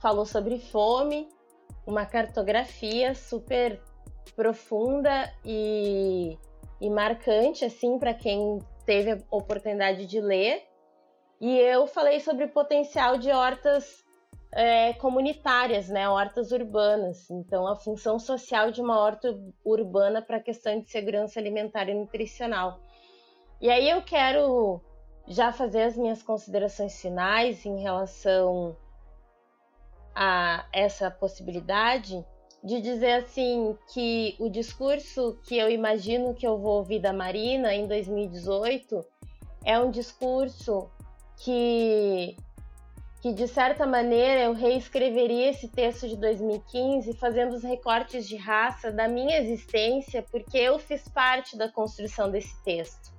falou 0.00 0.26
sobre 0.26 0.58
fome, 0.58 1.28
uma 1.86 2.04
cartografia 2.04 3.14
super 3.14 3.80
profunda 4.36 5.32
e, 5.44 6.36
e 6.80 6.90
marcante 6.90 7.64
assim 7.64 7.98
para 7.98 8.12
quem 8.12 8.58
teve 8.84 9.12
a 9.12 9.18
oportunidade 9.30 10.06
de 10.06 10.20
ler. 10.20 10.62
E 11.40 11.58
eu 11.58 11.86
falei 11.86 12.20
sobre 12.20 12.44
o 12.44 12.48
potencial 12.48 13.18
de 13.18 13.30
hortas 13.30 14.03
é, 14.54 14.92
comunitárias, 14.94 15.88
né, 15.88 16.08
hortas 16.08 16.52
urbanas. 16.52 17.28
Então, 17.28 17.66
a 17.66 17.74
função 17.74 18.18
social 18.18 18.70
de 18.70 18.80
uma 18.80 18.98
horta 18.98 19.36
urbana 19.64 20.22
para 20.22 20.36
a 20.36 20.42
questão 20.42 20.80
de 20.80 20.88
segurança 20.88 21.40
alimentar 21.40 21.88
e 21.88 21.94
nutricional. 21.94 22.78
E 23.60 23.68
aí 23.68 23.90
eu 23.90 24.02
quero 24.02 24.80
já 25.26 25.52
fazer 25.52 25.82
as 25.82 25.96
minhas 25.96 26.22
considerações 26.22 27.00
finais 27.00 27.66
em 27.66 27.80
relação 27.80 28.76
a 30.14 30.66
essa 30.72 31.10
possibilidade 31.10 32.24
de 32.62 32.80
dizer 32.80 33.24
assim 33.24 33.76
que 33.92 34.36
o 34.38 34.48
discurso 34.48 35.38
que 35.46 35.58
eu 35.58 35.68
imagino 35.68 36.34
que 36.34 36.46
eu 36.46 36.58
vou 36.58 36.78
ouvir 36.78 37.00
da 37.00 37.12
Marina 37.12 37.74
em 37.74 37.88
2018 37.88 39.04
é 39.64 39.78
um 39.78 39.90
discurso 39.90 40.88
que 41.38 42.36
que 43.24 43.32
de 43.32 43.48
certa 43.48 43.86
maneira 43.86 44.42
eu 44.42 44.52
reescreveria 44.52 45.48
esse 45.48 45.66
texto 45.66 46.06
de 46.06 46.14
2015 46.14 47.14
fazendo 47.14 47.54
os 47.54 47.62
recortes 47.62 48.28
de 48.28 48.36
raça 48.36 48.92
da 48.92 49.08
minha 49.08 49.38
existência, 49.40 50.22
porque 50.30 50.58
eu 50.58 50.78
fiz 50.78 51.08
parte 51.08 51.56
da 51.56 51.66
construção 51.66 52.30
desse 52.30 52.54
texto. 52.62 53.14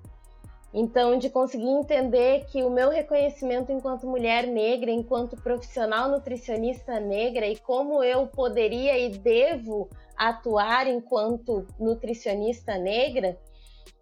Então, 0.71 1.17
de 1.17 1.27
conseguir 1.27 1.69
entender 1.69 2.45
que 2.51 2.61
o 2.61 2.69
meu 2.69 2.91
reconhecimento 2.91 3.71
enquanto 3.71 4.05
mulher 4.05 4.45
negra, 4.45 4.91
enquanto 4.91 5.41
profissional 5.41 6.07
nutricionista 6.07 6.99
negra 6.99 7.47
e 7.47 7.57
como 7.57 8.03
eu 8.03 8.27
poderia 8.27 8.99
e 8.99 9.09
devo 9.09 9.89
atuar 10.15 10.85
enquanto 10.85 11.65
nutricionista 11.79 12.77
negra, 12.77 13.39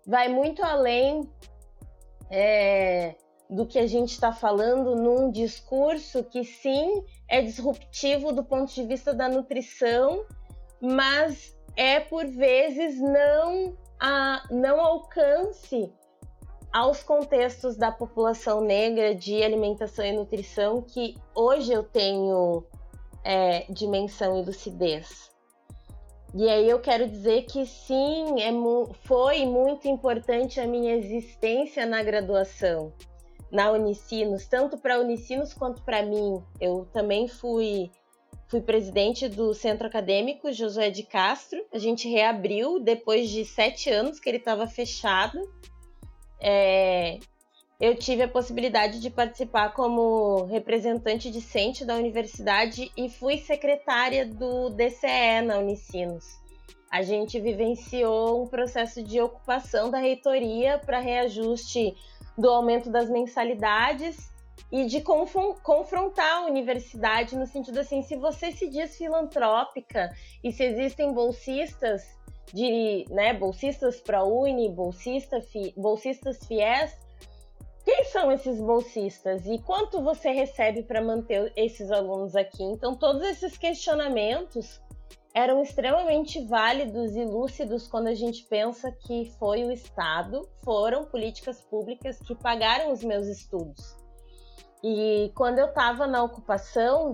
vai 0.05 0.27
muito 0.27 0.61
além 0.65 1.21
é, 2.30 3.15
do 3.53 3.67
que 3.67 3.77
a 3.77 3.85
gente 3.85 4.09
está 4.09 4.31
falando 4.31 4.95
num 4.95 5.30
discurso 5.30 6.23
que 6.23 6.43
sim 6.43 7.05
é 7.27 7.39
disruptivo 7.39 8.31
do 8.31 8.43
ponto 8.43 8.73
de 8.73 8.84
vista 8.84 9.13
da 9.13 9.30
nutrição, 9.30 10.25
mas 10.81 11.55
é 11.75 11.99
por 11.99 12.25
vezes 12.25 12.99
não 12.99 13.77
a 13.99 14.43
não 14.49 14.81
alcance 14.81 15.91
aos 16.71 17.03
contextos 17.03 17.77
da 17.77 17.91
população 17.91 18.59
negra 18.59 19.13
de 19.13 19.43
alimentação 19.43 20.03
e 20.03 20.11
nutrição 20.11 20.81
que 20.81 21.15
hoje 21.35 21.71
eu 21.71 21.84
tenho 21.84 22.63
é, 23.23 23.71
dimensão 23.71 24.39
e 24.39 24.43
lucidez. 24.43 25.31
E 26.34 26.49
aí 26.49 26.67
eu 26.67 26.80
quero 26.80 27.07
dizer 27.07 27.43
que 27.43 27.63
sim, 27.67 28.41
é, 28.41 28.51
foi 29.03 29.45
muito 29.45 29.88
importante 29.88 30.59
a 30.59 30.65
minha 30.65 30.95
existência 30.95 31.85
na 31.85 32.01
graduação 32.01 32.91
na 33.53 33.71
Unicinos, 33.71 34.47
tanto 34.47 34.80
para 34.80 34.99
Unicinos 34.99 35.53
quanto 35.53 35.84
para 35.84 36.01
mim. 36.01 36.43
Eu 36.59 36.88
também 36.91 37.27
fui 37.27 37.91
fui 38.47 38.61
presidente 38.61 39.27
do 39.30 39.53
Centro 39.53 39.88
Acadêmico 39.88 40.51
Josué 40.51 40.89
de 40.89 41.03
Castro. 41.03 41.63
A 41.71 41.77
gente 41.77 42.09
reabriu 42.09 42.80
depois 42.80 43.30
de 43.30 43.45
sete 43.45 43.89
anos 43.89 44.19
que 44.19 44.30
ele 44.30 44.38
estava 44.38 44.67
fechado. 44.67 45.39
É, 46.41 47.19
eu 47.80 47.95
tive 47.95 48.23
a 48.23 48.27
possibilidade 48.27 48.99
de 48.99 49.09
participar 49.09 49.73
como 49.73 50.45
representante 50.45 51.31
discente 51.31 51.85
da 51.85 51.95
universidade 51.95 52.91
e 52.97 53.09
fui 53.09 53.38
secretária 53.38 54.25
do 54.25 54.69
DCE 54.69 55.41
na 55.43 55.57
Unicinos. 55.57 56.25
A 56.91 57.01
gente 57.01 57.39
vivenciou 57.39 58.43
um 58.43 58.47
processo 58.47 59.01
de 59.01 59.19
ocupação 59.19 59.89
da 59.89 59.97
reitoria 59.97 60.77
para 60.77 60.99
reajuste 60.99 61.95
do 62.38 62.49
aumento 62.49 62.89
das 62.89 63.10
mensalidades 63.10 64.31
e 64.72 64.85
de 64.85 65.01
confrontar 65.01 66.38
a 66.38 66.45
universidade 66.45 67.35
no 67.35 67.45
sentido 67.45 67.80
assim, 67.80 68.01
se 68.01 68.15
você 68.15 68.51
se 68.51 68.68
diz 68.69 68.97
filantrópica 68.97 70.10
e 70.43 70.51
se 70.51 70.64
existem 70.64 71.14
bolsistas 71.14 72.03
de, 72.51 73.05
né, 73.10 73.34
bolsistas 73.34 73.99
para 73.99 74.23
Uni, 74.23 74.69
bolsista, 74.69 75.41
fi, 75.41 75.73
bolsistas 75.77 76.45
FIES, 76.45 76.97
quem 77.85 78.05
são 78.05 78.31
esses 78.31 78.60
bolsistas 78.60 79.45
e 79.45 79.60
quanto 79.60 80.01
você 80.01 80.31
recebe 80.31 80.84
para 80.84 81.01
manter 81.01 81.51
esses 81.55 81.91
alunos 81.91 82.35
aqui? 82.35 82.64
Então, 82.64 82.95
todos 82.95 83.22
esses 83.23 83.57
questionamentos 83.57 84.81
eram 85.34 85.61
extremamente 85.61 86.43
válidos 86.45 87.15
e 87.15 87.26
lúcidos 87.26 87.88
quando 87.88 88.07
a 88.07 88.14
gente 88.14 88.43
pensa 88.45 88.91
que 88.91 89.31
foi 89.39 89.64
o 89.64 89.72
Estado, 89.72 90.47
foram 90.64 91.05
políticas 91.05 91.61
públicas 91.61 92.19
que 92.19 92.35
pagaram 92.35 92.91
os 92.91 93.03
meus 93.03 93.27
estudos. 93.27 93.95
E 94.84 95.31
quando 95.35 95.60
eu 95.60 95.68
estava 95.68 96.05
na 96.05 96.22
ocupação, 96.23 97.14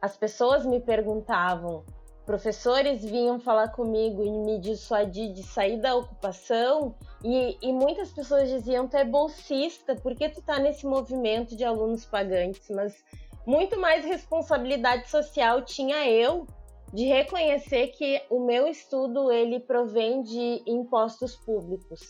as 0.00 0.16
pessoas 0.16 0.64
me 0.64 0.80
perguntavam 0.80 1.84
professores 2.30 3.04
vinham 3.04 3.40
falar 3.40 3.70
comigo 3.72 4.22
e 4.22 4.30
me 4.30 4.60
dissuadir 4.60 5.32
de 5.32 5.42
sair 5.42 5.80
da 5.80 5.96
ocupação 5.96 6.94
e, 7.24 7.58
e 7.60 7.72
muitas 7.72 8.12
pessoas 8.12 8.48
diziam 8.48 8.86
tu 8.86 8.96
é 8.96 9.04
bolsista, 9.04 9.96
por 9.96 10.14
que 10.14 10.28
tu 10.28 10.40
tá 10.40 10.56
nesse 10.60 10.86
movimento 10.86 11.56
de 11.56 11.64
alunos 11.64 12.04
pagantes? 12.04 12.70
Mas 12.70 13.04
muito 13.44 13.80
mais 13.80 14.04
responsabilidade 14.04 15.10
social 15.10 15.62
tinha 15.62 16.08
eu 16.08 16.46
de 16.92 17.04
reconhecer 17.04 17.88
que 17.88 18.22
o 18.28 18.40
meu 18.40 18.66
estudo 18.66 19.30
ele 19.30 19.60
provém 19.60 20.22
de 20.22 20.62
impostos 20.66 21.36
públicos, 21.36 22.00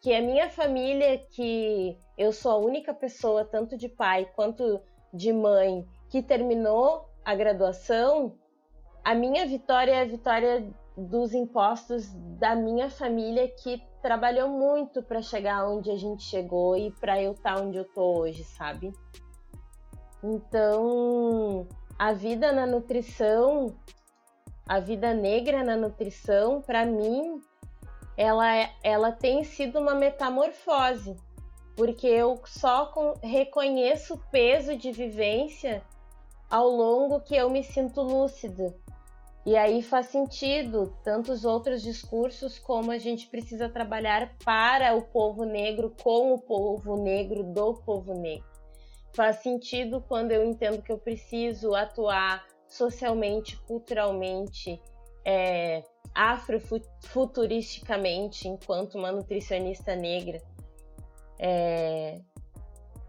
que 0.00 0.12
a 0.12 0.20
minha 0.20 0.50
família, 0.50 1.18
que 1.30 1.96
eu 2.18 2.32
sou 2.32 2.52
a 2.52 2.56
única 2.56 2.92
pessoa 2.92 3.44
tanto 3.44 3.76
de 3.76 3.88
pai 3.88 4.28
quanto 4.34 4.80
de 5.12 5.32
mãe 5.32 5.86
que 6.10 6.22
terminou 6.22 7.08
a 7.24 7.34
graduação, 7.34 8.36
a 9.04 9.14
minha 9.14 9.46
vitória 9.46 9.92
é 9.92 10.02
a 10.02 10.06
vitória 10.06 10.68
dos 10.96 11.34
impostos 11.34 12.12
da 12.38 12.54
minha 12.54 12.88
família 12.88 13.48
que 13.48 13.82
trabalhou 14.00 14.48
muito 14.48 15.02
para 15.02 15.22
chegar 15.22 15.68
onde 15.68 15.90
a 15.90 15.96
gente 15.96 16.22
chegou 16.22 16.76
e 16.76 16.90
para 16.92 17.20
eu 17.20 17.32
estar 17.32 17.56
tá 17.56 17.62
onde 17.62 17.78
eu 17.78 17.84
tô 17.84 18.20
hoje, 18.20 18.44
sabe? 18.44 18.92
Então, 20.22 21.66
a 21.98 22.12
vida 22.12 22.52
na 22.52 22.66
nutrição, 22.66 23.74
a 24.66 24.80
vida 24.80 25.12
negra 25.12 25.62
na 25.62 25.76
nutrição, 25.76 26.62
para 26.62 26.86
mim, 26.86 27.40
ela, 28.16 28.56
é, 28.56 28.70
ela 28.82 29.12
tem 29.12 29.44
sido 29.44 29.78
uma 29.78 29.94
metamorfose, 29.94 31.16
porque 31.76 32.06
eu 32.06 32.40
só 32.46 33.14
reconheço 33.22 34.14
o 34.14 34.18
peso 34.30 34.76
de 34.76 34.92
vivência 34.92 35.82
ao 36.48 36.68
longo 36.68 37.20
que 37.20 37.34
eu 37.34 37.50
me 37.50 37.62
sinto 37.62 38.00
lúcida. 38.00 38.74
E 39.46 39.56
aí 39.56 39.82
faz 39.82 40.06
sentido 40.06 40.96
tantos 41.04 41.44
outros 41.44 41.82
discursos 41.82 42.58
como 42.58 42.90
a 42.90 42.96
gente 42.96 43.26
precisa 43.26 43.68
trabalhar 43.68 44.34
para 44.42 44.94
o 44.94 45.02
povo 45.02 45.44
negro, 45.44 45.94
com 46.02 46.32
o 46.32 46.38
povo 46.38 46.96
negro, 46.96 47.42
do 47.42 47.74
povo 47.74 48.14
negro. 48.14 48.48
Faz 49.12 49.36
sentido 49.36 50.02
quando 50.08 50.32
eu 50.32 50.42
entendo 50.44 50.80
que 50.80 50.90
eu 50.90 50.96
preciso 50.96 51.74
atuar 51.74 52.42
socialmente, 52.74 53.56
culturalmente, 53.62 54.78
é, 55.24 55.82
afrofuturisticamente, 56.12 58.48
enquanto 58.48 58.96
uma 58.96 59.12
nutricionista 59.12 59.94
negra. 59.94 60.42
É, 61.38 62.20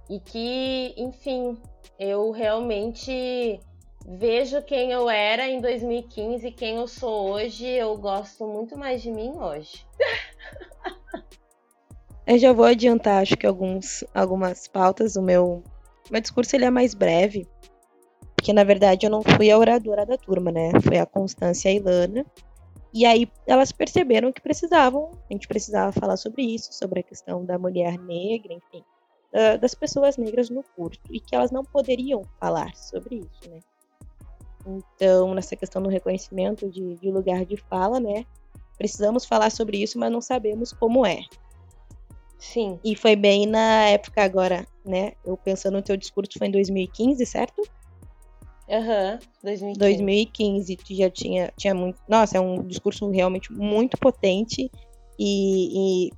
e 0.07 0.19
que, 0.19 0.93
enfim, 0.97 1.59
eu 1.97 2.29
realmente 2.29 3.59
vejo 4.07 4.61
quem 4.61 4.91
eu 4.91 5.09
era 5.09 5.49
em 5.49 5.59
2015 5.59 6.47
e 6.47 6.51
quem 6.51 6.75
eu 6.75 6.87
sou 6.87 7.31
hoje, 7.31 7.65
eu 7.65 7.97
gosto 7.97 8.45
muito 8.45 8.77
mais 8.77 9.01
de 9.01 9.11
mim 9.11 9.31
hoje. 9.35 9.83
eu 12.27 12.37
já 12.37 12.53
vou 12.53 12.65
adiantar, 12.65 13.23
acho 13.23 13.35
que 13.35 13.47
alguns, 13.47 14.03
algumas 14.13 14.67
pautas. 14.67 15.15
O 15.15 15.23
meu, 15.23 15.63
meu 16.11 16.21
discurso 16.21 16.55
ele 16.55 16.65
é 16.65 16.69
mais 16.69 16.93
breve, 16.93 17.47
porque 18.45 18.53
na 18.53 18.63
verdade 18.63 19.07
eu 19.07 19.09
não 19.09 19.23
fui 19.23 19.49
a 19.49 19.57
oradora 19.57 20.05
da 20.05 20.19
turma, 20.19 20.51
né? 20.51 20.69
Foi 20.83 20.99
a 20.99 21.05
Constância 21.07 21.67
e 21.67 21.71
a 21.71 21.75
Ilana. 21.77 22.23
E 22.93 23.03
aí 23.03 23.27
elas 23.47 23.71
perceberam 23.71 24.31
que 24.31 24.39
precisavam, 24.39 25.09
a 25.27 25.33
gente 25.33 25.47
precisava 25.47 25.91
falar 25.91 26.15
sobre 26.15 26.43
isso, 26.43 26.71
sobre 26.71 26.99
a 26.99 27.03
questão 27.03 27.43
da 27.43 27.57
mulher 27.57 27.97
negra, 27.97 28.53
enfim, 28.53 28.83
das 29.59 29.73
pessoas 29.73 30.15
negras 30.15 30.51
no 30.51 30.63
curso, 30.75 31.01
e 31.09 31.19
que 31.19 31.35
elas 31.35 31.49
não 31.49 31.65
poderiam 31.65 32.21
falar 32.39 32.73
sobre 32.75 33.15
isso, 33.15 33.49
né? 33.49 33.59
Então, 34.63 35.33
nessa 35.33 35.55
questão 35.55 35.81
do 35.81 35.89
reconhecimento 35.89 36.69
de, 36.69 36.97
de 36.97 37.11
lugar 37.11 37.45
de 37.45 37.57
fala, 37.57 37.99
né? 37.99 38.25
Precisamos 38.77 39.25
falar 39.25 39.49
sobre 39.49 39.81
isso, 39.81 39.97
mas 39.97 40.11
não 40.11 40.21
sabemos 40.21 40.71
como 40.71 41.03
é. 41.03 41.21
Sim. 42.37 42.79
E 42.83 42.95
foi 42.95 43.15
bem 43.15 43.47
na 43.47 43.89
época 43.89 44.23
agora, 44.23 44.67
né? 44.85 45.13
Eu 45.25 45.35
pensando 45.35 45.77
no 45.77 45.81
teu 45.81 45.97
discurso 45.97 46.37
foi 46.37 46.47
em 46.47 46.51
2015, 46.51 47.25
certo? 47.25 47.63
Aham, 48.69 49.13
uhum, 49.13 49.19
2015. 49.43 49.79
2015, 49.79 50.75
tu 50.77 50.95
já 50.95 51.09
tinha, 51.09 51.53
tinha 51.55 51.73
muito. 51.73 51.99
Nossa, 52.07 52.37
é 52.37 52.41
um 52.41 52.63
discurso 52.63 53.09
realmente 53.11 53.51
muito 53.53 53.97
potente 53.97 54.71
e, 55.19 56.07
e 56.07 56.11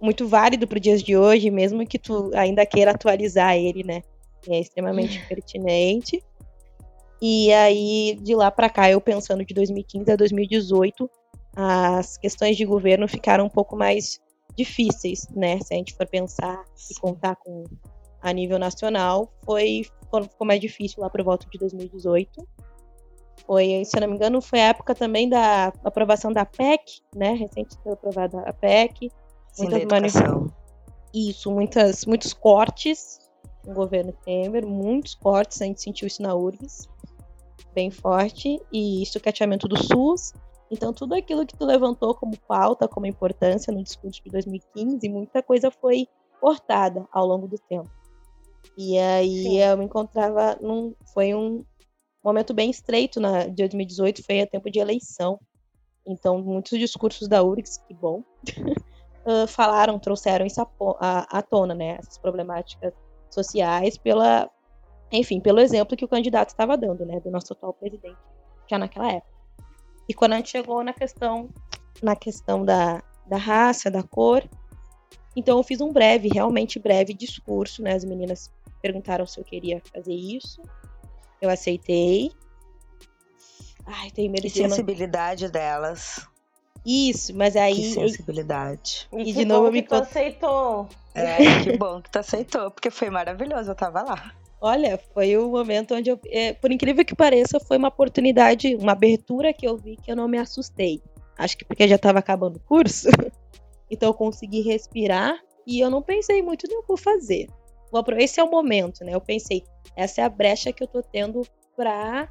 muito 0.00 0.28
válido 0.28 0.66
para 0.68 0.76
os 0.76 0.82
dias 0.82 1.02
de 1.02 1.16
hoje, 1.16 1.50
mesmo 1.50 1.86
que 1.86 1.98
tu 1.98 2.30
ainda 2.34 2.66
queira 2.66 2.90
atualizar 2.90 3.56
ele, 3.56 3.82
né? 3.82 4.02
É 4.48 4.60
extremamente 4.60 5.24
pertinente. 5.26 6.22
E 7.22 7.50
aí, 7.52 8.18
de 8.20 8.34
lá 8.34 8.50
para 8.50 8.68
cá, 8.68 8.90
eu 8.90 9.00
pensando 9.00 9.44
de 9.44 9.54
2015 9.54 10.12
a 10.12 10.16
2018, 10.16 11.10
as 11.56 12.18
questões 12.18 12.54
de 12.56 12.66
governo 12.66 13.08
ficaram 13.08 13.46
um 13.46 13.48
pouco 13.48 13.76
mais 13.76 14.20
difíceis, 14.54 15.26
né? 15.34 15.58
Se 15.60 15.72
a 15.72 15.76
gente 15.78 15.94
for 15.94 16.06
pensar 16.06 16.62
e 16.90 17.00
contar 17.00 17.36
com 17.36 17.64
a 18.20 18.32
nível 18.32 18.58
nacional, 18.58 19.32
foi 19.44 19.82
ficou 20.22 20.46
mais 20.46 20.60
difícil 20.60 21.02
lá 21.02 21.10
por 21.10 21.22
volta 21.22 21.46
de 21.50 21.58
2018. 21.58 22.46
Foi, 23.46 23.84
se 23.84 23.96
eu 23.96 24.00
não 24.00 24.08
me 24.08 24.14
engano, 24.14 24.40
foi 24.40 24.60
a 24.60 24.68
época 24.68 24.94
também 24.94 25.28
da 25.28 25.72
aprovação 25.84 26.32
da 26.32 26.46
PEC, 26.46 27.00
né? 27.14 27.32
Recente 27.32 27.76
foi 27.82 27.92
aprovada 27.92 28.40
a 28.40 28.52
PEC. 28.52 29.10
Sim, 29.52 29.68
muitas 29.68 29.90
manif... 29.90 30.14
Isso, 31.12 31.50
muitas, 31.50 32.06
muitos 32.06 32.32
cortes 32.32 33.18
no 33.66 33.74
governo 33.74 34.12
Temer, 34.24 34.66
muitos 34.66 35.14
cortes, 35.14 35.60
a 35.62 35.64
gente 35.64 35.80
sentiu 35.80 36.06
isso 36.06 36.22
na 36.22 36.34
URGS 36.34 36.88
bem 37.74 37.90
forte 37.90 38.60
e 38.72 39.04
sucateamento 39.06 39.66
do 39.66 39.76
SUS. 39.76 40.32
Então, 40.70 40.92
tudo 40.92 41.14
aquilo 41.14 41.44
que 41.44 41.56
tu 41.56 41.64
levantou 41.64 42.14
como 42.14 42.38
pauta, 42.48 42.88
como 42.88 43.06
importância 43.06 43.72
no 43.72 43.82
discurso 43.82 44.22
de 44.24 44.30
2015, 44.30 45.08
muita 45.08 45.42
coisa 45.42 45.70
foi 45.70 46.06
cortada 46.40 47.06
ao 47.12 47.26
longo 47.26 47.46
do 47.46 47.58
tempo. 47.58 47.90
E 48.76 48.98
aí 48.98 49.42
Sim. 49.42 49.58
eu 49.60 49.76
me 49.76 49.84
encontrava 49.84 50.58
num. 50.60 50.94
Foi 51.12 51.34
um 51.34 51.64
momento 52.22 52.54
bem 52.54 52.70
estreito 52.70 53.20
na, 53.20 53.46
de 53.46 53.54
2018, 53.54 54.24
foi 54.24 54.40
a 54.40 54.46
tempo 54.46 54.70
de 54.70 54.78
eleição. 54.78 55.38
Então, 56.06 56.38
muitos 56.38 56.78
discursos 56.78 57.28
da 57.28 57.42
URGS, 57.42 57.78
que 57.86 57.94
bom, 57.94 58.22
falaram, 59.48 59.98
trouxeram 59.98 60.44
isso 60.44 60.60
à, 61.00 61.38
à 61.38 61.42
tona, 61.42 61.74
né? 61.74 61.96
Essas 61.98 62.18
problemáticas 62.18 62.92
sociais 63.30 63.96
pela, 63.96 64.50
enfim, 65.10 65.40
pelo 65.40 65.60
exemplo 65.60 65.96
que 65.96 66.04
o 66.04 66.08
candidato 66.08 66.50
estava 66.50 66.76
dando, 66.76 67.04
né, 67.04 67.20
do 67.20 67.30
nosso 67.30 67.52
atual 67.52 67.72
presidente, 67.72 68.18
já 68.70 68.78
naquela 68.78 69.10
época. 69.10 69.34
E 70.08 70.14
quando 70.14 70.34
a 70.34 70.36
gente 70.36 70.50
chegou 70.50 70.82
na 70.84 70.92
questão, 70.92 71.48
na 72.02 72.14
questão 72.14 72.64
da, 72.64 73.02
da 73.26 73.36
raça, 73.36 73.90
da 73.90 74.02
cor, 74.02 74.42
então 75.36 75.58
eu 75.58 75.62
fiz 75.62 75.80
um 75.80 75.92
breve, 75.92 76.28
realmente 76.32 76.78
breve 76.78 77.14
discurso, 77.14 77.82
né, 77.82 77.94
as 77.94 78.04
meninas 78.04 78.50
perguntaram 78.80 79.26
se 79.26 79.38
eu 79.38 79.44
queria 79.44 79.80
fazer 79.92 80.14
isso, 80.14 80.60
eu 81.40 81.50
aceitei. 81.50 82.30
Ai, 83.86 84.10
tenho 84.10 84.30
medo 84.30 84.42
que 84.42 84.48
de 84.48 84.54
sensibilidade 84.54 85.44
não... 85.44 85.50
delas. 85.50 86.26
Isso, 86.84 87.34
mas 87.34 87.56
aí. 87.56 87.74
Que 87.74 87.92
sensibilidade. 87.94 89.08
E, 89.12 89.30
e 89.30 89.32
de 89.32 89.44
novo 89.44 89.70
me. 89.70 89.82
Que 89.82 89.88
tu 89.88 89.94
aceitou. 89.94 90.88
É, 91.14 91.36
que 91.64 91.76
bom 91.76 92.02
que 92.02 92.10
tu 92.10 92.18
aceitou, 92.18 92.70
porque 92.70 92.90
foi 92.90 93.08
maravilhoso, 93.08 93.70
eu 93.70 93.74
tava 93.74 94.02
lá. 94.02 94.34
Olha, 94.60 94.98
foi 95.12 95.36
o 95.36 95.50
momento 95.50 95.94
onde 95.94 96.10
eu, 96.10 96.18
é, 96.26 96.52
por 96.54 96.70
incrível 96.70 97.04
que 97.04 97.14
pareça, 97.14 97.60
foi 97.60 97.76
uma 97.76 97.88
oportunidade, 97.88 98.74
uma 98.76 98.92
abertura 98.92 99.52
que 99.52 99.66
eu 99.66 99.76
vi 99.76 99.96
que 99.96 100.10
eu 100.10 100.16
não 100.16 100.26
me 100.26 100.38
assustei. 100.38 101.02
Acho 101.36 101.58
que 101.58 101.64
porque 101.64 101.86
já 101.86 101.96
estava 101.96 102.18
acabando 102.18 102.56
o 102.56 102.60
curso, 102.60 103.08
então 103.90 104.08
eu 104.10 104.14
consegui 104.14 104.60
respirar 104.60 105.38
e 105.66 105.80
eu 105.80 105.90
não 105.90 106.02
pensei 106.02 106.42
muito 106.42 106.64
no 106.64 106.70
que 106.70 106.76
eu 106.76 106.86
vou 106.86 106.96
fazer. 106.96 107.48
Esse 108.18 108.40
é 108.40 108.44
o 108.44 108.50
momento, 108.50 109.04
né? 109.04 109.14
Eu 109.14 109.20
pensei, 109.20 109.62
essa 109.96 110.20
é 110.20 110.24
a 110.24 110.28
brecha 110.28 110.72
que 110.72 110.82
eu 110.82 110.88
tô 110.88 111.00
tendo 111.02 111.42
pra 111.76 112.28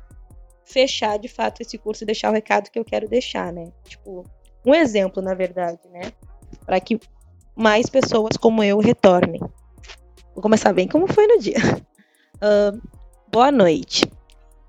fechar 0.65 1.17
de 1.17 1.27
fato 1.27 1.61
esse 1.61 1.77
curso 1.77 2.03
e 2.03 2.05
deixar 2.05 2.29
o 2.29 2.33
recado 2.33 2.69
que 2.69 2.77
eu 2.77 2.85
quero 2.85 3.07
deixar, 3.07 3.51
né? 3.53 3.71
Tipo, 3.85 4.25
um 4.65 4.73
exemplo, 4.73 5.21
na 5.21 5.33
verdade, 5.33 5.79
né? 5.89 6.11
Para 6.65 6.79
que 6.79 6.99
mais 7.55 7.89
pessoas 7.89 8.35
como 8.37 8.63
eu 8.63 8.79
retornem. 8.79 9.41
Vou 10.33 10.41
começar 10.41 10.73
bem 10.73 10.87
como 10.87 11.07
foi 11.11 11.27
no 11.27 11.39
dia. 11.39 11.57
Uh, 12.43 12.77
boa 13.31 13.49
noite. 13.49 14.03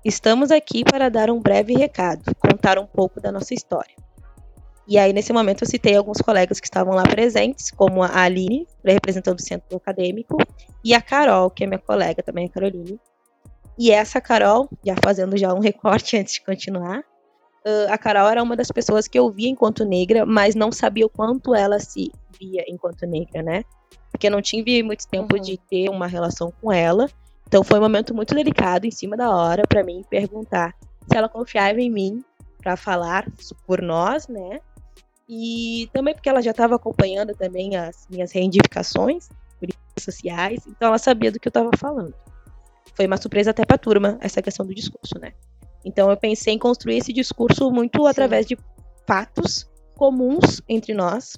Estamos 0.05 0.49
aqui 0.49 0.85
para 0.85 1.09
dar 1.09 1.29
um 1.29 1.41
breve 1.41 1.73
recado, 1.73 2.33
contar 2.35 2.79
um 2.79 2.85
pouco 2.85 3.19
da 3.19 3.33
nossa 3.33 3.53
história. 3.53 3.93
E 4.87 4.99
aí, 4.99 5.11
nesse 5.11 5.33
momento, 5.33 5.63
eu 5.63 5.67
citei 5.67 5.95
alguns 5.95 6.19
colegas 6.19 6.59
que 6.59 6.67
estavam 6.67 6.93
lá 6.93 7.03
presentes, 7.03 7.71
como 7.71 8.03
a 8.03 8.21
Aline, 8.21 8.67
representando 8.83 9.39
o 9.39 9.41
centro 9.41 9.77
acadêmico, 9.77 10.37
e 10.83 10.93
a 10.93 11.01
Carol, 11.01 11.49
que 11.49 11.63
é 11.63 11.67
minha 11.67 11.79
colega 11.79 12.21
também, 12.21 12.45
a 12.45 12.49
Caroline. 12.49 12.99
E 13.77 13.91
essa 13.91 14.21
Carol, 14.21 14.69
já 14.85 14.95
fazendo 15.03 15.35
já 15.37 15.53
um 15.53 15.59
recorte 15.59 16.15
antes 16.17 16.35
de 16.35 16.45
continuar, 16.45 16.99
uh, 16.99 17.89
a 17.89 17.97
Carol 17.97 18.29
era 18.29 18.43
uma 18.43 18.55
das 18.55 18.69
pessoas 18.69 19.07
que 19.07 19.17
eu 19.17 19.31
via 19.31 19.49
enquanto 19.49 19.83
negra, 19.83 20.23
mas 20.25 20.53
não 20.53 20.71
sabia 20.71 21.05
o 21.05 21.09
quanto 21.09 21.55
ela 21.55 21.79
se 21.79 22.11
via 22.39 22.63
enquanto 22.67 23.07
negra, 23.07 23.41
né? 23.41 23.63
Porque 24.11 24.27
eu 24.27 24.31
não 24.31 24.41
tive 24.41 24.83
muito 24.83 25.07
tempo 25.07 25.35
uhum. 25.35 25.41
de 25.41 25.57
ter 25.57 25.89
uma 25.89 26.05
relação 26.05 26.53
com 26.61 26.71
ela. 26.71 27.09
Então 27.47 27.63
foi 27.63 27.79
um 27.79 27.81
momento 27.81 28.13
muito 28.13 28.35
delicado, 28.35 28.85
em 28.85 28.91
cima 28.91 29.17
da 29.17 29.35
hora, 29.35 29.63
para 29.67 29.83
mim 29.83 30.03
perguntar 30.09 30.73
se 31.09 31.17
ela 31.17 31.27
confiava 31.27 31.81
em 31.81 31.89
mim 31.89 32.23
para 32.59 32.77
falar 32.77 33.27
por 33.67 33.81
nós, 33.81 34.27
né? 34.27 34.59
E 35.27 35.89
também 35.91 36.13
porque 36.13 36.29
ela 36.29 36.41
já 36.41 36.51
estava 36.51 36.75
acompanhando 36.75 37.33
também 37.33 37.75
as 37.75 38.07
minhas 38.09 38.31
reivindicações 38.31 39.27
sociais, 39.97 40.59
então 40.67 40.89
ela 40.89 40.97
sabia 40.97 41.31
do 41.31 41.39
que 41.39 41.47
eu 41.47 41.49
estava 41.49 41.71
falando. 41.77 42.13
Foi 42.93 43.07
uma 43.07 43.17
surpresa 43.17 43.51
até 43.51 43.65
para 43.65 43.75
a 43.75 43.79
turma 43.79 44.17
essa 44.21 44.41
questão 44.41 44.65
do 44.65 44.75
discurso, 44.75 45.17
né? 45.19 45.33
Então 45.83 46.09
eu 46.09 46.17
pensei 46.17 46.53
em 46.53 46.59
construir 46.59 46.97
esse 46.97 47.13
discurso 47.13 47.71
muito 47.71 48.01
Sim. 48.01 48.07
através 48.07 48.45
de 48.45 48.57
fatos 49.07 49.69
comuns 49.95 50.61
entre 50.67 50.93
nós 50.93 51.37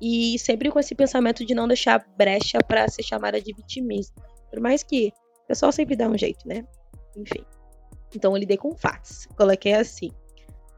e 0.00 0.38
sempre 0.38 0.70
com 0.70 0.78
esse 0.78 0.94
pensamento 0.94 1.44
de 1.44 1.54
não 1.54 1.68
deixar 1.68 2.04
brecha 2.16 2.58
para 2.66 2.88
ser 2.88 3.02
chamada 3.02 3.40
de 3.40 3.52
vitimista. 3.52 4.22
Por 4.50 4.60
mais 4.60 4.82
que 4.82 5.12
o 5.44 5.46
pessoal 5.48 5.72
sempre 5.72 5.96
dá 5.96 6.08
um 6.08 6.16
jeito, 6.16 6.46
né? 6.46 6.64
Enfim. 7.16 7.44
Então 8.14 8.32
eu 8.32 8.38
lidei 8.38 8.56
com 8.56 8.74
fatos. 8.76 9.26
Coloquei 9.36 9.74
assim. 9.74 10.10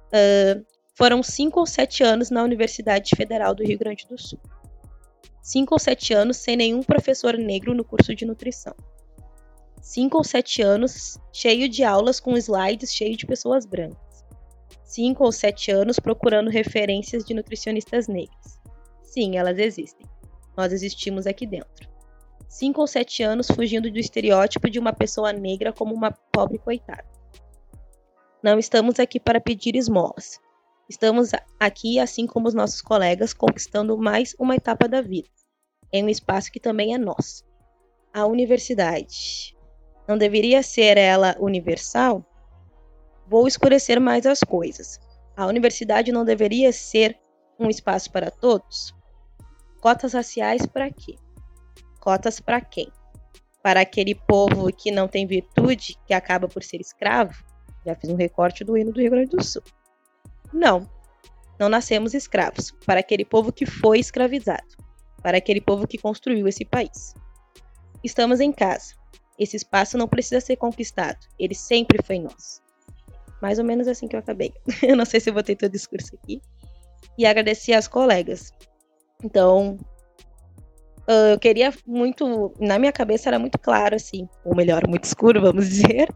Uh, 0.08 0.64
foram 0.97 1.23
cinco 1.23 1.60
ou 1.60 1.66
sete 1.66 2.02
anos 2.02 2.31
na 2.31 2.43
Universidade 2.43 3.14
Federal 3.14 3.55
do 3.55 3.62
Rio 3.62 3.78
Grande 3.78 4.06
do 4.09 4.18
Sul. 4.18 4.40
Cinco 5.43 5.74
ou 5.74 5.78
sete 5.78 6.14
anos 6.14 6.39
sem 6.39 6.56
nenhum 6.56 6.82
professor 6.82 7.36
negro 7.36 7.74
no 7.74 7.85
curso 7.85 8.14
de 8.14 8.24
nutrição. 8.24 8.74
Cinco 9.82 10.16
ou 10.16 10.24
sete 10.24 10.62
anos 10.62 11.18
cheio 11.31 11.68
de 11.68 11.85
aulas 11.85 12.18
com 12.18 12.35
slides 12.36 12.94
cheios 12.94 13.18
de 13.18 13.27
pessoas 13.27 13.66
brancas. 13.66 14.24
Cinco 14.85 15.23
ou 15.23 15.31
sete 15.31 15.70
anos 15.70 15.98
procurando 15.98 16.48
referências 16.48 17.24
de 17.24 17.35
nutricionistas 17.35 18.09
negras. 18.09 18.59
Sim, 19.02 19.36
elas 19.36 19.59
existem. 19.59 20.06
Nós 20.56 20.73
existimos 20.73 21.27
aqui 21.27 21.47
dentro. 21.47 21.90
Cinco 22.48 22.81
ou 22.81 22.86
sete 22.86 23.23
anos 23.23 23.48
fugindo 23.48 23.90
do 23.90 23.98
estereótipo 23.98 24.70
de 24.70 24.78
uma 24.78 24.94
pessoa 24.94 25.31
negra 25.31 25.74
como 25.74 25.94
uma 25.94 26.10
pobre 26.32 26.56
coitada. 26.56 27.05
Não 28.43 28.59
estamos 28.59 28.98
aqui 28.98 29.20
para 29.20 29.40
pedir 29.40 29.77
esmolas. 29.77 30.40
Estamos 30.88 31.32
aqui, 31.58 31.98
assim 31.98 32.28
como 32.28 32.46
os 32.46 32.54
nossos 32.54 32.80
colegas, 32.80 33.34
conquistando 33.34 33.98
mais 33.98 34.36
uma 34.38 34.54
etapa 34.54 34.86
da 34.86 35.02
vida, 35.02 35.28
em 35.92 36.04
um 36.04 36.08
espaço 36.08 36.52
que 36.52 36.60
também 36.60 36.94
é 36.94 36.98
nosso. 36.98 37.44
A 38.14 38.24
universidade. 38.24 39.56
Não 40.06 40.16
deveria 40.16 40.62
ser 40.62 40.96
ela 40.96 41.36
universal? 41.40 42.24
Vou 43.26 43.48
escurecer 43.48 44.00
mais 44.00 44.26
as 44.26 44.40
coisas. 44.44 45.00
A 45.36 45.46
universidade 45.46 46.12
não 46.12 46.24
deveria 46.24 46.72
ser 46.72 47.18
um 47.58 47.68
espaço 47.68 48.12
para 48.12 48.30
todos? 48.30 48.94
Cotas 49.80 50.12
raciais 50.12 50.66
para 50.66 50.88
quê? 50.88 51.16
Cotas 51.98 52.38
para 52.38 52.60
quem? 52.60 52.92
Para 53.60 53.80
aquele 53.80 54.14
povo 54.14 54.72
que 54.72 54.92
não 54.92 55.08
tem 55.08 55.26
virtude, 55.26 55.98
que 56.06 56.14
acaba 56.14 56.46
por 56.46 56.62
ser 56.62 56.80
escravo? 56.80 57.34
Já 57.84 57.96
fiz 57.96 58.08
um 58.08 58.16
recorte 58.16 58.62
do 58.62 58.78
hino 58.78 58.92
do 58.92 59.00
Rio 59.00 59.10
Grande 59.10 59.30
do 59.30 59.42
Sul. 59.42 59.62
Não, 60.52 60.89
não 61.59 61.68
nascemos 61.68 62.14
escravos, 62.14 62.70
para 62.85 63.01
aquele 63.01 63.24
povo 63.24 63.52
que 63.52 63.66
foi 63.66 63.98
escravizado, 63.98 64.77
para 65.23 65.39
aquele 65.39 65.60
povo 65.60 65.86
que 65.86 65.98
construiu 65.98 66.47
esse 66.47 66.64
país. 66.64 67.14
Estamos 68.05 68.40
em 68.40 68.52
casa. 68.52 68.94
Esse 69.39 69.56
espaço 69.56 69.98
não 69.98 70.09
precisa 70.09 70.40
ser 70.40 70.56
conquistado, 70.56 71.18
ele 71.39 71.55
sempre 71.55 72.02
foi 72.02 72.18
nosso. 72.18 72.62
Mais 73.40 73.59
ou 73.59 73.64
menos 73.64 73.86
assim 73.86 74.09
que 74.09 74.16
eu 74.16 74.20
acabei. 74.20 74.52
eu 74.82 74.97
não 74.97 75.05
sei 75.05 75.20
se 75.20 75.31
eu 75.31 75.35
botei 75.35 75.55
todo 75.55 75.68
o 75.68 75.73
discurso 75.73 76.14
aqui. 76.14 76.40
E 77.18 77.27
agradecer 77.27 77.73
às 77.73 77.86
colegas. 77.86 78.52
Então, 79.23 79.78
eu 81.06 81.39
queria 81.39 81.73
muito. 81.86 82.52
Na 82.59 82.78
minha 82.78 82.93
cabeça 82.93 83.28
era 83.28 83.39
muito 83.39 83.59
claro, 83.59 83.94
assim, 83.94 84.28
ou 84.44 84.55
melhor, 84.55 84.86
muito 84.89 85.05
escuro, 85.05 85.40
vamos 85.40 85.68
dizer, 85.68 86.09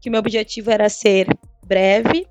que 0.00 0.08
meu 0.08 0.20
objetivo 0.20 0.70
era 0.70 0.88
ser 0.88 1.26
breve, 1.66 2.26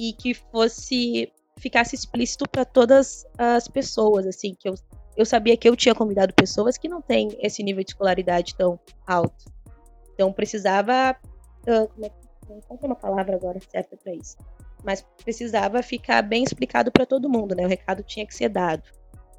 e 0.00 0.14
que 0.14 0.32
fosse 0.32 1.30
ficasse 1.58 1.94
explícito 1.94 2.48
para 2.48 2.64
todas 2.64 3.26
as 3.36 3.68
pessoas, 3.68 4.26
assim, 4.26 4.56
que 4.58 4.66
eu, 4.66 4.74
eu 5.14 5.26
sabia 5.26 5.58
que 5.58 5.68
eu 5.68 5.76
tinha 5.76 5.94
convidado 5.94 6.32
pessoas 6.32 6.78
que 6.78 6.88
não 6.88 7.02
têm 7.02 7.36
esse 7.42 7.62
nível 7.62 7.84
de 7.84 7.90
escolaridade 7.90 8.54
tão 8.54 8.80
alto. 9.06 9.44
Então 10.14 10.32
precisava, 10.32 11.14
uh, 11.68 11.88
como 11.88 12.06
é, 12.06 12.10
não 12.48 12.78
uma 12.82 12.96
palavra 12.96 13.36
agora 13.36 13.60
certa 13.70 13.94
para 13.94 14.14
isso, 14.14 14.38
mas 14.82 15.04
precisava 15.22 15.82
ficar 15.82 16.22
bem 16.22 16.42
explicado 16.42 16.90
para 16.90 17.04
todo 17.04 17.28
mundo, 17.28 17.54
né? 17.54 17.66
O 17.66 17.68
recado 17.68 18.02
tinha 18.02 18.26
que 18.26 18.34
ser 18.34 18.48
dado 18.48 18.84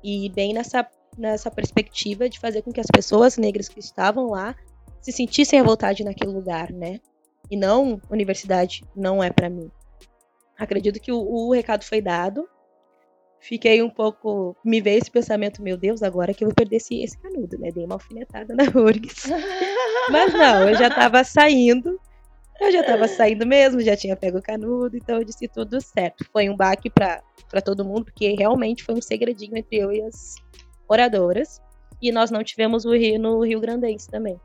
e 0.04 0.30
bem 0.30 0.54
nessa 0.54 0.88
nessa 1.18 1.52
perspectiva 1.52 2.30
de 2.30 2.40
fazer 2.40 2.62
com 2.62 2.72
que 2.72 2.80
as 2.80 2.88
pessoas 2.88 3.36
negras 3.38 3.68
que 3.68 3.80
estavam 3.80 4.30
lá 4.30 4.56
se 5.02 5.12
sentissem 5.12 5.60
à 5.60 5.64
vontade 5.64 6.06
naquele 6.06 6.32
lugar, 6.32 6.72
né? 6.72 7.00
E 7.50 7.58
não 7.58 8.00
universidade 8.10 8.84
não 8.96 9.22
é 9.22 9.30
para 9.30 9.50
mim 9.50 9.70
acredito 10.62 11.00
que 11.00 11.12
o, 11.12 11.20
o, 11.20 11.52
recado 11.52 11.84
foi 11.84 12.02
dado. 12.02 12.48
Fiquei 13.40 13.82
um 13.82 13.90
pouco. 13.90 14.56
Me 14.64 14.80
veio 14.80 15.00
esse 15.00 15.10
pensamento, 15.10 15.62
meu 15.62 15.76
Deus, 15.76 16.04
agora 16.04 16.34
que 16.34 16.44
eu 16.44 16.50
vou 16.50 16.56
perder 16.56 16.76
esse, 16.76 17.02
esse 17.02 17.18
canudo, 17.18 17.58
né? 17.58 17.72
Dei 17.72 17.84
uma 17.84 17.96
alfinetada 17.96 18.54
na 18.56 18.64
URGS. 18.64 19.30
Mas 20.10 20.34
não, 20.34 20.70
eu 20.70 20.76
já 20.76 20.90
tava 20.90 21.24
saindo. 21.24 22.00
Eu 22.60 22.72
já 22.72 22.84
tava 22.84 23.08
saindo 23.08 23.46
mesmo, 23.46 23.82
já 23.82 23.98
tinha 23.98 24.16
pego 24.16 24.38
o 24.38 24.42
canudo, 24.42 24.96
então 24.96 25.18
eu 25.18 25.24
disse 25.24 25.48
tudo 25.48 25.82
certo. 25.82 26.24
Foi 26.32 26.48
um 26.48 26.56
baque 26.56 26.92
para 26.92 27.24
todo 27.66 27.84
mundo, 27.84 28.06
porque 28.06 28.36
realmente 28.36 28.84
foi 28.84 28.94
um 28.94 29.02
segredinho 29.02 29.58
entre 29.58 29.78
eu 29.78 29.92
e 29.92 30.00
as 30.04 30.36
oradoras. 30.88 31.60
E 32.00 32.12
nós 32.12 32.30
não 32.30 32.44
tivemos 32.44 32.86
o 32.86 32.96
Rio 32.96 33.20
no 33.20 33.44
Rio 33.44 33.60
Grandense 33.60 34.08
também. 34.08 34.40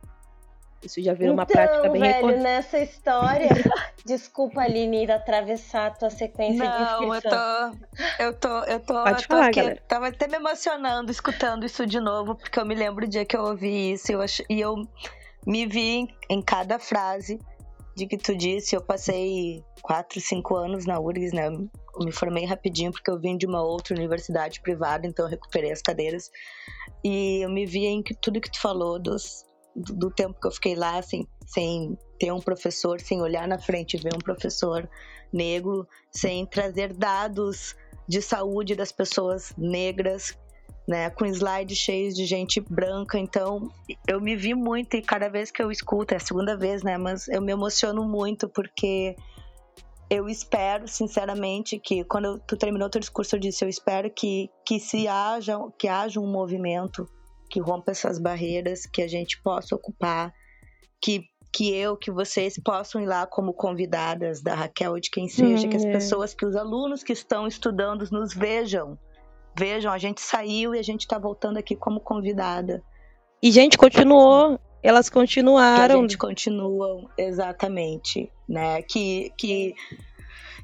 Isso 0.86 1.02
já 1.02 1.12
virou 1.12 1.34
então, 1.34 1.44
uma 1.44 1.46
prática 1.46 1.88
bem 1.90 2.00
velho, 2.00 2.14
recorrente. 2.14 2.42
nessa 2.42 2.78
história. 2.78 3.48
Desculpa, 4.06 4.60
Aline, 4.60 5.10
atravessar 5.10 5.86
a 5.86 5.90
tua 5.90 6.10
sequência 6.10 6.64
Não, 6.64 7.00
de 7.00 7.06
inscrição. 7.06 7.72
eu 8.18 8.32
tô. 8.32 8.48
Eu 8.48 8.64
tô. 8.64 8.64
Eu 8.70 8.80
tô, 8.80 8.94
Pode 8.94 9.10
eu 9.10 9.28
tô 9.28 9.34
falar, 9.34 9.46
aqui, 9.48 9.60
galera. 9.60 9.82
Tava 9.88 10.08
até 10.08 10.28
me 10.28 10.36
emocionando 10.36 11.10
escutando 11.10 11.66
isso 11.66 11.84
de 11.84 12.00
novo, 12.00 12.36
porque 12.36 12.58
eu 12.58 12.64
me 12.64 12.74
lembro 12.74 13.04
o 13.04 13.08
dia 13.08 13.24
que 13.24 13.36
eu 13.36 13.42
ouvi 13.42 13.92
isso 13.92 14.12
eu 14.12 14.22
ach... 14.22 14.40
e 14.48 14.60
eu 14.60 14.76
me 15.44 15.66
vi 15.66 15.96
em, 15.96 16.08
em 16.30 16.40
cada 16.40 16.78
frase 16.78 17.40
de 17.96 18.06
que 18.06 18.16
tu 18.16 18.36
disse. 18.36 18.76
Eu 18.76 18.80
passei 18.80 19.64
quatro, 19.82 20.20
cinco 20.20 20.54
anos 20.54 20.86
na 20.86 21.00
URGS, 21.00 21.32
né? 21.32 21.46
Eu 21.48 21.68
me 22.04 22.12
formei 22.12 22.44
rapidinho 22.44 22.92
porque 22.92 23.10
eu 23.10 23.18
vim 23.18 23.36
de 23.36 23.46
uma 23.46 23.62
outra 23.62 23.94
universidade 23.94 24.60
privada, 24.60 25.06
então 25.06 25.24
eu 25.24 25.30
recuperei 25.30 25.72
as 25.72 25.82
cadeiras. 25.82 26.30
E 27.02 27.42
eu 27.42 27.48
me 27.48 27.66
vi 27.66 27.86
em 27.86 28.02
que 28.02 28.14
tudo 28.14 28.40
que 28.40 28.50
tu 28.50 28.60
falou 28.60 28.98
dos, 28.98 29.44
do, 29.76 30.10
tempo 30.10 30.40
que 30.40 30.46
eu 30.46 30.50
fiquei 30.50 30.74
lá, 30.74 31.00
sem, 31.02 31.26
sem 31.46 31.96
ter 32.18 32.32
um 32.32 32.40
professor, 32.40 33.00
sem 33.00 33.20
olhar 33.20 33.46
na 33.46 33.58
frente 33.58 33.94
e 33.94 34.00
ver 34.00 34.14
um 34.14 34.18
professor 34.18 34.88
negro, 35.32 35.86
sem 36.10 36.46
trazer 36.46 36.92
dados 36.92 37.76
de 38.08 38.22
saúde 38.22 38.74
das 38.74 38.92
pessoas 38.92 39.52
negras, 39.56 40.36
né, 40.88 41.10
com 41.10 41.26
slides 41.26 41.76
cheios 41.76 42.14
de 42.14 42.24
gente 42.24 42.60
branca. 42.60 43.18
Então, 43.18 43.70
eu 44.08 44.20
me 44.20 44.36
vi 44.36 44.54
muito 44.54 44.96
e 44.96 45.02
cada 45.02 45.28
vez 45.28 45.50
que 45.50 45.62
eu 45.62 45.70
escuto, 45.70 46.14
é 46.14 46.16
a 46.16 46.20
segunda 46.20 46.56
vez, 46.56 46.82
né, 46.82 46.96
mas 46.96 47.28
eu 47.28 47.42
me 47.42 47.52
emociono 47.52 48.04
muito 48.04 48.48
porque 48.48 49.16
eu 50.08 50.28
espero, 50.28 50.86
sinceramente, 50.86 51.78
que 51.78 52.04
quando 52.04 52.38
tu 52.46 52.56
terminou 52.56 52.88
teu 52.88 53.00
discurso, 53.00 53.34
eu 53.34 53.40
disse, 53.40 53.64
eu 53.64 53.68
espero 53.68 54.08
que, 54.08 54.48
que 54.64 54.78
se 54.78 55.08
haja, 55.08 55.58
que 55.76 55.88
haja 55.88 56.20
um 56.20 56.30
movimento 56.30 57.08
que 57.48 57.60
rompa 57.60 57.92
essas 57.92 58.18
barreiras, 58.18 58.86
que 58.86 59.02
a 59.02 59.08
gente 59.08 59.40
possa 59.42 59.74
ocupar 59.74 60.32
que 61.00 61.24
que 61.52 61.74
eu, 61.74 61.96
que 61.96 62.10
vocês 62.10 62.58
possam 62.62 63.00
ir 63.00 63.06
lá 63.06 63.26
como 63.26 63.54
convidadas 63.54 64.42
da 64.42 64.54
Raquel 64.54 64.92
ou 64.92 65.00
de 65.00 65.10
quem 65.10 65.26
seja, 65.26 65.66
Hum, 65.66 65.70
que 65.70 65.76
as 65.76 65.84
é. 65.86 65.90
pessoas, 65.92 66.34
que 66.34 66.44
os 66.44 66.54
alunos 66.54 67.02
que 67.02 67.14
estão 67.14 67.46
estudando 67.46 68.06
nos 68.10 68.34
vejam. 68.34 68.98
Vejam, 69.58 69.90
a 69.90 69.96
gente 69.96 70.20
saiu 70.20 70.74
e 70.74 70.78
a 70.78 70.82
gente 70.82 71.00
está 71.00 71.18
voltando 71.18 71.56
aqui 71.56 71.74
como 71.74 71.98
convidada. 71.98 72.82
E, 73.42 73.50
gente, 73.50 73.78
continuou. 73.78 74.60
Elas 74.82 75.08
Que 75.08 75.16
a 75.16 75.20
continuaram. 75.22 76.02
gente 76.02 76.18
continua, 76.18 77.10
exatamente, 77.16 78.30
né? 78.46 78.82
Que, 78.82 79.32
que, 79.38 79.74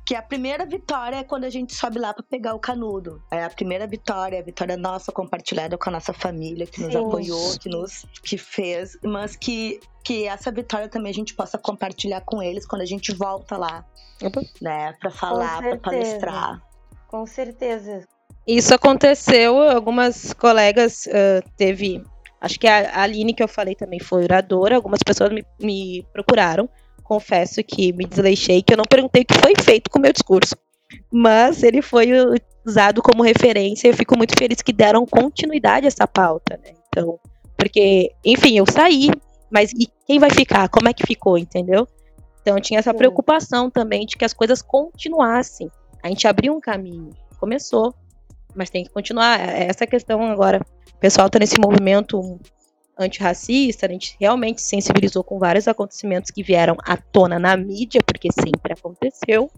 que 0.05 0.15
a 0.15 0.23
primeira 0.23 0.67
vitória 0.67 1.17
é 1.17 1.25
quando 1.25 1.45
a 1.45 1.51
gente 1.51 1.75
sobe 1.75 1.99
lá 1.99 2.13
para 2.13 2.25
pegar 2.25 2.55
o 2.55 2.59
canudo. 2.59 3.23
É 3.31 3.45
a 3.45 3.51
primeira 3.51 3.87
vitória, 3.87 4.39
a 4.39 4.43
vitória 4.43 4.77
nossa 4.77 5.13
compartilhada 5.13 5.79
com 5.79 5.89
a 5.91 5.93
nossa 5.93 6.13
família, 6.13 6.67
que 6.67 6.81
nos 6.81 6.93
Sim. 6.93 6.99
apoiou, 6.99 7.59
que 7.59 7.69
nos 7.69 8.05
que 8.23 8.37
fez, 8.37 8.99
mas 9.05 9.37
que, 9.37 9.81
que 10.05 10.27
essa 10.27 10.51
vitória 10.51 10.89
também 10.89 11.11
a 11.11 11.15
gente 11.15 11.35
possa 11.35 11.57
compartilhar 11.57 12.21
com 12.23 12.43
eles 12.43 12.67
quando 12.67 12.83
a 12.83 12.87
gente 12.87 13.15
volta 13.15 13.57
lá, 13.57 13.85
Opa. 14.23 14.43
né? 14.61 14.93
Para 14.95 15.11
falar, 15.11 15.63
para 15.63 15.79
palestrar. 15.79 16.61
Com 17.07 17.25
certeza. 17.27 18.05
Isso 18.47 18.75
aconteceu, 18.75 19.61
algumas 19.61 20.33
colegas 20.33 21.07
ah, 21.07 21.43
teve. 21.57 22.03
Acho 22.41 22.59
que 22.59 22.67
a 22.67 22.91
a 22.91 23.03
Aline, 23.03 23.35
que 23.35 23.43
eu 23.43 23.47
falei 23.47 23.77
também, 23.77 24.01
foi 24.01 24.25
oradora. 24.25 24.75
Algumas 24.75 25.01
pessoas 25.05 25.31
me, 25.31 25.45
me 25.61 26.05
procuraram. 26.13 26.69
Confesso 27.13 27.63
que 27.63 27.93
me 27.93 28.07
desleixei, 28.07 28.63
que 28.63 28.73
eu 28.73 28.79
não 28.79 28.87
perguntei 28.89 29.21
o 29.21 29.27
que 29.27 29.35
foi 29.35 29.53
feito 29.63 29.91
com 29.91 29.99
o 29.99 30.03
meu 30.03 30.15
discurso. 30.15 30.57
Mas 31.13 31.63
ele 31.63 31.83
foi 31.83 32.09
usado 32.65 33.03
como 33.03 33.23
referência. 33.23 33.87
Eu 33.87 33.93
fico 33.95 34.17
muito 34.17 34.33
feliz 34.39 34.63
que 34.63 34.73
deram 34.73 35.05
continuidade 35.05 35.85
a 35.85 35.89
essa 35.89 36.07
pauta, 36.07 36.59
né? 36.65 36.73
Então, 36.89 37.21
porque, 37.55 38.13
enfim, 38.25 38.57
eu 38.57 38.65
saí, 38.67 39.11
mas 39.51 39.73
e 39.73 39.91
quem 40.07 40.19
vai 40.19 40.31
ficar? 40.31 40.71
Como 40.71 40.89
é 40.89 40.95
que 40.95 41.07
ficou, 41.07 41.37
entendeu? 41.37 41.87
Então, 42.41 42.59
tinha 42.59 42.79
essa 42.79 42.95
preocupação 42.95 43.71
também 43.71 44.07
de 44.07 44.17
que 44.17 44.25
as 44.25 44.33
coisas 44.33 44.63
continuassem. 44.63 45.71
A 46.03 46.09
gente 46.09 46.27
abriu 46.27 46.55
um 46.55 46.61
caminho, 46.61 47.11
começou, 47.39 47.95
mas 48.55 48.71
tem 48.71 48.85
que 48.85 48.91
continuar. 48.91 49.39
É 49.39 49.67
Essa 49.69 49.87
questão 49.87 50.23
agora, 50.31 50.63
o 50.95 50.99
pessoal 50.99 51.29
tá 51.29 51.39
nesse 51.39 51.61
movimento 51.61 52.41
antirracista, 53.03 53.87
a 53.87 53.89
gente 53.89 54.17
realmente 54.19 54.63
se 54.63 54.69
sensibilizou 54.69 55.23
com 55.23 55.39
vários 55.39 55.69
acontecimentos 55.69 56.31
que 56.31 56.43
vieram 56.43 56.77
à 56.85 56.97
tona 56.97 57.39
na 57.39 57.57
mídia, 57.57 58.01
porque 58.05 58.29
sempre 58.33 58.73
aconteceu. 58.73 59.51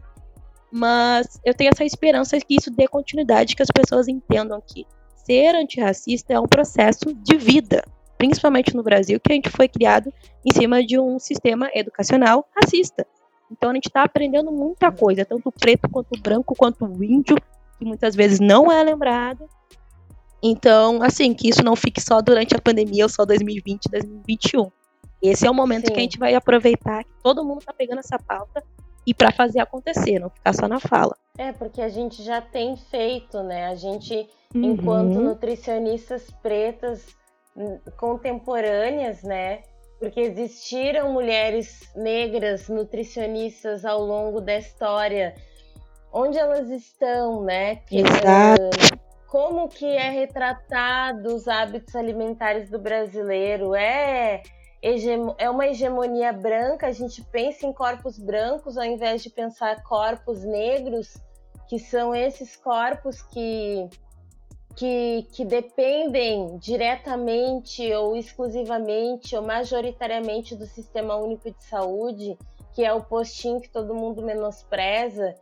Mas 0.70 1.40
eu 1.44 1.54
tenho 1.54 1.70
essa 1.72 1.84
esperança 1.84 2.38
que 2.40 2.56
isso 2.56 2.70
dê 2.70 2.88
continuidade, 2.88 3.54
que 3.54 3.62
as 3.62 3.70
pessoas 3.70 4.08
entendam 4.08 4.60
que 4.60 4.84
ser 5.24 5.54
antirracista 5.54 6.34
é 6.34 6.40
um 6.40 6.46
processo 6.46 7.14
de 7.14 7.36
vida, 7.36 7.84
principalmente 8.18 8.74
no 8.74 8.82
Brasil, 8.82 9.20
que 9.20 9.32
a 9.32 9.34
gente 9.34 9.50
foi 9.50 9.68
criado 9.68 10.12
em 10.44 10.52
cima 10.52 10.84
de 10.84 10.98
um 10.98 11.18
sistema 11.18 11.70
educacional 11.74 12.46
racista. 12.54 13.06
Então 13.50 13.70
a 13.70 13.74
gente 13.74 13.86
está 13.86 14.02
aprendendo 14.02 14.50
muita 14.50 14.90
coisa, 14.90 15.24
tanto 15.24 15.52
preto 15.52 15.88
quanto 15.88 16.20
branco, 16.20 16.54
quanto 16.56 16.84
índio, 17.02 17.36
que 17.78 17.84
muitas 17.84 18.14
vezes 18.14 18.40
não 18.40 18.70
é 18.70 18.82
lembrado. 18.82 19.48
Então, 20.46 21.02
assim, 21.02 21.32
que 21.32 21.48
isso 21.48 21.64
não 21.64 21.74
fique 21.74 22.02
só 22.02 22.20
durante 22.20 22.54
a 22.54 22.60
pandemia 22.60 23.06
ou 23.06 23.08
só 23.08 23.24
2020, 23.24 23.88
2021. 23.90 24.70
Esse 25.22 25.46
é 25.46 25.50
o 25.50 25.54
momento 25.54 25.86
Sim. 25.86 25.94
que 25.94 25.98
a 25.98 26.02
gente 26.02 26.18
vai 26.18 26.34
aproveitar 26.34 27.02
que 27.02 27.10
todo 27.22 27.42
mundo 27.42 27.60
está 27.60 27.72
pegando 27.72 28.00
essa 28.00 28.18
pauta 28.18 28.62
e 29.06 29.14
para 29.14 29.32
fazer 29.32 29.60
acontecer, 29.60 30.18
não 30.18 30.28
ficar 30.28 30.52
só 30.52 30.68
na 30.68 30.78
fala. 30.78 31.16
É, 31.38 31.50
porque 31.52 31.80
a 31.80 31.88
gente 31.88 32.22
já 32.22 32.42
tem 32.42 32.76
feito, 32.76 33.42
né? 33.42 33.68
A 33.68 33.74
gente, 33.74 34.28
enquanto 34.54 35.16
Uhum. 35.16 35.24
nutricionistas 35.24 36.30
pretas 36.42 37.06
contemporâneas, 37.96 39.22
né? 39.22 39.62
Porque 39.98 40.20
existiram 40.20 41.10
mulheres 41.10 41.90
negras 41.96 42.68
nutricionistas 42.68 43.86
ao 43.86 44.00
longo 44.04 44.42
da 44.42 44.58
história. 44.58 45.34
Onde 46.12 46.36
elas 46.36 46.68
estão, 46.70 47.42
né? 47.42 47.76
Que, 47.76 48.00
Exato. 48.00 49.03
Como 49.34 49.68
que 49.68 49.84
é 49.84 50.10
retratado 50.10 51.34
os 51.34 51.48
hábitos 51.48 51.96
alimentares 51.96 52.70
do 52.70 52.78
brasileiro? 52.78 53.74
É 53.74 54.40
é 55.38 55.50
uma 55.50 55.66
hegemonia 55.66 56.32
branca, 56.32 56.86
a 56.86 56.92
gente 56.92 57.20
pensa 57.32 57.66
em 57.66 57.72
corpos 57.72 58.16
brancos 58.16 58.78
ao 58.78 58.84
invés 58.84 59.24
de 59.24 59.30
pensar 59.30 59.82
corpos 59.82 60.44
negros, 60.44 61.16
que 61.66 61.80
são 61.80 62.14
esses 62.14 62.54
corpos 62.54 63.22
que, 63.22 63.88
que, 64.76 65.26
que 65.32 65.44
dependem 65.44 66.56
diretamente 66.58 67.92
ou 67.92 68.14
exclusivamente 68.14 69.34
ou 69.34 69.42
majoritariamente 69.42 70.54
do 70.54 70.66
Sistema 70.66 71.16
Único 71.16 71.50
de 71.50 71.64
Saúde, 71.64 72.38
que 72.72 72.84
é 72.84 72.92
o 72.92 73.02
postinho 73.02 73.60
que 73.60 73.70
todo 73.70 73.96
mundo 73.96 74.22
menospreza, 74.22 75.34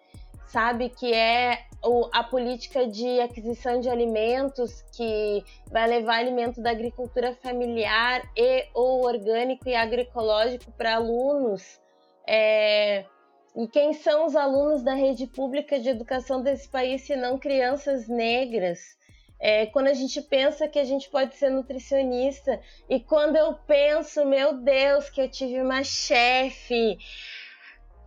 sabe? 0.53 0.91
Que 0.91 1.13
é 1.15 1.59
o- 1.83 2.09
a 2.13 2.23
política 2.23 2.87
de 2.87 3.21
aquisição 3.21 3.81
de 3.81 3.89
alimentos 3.89 4.83
que 4.95 5.43
vai 5.71 5.89
levar 5.89 6.17
alimento 6.17 6.61
da 6.61 6.71
agricultura 6.71 7.35
familiar 7.43 8.23
e 8.37 8.67
ou 8.75 9.05
orgânico 9.05 9.69
e 9.69 9.75
agroecológico 9.75 10.71
para 10.73 10.97
alunos. 10.97 11.81
É, 12.27 13.05
E 13.55 13.69
quem 13.69 13.93
são 13.93 14.25
os 14.25 14.35
alunos 14.35 14.83
da 14.83 14.95
rede 14.95 15.27
pública 15.27 15.79
de 15.79 15.91
educação 15.91 16.41
desse 16.43 16.67
país, 16.71 17.03
se 17.03 17.15
não 17.15 17.39
crianças 17.39 18.09
negras? 18.09 18.79
É, 19.39 19.67
quando 19.67 19.89
a 19.89 19.93
gente 19.93 20.23
pensa 20.23 20.67
que 20.69 20.79
a 20.79 20.85
gente 20.85 21.11
pode 21.11 21.35
ser 21.35 21.51
nutricionista, 21.51 22.59
e 22.89 22.99
quando 22.99 23.37
eu 23.37 23.53
penso, 23.67 24.25
meu 24.25 24.55
Deus, 24.55 25.11
que 25.11 25.21
eu 25.21 25.29
tive 25.29 25.61
uma 25.61 25.85
chefe 25.85 26.97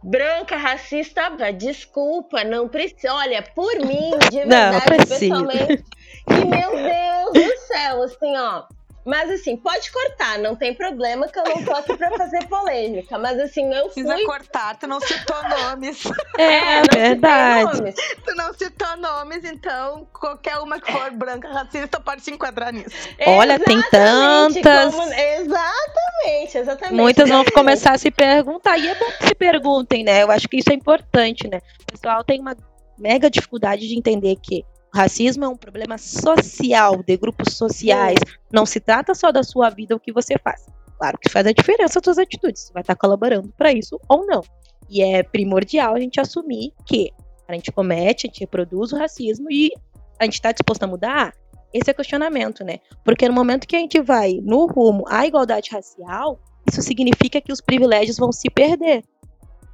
branca, 0.05 0.55
racista, 0.55 1.23
ah, 1.39 1.51
desculpa, 1.51 2.43
não 2.43 2.67
precisa. 2.67 3.11
Olha, 3.13 3.41
por 3.41 3.75
mim, 3.79 4.11
de 4.29 4.45
Não, 4.45 4.71
verdade, 4.71 4.85
precisa. 4.85 5.19
pessoalmente, 5.19 5.85
que 6.27 6.45
meu 6.45 6.71
Deus 6.71 7.33
do 7.33 7.57
céu, 7.67 8.03
assim, 8.03 8.37
ó. 8.37 8.63
Mas 9.05 9.29
assim, 9.29 9.55
pode 9.55 9.91
cortar, 9.91 10.39
não 10.39 10.55
tem 10.55 10.73
problema 10.73 11.27
que 11.27 11.37
eu 11.37 11.43
não 11.43 11.63
tô 11.63 11.71
aqui 11.73 11.95
pra 11.95 12.09
fazer 12.17 12.47
polêmica. 12.47 13.19
Mas 13.19 13.39
assim, 13.39 13.71
eu 13.73 13.89
fui. 13.91 14.03
Precisa 14.03 14.25
cortar, 14.25 14.77
tu 14.79 14.87
não 14.87 14.99
citou 14.99 15.37
nomes. 15.47 16.03
É, 16.37 16.75
não 16.79 16.83
citei 16.83 17.01
verdade. 17.01 17.77
nomes. 17.77 17.95
tu 18.25 18.35
não 18.35 18.53
citou 18.53 18.97
nomes, 18.97 19.43
então 19.45 20.05
qualquer 20.11 20.57
uma 20.57 20.79
que 20.81 20.91
for 20.91 21.09
branca 21.11 21.47
racista 21.47 21.97
pode 21.99 22.21
se 22.23 22.31
enquadrar 22.31 22.73
nisso. 22.73 22.89
Olha, 23.25 23.57
tem 23.59 23.77
Exatamente, 23.77 24.61
tantas. 24.61 24.93
como- 24.95 25.13
Exatamente, 25.13 26.57
exatamente. 26.57 26.95
Muitas 27.01 27.29
vão 27.29 27.45
começar 27.45 27.93
a 27.93 27.97
se 27.97 28.11
perguntar, 28.11 28.77
e 28.77 28.87
é 28.87 28.95
bom 28.95 29.05
que 29.19 29.27
se 29.27 29.35
perguntem, 29.35 30.03
né? 30.03 30.23
Eu 30.23 30.31
acho 30.31 30.47
que 30.49 30.57
isso 30.57 30.71
é 30.71 30.73
importante, 30.73 31.47
né? 31.47 31.59
O 31.83 31.91
pessoal 31.93 32.23
tem 32.23 32.39
uma 32.41 32.55
mega 32.97 33.29
dificuldade 33.29 33.87
de 33.87 33.97
entender 33.97 34.35
que 34.41 34.63
o 34.95 34.97
racismo 34.97 35.43
é 35.43 35.49
um 35.49 35.57
problema 35.57 35.97
social, 35.97 37.03
de 37.03 37.17
grupos 37.17 37.57
sociais. 37.57 38.17
Não 38.49 38.65
se 38.65 38.79
trata 38.79 39.13
só 39.13 39.29
da 39.29 39.43
sua 39.43 39.69
vida, 39.69 39.93
o 39.93 39.99
que 39.99 40.13
você 40.13 40.35
faz. 40.41 40.65
Claro 40.97 41.17
que 41.17 41.29
faz 41.29 41.45
a 41.45 41.51
diferença 41.51 41.99
as 41.99 42.03
suas 42.03 42.17
atitudes, 42.17 42.61
você 42.63 42.73
vai 42.73 42.79
estar 42.79 42.95
colaborando 42.95 43.53
para 43.57 43.73
isso 43.73 43.99
ou 44.07 44.25
não. 44.25 44.41
E 44.89 45.03
é 45.03 45.21
primordial 45.21 45.95
a 45.95 45.99
gente 45.99 46.21
assumir 46.21 46.71
que 46.85 47.11
a 47.45 47.53
gente 47.53 47.73
comete, 47.73 48.25
a 48.25 48.29
gente 48.29 48.39
reproduz 48.39 48.93
o 48.93 48.97
racismo 48.97 49.51
e 49.51 49.69
a 50.17 50.23
gente 50.23 50.35
está 50.35 50.53
disposto 50.53 50.83
a 50.83 50.87
mudar. 50.87 51.33
Esse 51.73 51.89
é 51.89 51.91
o 51.91 51.95
questionamento, 51.95 52.63
né? 52.63 52.79
Porque 53.03 53.27
no 53.27 53.33
momento 53.35 53.67
que 53.67 53.75
a 53.75 53.79
gente 53.79 53.99
vai 53.99 54.39
no 54.41 54.65
rumo 54.65 55.03
à 55.09 55.27
igualdade 55.27 55.71
racial, 55.73 56.39
isso 56.65 56.81
significa 56.81 57.41
que 57.41 57.51
os 57.51 57.59
privilégios 57.59 58.17
vão 58.17 58.31
se 58.31 58.49
perder. 58.49 59.03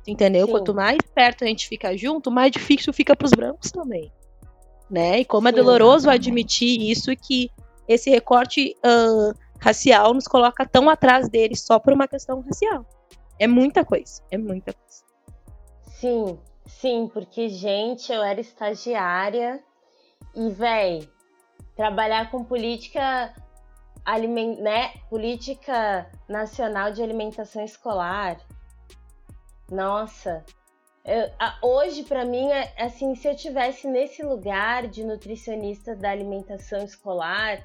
Entendeu? 0.08 0.48
Sim. 0.48 0.52
Quanto 0.52 0.74
mais 0.74 0.98
perto 1.14 1.44
a 1.44 1.48
gente 1.48 1.68
fica 1.68 1.96
junto, 1.96 2.32
mais 2.32 2.52
difícil 2.52 2.92
fica 2.92 3.16
para 3.16 3.26
os 3.26 3.32
brancos 3.32 3.70
também. 3.70 4.12
Né? 4.92 5.22
E 5.22 5.26
como 5.26 5.48
é 5.48 5.54
doloroso 5.54 6.10
admitir 6.10 6.82
isso 6.82 7.16
que 7.16 7.50
esse 7.88 8.10
recorte 8.10 8.76
ah, 8.84 9.32
racial 9.58 10.14
nos 10.14 10.28
coloca 10.28 10.66
tão 10.66 10.90
atrás 10.90 11.30
deles 11.30 11.62
só 11.62 11.80
por 11.80 11.94
uma 11.94 12.08
questão 12.08 12.42
racial. 12.42 12.86
É 13.40 13.48
muita 13.48 13.86
coisa, 13.86 14.22
é 14.30 14.38
muita 14.38 14.74
coisa. 14.74 15.04
Sim, 15.84 16.40
sim, 16.66 17.10
porque, 17.14 17.48
gente, 17.48 18.12
eu 18.12 18.22
era 18.22 18.42
estagiária 18.42 19.64
e, 20.36 20.50
véi, 20.50 21.08
trabalhar 21.76 22.30
com 22.32 22.44
política, 22.44 23.34
né, 24.60 24.90
política 25.10 26.10
nacional 26.28 26.92
de 26.92 27.02
alimentação 27.02 27.64
escolar, 27.64 28.38
nossa, 29.72 30.44
eu- 31.06 31.32
a- 31.40 31.58
hoje 31.62 32.04
pra 32.04 32.24
mim, 32.26 32.50
é 32.52 32.74
assim, 32.78 33.16
se 33.16 33.28
eu 33.28 33.36
tivesse 33.36 33.88
nesse 33.88 34.24
lugar 34.24 34.88
de 34.88 35.04
nutricionista 35.04 35.96
da 35.96 36.10
alimentação 36.12 36.84
escolar, 36.84 37.64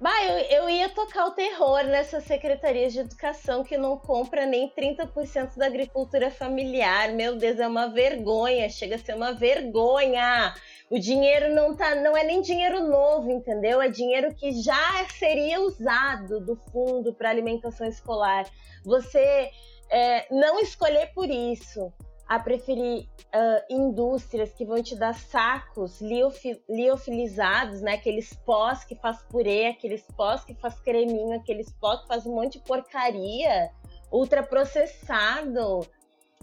Bah, 0.00 0.22
eu, 0.24 0.38
eu 0.64 0.68
ia 0.68 0.88
tocar 0.88 1.24
o 1.24 1.30
terror 1.30 1.84
nessas 1.84 2.24
secretarias 2.24 2.92
de 2.92 2.98
educação 2.98 3.62
que 3.62 3.78
não 3.78 3.96
compra 3.96 4.44
nem 4.44 4.68
30% 4.68 5.56
da 5.56 5.66
agricultura 5.66 6.30
familiar. 6.30 7.12
Meu 7.12 7.36
Deus, 7.36 7.58
é 7.60 7.66
uma 7.66 7.86
vergonha, 7.88 8.68
chega 8.68 8.96
a 8.96 8.98
ser 8.98 9.14
uma 9.14 9.32
vergonha. 9.32 10.52
O 10.90 10.98
dinheiro 10.98 11.54
não 11.54 11.74
tá, 11.76 11.94
não 11.94 12.14
é 12.14 12.24
nem 12.24 12.42
dinheiro 12.42 12.82
novo, 12.86 13.30
entendeu? 13.30 13.80
É 13.80 13.88
dinheiro 13.88 14.34
que 14.34 14.52
já 14.60 15.06
seria 15.16 15.60
usado 15.60 16.40
do 16.40 16.56
fundo 16.70 17.14
para 17.14 17.30
alimentação 17.30 17.86
escolar. 17.86 18.44
Você 18.84 19.50
é, 19.94 20.26
não 20.28 20.58
escolher 20.58 21.12
por 21.14 21.30
isso 21.30 21.92
a 22.26 22.38
preferir 22.38 23.06
uh, 23.06 23.64
indústrias 23.70 24.52
que 24.52 24.64
vão 24.64 24.82
te 24.82 24.96
dar 24.96 25.14
sacos 25.14 26.00
liofi 26.00 26.60
liofilizados, 26.68 27.80
né? 27.80 27.92
Aqueles 27.94 28.34
pós 28.44 28.82
que 28.82 28.96
faz 28.96 29.22
purê, 29.30 29.66
aqueles 29.66 30.02
pós 30.16 30.42
que 30.44 30.54
faz 30.54 30.80
creminho, 30.80 31.36
aqueles 31.36 31.70
pós 31.74 32.00
que 32.00 32.08
faz 32.08 32.26
um 32.26 32.34
monte 32.34 32.58
de 32.58 32.64
porcaria, 32.64 33.70
ultraprocessado. 34.10 35.86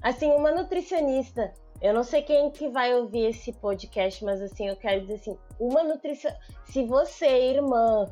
Assim, 0.02 0.32
uma 0.32 0.52
nutricionista, 0.52 1.54
eu 1.82 1.94
não 1.94 2.04
sei 2.04 2.22
quem 2.22 2.52
que 2.52 2.70
vai 2.70 2.96
ouvir 2.96 3.32
esse 3.32 3.52
podcast, 3.52 4.24
mas 4.24 4.42
assim, 4.42 4.70
eu 4.70 4.78
quero 4.78 5.02
dizer 5.02 5.16
assim, 5.16 5.38
uma 5.60 5.84
nutrição, 5.84 6.32
se 6.64 6.86
você, 6.86 7.28
irmã, 7.28 8.06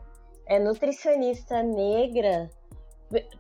é 0.48 0.60
nutricionista 0.60 1.64
negra, 1.64 2.50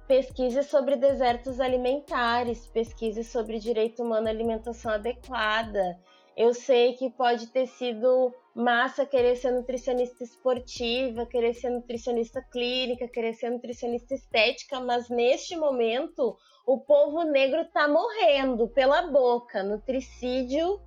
pesquise 0.07 0.63
sobre 0.63 0.95
desertos 0.95 1.59
alimentares, 1.59 2.67
pesquise 2.67 3.23
sobre 3.23 3.59
direito 3.59 4.03
humano 4.03 4.27
à 4.27 4.29
alimentação 4.31 4.91
adequada. 4.91 5.99
Eu 6.35 6.53
sei 6.53 6.93
que 6.93 7.09
pode 7.09 7.47
ter 7.47 7.67
sido 7.67 8.33
massa 8.55 9.05
querer 9.05 9.35
ser 9.35 9.51
nutricionista 9.51 10.23
esportiva, 10.23 11.25
querer 11.25 11.53
ser 11.53 11.69
nutricionista 11.69 12.41
clínica, 12.41 13.07
querer 13.07 13.33
ser 13.33 13.49
nutricionista 13.49 14.13
estética, 14.13 14.79
mas 14.79 15.09
neste 15.09 15.55
momento 15.55 16.37
o 16.65 16.79
povo 16.79 17.23
negro 17.23 17.61
está 17.61 17.87
morrendo 17.87 18.67
pela 18.69 19.03
boca. 19.03 19.63
Nutricídio 19.63 20.79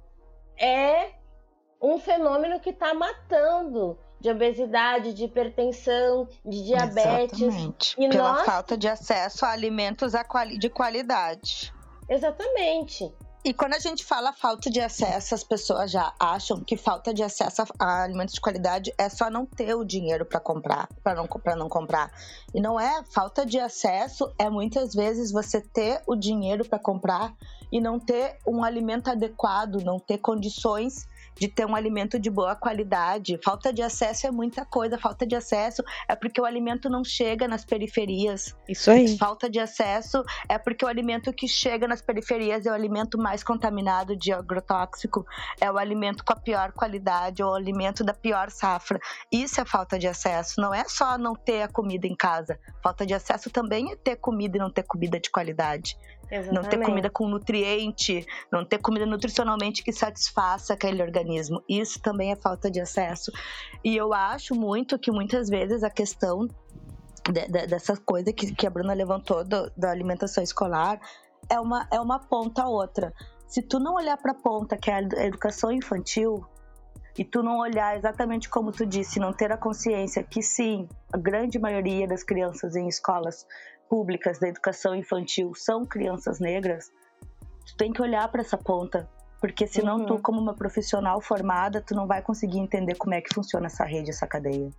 é 0.58 1.12
um 1.80 1.98
fenômeno 1.98 2.60
que 2.60 2.70
está 2.70 2.94
matando 2.94 3.98
de 4.22 4.30
obesidade, 4.30 5.12
de 5.12 5.24
hipertensão, 5.24 6.28
de 6.46 6.64
diabetes. 6.64 7.42
Exatamente. 7.42 7.96
E 7.98 8.08
Pela 8.08 8.34
nós... 8.34 8.46
falta 8.46 8.76
de 8.76 8.86
acesso 8.86 9.44
a 9.44 9.50
alimentos 9.50 10.12
de 10.60 10.70
qualidade. 10.70 11.74
Exatamente. 12.08 13.12
E 13.44 13.52
quando 13.52 13.74
a 13.74 13.80
gente 13.80 14.04
fala 14.04 14.32
falta 14.32 14.70
de 14.70 14.80
acesso, 14.80 15.34
as 15.34 15.42
pessoas 15.42 15.90
já 15.90 16.14
acham 16.20 16.60
que 16.60 16.76
falta 16.76 17.12
de 17.12 17.24
acesso 17.24 17.64
a 17.76 18.04
alimentos 18.04 18.34
de 18.34 18.40
qualidade 18.40 18.94
é 18.96 19.08
só 19.08 19.28
não 19.28 19.44
ter 19.44 19.74
o 19.74 19.84
dinheiro 19.84 20.24
para 20.24 20.38
comprar, 20.38 20.88
para 21.02 21.16
não, 21.16 21.28
não 21.56 21.68
comprar. 21.68 22.12
E 22.54 22.60
não 22.60 22.78
é 22.78 23.02
falta 23.12 23.44
de 23.44 23.58
acesso, 23.58 24.32
é 24.38 24.48
muitas 24.48 24.94
vezes 24.94 25.32
você 25.32 25.60
ter 25.60 26.00
o 26.06 26.14
dinheiro 26.14 26.64
para 26.64 26.78
comprar 26.78 27.34
e 27.72 27.80
não 27.80 27.98
ter 27.98 28.38
um 28.46 28.62
alimento 28.62 29.10
adequado, 29.10 29.82
não 29.82 29.98
ter 29.98 30.18
condições 30.18 31.08
de 31.38 31.48
ter 31.48 31.66
um 31.66 31.74
alimento 31.74 32.18
de 32.18 32.30
boa 32.30 32.54
qualidade. 32.54 33.38
Falta 33.42 33.72
de 33.72 33.82
acesso 33.82 34.26
é 34.26 34.30
muita 34.30 34.64
coisa. 34.64 34.98
Falta 34.98 35.26
de 35.26 35.34
acesso 35.34 35.82
é 36.08 36.14
porque 36.14 36.40
o 36.40 36.44
alimento 36.44 36.88
não 36.88 37.04
chega 37.04 37.48
nas 37.48 37.64
periferias. 37.64 38.56
Isso 38.68 38.90
aí. 38.90 39.16
Falta 39.16 39.48
de 39.48 39.58
acesso 39.58 40.22
é 40.48 40.58
porque 40.58 40.84
o 40.84 40.88
alimento 40.88 41.32
que 41.32 41.48
chega 41.48 41.88
nas 41.88 42.02
periferias 42.02 42.66
é 42.66 42.70
o 42.70 42.74
alimento 42.74 43.18
mais 43.18 43.42
contaminado 43.42 44.16
de 44.16 44.32
agrotóxico, 44.32 45.24
é 45.60 45.70
o 45.70 45.78
alimento 45.78 46.24
com 46.24 46.32
a 46.32 46.36
pior 46.36 46.72
qualidade, 46.72 47.42
é 47.42 47.44
o 47.44 47.54
alimento 47.54 48.04
da 48.04 48.14
pior 48.14 48.50
safra. 48.50 48.98
Isso 49.30 49.60
é 49.60 49.64
falta 49.64 49.98
de 49.98 50.06
acesso. 50.06 50.60
Não 50.60 50.72
é 50.72 50.84
só 50.84 51.18
não 51.18 51.34
ter 51.34 51.62
a 51.62 51.68
comida 51.68 52.06
em 52.06 52.14
casa. 52.14 52.58
Falta 52.82 53.06
de 53.06 53.14
acesso 53.14 53.50
também 53.50 53.92
é 53.92 53.96
ter 53.96 54.16
comida 54.16 54.56
e 54.56 54.60
não 54.60 54.70
ter 54.70 54.82
comida 54.82 55.18
de 55.18 55.30
qualidade. 55.30 55.96
Exatamente. 56.32 56.54
Não 56.54 56.70
ter 56.70 56.86
comida 56.86 57.10
com 57.10 57.28
nutriente, 57.28 58.26
não 58.50 58.64
ter 58.64 58.78
comida 58.78 59.04
nutricionalmente 59.04 59.84
que 59.84 59.92
satisfaça 59.92 60.72
aquele 60.72 61.02
organismo. 61.02 61.62
Isso 61.68 62.00
também 62.00 62.32
é 62.32 62.36
falta 62.36 62.70
de 62.70 62.80
acesso. 62.80 63.30
E 63.84 63.94
eu 63.94 64.14
acho 64.14 64.54
muito 64.54 64.98
que 64.98 65.10
muitas 65.10 65.50
vezes 65.50 65.82
a 65.84 65.90
questão 65.90 66.48
de, 67.30 67.46
de, 67.48 67.66
dessa 67.66 67.98
coisa 67.98 68.32
que, 68.32 68.54
que 68.54 68.66
a 68.66 68.70
Bruna 68.70 68.94
levantou 68.94 69.44
do, 69.44 69.70
da 69.76 69.90
alimentação 69.90 70.42
escolar 70.42 70.98
é 71.50 71.60
uma, 71.60 71.86
é 71.92 72.00
uma 72.00 72.18
ponta 72.18 72.62
a 72.62 72.68
outra. 72.68 73.12
Se 73.46 73.60
tu 73.60 73.78
não 73.78 73.94
olhar 73.94 74.16
para 74.16 74.32
a 74.32 74.34
ponta, 74.34 74.78
que 74.78 74.90
é 74.90 74.94
a 74.94 75.26
educação 75.26 75.70
infantil, 75.70 76.46
e 77.18 77.24
tu 77.24 77.42
não 77.42 77.58
olhar 77.58 77.94
exatamente 77.94 78.48
como 78.48 78.72
tu 78.72 78.86
disse, 78.86 79.20
não 79.20 79.34
ter 79.34 79.52
a 79.52 79.56
consciência 79.58 80.22
que 80.22 80.40
sim, 80.40 80.88
a 81.12 81.18
grande 81.18 81.58
maioria 81.58 82.08
das 82.08 82.22
crianças 82.22 82.74
em 82.74 82.88
escolas 82.88 83.46
públicas 83.92 84.38
da 84.38 84.48
educação 84.48 84.94
infantil 84.94 85.52
são 85.54 85.84
crianças 85.84 86.40
negras, 86.40 86.90
tu 87.66 87.76
tem 87.76 87.92
que 87.92 88.00
olhar 88.00 88.26
para 88.28 88.40
essa 88.40 88.56
ponta, 88.56 89.06
porque 89.38 89.66
senão 89.66 89.98
uhum. 89.98 90.06
tu 90.06 90.18
como 90.22 90.40
uma 90.40 90.54
profissional 90.54 91.20
formada, 91.20 91.78
tu 91.82 91.94
não 91.94 92.06
vai 92.06 92.22
conseguir 92.22 92.58
entender 92.58 92.94
como 92.94 93.12
é 93.12 93.20
que 93.20 93.34
funciona 93.34 93.66
essa 93.66 93.84
rede, 93.84 94.08
essa 94.08 94.26
cadeia. 94.26 94.70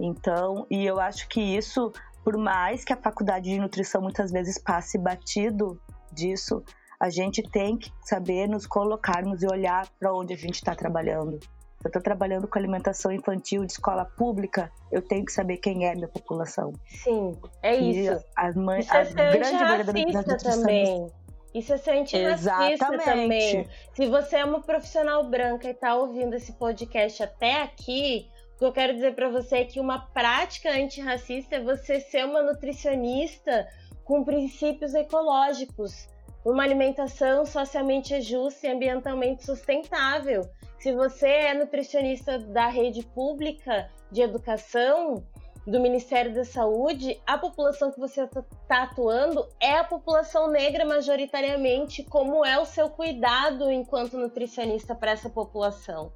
Então, 0.00 0.66
e 0.68 0.84
eu 0.84 0.98
acho 0.98 1.28
que 1.28 1.40
isso, 1.40 1.92
por 2.24 2.36
mais 2.36 2.82
que 2.82 2.92
a 2.92 2.96
faculdade 2.96 3.50
de 3.50 3.60
nutrição 3.60 4.02
muitas 4.02 4.32
vezes 4.32 4.58
passe 4.58 4.98
batido 4.98 5.80
disso, 6.12 6.64
a 6.98 7.10
gente 7.10 7.40
tem 7.40 7.76
que 7.76 7.92
saber 8.02 8.48
nos 8.48 8.66
colocarmos 8.66 9.44
e 9.44 9.46
olhar 9.46 9.88
para 10.00 10.12
onde 10.12 10.34
a 10.34 10.36
gente 10.36 10.56
está 10.56 10.74
trabalhando. 10.74 11.38
Se 11.80 11.86
eu 11.86 11.90
estou 11.90 12.02
trabalhando 12.02 12.48
com 12.48 12.58
alimentação 12.58 13.12
infantil 13.12 13.64
de 13.64 13.72
escola 13.72 14.04
pública, 14.04 14.70
eu 14.90 15.00
tenho 15.00 15.24
que 15.24 15.32
saber 15.32 15.58
quem 15.58 15.86
é 15.86 15.92
a 15.92 15.94
minha 15.94 16.08
população. 16.08 16.72
Sim, 16.86 17.38
é 17.62 17.76
isso. 17.76 18.24
As 18.34 18.56
mães, 18.56 18.84
isso 18.86 18.96
é 18.96 19.04
ser 19.04 19.14
grande 19.14 19.52
maioria 19.52 20.24
também. 20.38 21.12
Isso 21.54 21.72
é 21.72 21.78
ser 21.78 21.90
antirracista 21.92 22.98
também. 22.98 23.68
Se 23.94 24.06
você 24.06 24.36
é 24.36 24.44
uma 24.44 24.60
profissional 24.60 25.24
branca 25.28 25.68
e 25.68 25.70
está 25.70 25.94
ouvindo 25.94 26.34
esse 26.34 26.52
podcast 26.52 27.22
até 27.22 27.62
aqui, 27.62 28.28
o 28.56 28.58
que 28.58 28.64
eu 28.64 28.72
quero 28.72 28.94
dizer 28.94 29.14
para 29.14 29.28
você 29.28 29.58
é 29.58 29.64
que 29.64 29.78
uma 29.78 30.00
prática 30.08 30.70
antirracista 30.70 31.56
é 31.56 31.60
você 31.60 32.00
ser 32.00 32.24
uma 32.26 32.42
nutricionista 32.42 33.68
com 34.04 34.24
princípios 34.24 34.94
ecológicos, 34.94 36.08
uma 36.50 36.62
alimentação 36.62 37.44
socialmente 37.44 38.20
justa 38.20 38.66
e 38.66 38.70
ambientalmente 38.70 39.44
sustentável. 39.44 40.48
Se 40.78 40.92
você 40.92 41.28
é 41.28 41.54
nutricionista 41.54 42.38
da 42.38 42.68
rede 42.68 43.02
pública 43.02 43.90
de 44.10 44.22
educação, 44.22 45.22
do 45.66 45.80
Ministério 45.80 46.32
da 46.32 46.46
Saúde, 46.46 47.20
a 47.26 47.36
população 47.36 47.92
que 47.92 48.00
você 48.00 48.22
está 48.22 48.84
atuando 48.84 49.46
é 49.60 49.74
a 49.74 49.84
população 49.84 50.50
negra 50.50 50.86
majoritariamente. 50.86 52.02
Como 52.02 52.42
é 52.42 52.58
o 52.58 52.64
seu 52.64 52.88
cuidado 52.88 53.70
enquanto 53.70 54.16
nutricionista 54.16 54.94
para 54.94 55.10
essa 55.10 55.28
população? 55.28 56.10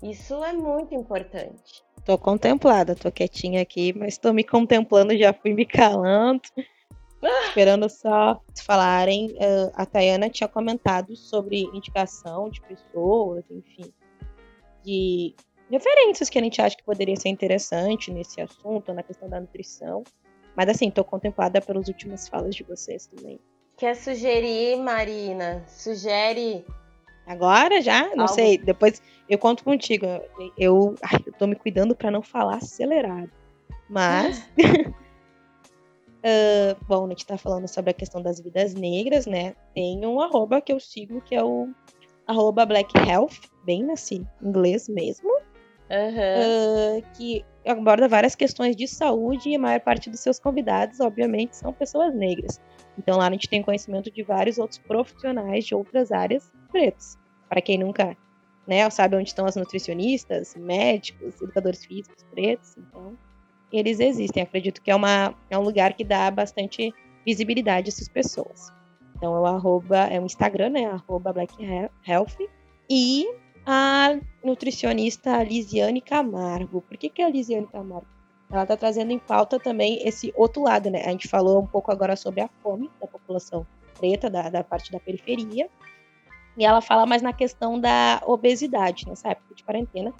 Isso 0.00 0.44
é 0.44 0.52
muito 0.52 0.94
importante. 0.94 1.82
Tô 2.04 2.16
contemplada, 2.16 2.94
tô 2.94 3.10
quietinha 3.10 3.60
aqui, 3.60 3.92
mas 3.92 4.16
tô 4.16 4.32
me 4.32 4.44
contemplando, 4.44 5.16
já 5.18 5.32
fui 5.32 5.52
me 5.52 5.66
calando. 5.66 6.42
Esperando 7.22 7.88
só 7.88 8.40
falarem, 8.64 9.34
a 9.74 9.84
Tayana 9.84 10.30
tinha 10.30 10.48
comentado 10.48 11.14
sobre 11.14 11.62
indicação 11.74 12.48
de 12.48 12.60
pessoas, 12.62 13.44
enfim, 13.50 13.92
de 14.82 15.34
referências 15.70 16.30
que 16.30 16.38
a 16.38 16.42
gente 16.42 16.60
acha 16.60 16.76
que 16.76 16.82
poderia 16.82 17.16
ser 17.16 17.28
interessante 17.28 18.10
nesse 18.10 18.40
assunto, 18.40 18.92
na 18.92 19.02
questão 19.02 19.28
da 19.28 19.40
nutrição. 19.40 20.02
Mas 20.56 20.68
assim, 20.68 20.88
estou 20.88 21.04
contemplada 21.04 21.60
pelas 21.60 21.88
últimas 21.88 22.28
falas 22.28 22.54
de 22.54 22.62
vocês 22.64 23.06
também. 23.06 23.38
Quer 23.76 23.94
sugerir, 23.94 24.76
Marina? 24.76 25.64
Sugere. 25.66 26.64
Agora 27.26 27.80
já? 27.80 28.14
Não 28.14 28.24
Algo... 28.24 28.34
sei. 28.34 28.58
Depois 28.58 29.00
eu 29.28 29.38
conto 29.38 29.62
contigo. 29.62 30.06
Eu, 30.58 30.94
ai, 31.02 31.18
eu 31.24 31.32
tô 31.32 31.46
me 31.46 31.54
cuidando 31.54 31.94
para 31.94 32.10
não 32.10 32.22
falar 32.22 32.56
acelerado. 32.56 33.30
Mas 33.88 34.46
Uh, 36.20 36.76
bom, 36.86 37.06
a 37.06 37.08
gente 37.08 37.26
tá 37.26 37.38
falando 37.38 37.66
sobre 37.66 37.90
a 37.90 37.94
questão 37.94 38.22
das 38.22 38.40
vidas 38.40 38.74
negras, 38.74 39.26
né? 39.26 39.54
Tem 39.74 40.04
um 40.04 40.20
arroba 40.20 40.60
que 40.60 40.72
eu 40.72 40.78
sigo, 40.78 41.20
que 41.22 41.34
é 41.34 41.42
o 41.42 41.68
arroba 42.26 42.66
Black 42.66 42.92
Health, 42.98 43.48
bem 43.64 43.82
nesse 43.82 44.26
inglês 44.42 44.88
mesmo. 44.88 45.30
Uhum. 45.90 46.98
Uh, 46.98 47.02
que 47.16 47.44
aborda 47.66 48.06
várias 48.06 48.36
questões 48.36 48.76
de 48.76 48.86
saúde 48.86 49.48
e 49.48 49.56
a 49.56 49.58
maior 49.58 49.80
parte 49.80 50.08
dos 50.08 50.20
seus 50.20 50.38
convidados, 50.38 51.00
obviamente, 51.00 51.56
são 51.56 51.72
pessoas 51.72 52.14
negras. 52.14 52.60
Então 52.98 53.18
lá 53.18 53.26
a 53.26 53.30
gente 53.30 53.48
tem 53.48 53.62
conhecimento 53.62 54.10
de 54.10 54.22
vários 54.22 54.58
outros 54.58 54.78
profissionais 54.78 55.64
de 55.64 55.74
outras 55.74 56.12
áreas 56.12 56.52
pretos. 56.70 57.18
Para 57.48 57.60
quem 57.60 57.78
nunca 57.78 58.16
né, 58.66 58.88
sabe 58.90 59.16
onde 59.16 59.30
estão 59.30 59.46
as 59.46 59.56
nutricionistas, 59.56 60.54
médicos, 60.54 61.40
educadores 61.40 61.84
físicos 61.84 62.22
pretos, 62.30 62.76
então 62.76 63.18
eles 63.78 64.00
existem. 64.00 64.42
Acredito 64.42 64.82
que 64.82 64.90
é, 64.90 64.94
uma, 64.94 65.34
é 65.48 65.58
um 65.58 65.62
lugar 65.62 65.94
que 65.94 66.04
dá 66.04 66.30
bastante 66.30 66.92
visibilidade 67.24 67.88
a 67.88 67.90
essas 67.90 68.08
pessoas. 68.08 68.72
Então 69.16 69.34
é 69.36 69.40
o 69.40 69.46
arroba, 69.46 69.98
é 70.06 70.18
o 70.18 70.24
Instagram, 70.24 70.70
né? 70.70 70.86
Arroba 70.86 71.32
Black 71.32 71.54
Health. 72.06 72.36
E 72.88 73.26
a 73.66 74.18
nutricionista 74.42 75.42
Lisiane 75.42 76.00
Camargo. 76.00 76.80
Por 76.80 76.96
que, 76.96 77.08
que 77.08 77.22
é 77.22 77.26
a 77.26 77.30
Lisiane 77.30 77.66
Camargo? 77.66 78.06
Ela 78.50 78.62
está 78.62 78.76
trazendo 78.76 79.12
em 79.12 79.18
pauta 79.18 79.60
também 79.60 80.02
esse 80.06 80.32
outro 80.36 80.62
lado, 80.62 80.90
né? 80.90 81.02
A 81.04 81.10
gente 81.10 81.28
falou 81.28 81.62
um 81.62 81.66
pouco 81.66 81.92
agora 81.92 82.16
sobre 82.16 82.40
a 82.40 82.48
fome 82.62 82.90
da 83.00 83.06
população 83.06 83.64
preta, 83.98 84.28
da, 84.28 84.48
da 84.50 84.64
parte 84.64 84.90
da 84.90 84.98
periferia. 84.98 85.68
E 86.56 86.64
ela 86.64 86.80
fala 86.80 87.06
mais 87.06 87.22
na 87.22 87.32
questão 87.32 87.78
da 87.78 88.20
obesidade, 88.26 89.06
nessa 89.06 89.28
época 89.28 89.54
de 89.54 89.62
quarentena. 89.62 90.12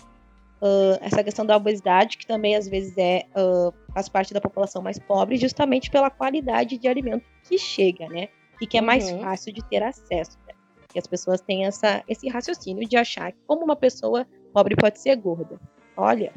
Uh, 0.60 0.98
essa 1.00 1.24
questão 1.24 1.46
da 1.46 1.56
obesidade, 1.56 2.18
que 2.18 2.26
também 2.26 2.54
às 2.54 2.68
vezes 2.68 2.96
é, 2.98 3.24
uh, 3.34 3.72
faz 3.94 4.08
parte 4.10 4.34
da 4.34 4.40
população 4.42 4.82
mais 4.82 4.98
pobre, 4.98 5.38
justamente 5.38 5.90
pela 5.90 6.10
qualidade 6.10 6.76
de 6.76 6.86
alimento 6.86 7.24
que 7.44 7.56
chega, 7.56 8.06
né? 8.08 8.28
E 8.60 8.66
que 8.66 8.76
é 8.76 8.80
mais 8.82 9.10
Uhum. 9.10 9.20
fácil 9.20 9.54
de 9.54 9.64
ter 9.70 9.82
acesso. 9.82 10.38
Né? 10.46 10.54
E 10.94 10.98
as 10.98 11.06
pessoas 11.06 11.40
têm 11.40 11.64
essa, 11.64 12.04
esse 12.06 12.28
raciocínio 12.28 12.86
de 12.86 12.96
achar 12.96 13.32
que 13.32 13.38
como 13.46 13.64
uma 13.64 13.74
pessoa 13.76 14.26
pobre 14.52 14.76
pode 14.76 15.00
ser 15.00 15.16
gorda. 15.16 15.58
Olha, 15.96 16.30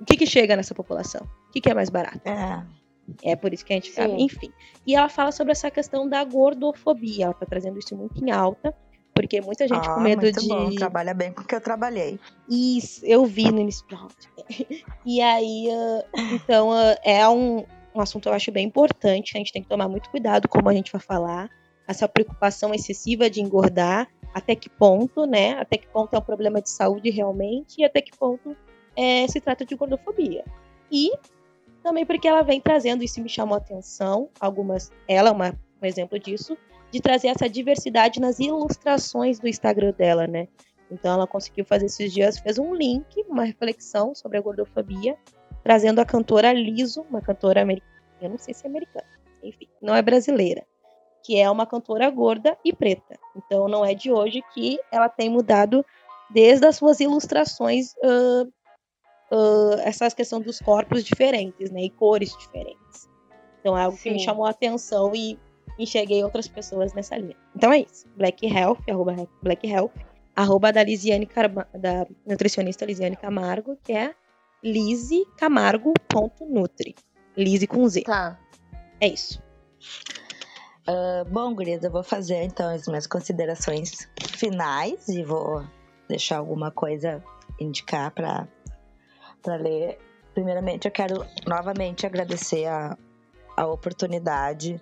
o 0.00 0.04
que, 0.04 0.16
que 0.16 0.26
chega 0.26 0.56
nessa 0.56 0.74
população? 0.74 1.24
O 1.48 1.52
que, 1.52 1.60
que 1.60 1.70
é 1.70 1.74
mais 1.74 1.90
barato? 1.90 2.20
É. 2.28 2.64
É 3.22 3.36
por 3.36 3.52
isso 3.52 3.64
que 3.64 3.72
a 3.72 3.76
gente. 3.76 3.92
Sim. 3.92 4.16
Enfim. 4.18 4.50
E 4.86 4.96
ela 4.96 5.08
fala 5.08 5.30
sobre 5.30 5.52
essa 5.52 5.70
questão 5.70 6.08
da 6.08 6.24
gordofobia. 6.24 7.26
Ela 7.26 7.34
tá 7.34 7.46
trazendo 7.46 7.78
isso 7.78 7.94
muito 7.94 8.24
em 8.24 8.30
alta. 8.30 8.74
Porque 9.14 9.40
muita 9.40 9.68
gente 9.68 9.86
Ah, 9.88 9.94
com 9.94 10.00
medo 10.00 10.22
muito 10.22 10.40
de. 10.40 10.48
bom. 10.48 10.70
Trabalha 10.74 11.14
bem 11.14 11.32
com 11.32 11.42
o 11.42 11.44
que 11.44 11.54
eu 11.54 11.60
trabalhei. 11.60 12.18
Isso, 12.48 13.04
eu 13.04 13.24
vi 13.24 13.50
no 13.50 13.60
início. 13.60 13.86
E 15.06 15.20
aí, 15.20 15.68
ah, 15.70 16.04
então, 16.32 16.72
ah, 16.72 16.96
é 17.04 17.28
um, 17.28 17.64
um 17.94 18.00
assunto 18.00 18.28
eu 18.28 18.32
acho 18.32 18.50
bem 18.50 18.66
importante. 18.66 19.32
A 19.36 19.38
gente 19.38 19.52
tem 19.52 19.62
que 19.62 19.68
tomar 19.68 19.88
muito 19.88 20.10
cuidado 20.10 20.48
como 20.48 20.68
a 20.68 20.74
gente 20.74 20.90
vai 20.90 21.00
falar. 21.00 21.48
Essa 21.86 22.08
preocupação 22.08 22.74
excessiva 22.74 23.28
de 23.28 23.40
engordar, 23.40 24.08
até 24.32 24.54
que 24.56 24.68
ponto, 24.68 25.26
né? 25.26 25.52
Até 25.52 25.76
que 25.76 25.86
ponto 25.86 26.14
é 26.14 26.18
um 26.18 26.22
problema 26.22 26.60
de 26.60 26.70
saúde 26.70 27.10
realmente 27.10 27.80
e 27.80 27.84
até 27.84 28.00
que 28.00 28.16
ponto 28.16 28.56
é, 28.96 29.26
se 29.28 29.40
trata 29.40 29.64
de 29.64 29.74
gordofobia. 29.76 30.44
E 30.90 31.12
também 31.82 32.06
porque 32.06 32.26
ela 32.26 32.42
vem 32.42 32.60
trazendo, 32.60 33.04
isso 33.04 33.20
me 33.20 33.28
chamou 33.28 33.54
a 33.54 33.58
atenção, 33.58 34.30
algumas, 34.40 34.90
ela 35.06 35.28
é 35.28 35.32
uma, 35.32 35.54
um 35.82 35.86
exemplo 35.86 36.18
disso, 36.18 36.56
de 36.94 37.00
trazer 37.00 37.26
essa 37.26 37.48
diversidade 37.48 38.20
nas 38.20 38.38
ilustrações 38.38 39.40
do 39.40 39.48
Instagram 39.48 39.92
dela, 39.98 40.28
né? 40.28 40.46
Então 40.88 41.12
ela 41.12 41.26
conseguiu 41.26 41.64
fazer 41.64 41.86
esses 41.86 42.12
dias, 42.12 42.38
fez 42.38 42.56
um 42.56 42.72
link, 42.72 43.20
uma 43.28 43.42
reflexão 43.42 44.14
sobre 44.14 44.38
a 44.38 44.40
gordofobia, 44.40 45.18
trazendo 45.64 45.98
a 45.98 46.04
cantora 46.04 46.52
Liso, 46.52 47.04
uma 47.10 47.20
cantora 47.20 47.62
americana, 47.62 47.92
eu 48.22 48.30
não 48.30 48.38
sei 48.38 48.54
se 48.54 48.64
é 48.64 48.68
americana, 48.68 49.08
enfim, 49.42 49.66
não 49.82 49.92
é 49.92 50.00
brasileira, 50.00 50.64
que 51.24 51.36
é 51.36 51.50
uma 51.50 51.66
cantora 51.66 52.08
gorda 52.10 52.56
e 52.64 52.72
preta. 52.72 53.18
Então 53.34 53.66
não 53.66 53.84
é 53.84 53.92
de 53.92 54.12
hoje 54.12 54.40
que 54.54 54.78
ela 54.92 55.08
tem 55.08 55.28
mudado 55.28 55.84
desde 56.30 56.64
as 56.64 56.76
suas 56.76 57.00
ilustrações 57.00 57.92
ah, 58.04 58.46
ah, 59.32 59.80
essa 59.82 60.08
questão 60.12 60.40
dos 60.40 60.60
corpos 60.60 61.02
diferentes, 61.02 61.72
né, 61.72 61.82
e 61.82 61.90
cores 61.90 62.36
diferentes. 62.36 63.10
Então 63.58 63.76
é 63.76 63.82
algo 63.82 63.98
que 63.98 64.12
me 64.12 64.20
Sim. 64.20 64.26
chamou 64.26 64.46
a 64.46 64.50
atenção 64.50 65.12
e 65.12 65.36
enxerguei 65.78 66.24
outras 66.24 66.48
pessoas 66.48 66.92
nessa 66.92 67.16
linha. 67.16 67.36
Então 67.54 67.72
é 67.72 67.80
isso. 67.80 68.06
Black 68.16 68.44
Health, 68.46 68.78
arroba 68.88 69.28
Black 69.42 69.68
Health, 69.68 69.92
arroba 70.34 70.72
da 70.72 70.82
Lisiane 70.82 71.26
Carma- 71.26 71.68
da 71.74 72.06
nutricionista 72.26 72.84
Lisiane 72.84 73.16
Camargo, 73.16 73.78
que 73.82 73.92
é 73.92 74.14
lisecamargo.nutri. 74.62 76.94
Lise 77.36 77.66
com 77.66 77.88
Z. 77.88 78.02
Tá. 78.02 78.38
É 79.00 79.08
isso. 79.08 79.42
Ah, 80.86 81.24
bom, 81.28 81.54
gurias, 81.54 81.82
eu 81.82 81.90
vou 81.90 82.02
fazer 82.02 82.42
então 82.42 82.68
as 82.68 82.86
minhas 82.86 83.06
considerações 83.06 84.08
finais 84.28 85.08
e 85.08 85.22
vou 85.22 85.64
deixar 86.08 86.38
alguma 86.38 86.70
coisa 86.70 87.22
indicar 87.60 88.10
para 88.10 88.46
para 89.42 89.56
ler. 89.56 89.98
Primeiramente, 90.32 90.86
eu 90.86 90.92
quero 90.92 91.24
novamente 91.46 92.06
agradecer 92.06 92.66
a, 92.66 92.96
a 93.56 93.66
oportunidade 93.66 94.80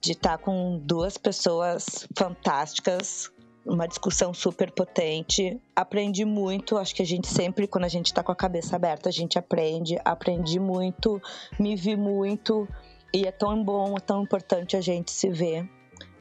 de 0.00 0.12
estar 0.12 0.38
com 0.38 0.78
duas 0.78 1.18
pessoas 1.18 2.06
fantásticas, 2.16 3.30
uma 3.64 3.86
discussão 3.86 4.32
super 4.32 4.70
potente. 4.70 5.60
Aprendi 5.76 6.24
muito, 6.24 6.78
acho 6.78 6.94
que 6.94 7.02
a 7.02 7.06
gente 7.06 7.28
sempre, 7.28 7.66
quando 7.66 7.84
a 7.84 7.88
gente 7.88 8.06
está 8.06 8.22
com 8.22 8.32
a 8.32 8.36
cabeça 8.36 8.76
aberta, 8.76 9.08
a 9.08 9.12
gente 9.12 9.38
aprende. 9.38 9.98
Aprendi 10.04 10.58
muito, 10.58 11.20
me 11.58 11.76
vi 11.76 11.96
muito. 11.96 12.66
E 13.12 13.26
é 13.26 13.32
tão 13.32 13.62
bom, 13.62 13.96
é 13.96 14.00
tão 14.00 14.22
importante 14.22 14.76
a 14.76 14.80
gente 14.80 15.10
se 15.10 15.28
ver, 15.28 15.68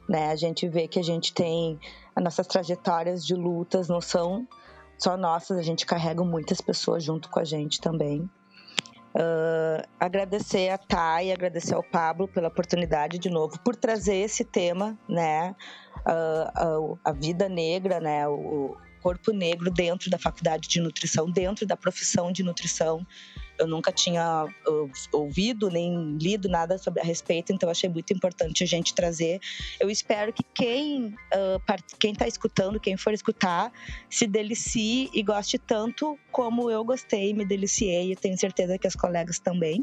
né? 0.07 0.31
A 0.31 0.35
gente 0.35 0.67
vê 0.67 0.87
que 0.87 0.99
a 0.99 1.03
gente 1.03 1.33
tem 1.33 1.79
as 2.15 2.23
nossas 2.23 2.47
trajetórias 2.47 3.25
de 3.25 3.35
lutas, 3.35 3.87
não 3.87 4.01
são 4.01 4.47
só 4.97 5.15
nossas, 5.15 5.57
a 5.57 5.61
gente 5.61 5.85
carrega 5.85 6.23
muitas 6.23 6.59
pessoas 6.59 7.03
junto 7.03 7.29
com 7.29 7.39
a 7.39 7.43
gente 7.43 7.79
também. 7.79 8.29
Ah, 9.19 9.85
agradecer 9.99 10.69
a 10.69 10.77
Thay, 10.77 11.33
agradecer 11.33 11.75
ao 11.75 11.83
Pablo 11.83 12.25
pela 12.25 12.47
oportunidade 12.47 13.19
de 13.19 13.29
novo, 13.29 13.59
por 13.59 13.75
trazer 13.75 14.15
esse 14.15 14.45
tema, 14.45 14.97
né? 15.09 15.53
Ah, 16.05 16.53
a, 16.55 17.09
a 17.09 17.11
vida 17.11 17.49
negra, 17.49 17.99
né? 17.99 18.25
O, 18.29 18.31
o 18.33 18.77
corpo 19.01 19.33
negro 19.33 19.69
dentro 19.69 20.09
da 20.09 20.17
faculdade 20.17 20.69
de 20.69 20.79
nutrição, 20.79 21.29
dentro 21.29 21.65
da 21.65 21.75
profissão 21.75 22.31
de 22.31 22.43
nutrição. 22.43 23.05
Eu 23.59 23.67
nunca 23.67 23.91
tinha 23.91 24.23
ah, 24.23 24.47
ouvido 25.11 25.69
nem 25.69 26.17
lido 26.17 26.47
nada 26.47 26.77
sobre 26.77 27.01
a 27.01 27.03
respeito, 27.03 27.51
então 27.51 27.69
achei 27.69 27.89
muito 27.89 28.13
importante 28.13 28.63
a 28.63 28.67
gente 28.67 28.93
trazer. 28.95 29.39
Eu 29.79 29.89
espero 29.89 30.31
que 30.31 30.43
quem 30.53 31.13
part- 31.65 31.95
quem 31.99 32.13
está 32.13 32.27
escutando, 32.27 32.79
quem 32.79 32.95
for 32.97 33.13
escutar, 33.13 33.71
se 34.09 34.25
delicie 34.25 35.09
e 35.13 35.21
goste 35.21 35.57
tanto 35.57 36.17
como 36.31 36.71
eu 36.71 36.83
gostei, 36.83 37.33
me 37.33 37.45
deliciei. 37.45 38.11
e 38.11 38.15
tenho 38.15 38.37
certeza 38.37 38.77
que 38.77 38.87
as 38.87 38.95
colegas 38.95 39.39
também. 39.39 39.81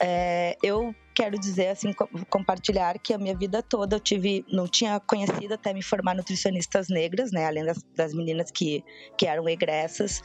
É, 0.00 0.56
eu 0.62 0.94
quero 1.14 1.36
dizer 1.38 1.68
assim, 1.68 1.92
co- 1.92 2.08
compartilhar 2.30 2.98
que 3.00 3.12
a 3.12 3.18
minha 3.18 3.36
vida 3.36 3.60
toda 3.62 3.96
eu 3.96 4.00
tive, 4.00 4.44
não 4.52 4.68
tinha 4.68 5.00
conhecido 5.00 5.54
até 5.54 5.72
me 5.74 5.82
formar 5.82 6.14
nutricionistas 6.14 6.88
negras, 6.88 7.32
né? 7.32 7.46
Além 7.46 7.64
das, 7.64 7.84
das 7.96 8.14
meninas 8.14 8.50
que, 8.52 8.84
que 9.16 9.26
eram 9.26 9.48
egressas 9.48 10.22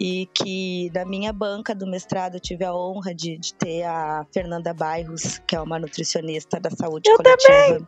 e 0.00 0.26
que 0.32 0.90
na 0.94 1.04
minha 1.04 1.30
banca 1.30 1.74
do 1.74 1.86
mestrado 1.86 2.36
eu 2.36 2.40
tive 2.40 2.64
a 2.64 2.74
honra 2.74 3.14
de, 3.14 3.36
de 3.36 3.52
ter 3.52 3.82
a 3.82 4.24
Fernanda 4.32 4.72
Bairros, 4.72 5.38
que 5.46 5.54
é 5.54 5.60
uma 5.60 5.78
nutricionista 5.78 6.58
da 6.58 6.70
saúde 6.70 7.10
Eu 7.10 7.18
coletiva. 7.18 7.86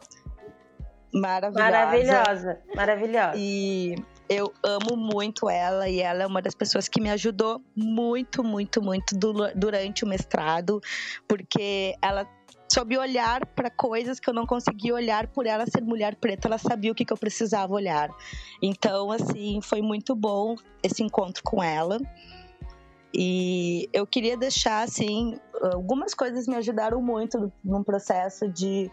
Maravilhosa. 1.15 1.65
Maravilhosa. 1.71 2.61
Maravilhosa. 2.75 3.33
E 3.37 3.95
eu 4.29 4.53
amo 4.63 4.97
muito 4.97 5.49
ela 5.49 5.89
e 5.89 6.01
ela 6.01 6.23
é 6.23 6.27
uma 6.27 6.41
das 6.41 6.55
pessoas 6.55 6.89
que 6.89 7.01
me 7.01 7.11
ajudou 7.11 7.63
muito, 7.77 8.43
muito, 8.45 8.83
muito 8.83 9.17
du- 9.17 9.53
durante 9.55 10.05
o 10.05 10.09
mestrado, 10.09 10.81
porque 11.29 11.95
ela 12.01 12.27
soube 12.73 12.97
olhar 12.97 13.45
para 13.45 13.69
coisas 13.69 14.19
que 14.19 14.31
eu 14.31 14.35
não 14.35 14.47
conseguia 14.47 14.95
olhar 14.95 15.27
por 15.27 15.47
ela 15.47 15.67
ser 15.67 15.83
mulher 15.83 16.17
preta, 16.17 16.49
ela 16.49 16.59
sabia 16.59 16.91
o 16.91 16.95
que, 16.95 17.05
que 17.05 17.13
eu 17.13 17.19
precisava 17.19 17.73
olhar. 17.73 18.11
Então, 18.63 19.13
assim, 19.13 19.61
foi 19.61 19.83
muito 19.83 20.15
bom 20.15 20.57
esse 20.83 21.03
encontro 21.03 21.43
com 21.43 21.63
ela. 21.63 21.99
E 23.15 23.91
eu 23.93 24.07
queria 24.07 24.39
deixar, 24.39 24.83
assim, 24.83 25.39
algumas 25.61 26.15
coisas 26.15 26.49
me 26.49 26.55
ajudaram 26.57 27.03
muito 27.03 27.53
num 27.63 27.85
processo 27.85 28.49
de 28.49 28.91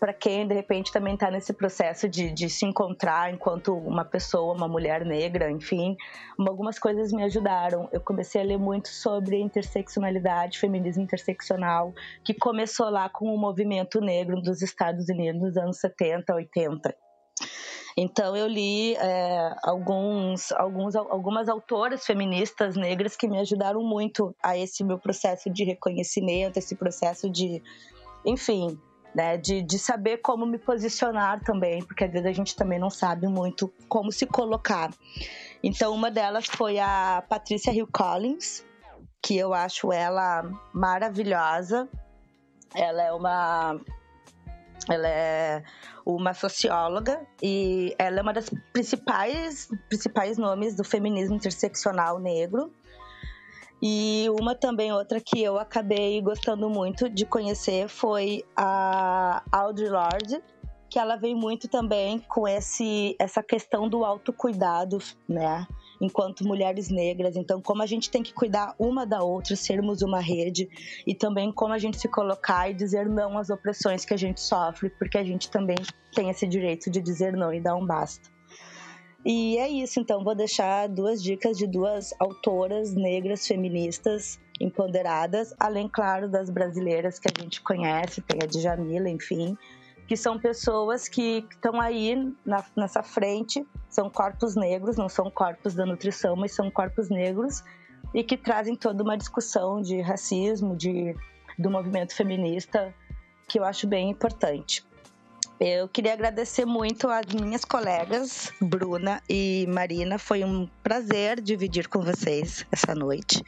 para 0.00 0.14
quem 0.14 0.48
de 0.48 0.54
repente 0.54 0.90
também 0.90 1.12
está 1.12 1.30
nesse 1.30 1.52
processo 1.52 2.08
de, 2.08 2.32
de 2.32 2.48
se 2.48 2.64
encontrar 2.64 3.32
enquanto 3.32 3.76
uma 3.76 4.04
pessoa, 4.04 4.54
uma 4.54 4.66
mulher 4.66 5.04
negra, 5.04 5.50
enfim, 5.50 5.94
algumas 6.38 6.78
coisas 6.78 7.12
me 7.12 7.22
ajudaram. 7.22 7.86
Eu 7.92 8.00
comecei 8.00 8.40
a 8.40 8.44
ler 8.44 8.58
muito 8.58 8.88
sobre 8.88 9.38
interseccionalidade, 9.38 10.58
feminismo 10.58 11.02
interseccional, 11.02 11.92
que 12.24 12.32
começou 12.32 12.88
lá 12.88 13.10
com 13.10 13.26
o 13.26 13.38
movimento 13.38 14.00
negro 14.00 14.40
dos 14.40 14.62
Estados 14.62 15.10
Unidos 15.10 15.42
nos 15.42 15.56
anos 15.58 15.78
70, 15.78 16.34
80. 16.34 16.96
Então 17.96 18.34
eu 18.34 18.46
li 18.46 18.94
é, 18.94 19.54
alguns, 19.62 20.50
alguns, 20.52 20.96
algumas 20.96 21.48
autoras 21.48 22.06
feministas 22.06 22.74
negras 22.74 23.16
que 23.16 23.28
me 23.28 23.38
ajudaram 23.38 23.82
muito 23.82 24.34
a 24.42 24.56
esse 24.56 24.82
meu 24.82 24.98
processo 24.98 25.50
de 25.50 25.64
reconhecimento, 25.64 26.56
esse 26.56 26.74
processo 26.74 27.28
de, 27.28 27.62
enfim, 28.24 28.78
né, 29.14 29.36
de, 29.36 29.62
de 29.62 29.78
saber 29.78 30.18
como 30.18 30.46
me 30.46 30.58
posicionar 30.58 31.42
também, 31.42 31.82
porque 31.82 32.04
às 32.04 32.12
vezes 32.12 32.26
a 32.26 32.32
gente 32.32 32.54
também 32.54 32.78
não 32.78 32.90
sabe 32.90 33.26
muito 33.26 33.72
como 33.88 34.12
se 34.12 34.26
colocar. 34.26 34.90
Então, 35.62 35.92
uma 35.92 36.10
delas 36.10 36.46
foi 36.46 36.78
a 36.78 37.22
Patrícia 37.28 37.72
Hill 37.72 37.88
Collins, 37.92 38.64
que 39.22 39.36
eu 39.36 39.52
acho 39.52 39.92
ela 39.92 40.50
maravilhosa. 40.72 41.88
Ela 42.74 43.02
é 43.02 43.12
uma 43.12 43.80
ela 44.88 45.08
é 45.08 45.62
uma 46.06 46.32
socióloga 46.32 47.20
e 47.42 47.94
ela 47.98 48.20
é 48.20 48.22
uma 48.22 48.32
das 48.32 48.48
principais 48.72 49.68
principais 49.88 50.38
nomes 50.38 50.74
do 50.74 50.82
feminismo 50.82 51.36
interseccional 51.36 52.18
negro. 52.18 52.72
E 53.82 54.26
uma 54.38 54.54
também, 54.54 54.92
outra 54.92 55.20
que 55.20 55.42
eu 55.42 55.58
acabei 55.58 56.20
gostando 56.20 56.68
muito 56.68 57.08
de 57.08 57.24
conhecer 57.24 57.88
foi 57.88 58.44
a 58.54 59.42
Audre 59.50 59.88
Lorde, 59.88 60.42
que 60.90 60.98
ela 60.98 61.16
vem 61.16 61.34
muito 61.34 61.68
também 61.68 62.18
com 62.18 62.46
esse, 62.46 63.16
essa 63.18 63.42
questão 63.42 63.88
do 63.88 64.04
autocuidado, 64.04 64.98
né? 65.26 65.66
Enquanto 66.00 66.46
mulheres 66.46 66.90
negras. 66.90 67.36
Então, 67.36 67.62
como 67.62 67.82
a 67.82 67.86
gente 67.86 68.10
tem 68.10 68.22
que 68.22 68.34
cuidar 68.34 68.74
uma 68.78 69.06
da 69.06 69.22
outra, 69.22 69.54
sermos 69.54 70.02
uma 70.02 70.20
rede, 70.20 70.68
e 71.06 71.14
também 71.14 71.52
como 71.52 71.72
a 71.72 71.78
gente 71.78 71.98
se 71.98 72.08
colocar 72.08 72.68
e 72.68 72.74
dizer 72.74 73.08
não 73.08 73.38
às 73.38 73.50
opressões 73.50 74.04
que 74.04 74.12
a 74.12 74.16
gente 74.16 74.40
sofre, 74.40 74.90
porque 74.90 75.16
a 75.16 75.24
gente 75.24 75.48
também 75.48 75.76
tem 76.12 76.28
esse 76.28 76.46
direito 76.46 76.90
de 76.90 77.00
dizer 77.00 77.34
não 77.34 77.52
e 77.52 77.60
dar 77.60 77.76
um 77.76 77.86
basta. 77.86 78.39
E 79.24 79.58
é 79.58 79.68
isso, 79.68 80.00
então 80.00 80.24
vou 80.24 80.34
deixar 80.34 80.88
duas 80.88 81.22
dicas 81.22 81.58
de 81.58 81.66
duas 81.66 82.14
autoras 82.18 82.94
negras 82.94 83.46
feministas 83.46 84.40
empoderadas, 84.58 85.54
além, 85.58 85.88
claro, 85.88 86.28
das 86.28 86.48
brasileiras 86.48 87.18
que 87.18 87.28
a 87.28 87.42
gente 87.42 87.60
conhece, 87.60 88.22
tem 88.22 88.38
a 88.42 88.46
Djamila, 88.46 89.08
enfim, 89.08 89.56
que 90.06 90.16
são 90.16 90.38
pessoas 90.38 91.08
que 91.08 91.46
estão 91.50 91.80
aí 91.80 92.34
na, 92.44 92.64
nessa 92.76 93.02
frente, 93.02 93.66
são 93.88 94.08
corpos 94.10 94.56
negros, 94.56 94.96
não 94.96 95.08
são 95.08 95.30
corpos 95.30 95.74
da 95.74 95.86
nutrição, 95.86 96.34
mas 96.34 96.52
são 96.52 96.70
corpos 96.70 97.08
negros 97.08 97.62
e 98.14 98.24
que 98.24 98.36
trazem 98.36 98.74
toda 98.74 99.02
uma 99.02 99.16
discussão 99.16 99.80
de 99.80 100.00
racismo, 100.00 100.76
de, 100.76 101.14
do 101.58 101.70
movimento 101.70 102.14
feminista, 102.14 102.94
que 103.48 103.58
eu 103.58 103.64
acho 103.64 103.86
bem 103.86 104.10
importante. 104.10 104.84
Eu 105.62 105.86
queria 105.86 106.14
agradecer 106.14 106.64
muito 106.64 107.06
às 107.06 107.26
minhas 107.34 107.66
colegas, 107.66 108.50
Bruna 108.62 109.22
e 109.28 109.66
Marina. 109.68 110.18
Foi 110.18 110.42
um 110.42 110.66
prazer 110.82 111.38
dividir 111.38 111.86
com 111.86 112.00
vocês 112.00 112.64
essa 112.72 112.94
noite. 112.94 113.44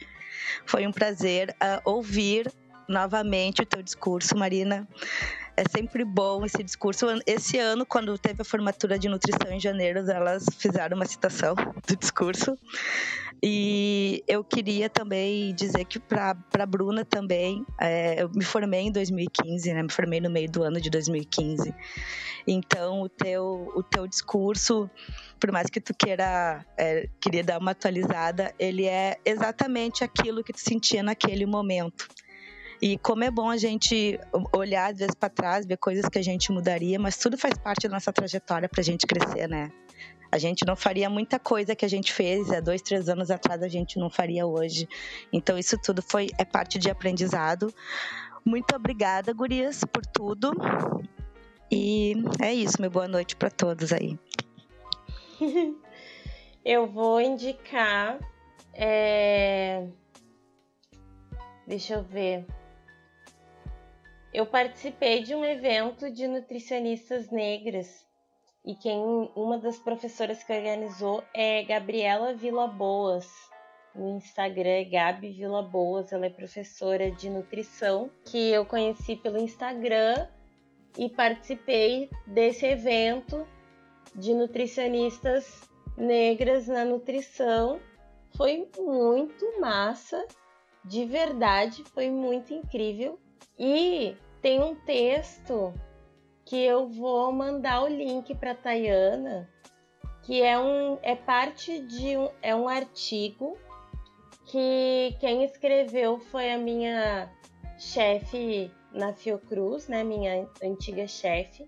Foi 0.63 0.85
um 0.85 0.91
prazer 0.91 1.49
uh, 1.53 1.81
ouvir 1.83 2.53
novamente 2.87 3.63
o 3.63 3.65
teu 3.65 3.81
discurso, 3.81 4.37
Marina. 4.37 4.87
É 5.57 5.63
sempre 5.67 6.05
bom 6.05 6.45
esse 6.45 6.63
discurso. 6.63 7.07
Esse 7.25 7.57
ano, 7.57 7.83
quando 7.83 8.15
teve 8.19 8.43
a 8.43 8.45
formatura 8.45 8.99
de 8.99 9.09
nutrição 9.09 9.51
em 9.51 9.59
janeiro, 9.59 10.07
elas 10.07 10.45
fizeram 10.59 10.95
uma 10.95 11.07
citação 11.07 11.55
do 11.55 11.95
discurso. 11.95 12.55
E 13.41 14.23
eu 14.27 14.43
queria 14.43 14.89
também 14.89 15.53
dizer 15.55 15.85
que 15.85 15.99
para 15.99 16.37
a 16.59 16.65
Bruna 16.65 17.03
também, 17.05 17.65
é, 17.79 18.21
eu 18.21 18.29
me 18.29 18.43
formei 18.43 18.81
em 18.81 18.91
2015, 18.91 19.73
né? 19.73 19.83
Me 19.83 19.91
formei 19.91 20.19
no 20.19 20.29
meio 20.29 20.49
do 20.49 20.63
ano 20.63 20.79
de 20.79 20.89
2015. 20.89 21.73
Então, 22.47 23.01
o 23.01 23.09
teu, 23.09 23.71
o 23.75 23.81
teu 23.81 24.05
discurso, 24.07 24.89
por 25.39 25.51
mais 25.51 25.69
que 25.69 25.79
tu 25.79 25.93
queira, 25.93 26.65
é, 26.77 27.07
queria 27.21 27.43
dar 27.43 27.59
uma 27.59 27.71
atualizada, 27.71 28.53
ele 28.59 28.85
é 28.85 29.17
exatamente 29.25 30.03
aquilo 30.03 30.43
que 30.43 30.53
tu 30.53 30.59
sentia 30.59 31.01
naquele 31.01 31.45
momento. 31.45 32.07
E 32.81 32.97
como 32.97 33.23
é 33.23 33.31
bom 33.31 33.49
a 33.49 33.55
gente 33.55 34.19
olhar 34.53 34.91
às 34.91 34.99
vezes 34.99 35.15
para 35.15 35.29
trás, 35.29 35.65
ver 35.65 35.77
coisas 35.77 36.09
que 36.09 36.19
a 36.19 36.21
gente 36.21 36.51
mudaria, 36.51 36.99
mas 36.99 37.17
tudo 37.17 37.37
faz 37.37 37.53
parte 37.57 37.87
da 37.87 37.93
nossa 37.93 38.11
trajetória 38.11 38.67
para 38.67 38.81
a 38.81 38.83
gente 38.83 39.07
crescer, 39.07 39.47
né? 39.47 39.71
A 40.33 40.39
gente 40.39 40.65
não 40.65 40.75
faria 40.75 41.07
muita 41.11 41.37
coisa 41.37 41.75
que 41.75 41.85
a 41.85 41.87
gente 41.87 42.11
fez 42.11 42.51
há 42.51 42.59
dois, 42.59 42.81
três 42.81 43.07
anos 43.07 43.29
atrás, 43.29 43.61
a 43.61 43.67
gente 43.67 43.99
não 43.99 44.09
faria 44.09 44.47
hoje. 44.47 44.89
Então 45.31 45.59
isso 45.59 45.77
tudo 45.77 46.01
foi 46.01 46.29
é 46.39 46.43
parte 46.43 46.79
de 46.79 46.89
aprendizado. 46.89 47.71
Muito 48.43 48.75
obrigada, 48.75 49.31
Gurias, 49.31 49.81
por 49.83 50.03
tudo. 50.03 50.51
E 51.71 52.15
é 52.41 52.51
isso, 52.51 52.81
meu 52.81 52.89
boa 52.89 53.07
noite 53.07 53.35
para 53.35 53.51
todos 53.51 53.93
aí. 53.93 54.17
Eu 56.65 56.87
vou 56.87 57.21
indicar. 57.21 58.17
É... 58.73 59.85
Deixa 61.67 61.93
eu 61.93 62.03
ver 62.03 62.45
eu 64.33 64.47
participei 64.47 65.21
de 65.21 65.35
um 65.35 65.45
evento 65.45 66.09
de 66.09 66.27
nutricionistas 66.27 67.29
negras 67.29 68.03
e 68.65 68.75
quem 68.75 69.29
uma 69.35 69.57
das 69.57 69.77
professoras 69.77 70.43
que 70.43 70.53
organizou 70.53 71.23
é 71.33 71.63
Gabriela 71.63 72.33
Vila 72.33 72.67
Boas. 72.67 73.29
No 73.93 74.17
Instagram 74.17 74.69
é 74.69 74.83
Gabi 74.85 75.31
Vila 75.31 75.61
Boas, 75.61 76.11
ela 76.11 76.25
é 76.25 76.29
professora 76.29 77.11
de 77.11 77.29
nutrição 77.29 78.09
que 78.25 78.49
eu 78.49 78.65
conheci 78.65 79.15
pelo 79.15 79.37
Instagram 79.37 80.27
e 80.97 81.09
participei 81.09 82.09
desse 82.25 82.65
evento 82.65 83.45
de 84.15 84.33
nutricionistas 84.33 85.69
negras 85.97 86.67
na 86.67 86.85
nutrição. 86.85 87.79
Foi 88.35 88.67
muito 88.79 89.59
massa, 89.59 90.25
de 90.83 91.05
verdade, 91.05 91.83
foi 91.93 92.09
muito 92.09 92.51
incrível. 92.53 93.19
E 93.59 94.15
tem 94.41 94.59
um 94.59 94.73
texto 94.73 95.71
que 96.53 96.63
eu 96.63 96.87
vou 96.87 97.31
mandar 97.31 97.81
o 97.81 97.87
link 97.87 98.35
para 98.35 98.53
Tayana, 98.53 99.49
que 100.21 100.43
é 100.43 100.59
um 100.59 100.99
é 101.01 101.15
parte 101.15 101.79
de 101.79 102.15
um 102.15 102.29
é 102.43 102.55
um 102.55 102.67
artigo 102.67 103.57
que 104.45 105.17
quem 105.19 105.43
escreveu 105.43 106.19
foi 106.19 106.51
a 106.51 106.57
minha 106.59 107.27
chefe 107.79 108.69
na 108.91 109.13
Fiocruz, 109.13 109.87
né, 109.87 110.03
minha 110.03 110.47
antiga 110.63 111.07
chefe, 111.07 111.67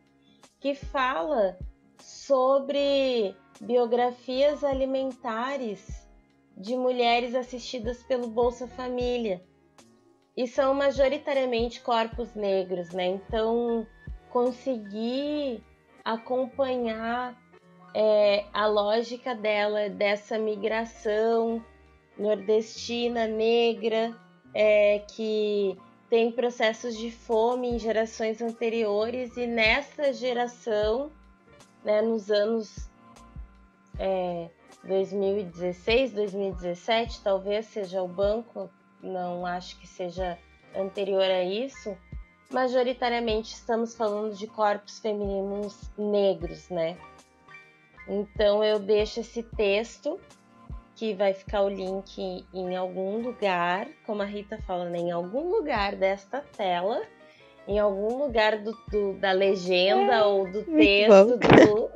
que 0.60 0.76
fala 0.76 1.58
sobre 2.00 3.36
biografias 3.60 4.64
alimentares 4.64 6.08
de 6.56 6.78
mulheres 6.78 7.34
assistidas 7.34 8.04
pelo 8.04 8.28
Bolsa 8.28 8.68
Família 8.68 9.42
e 10.38 10.48
são 10.48 10.76
majoritariamente 10.76 11.82
corpos 11.82 12.36
negros, 12.36 12.92
né? 12.92 13.08
Então, 13.08 13.88
conseguir 14.36 15.64
acompanhar 16.04 17.42
é, 17.94 18.44
a 18.52 18.68
lógica 18.68 19.34
dela, 19.34 19.88
dessa 19.88 20.38
migração 20.38 21.64
nordestina 22.20 23.28
negra, 23.28 24.14
é, 24.54 25.00
que 25.08 25.78
tem 26.10 26.34
processos 26.34 26.98
de 26.98 27.12
fome 27.12 27.70
em 27.70 27.80
gerações 27.80 28.42
anteriores, 28.42 29.38
e 29.38 29.48
nessa 29.48 30.12
geração, 30.12 31.14
né, 31.82 32.02
nos 32.02 32.30
anos 32.30 32.90
é, 33.98 34.50
2016, 34.84 36.12
2017, 36.12 37.22
talvez 37.22 37.68
seja 37.68 38.04
o 38.04 38.08
banco 38.10 38.70
não 39.02 39.46
acho 39.46 39.80
que 39.80 39.88
seja 39.88 40.38
anterior 40.76 41.24
a 41.24 41.42
isso, 41.42 41.96
majoritariamente 42.50 43.54
estamos 43.54 43.96
falando 43.96 44.36
de 44.36 44.48
corpos 44.48 45.00
femininos 45.00 45.90
negros, 45.98 46.70
né? 46.70 46.98
Então 48.08 48.64
eu 48.64 48.80
deixo 48.80 49.20
esse 49.20 49.42
texto 49.42 50.20
que 50.96 51.14
vai 51.14 51.34
ficar 51.34 51.62
o 51.62 51.70
link 51.70 52.46
em 52.54 52.76
algum 52.76 53.18
lugar, 53.22 53.88
como 54.06 54.22
a 54.22 54.26
Rita 54.26 54.58
fala, 54.66 54.86
né? 54.86 55.00
em 55.00 55.12
algum 55.12 55.52
lugar 55.52 55.96
desta 55.96 56.44
tela, 56.56 57.02
em 57.68 57.80
algum 57.80 58.18
lugar 58.18 58.60
do, 58.60 58.72
do 58.90 59.14
da 59.14 59.32
legenda 59.32 60.14
é, 60.14 60.24
ou 60.24 60.50
do 60.50 60.64
texto. 60.64 61.38
Do... 61.38 61.90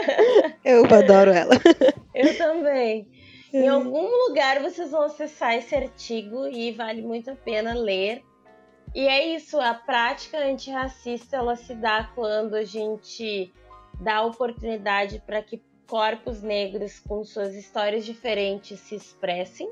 eu 0.64 0.84
adoro 0.84 1.30
ela. 1.30 1.54
Eu 2.14 2.36
também. 2.36 3.06
Em 3.52 3.68
algum 3.68 4.08
lugar 4.26 4.60
vocês 4.60 4.90
vão 4.90 5.02
acessar 5.02 5.54
esse 5.54 5.74
artigo 5.74 6.46
e 6.48 6.72
vale 6.72 7.02
muito 7.02 7.30
a 7.30 7.36
pena 7.36 7.74
ler. 7.74 8.22
E 8.94 9.06
é 9.06 9.34
isso, 9.34 9.60
a 9.60 9.74
prática 9.74 10.38
antirracista 10.38 11.36
ela 11.36 11.56
se 11.56 11.74
dá 11.74 12.04
quando 12.14 12.54
a 12.54 12.64
gente 12.64 13.52
dá 14.00 14.22
oportunidade 14.22 15.22
para 15.24 15.42
que 15.42 15.62
corpos 15.86 16.42
negros 16.42 17.00
com 17.00 17.24
suas 17.24 17.54
histórias 17.54 18.04
diferentes 18.04 18.78
se 18.80 18.94
expressem. 18.94 19.70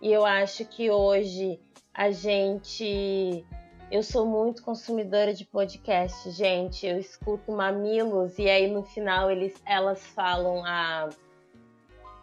E 0.00 0.12
eu 0.12 0.24
acho 0.24 0.64
que 0.64 0.90
hoje 0.90 1.60
a 1.94 2.10
gente 2.10 3.44
eu 3.90 4.02
sou 4.02 4.24
muito 4.24 4.62
consumidora 4.62 5.34
de 5.34 5.44
podcast, 5.44 6.30
gente. 6.30 6.86
Eu 6.86 6.98
escuto 6.98 7.52
Mamilos 7.52 8.38
e 8.38 8.48
aí 8.48 8.66
no 8.66 8.82
final 8.82 9.30
eles, 9.30 9.54
elas 9.66 10.02
falam 10.06 10.64
a 10.64 11.10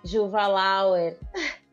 Juva 0.03 0.47
Lauer. 0.47 1.17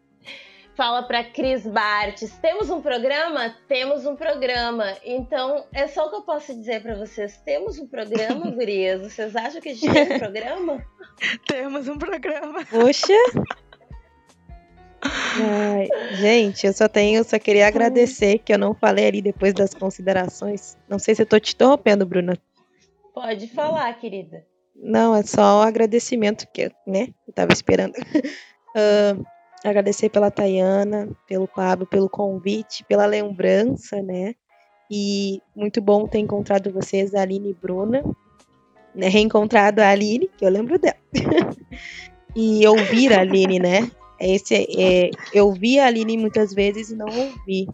Fala 0.76 1.02
para 1.02 1.24
Cris 1.24 1.66
Bartes. 1.66 2.36
Temos 2.42 2.68
um 2.68 2.82
programa? 2.82 3.56
Temos 3.66 4.04
um 4.04 4.14
programa. 4.14 4.94
Então, 5.02 5.64
é 5.72 5.86
só 5.86 6.04
o 6.04 6.10
que 6.10 6.16
eu 6.16 6.22
posso 6.22 6.54
dizer 6.54 6.82
para 6.82 6.94
vocês. 6.94 7.38
Temos 7.38 7.78
um 7.78 7.86
programa, 7.86 8.50
gurias? 8.52 9.00
Vocês 9.00 9.34
acham 9.34 9.58
que 9.58 9.70
a 9.70 9.74
gente 9.74 9.90
tem 9.90 10.16
um 10.16 10.18
programa? 10.18 10.84
Temos 11.48 11.88
um 11.88 11.96
programa. 11.96 12.62
Poxa! 12.66 13.14
Ai, 15.00 15.88
gente, 16.16 16.66
eu 16.66 16.74
só 16.74 16.86
tenho, 16.88 17.24
só 17.24 17.38
queria 17.38 17.68
agradecer 17.68 18.40
que 18.40 18.52
eu 18.52 18.58
não 18.58 18.74
falei 18.74 19.06
ali 19.06 19.22
depois 19.22 19.54
das 19.54 19.72
considerações. 19.72 20.76
Não 20.86 20.98
sei 20.98 21.14
se 21.14 21.22
eu 21.22 21.26
tô 21.26 21.40
te 21.40 21.54
interrompendo, 21.54 22.04
Bruna. 22.04 22.36
Pode 23.14 23.48
falar, 23.48 23.94
querida. 23.94 24.44
Não, 24.74 25.16
é 25.16 25.22
só 25.22 25.60
um 25.60 25.62
agradecimento 25.62 26.46
que 26.52 26.70
né, 26.86 27.08
eu 27.26 27.32
tava 27.32 27.54
esperando. 27.54 27.94
uh, 27.96 29.24
agradecer 29.70 30.08
pela 30.08 30.30
Tayana, 30.30 31.08
pelo 31.26 31.48
Pablo, 31.48 31.86
pelo 31.86 32.08
convite, 32.08 32.84
pela 32.84 33.06
lembrança, 33.06 34.02
né? 34.02 34.34
E 34.90 35.40
muito 35.54 35.80
bom 35.80 36.06
ter 36.06 36.18
encontrado 36.18 36.72
vocês, 36.72 37.14
Aline 37.14 37.50
e 37.50 37.54
Bruna. 37.54 38.02
né, 38.94 39.08
reencontrado 39.08 39.82
a 39.82 39.88
Aline, 39.88 40.30
que 40.36 40.44
eu 40.44 40.48
lembro 40.48 40.78
dela. 40.78 40.96
e 42.34 42.66
ouvir 42.66 43.12
a 43.12 43.20
Aline, 43.20 43.58
né? 43.58 43.90
Esse, 44.18 44.54
é, 44.54 45.10
eu 45.32 45.52
vi 45.52 45.78
a 45.78 45.86
Aline 45.86 46.16
muitas 46.16 46.54
vezes 46.54 46.90
e 46.90 46.96
não 46.96 47.06
ouvi. 47.06 47.68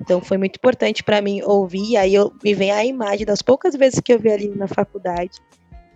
Então 0.00 0.20
foi 0.20 0.38
muito 0.38 0.56
importante 0.56 1.04
para 1.04 1.20
mim 1.20 1.42
ouvir. 1.42 1.96
Aí 1.96 2.14
eu, 2.14 2.32
me 2.42 2.54
vem 2.54 2.72
a 2.72 2.84
imagem 2.84 3.26
das 3.26 3.42
poucas 3.42 3.74
vezes 3.76 4.00
que 4.00 4.12
eu 4.12 4.18
vi 4.18 4.30
a 4.30 4.34
Aline 4.34 4.56
na 4.56 4.66
faculdade. 4.66 5.38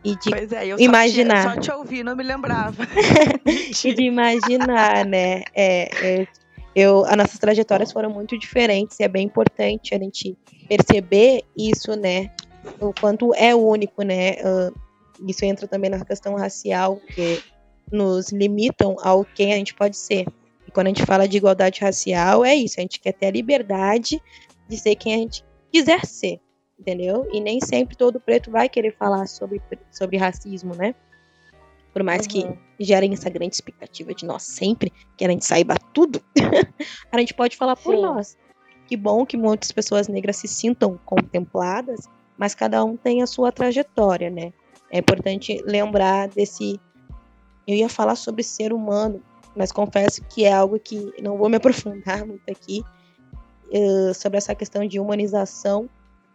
E 0.05 0.17
de 0.17 0.31
Pois 0.31 0.53
é, 0.53 0.67
eu 0.67 0.79
imaginar. 0.79 1.43
Só, 1.43 1.49
te, 1.51 1.55
só 1.55 1.61
te 1.61 1.79
ouvi, 1.79 2.03
não 2.03 2.15
me 2.15 2.23
lembrava. 2.23 2.87
e 3.47 3.95
de 3.95 4.03
imaginar, 4.03 5.07
né? 5.07 5.43
É, 5.55 6.21
é, 6.21 6.27
eu, 6.75 7.05
as 7.07 7.17
nossas 7.17 7.39
trajetórias 7.39 7.91
foram 7.91 8.11
muito 8.11 8.37
diferentes 8.39 9.01
e 9.01 9.03
é 9.03 9.09
bem 9.09 9.25
importante 9.25 9.95
a 9.95 9.99
gente 9.99 10.37
perceber 10.69 11.43
isso, 11.57 11.97
né? 11.97 12.31
O 12.79 12.93
quanto 12.93 13.35
é 13.35 13.55
único, 13.55 14.03
né? 14.03 14.33
Uh, 14.43 14.75
isso 15.27 15.45
entra 15.45 15.67
também 15.67 15.89
na 15.89 16.05
questão 16.05 16.35
racial, 16.35 17.01
que 17.15 17.43
nos 17.91 18.31
limitam 18.31 18.97
ao 19.03 19.25
quem 19.25 19.53
a 19.53 19.57
gente 19.57 19.75
pode 19.75 19.97
ser. 19.97 20.27
E 20.67 20.71
quando 20.71 20.89
a 20.89 20.91
gente 20.91 21.07
fala 21.07 21.29
de 21.29 21.37
igualdade 21.37 21.81
racial, 21.81 22.45
é 22.45 22.55
isso, 22.55 22.79
a 22.79 22.83
gente 22.83 23.01
quer 23.01 23.13
ter 23.13 23.27
a 23.27 23.31
liberdade 23.31 24.21
de 24.69 24.77
ser 24.77 24.97
quem 24.97 25.15
a 25.15 25.19
gente 25.19 25.45
quiser 25.71 26.05
ser, 26.05 26.41
entendeu? 26.79 27.29
E 27.33 27.41
nem 27.41 27.61
sempre 27.61 27.97
todo 27.97 28.21
preto 28.21 28.51
vai 28.51 28.69
querer 28.69 28.95
falar 28.97 29.27
sobre, 29.27 29.61
sobre 29.91 30.17
racismo, 30.17 30.75
né? 30.75 30.95
Por 31.93 32.03
mais 32.03 32.23
uhum. 32.23 32.29
que 32.29 32.85
gerem 32.85 33.13
essa 33.13 33.31
grande 33.31 33.55
expectativa 33.55 34.13
de 34.13 34.27
nós 34.27 34.43
sempre 34.43 34.93
que 35.17 35.25
a 35.25 35.29
gente 35.29 35.45
saiba 35.45 35.77
tudo, 35.93 36.21
a 37.13 37.19
gente 37.19 37.33
pode 37.35 37.57
falar 37.57 37.77
por 37.77 37.95
Sim. 37.95 38.03
nós. 38.03 38.37
Que 38.87 38.97
bom 38.97 39.25
que 39.25 39.37
muitas 39.37 39.73
pessoas 39.73 40.09
negras 40.09 40.37
se 40.37 40.49
sintam 40.49 40.99
contempladas, 41.05 42.09
mas 42.37 42.55
cada 42.55 42.85
um 42.85 42.97
tem 42.97 43.23
a 43.23 43.27
sua 43.27 43.53
trajetória, 43.53 44.29
né? 44.29 44.53
É 44.91 44.99
importante 44.99 45.63
lembrar 45.65 46.29
desse. 46.29 46.79
Eu 47.67 47.75
ia 47.75 47.89
falar 47.89 48.17
sobre 48.17 48.43
ser 48.43 48.73
humano, 48.73 49.23
mas 49.57 49.73
confesso 49.73 50.23
que 50.25 50.45
é 50.45 50.53
algo 50.53 50.79
que 50.79 51.15
não 51.23 51.39
vou 51.39 51.49
me 51.49 51.57
aprofundar 51.57 52.27
muito 52.27 52.49
aqui 52.51 52.83
uh, 53.71 54.13
sobre 54.13 54.37
essa 54.37 54.55
questão 54.55 54.87
de 54.87 55.01
humanização 55.01 55.89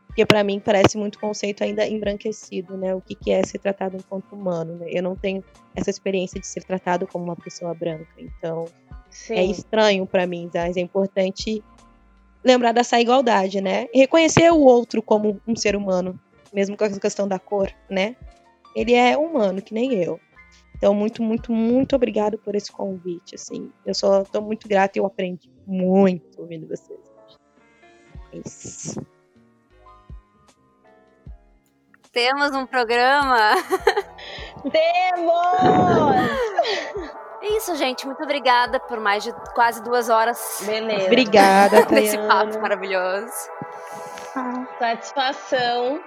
porque 0.10 0.26
para 0.26 0.44
mim 0.44 0.60
parece 0.60 0.98
muito 0.98 1.20
conceito 1.20 1.64
ainda 1.64 1.88
embranquecido, 1.88 2.76
né? 2.76 2.96
O 2.96 3.00
que, 3.00 3.14
que 3.14 3.32
é 3.32 3.44
ser 3.44 3.60
tratado 3.60 3.96
enquanto 3.96 4.34
humano, 4.34 4.76
né? 4.76 4.88
Eu 4.90 5.04
não 5.04 5.16
tenho 5.16 5.44
essa 5.76 5.92
experiência 5.92 6.42
de 6.42 6.48
ser 6.48 6.64
tratado 6.64 7.06
como 7.06 7.26
uma 7.26 7.36
pessoa 7.36 7.76
branca, 7.76 8.10
então 8.18 8.66
Sim. 9.12 9.36
é 9.36 9.46
estranho 9.46 10.08
para 10.08 10.26
mim, 10.26 10.50
mas 10.52 10.76
é 10.76 10.82
importante 10.82 11.64
lembrar 12.44 12.72
dessa 12.72 13.00
igualdade, 13.00 13.62
né? 13.62 13.88
E 13.94 14.00
reconhecer 14.00 14.52
o 14.52 14.60
outro 14.60 15.00
como 15.04 15.40
um 15.48 15.56
ser 15.56 15.76
humano, 15.76 16.20
mesmo 16.52 16.76
com 16.76 16.86
a 16.86 17.00
questão 17.00 17.28
da 17.28 17.38
cor, 17.38 17.72
né? 17.88 18.16
Ele 18.76 18.96
é 18.96 19.16
humano, 19.16 19.62
que 19.62 19.76
nem 19.76 19.94
eu. 19.94 20.20
Então, 20.76 20.92
muito, 20.92 21.22
muito, 21.22 21.52
muito 21.52 21.96
obrigado 21.96 22.36
por 22.40 22.56
esse 22.56 22.72
convite, 22.72 23.36
assim. 23.36 23.72
Eu 23.86 23.94
só 23.94 24.24
tô 24.24 24.42
muito 24.42 24.68
grata 24.68 24.98
e 24.98 25.00
eu 25.00 25.06
aprendi 25.06 25.52
muito 25.68 26.42
ouvindo 26.42 26.68
vocês. 26.68 27.00
É 28.34 28.38
isso. 28.44 29.00
Temos 32.12 32.56
um 32.56 32.66
programa. 32.66 33.56
Temos! 34.72 36.30
É 37.42 37.48
isso, 37.56 37.76
gente. 37.76 38.06
Muito 38.06 38.24
obrigada 38.24 38.80
por 38.80 39.00
mais 39.00 39.24
de 39.24 39.32
quase 39.54 39.82
duas 39.84 40.10
horas. 40.10 40.62
Beleza. 40.66 41.06
Obrigada, 41.06 41.86
Nesse 41.92 42.18
papo 42.18 42.60
maravilhoso. 42.60 43.32
Satisfação. 44.80 46.02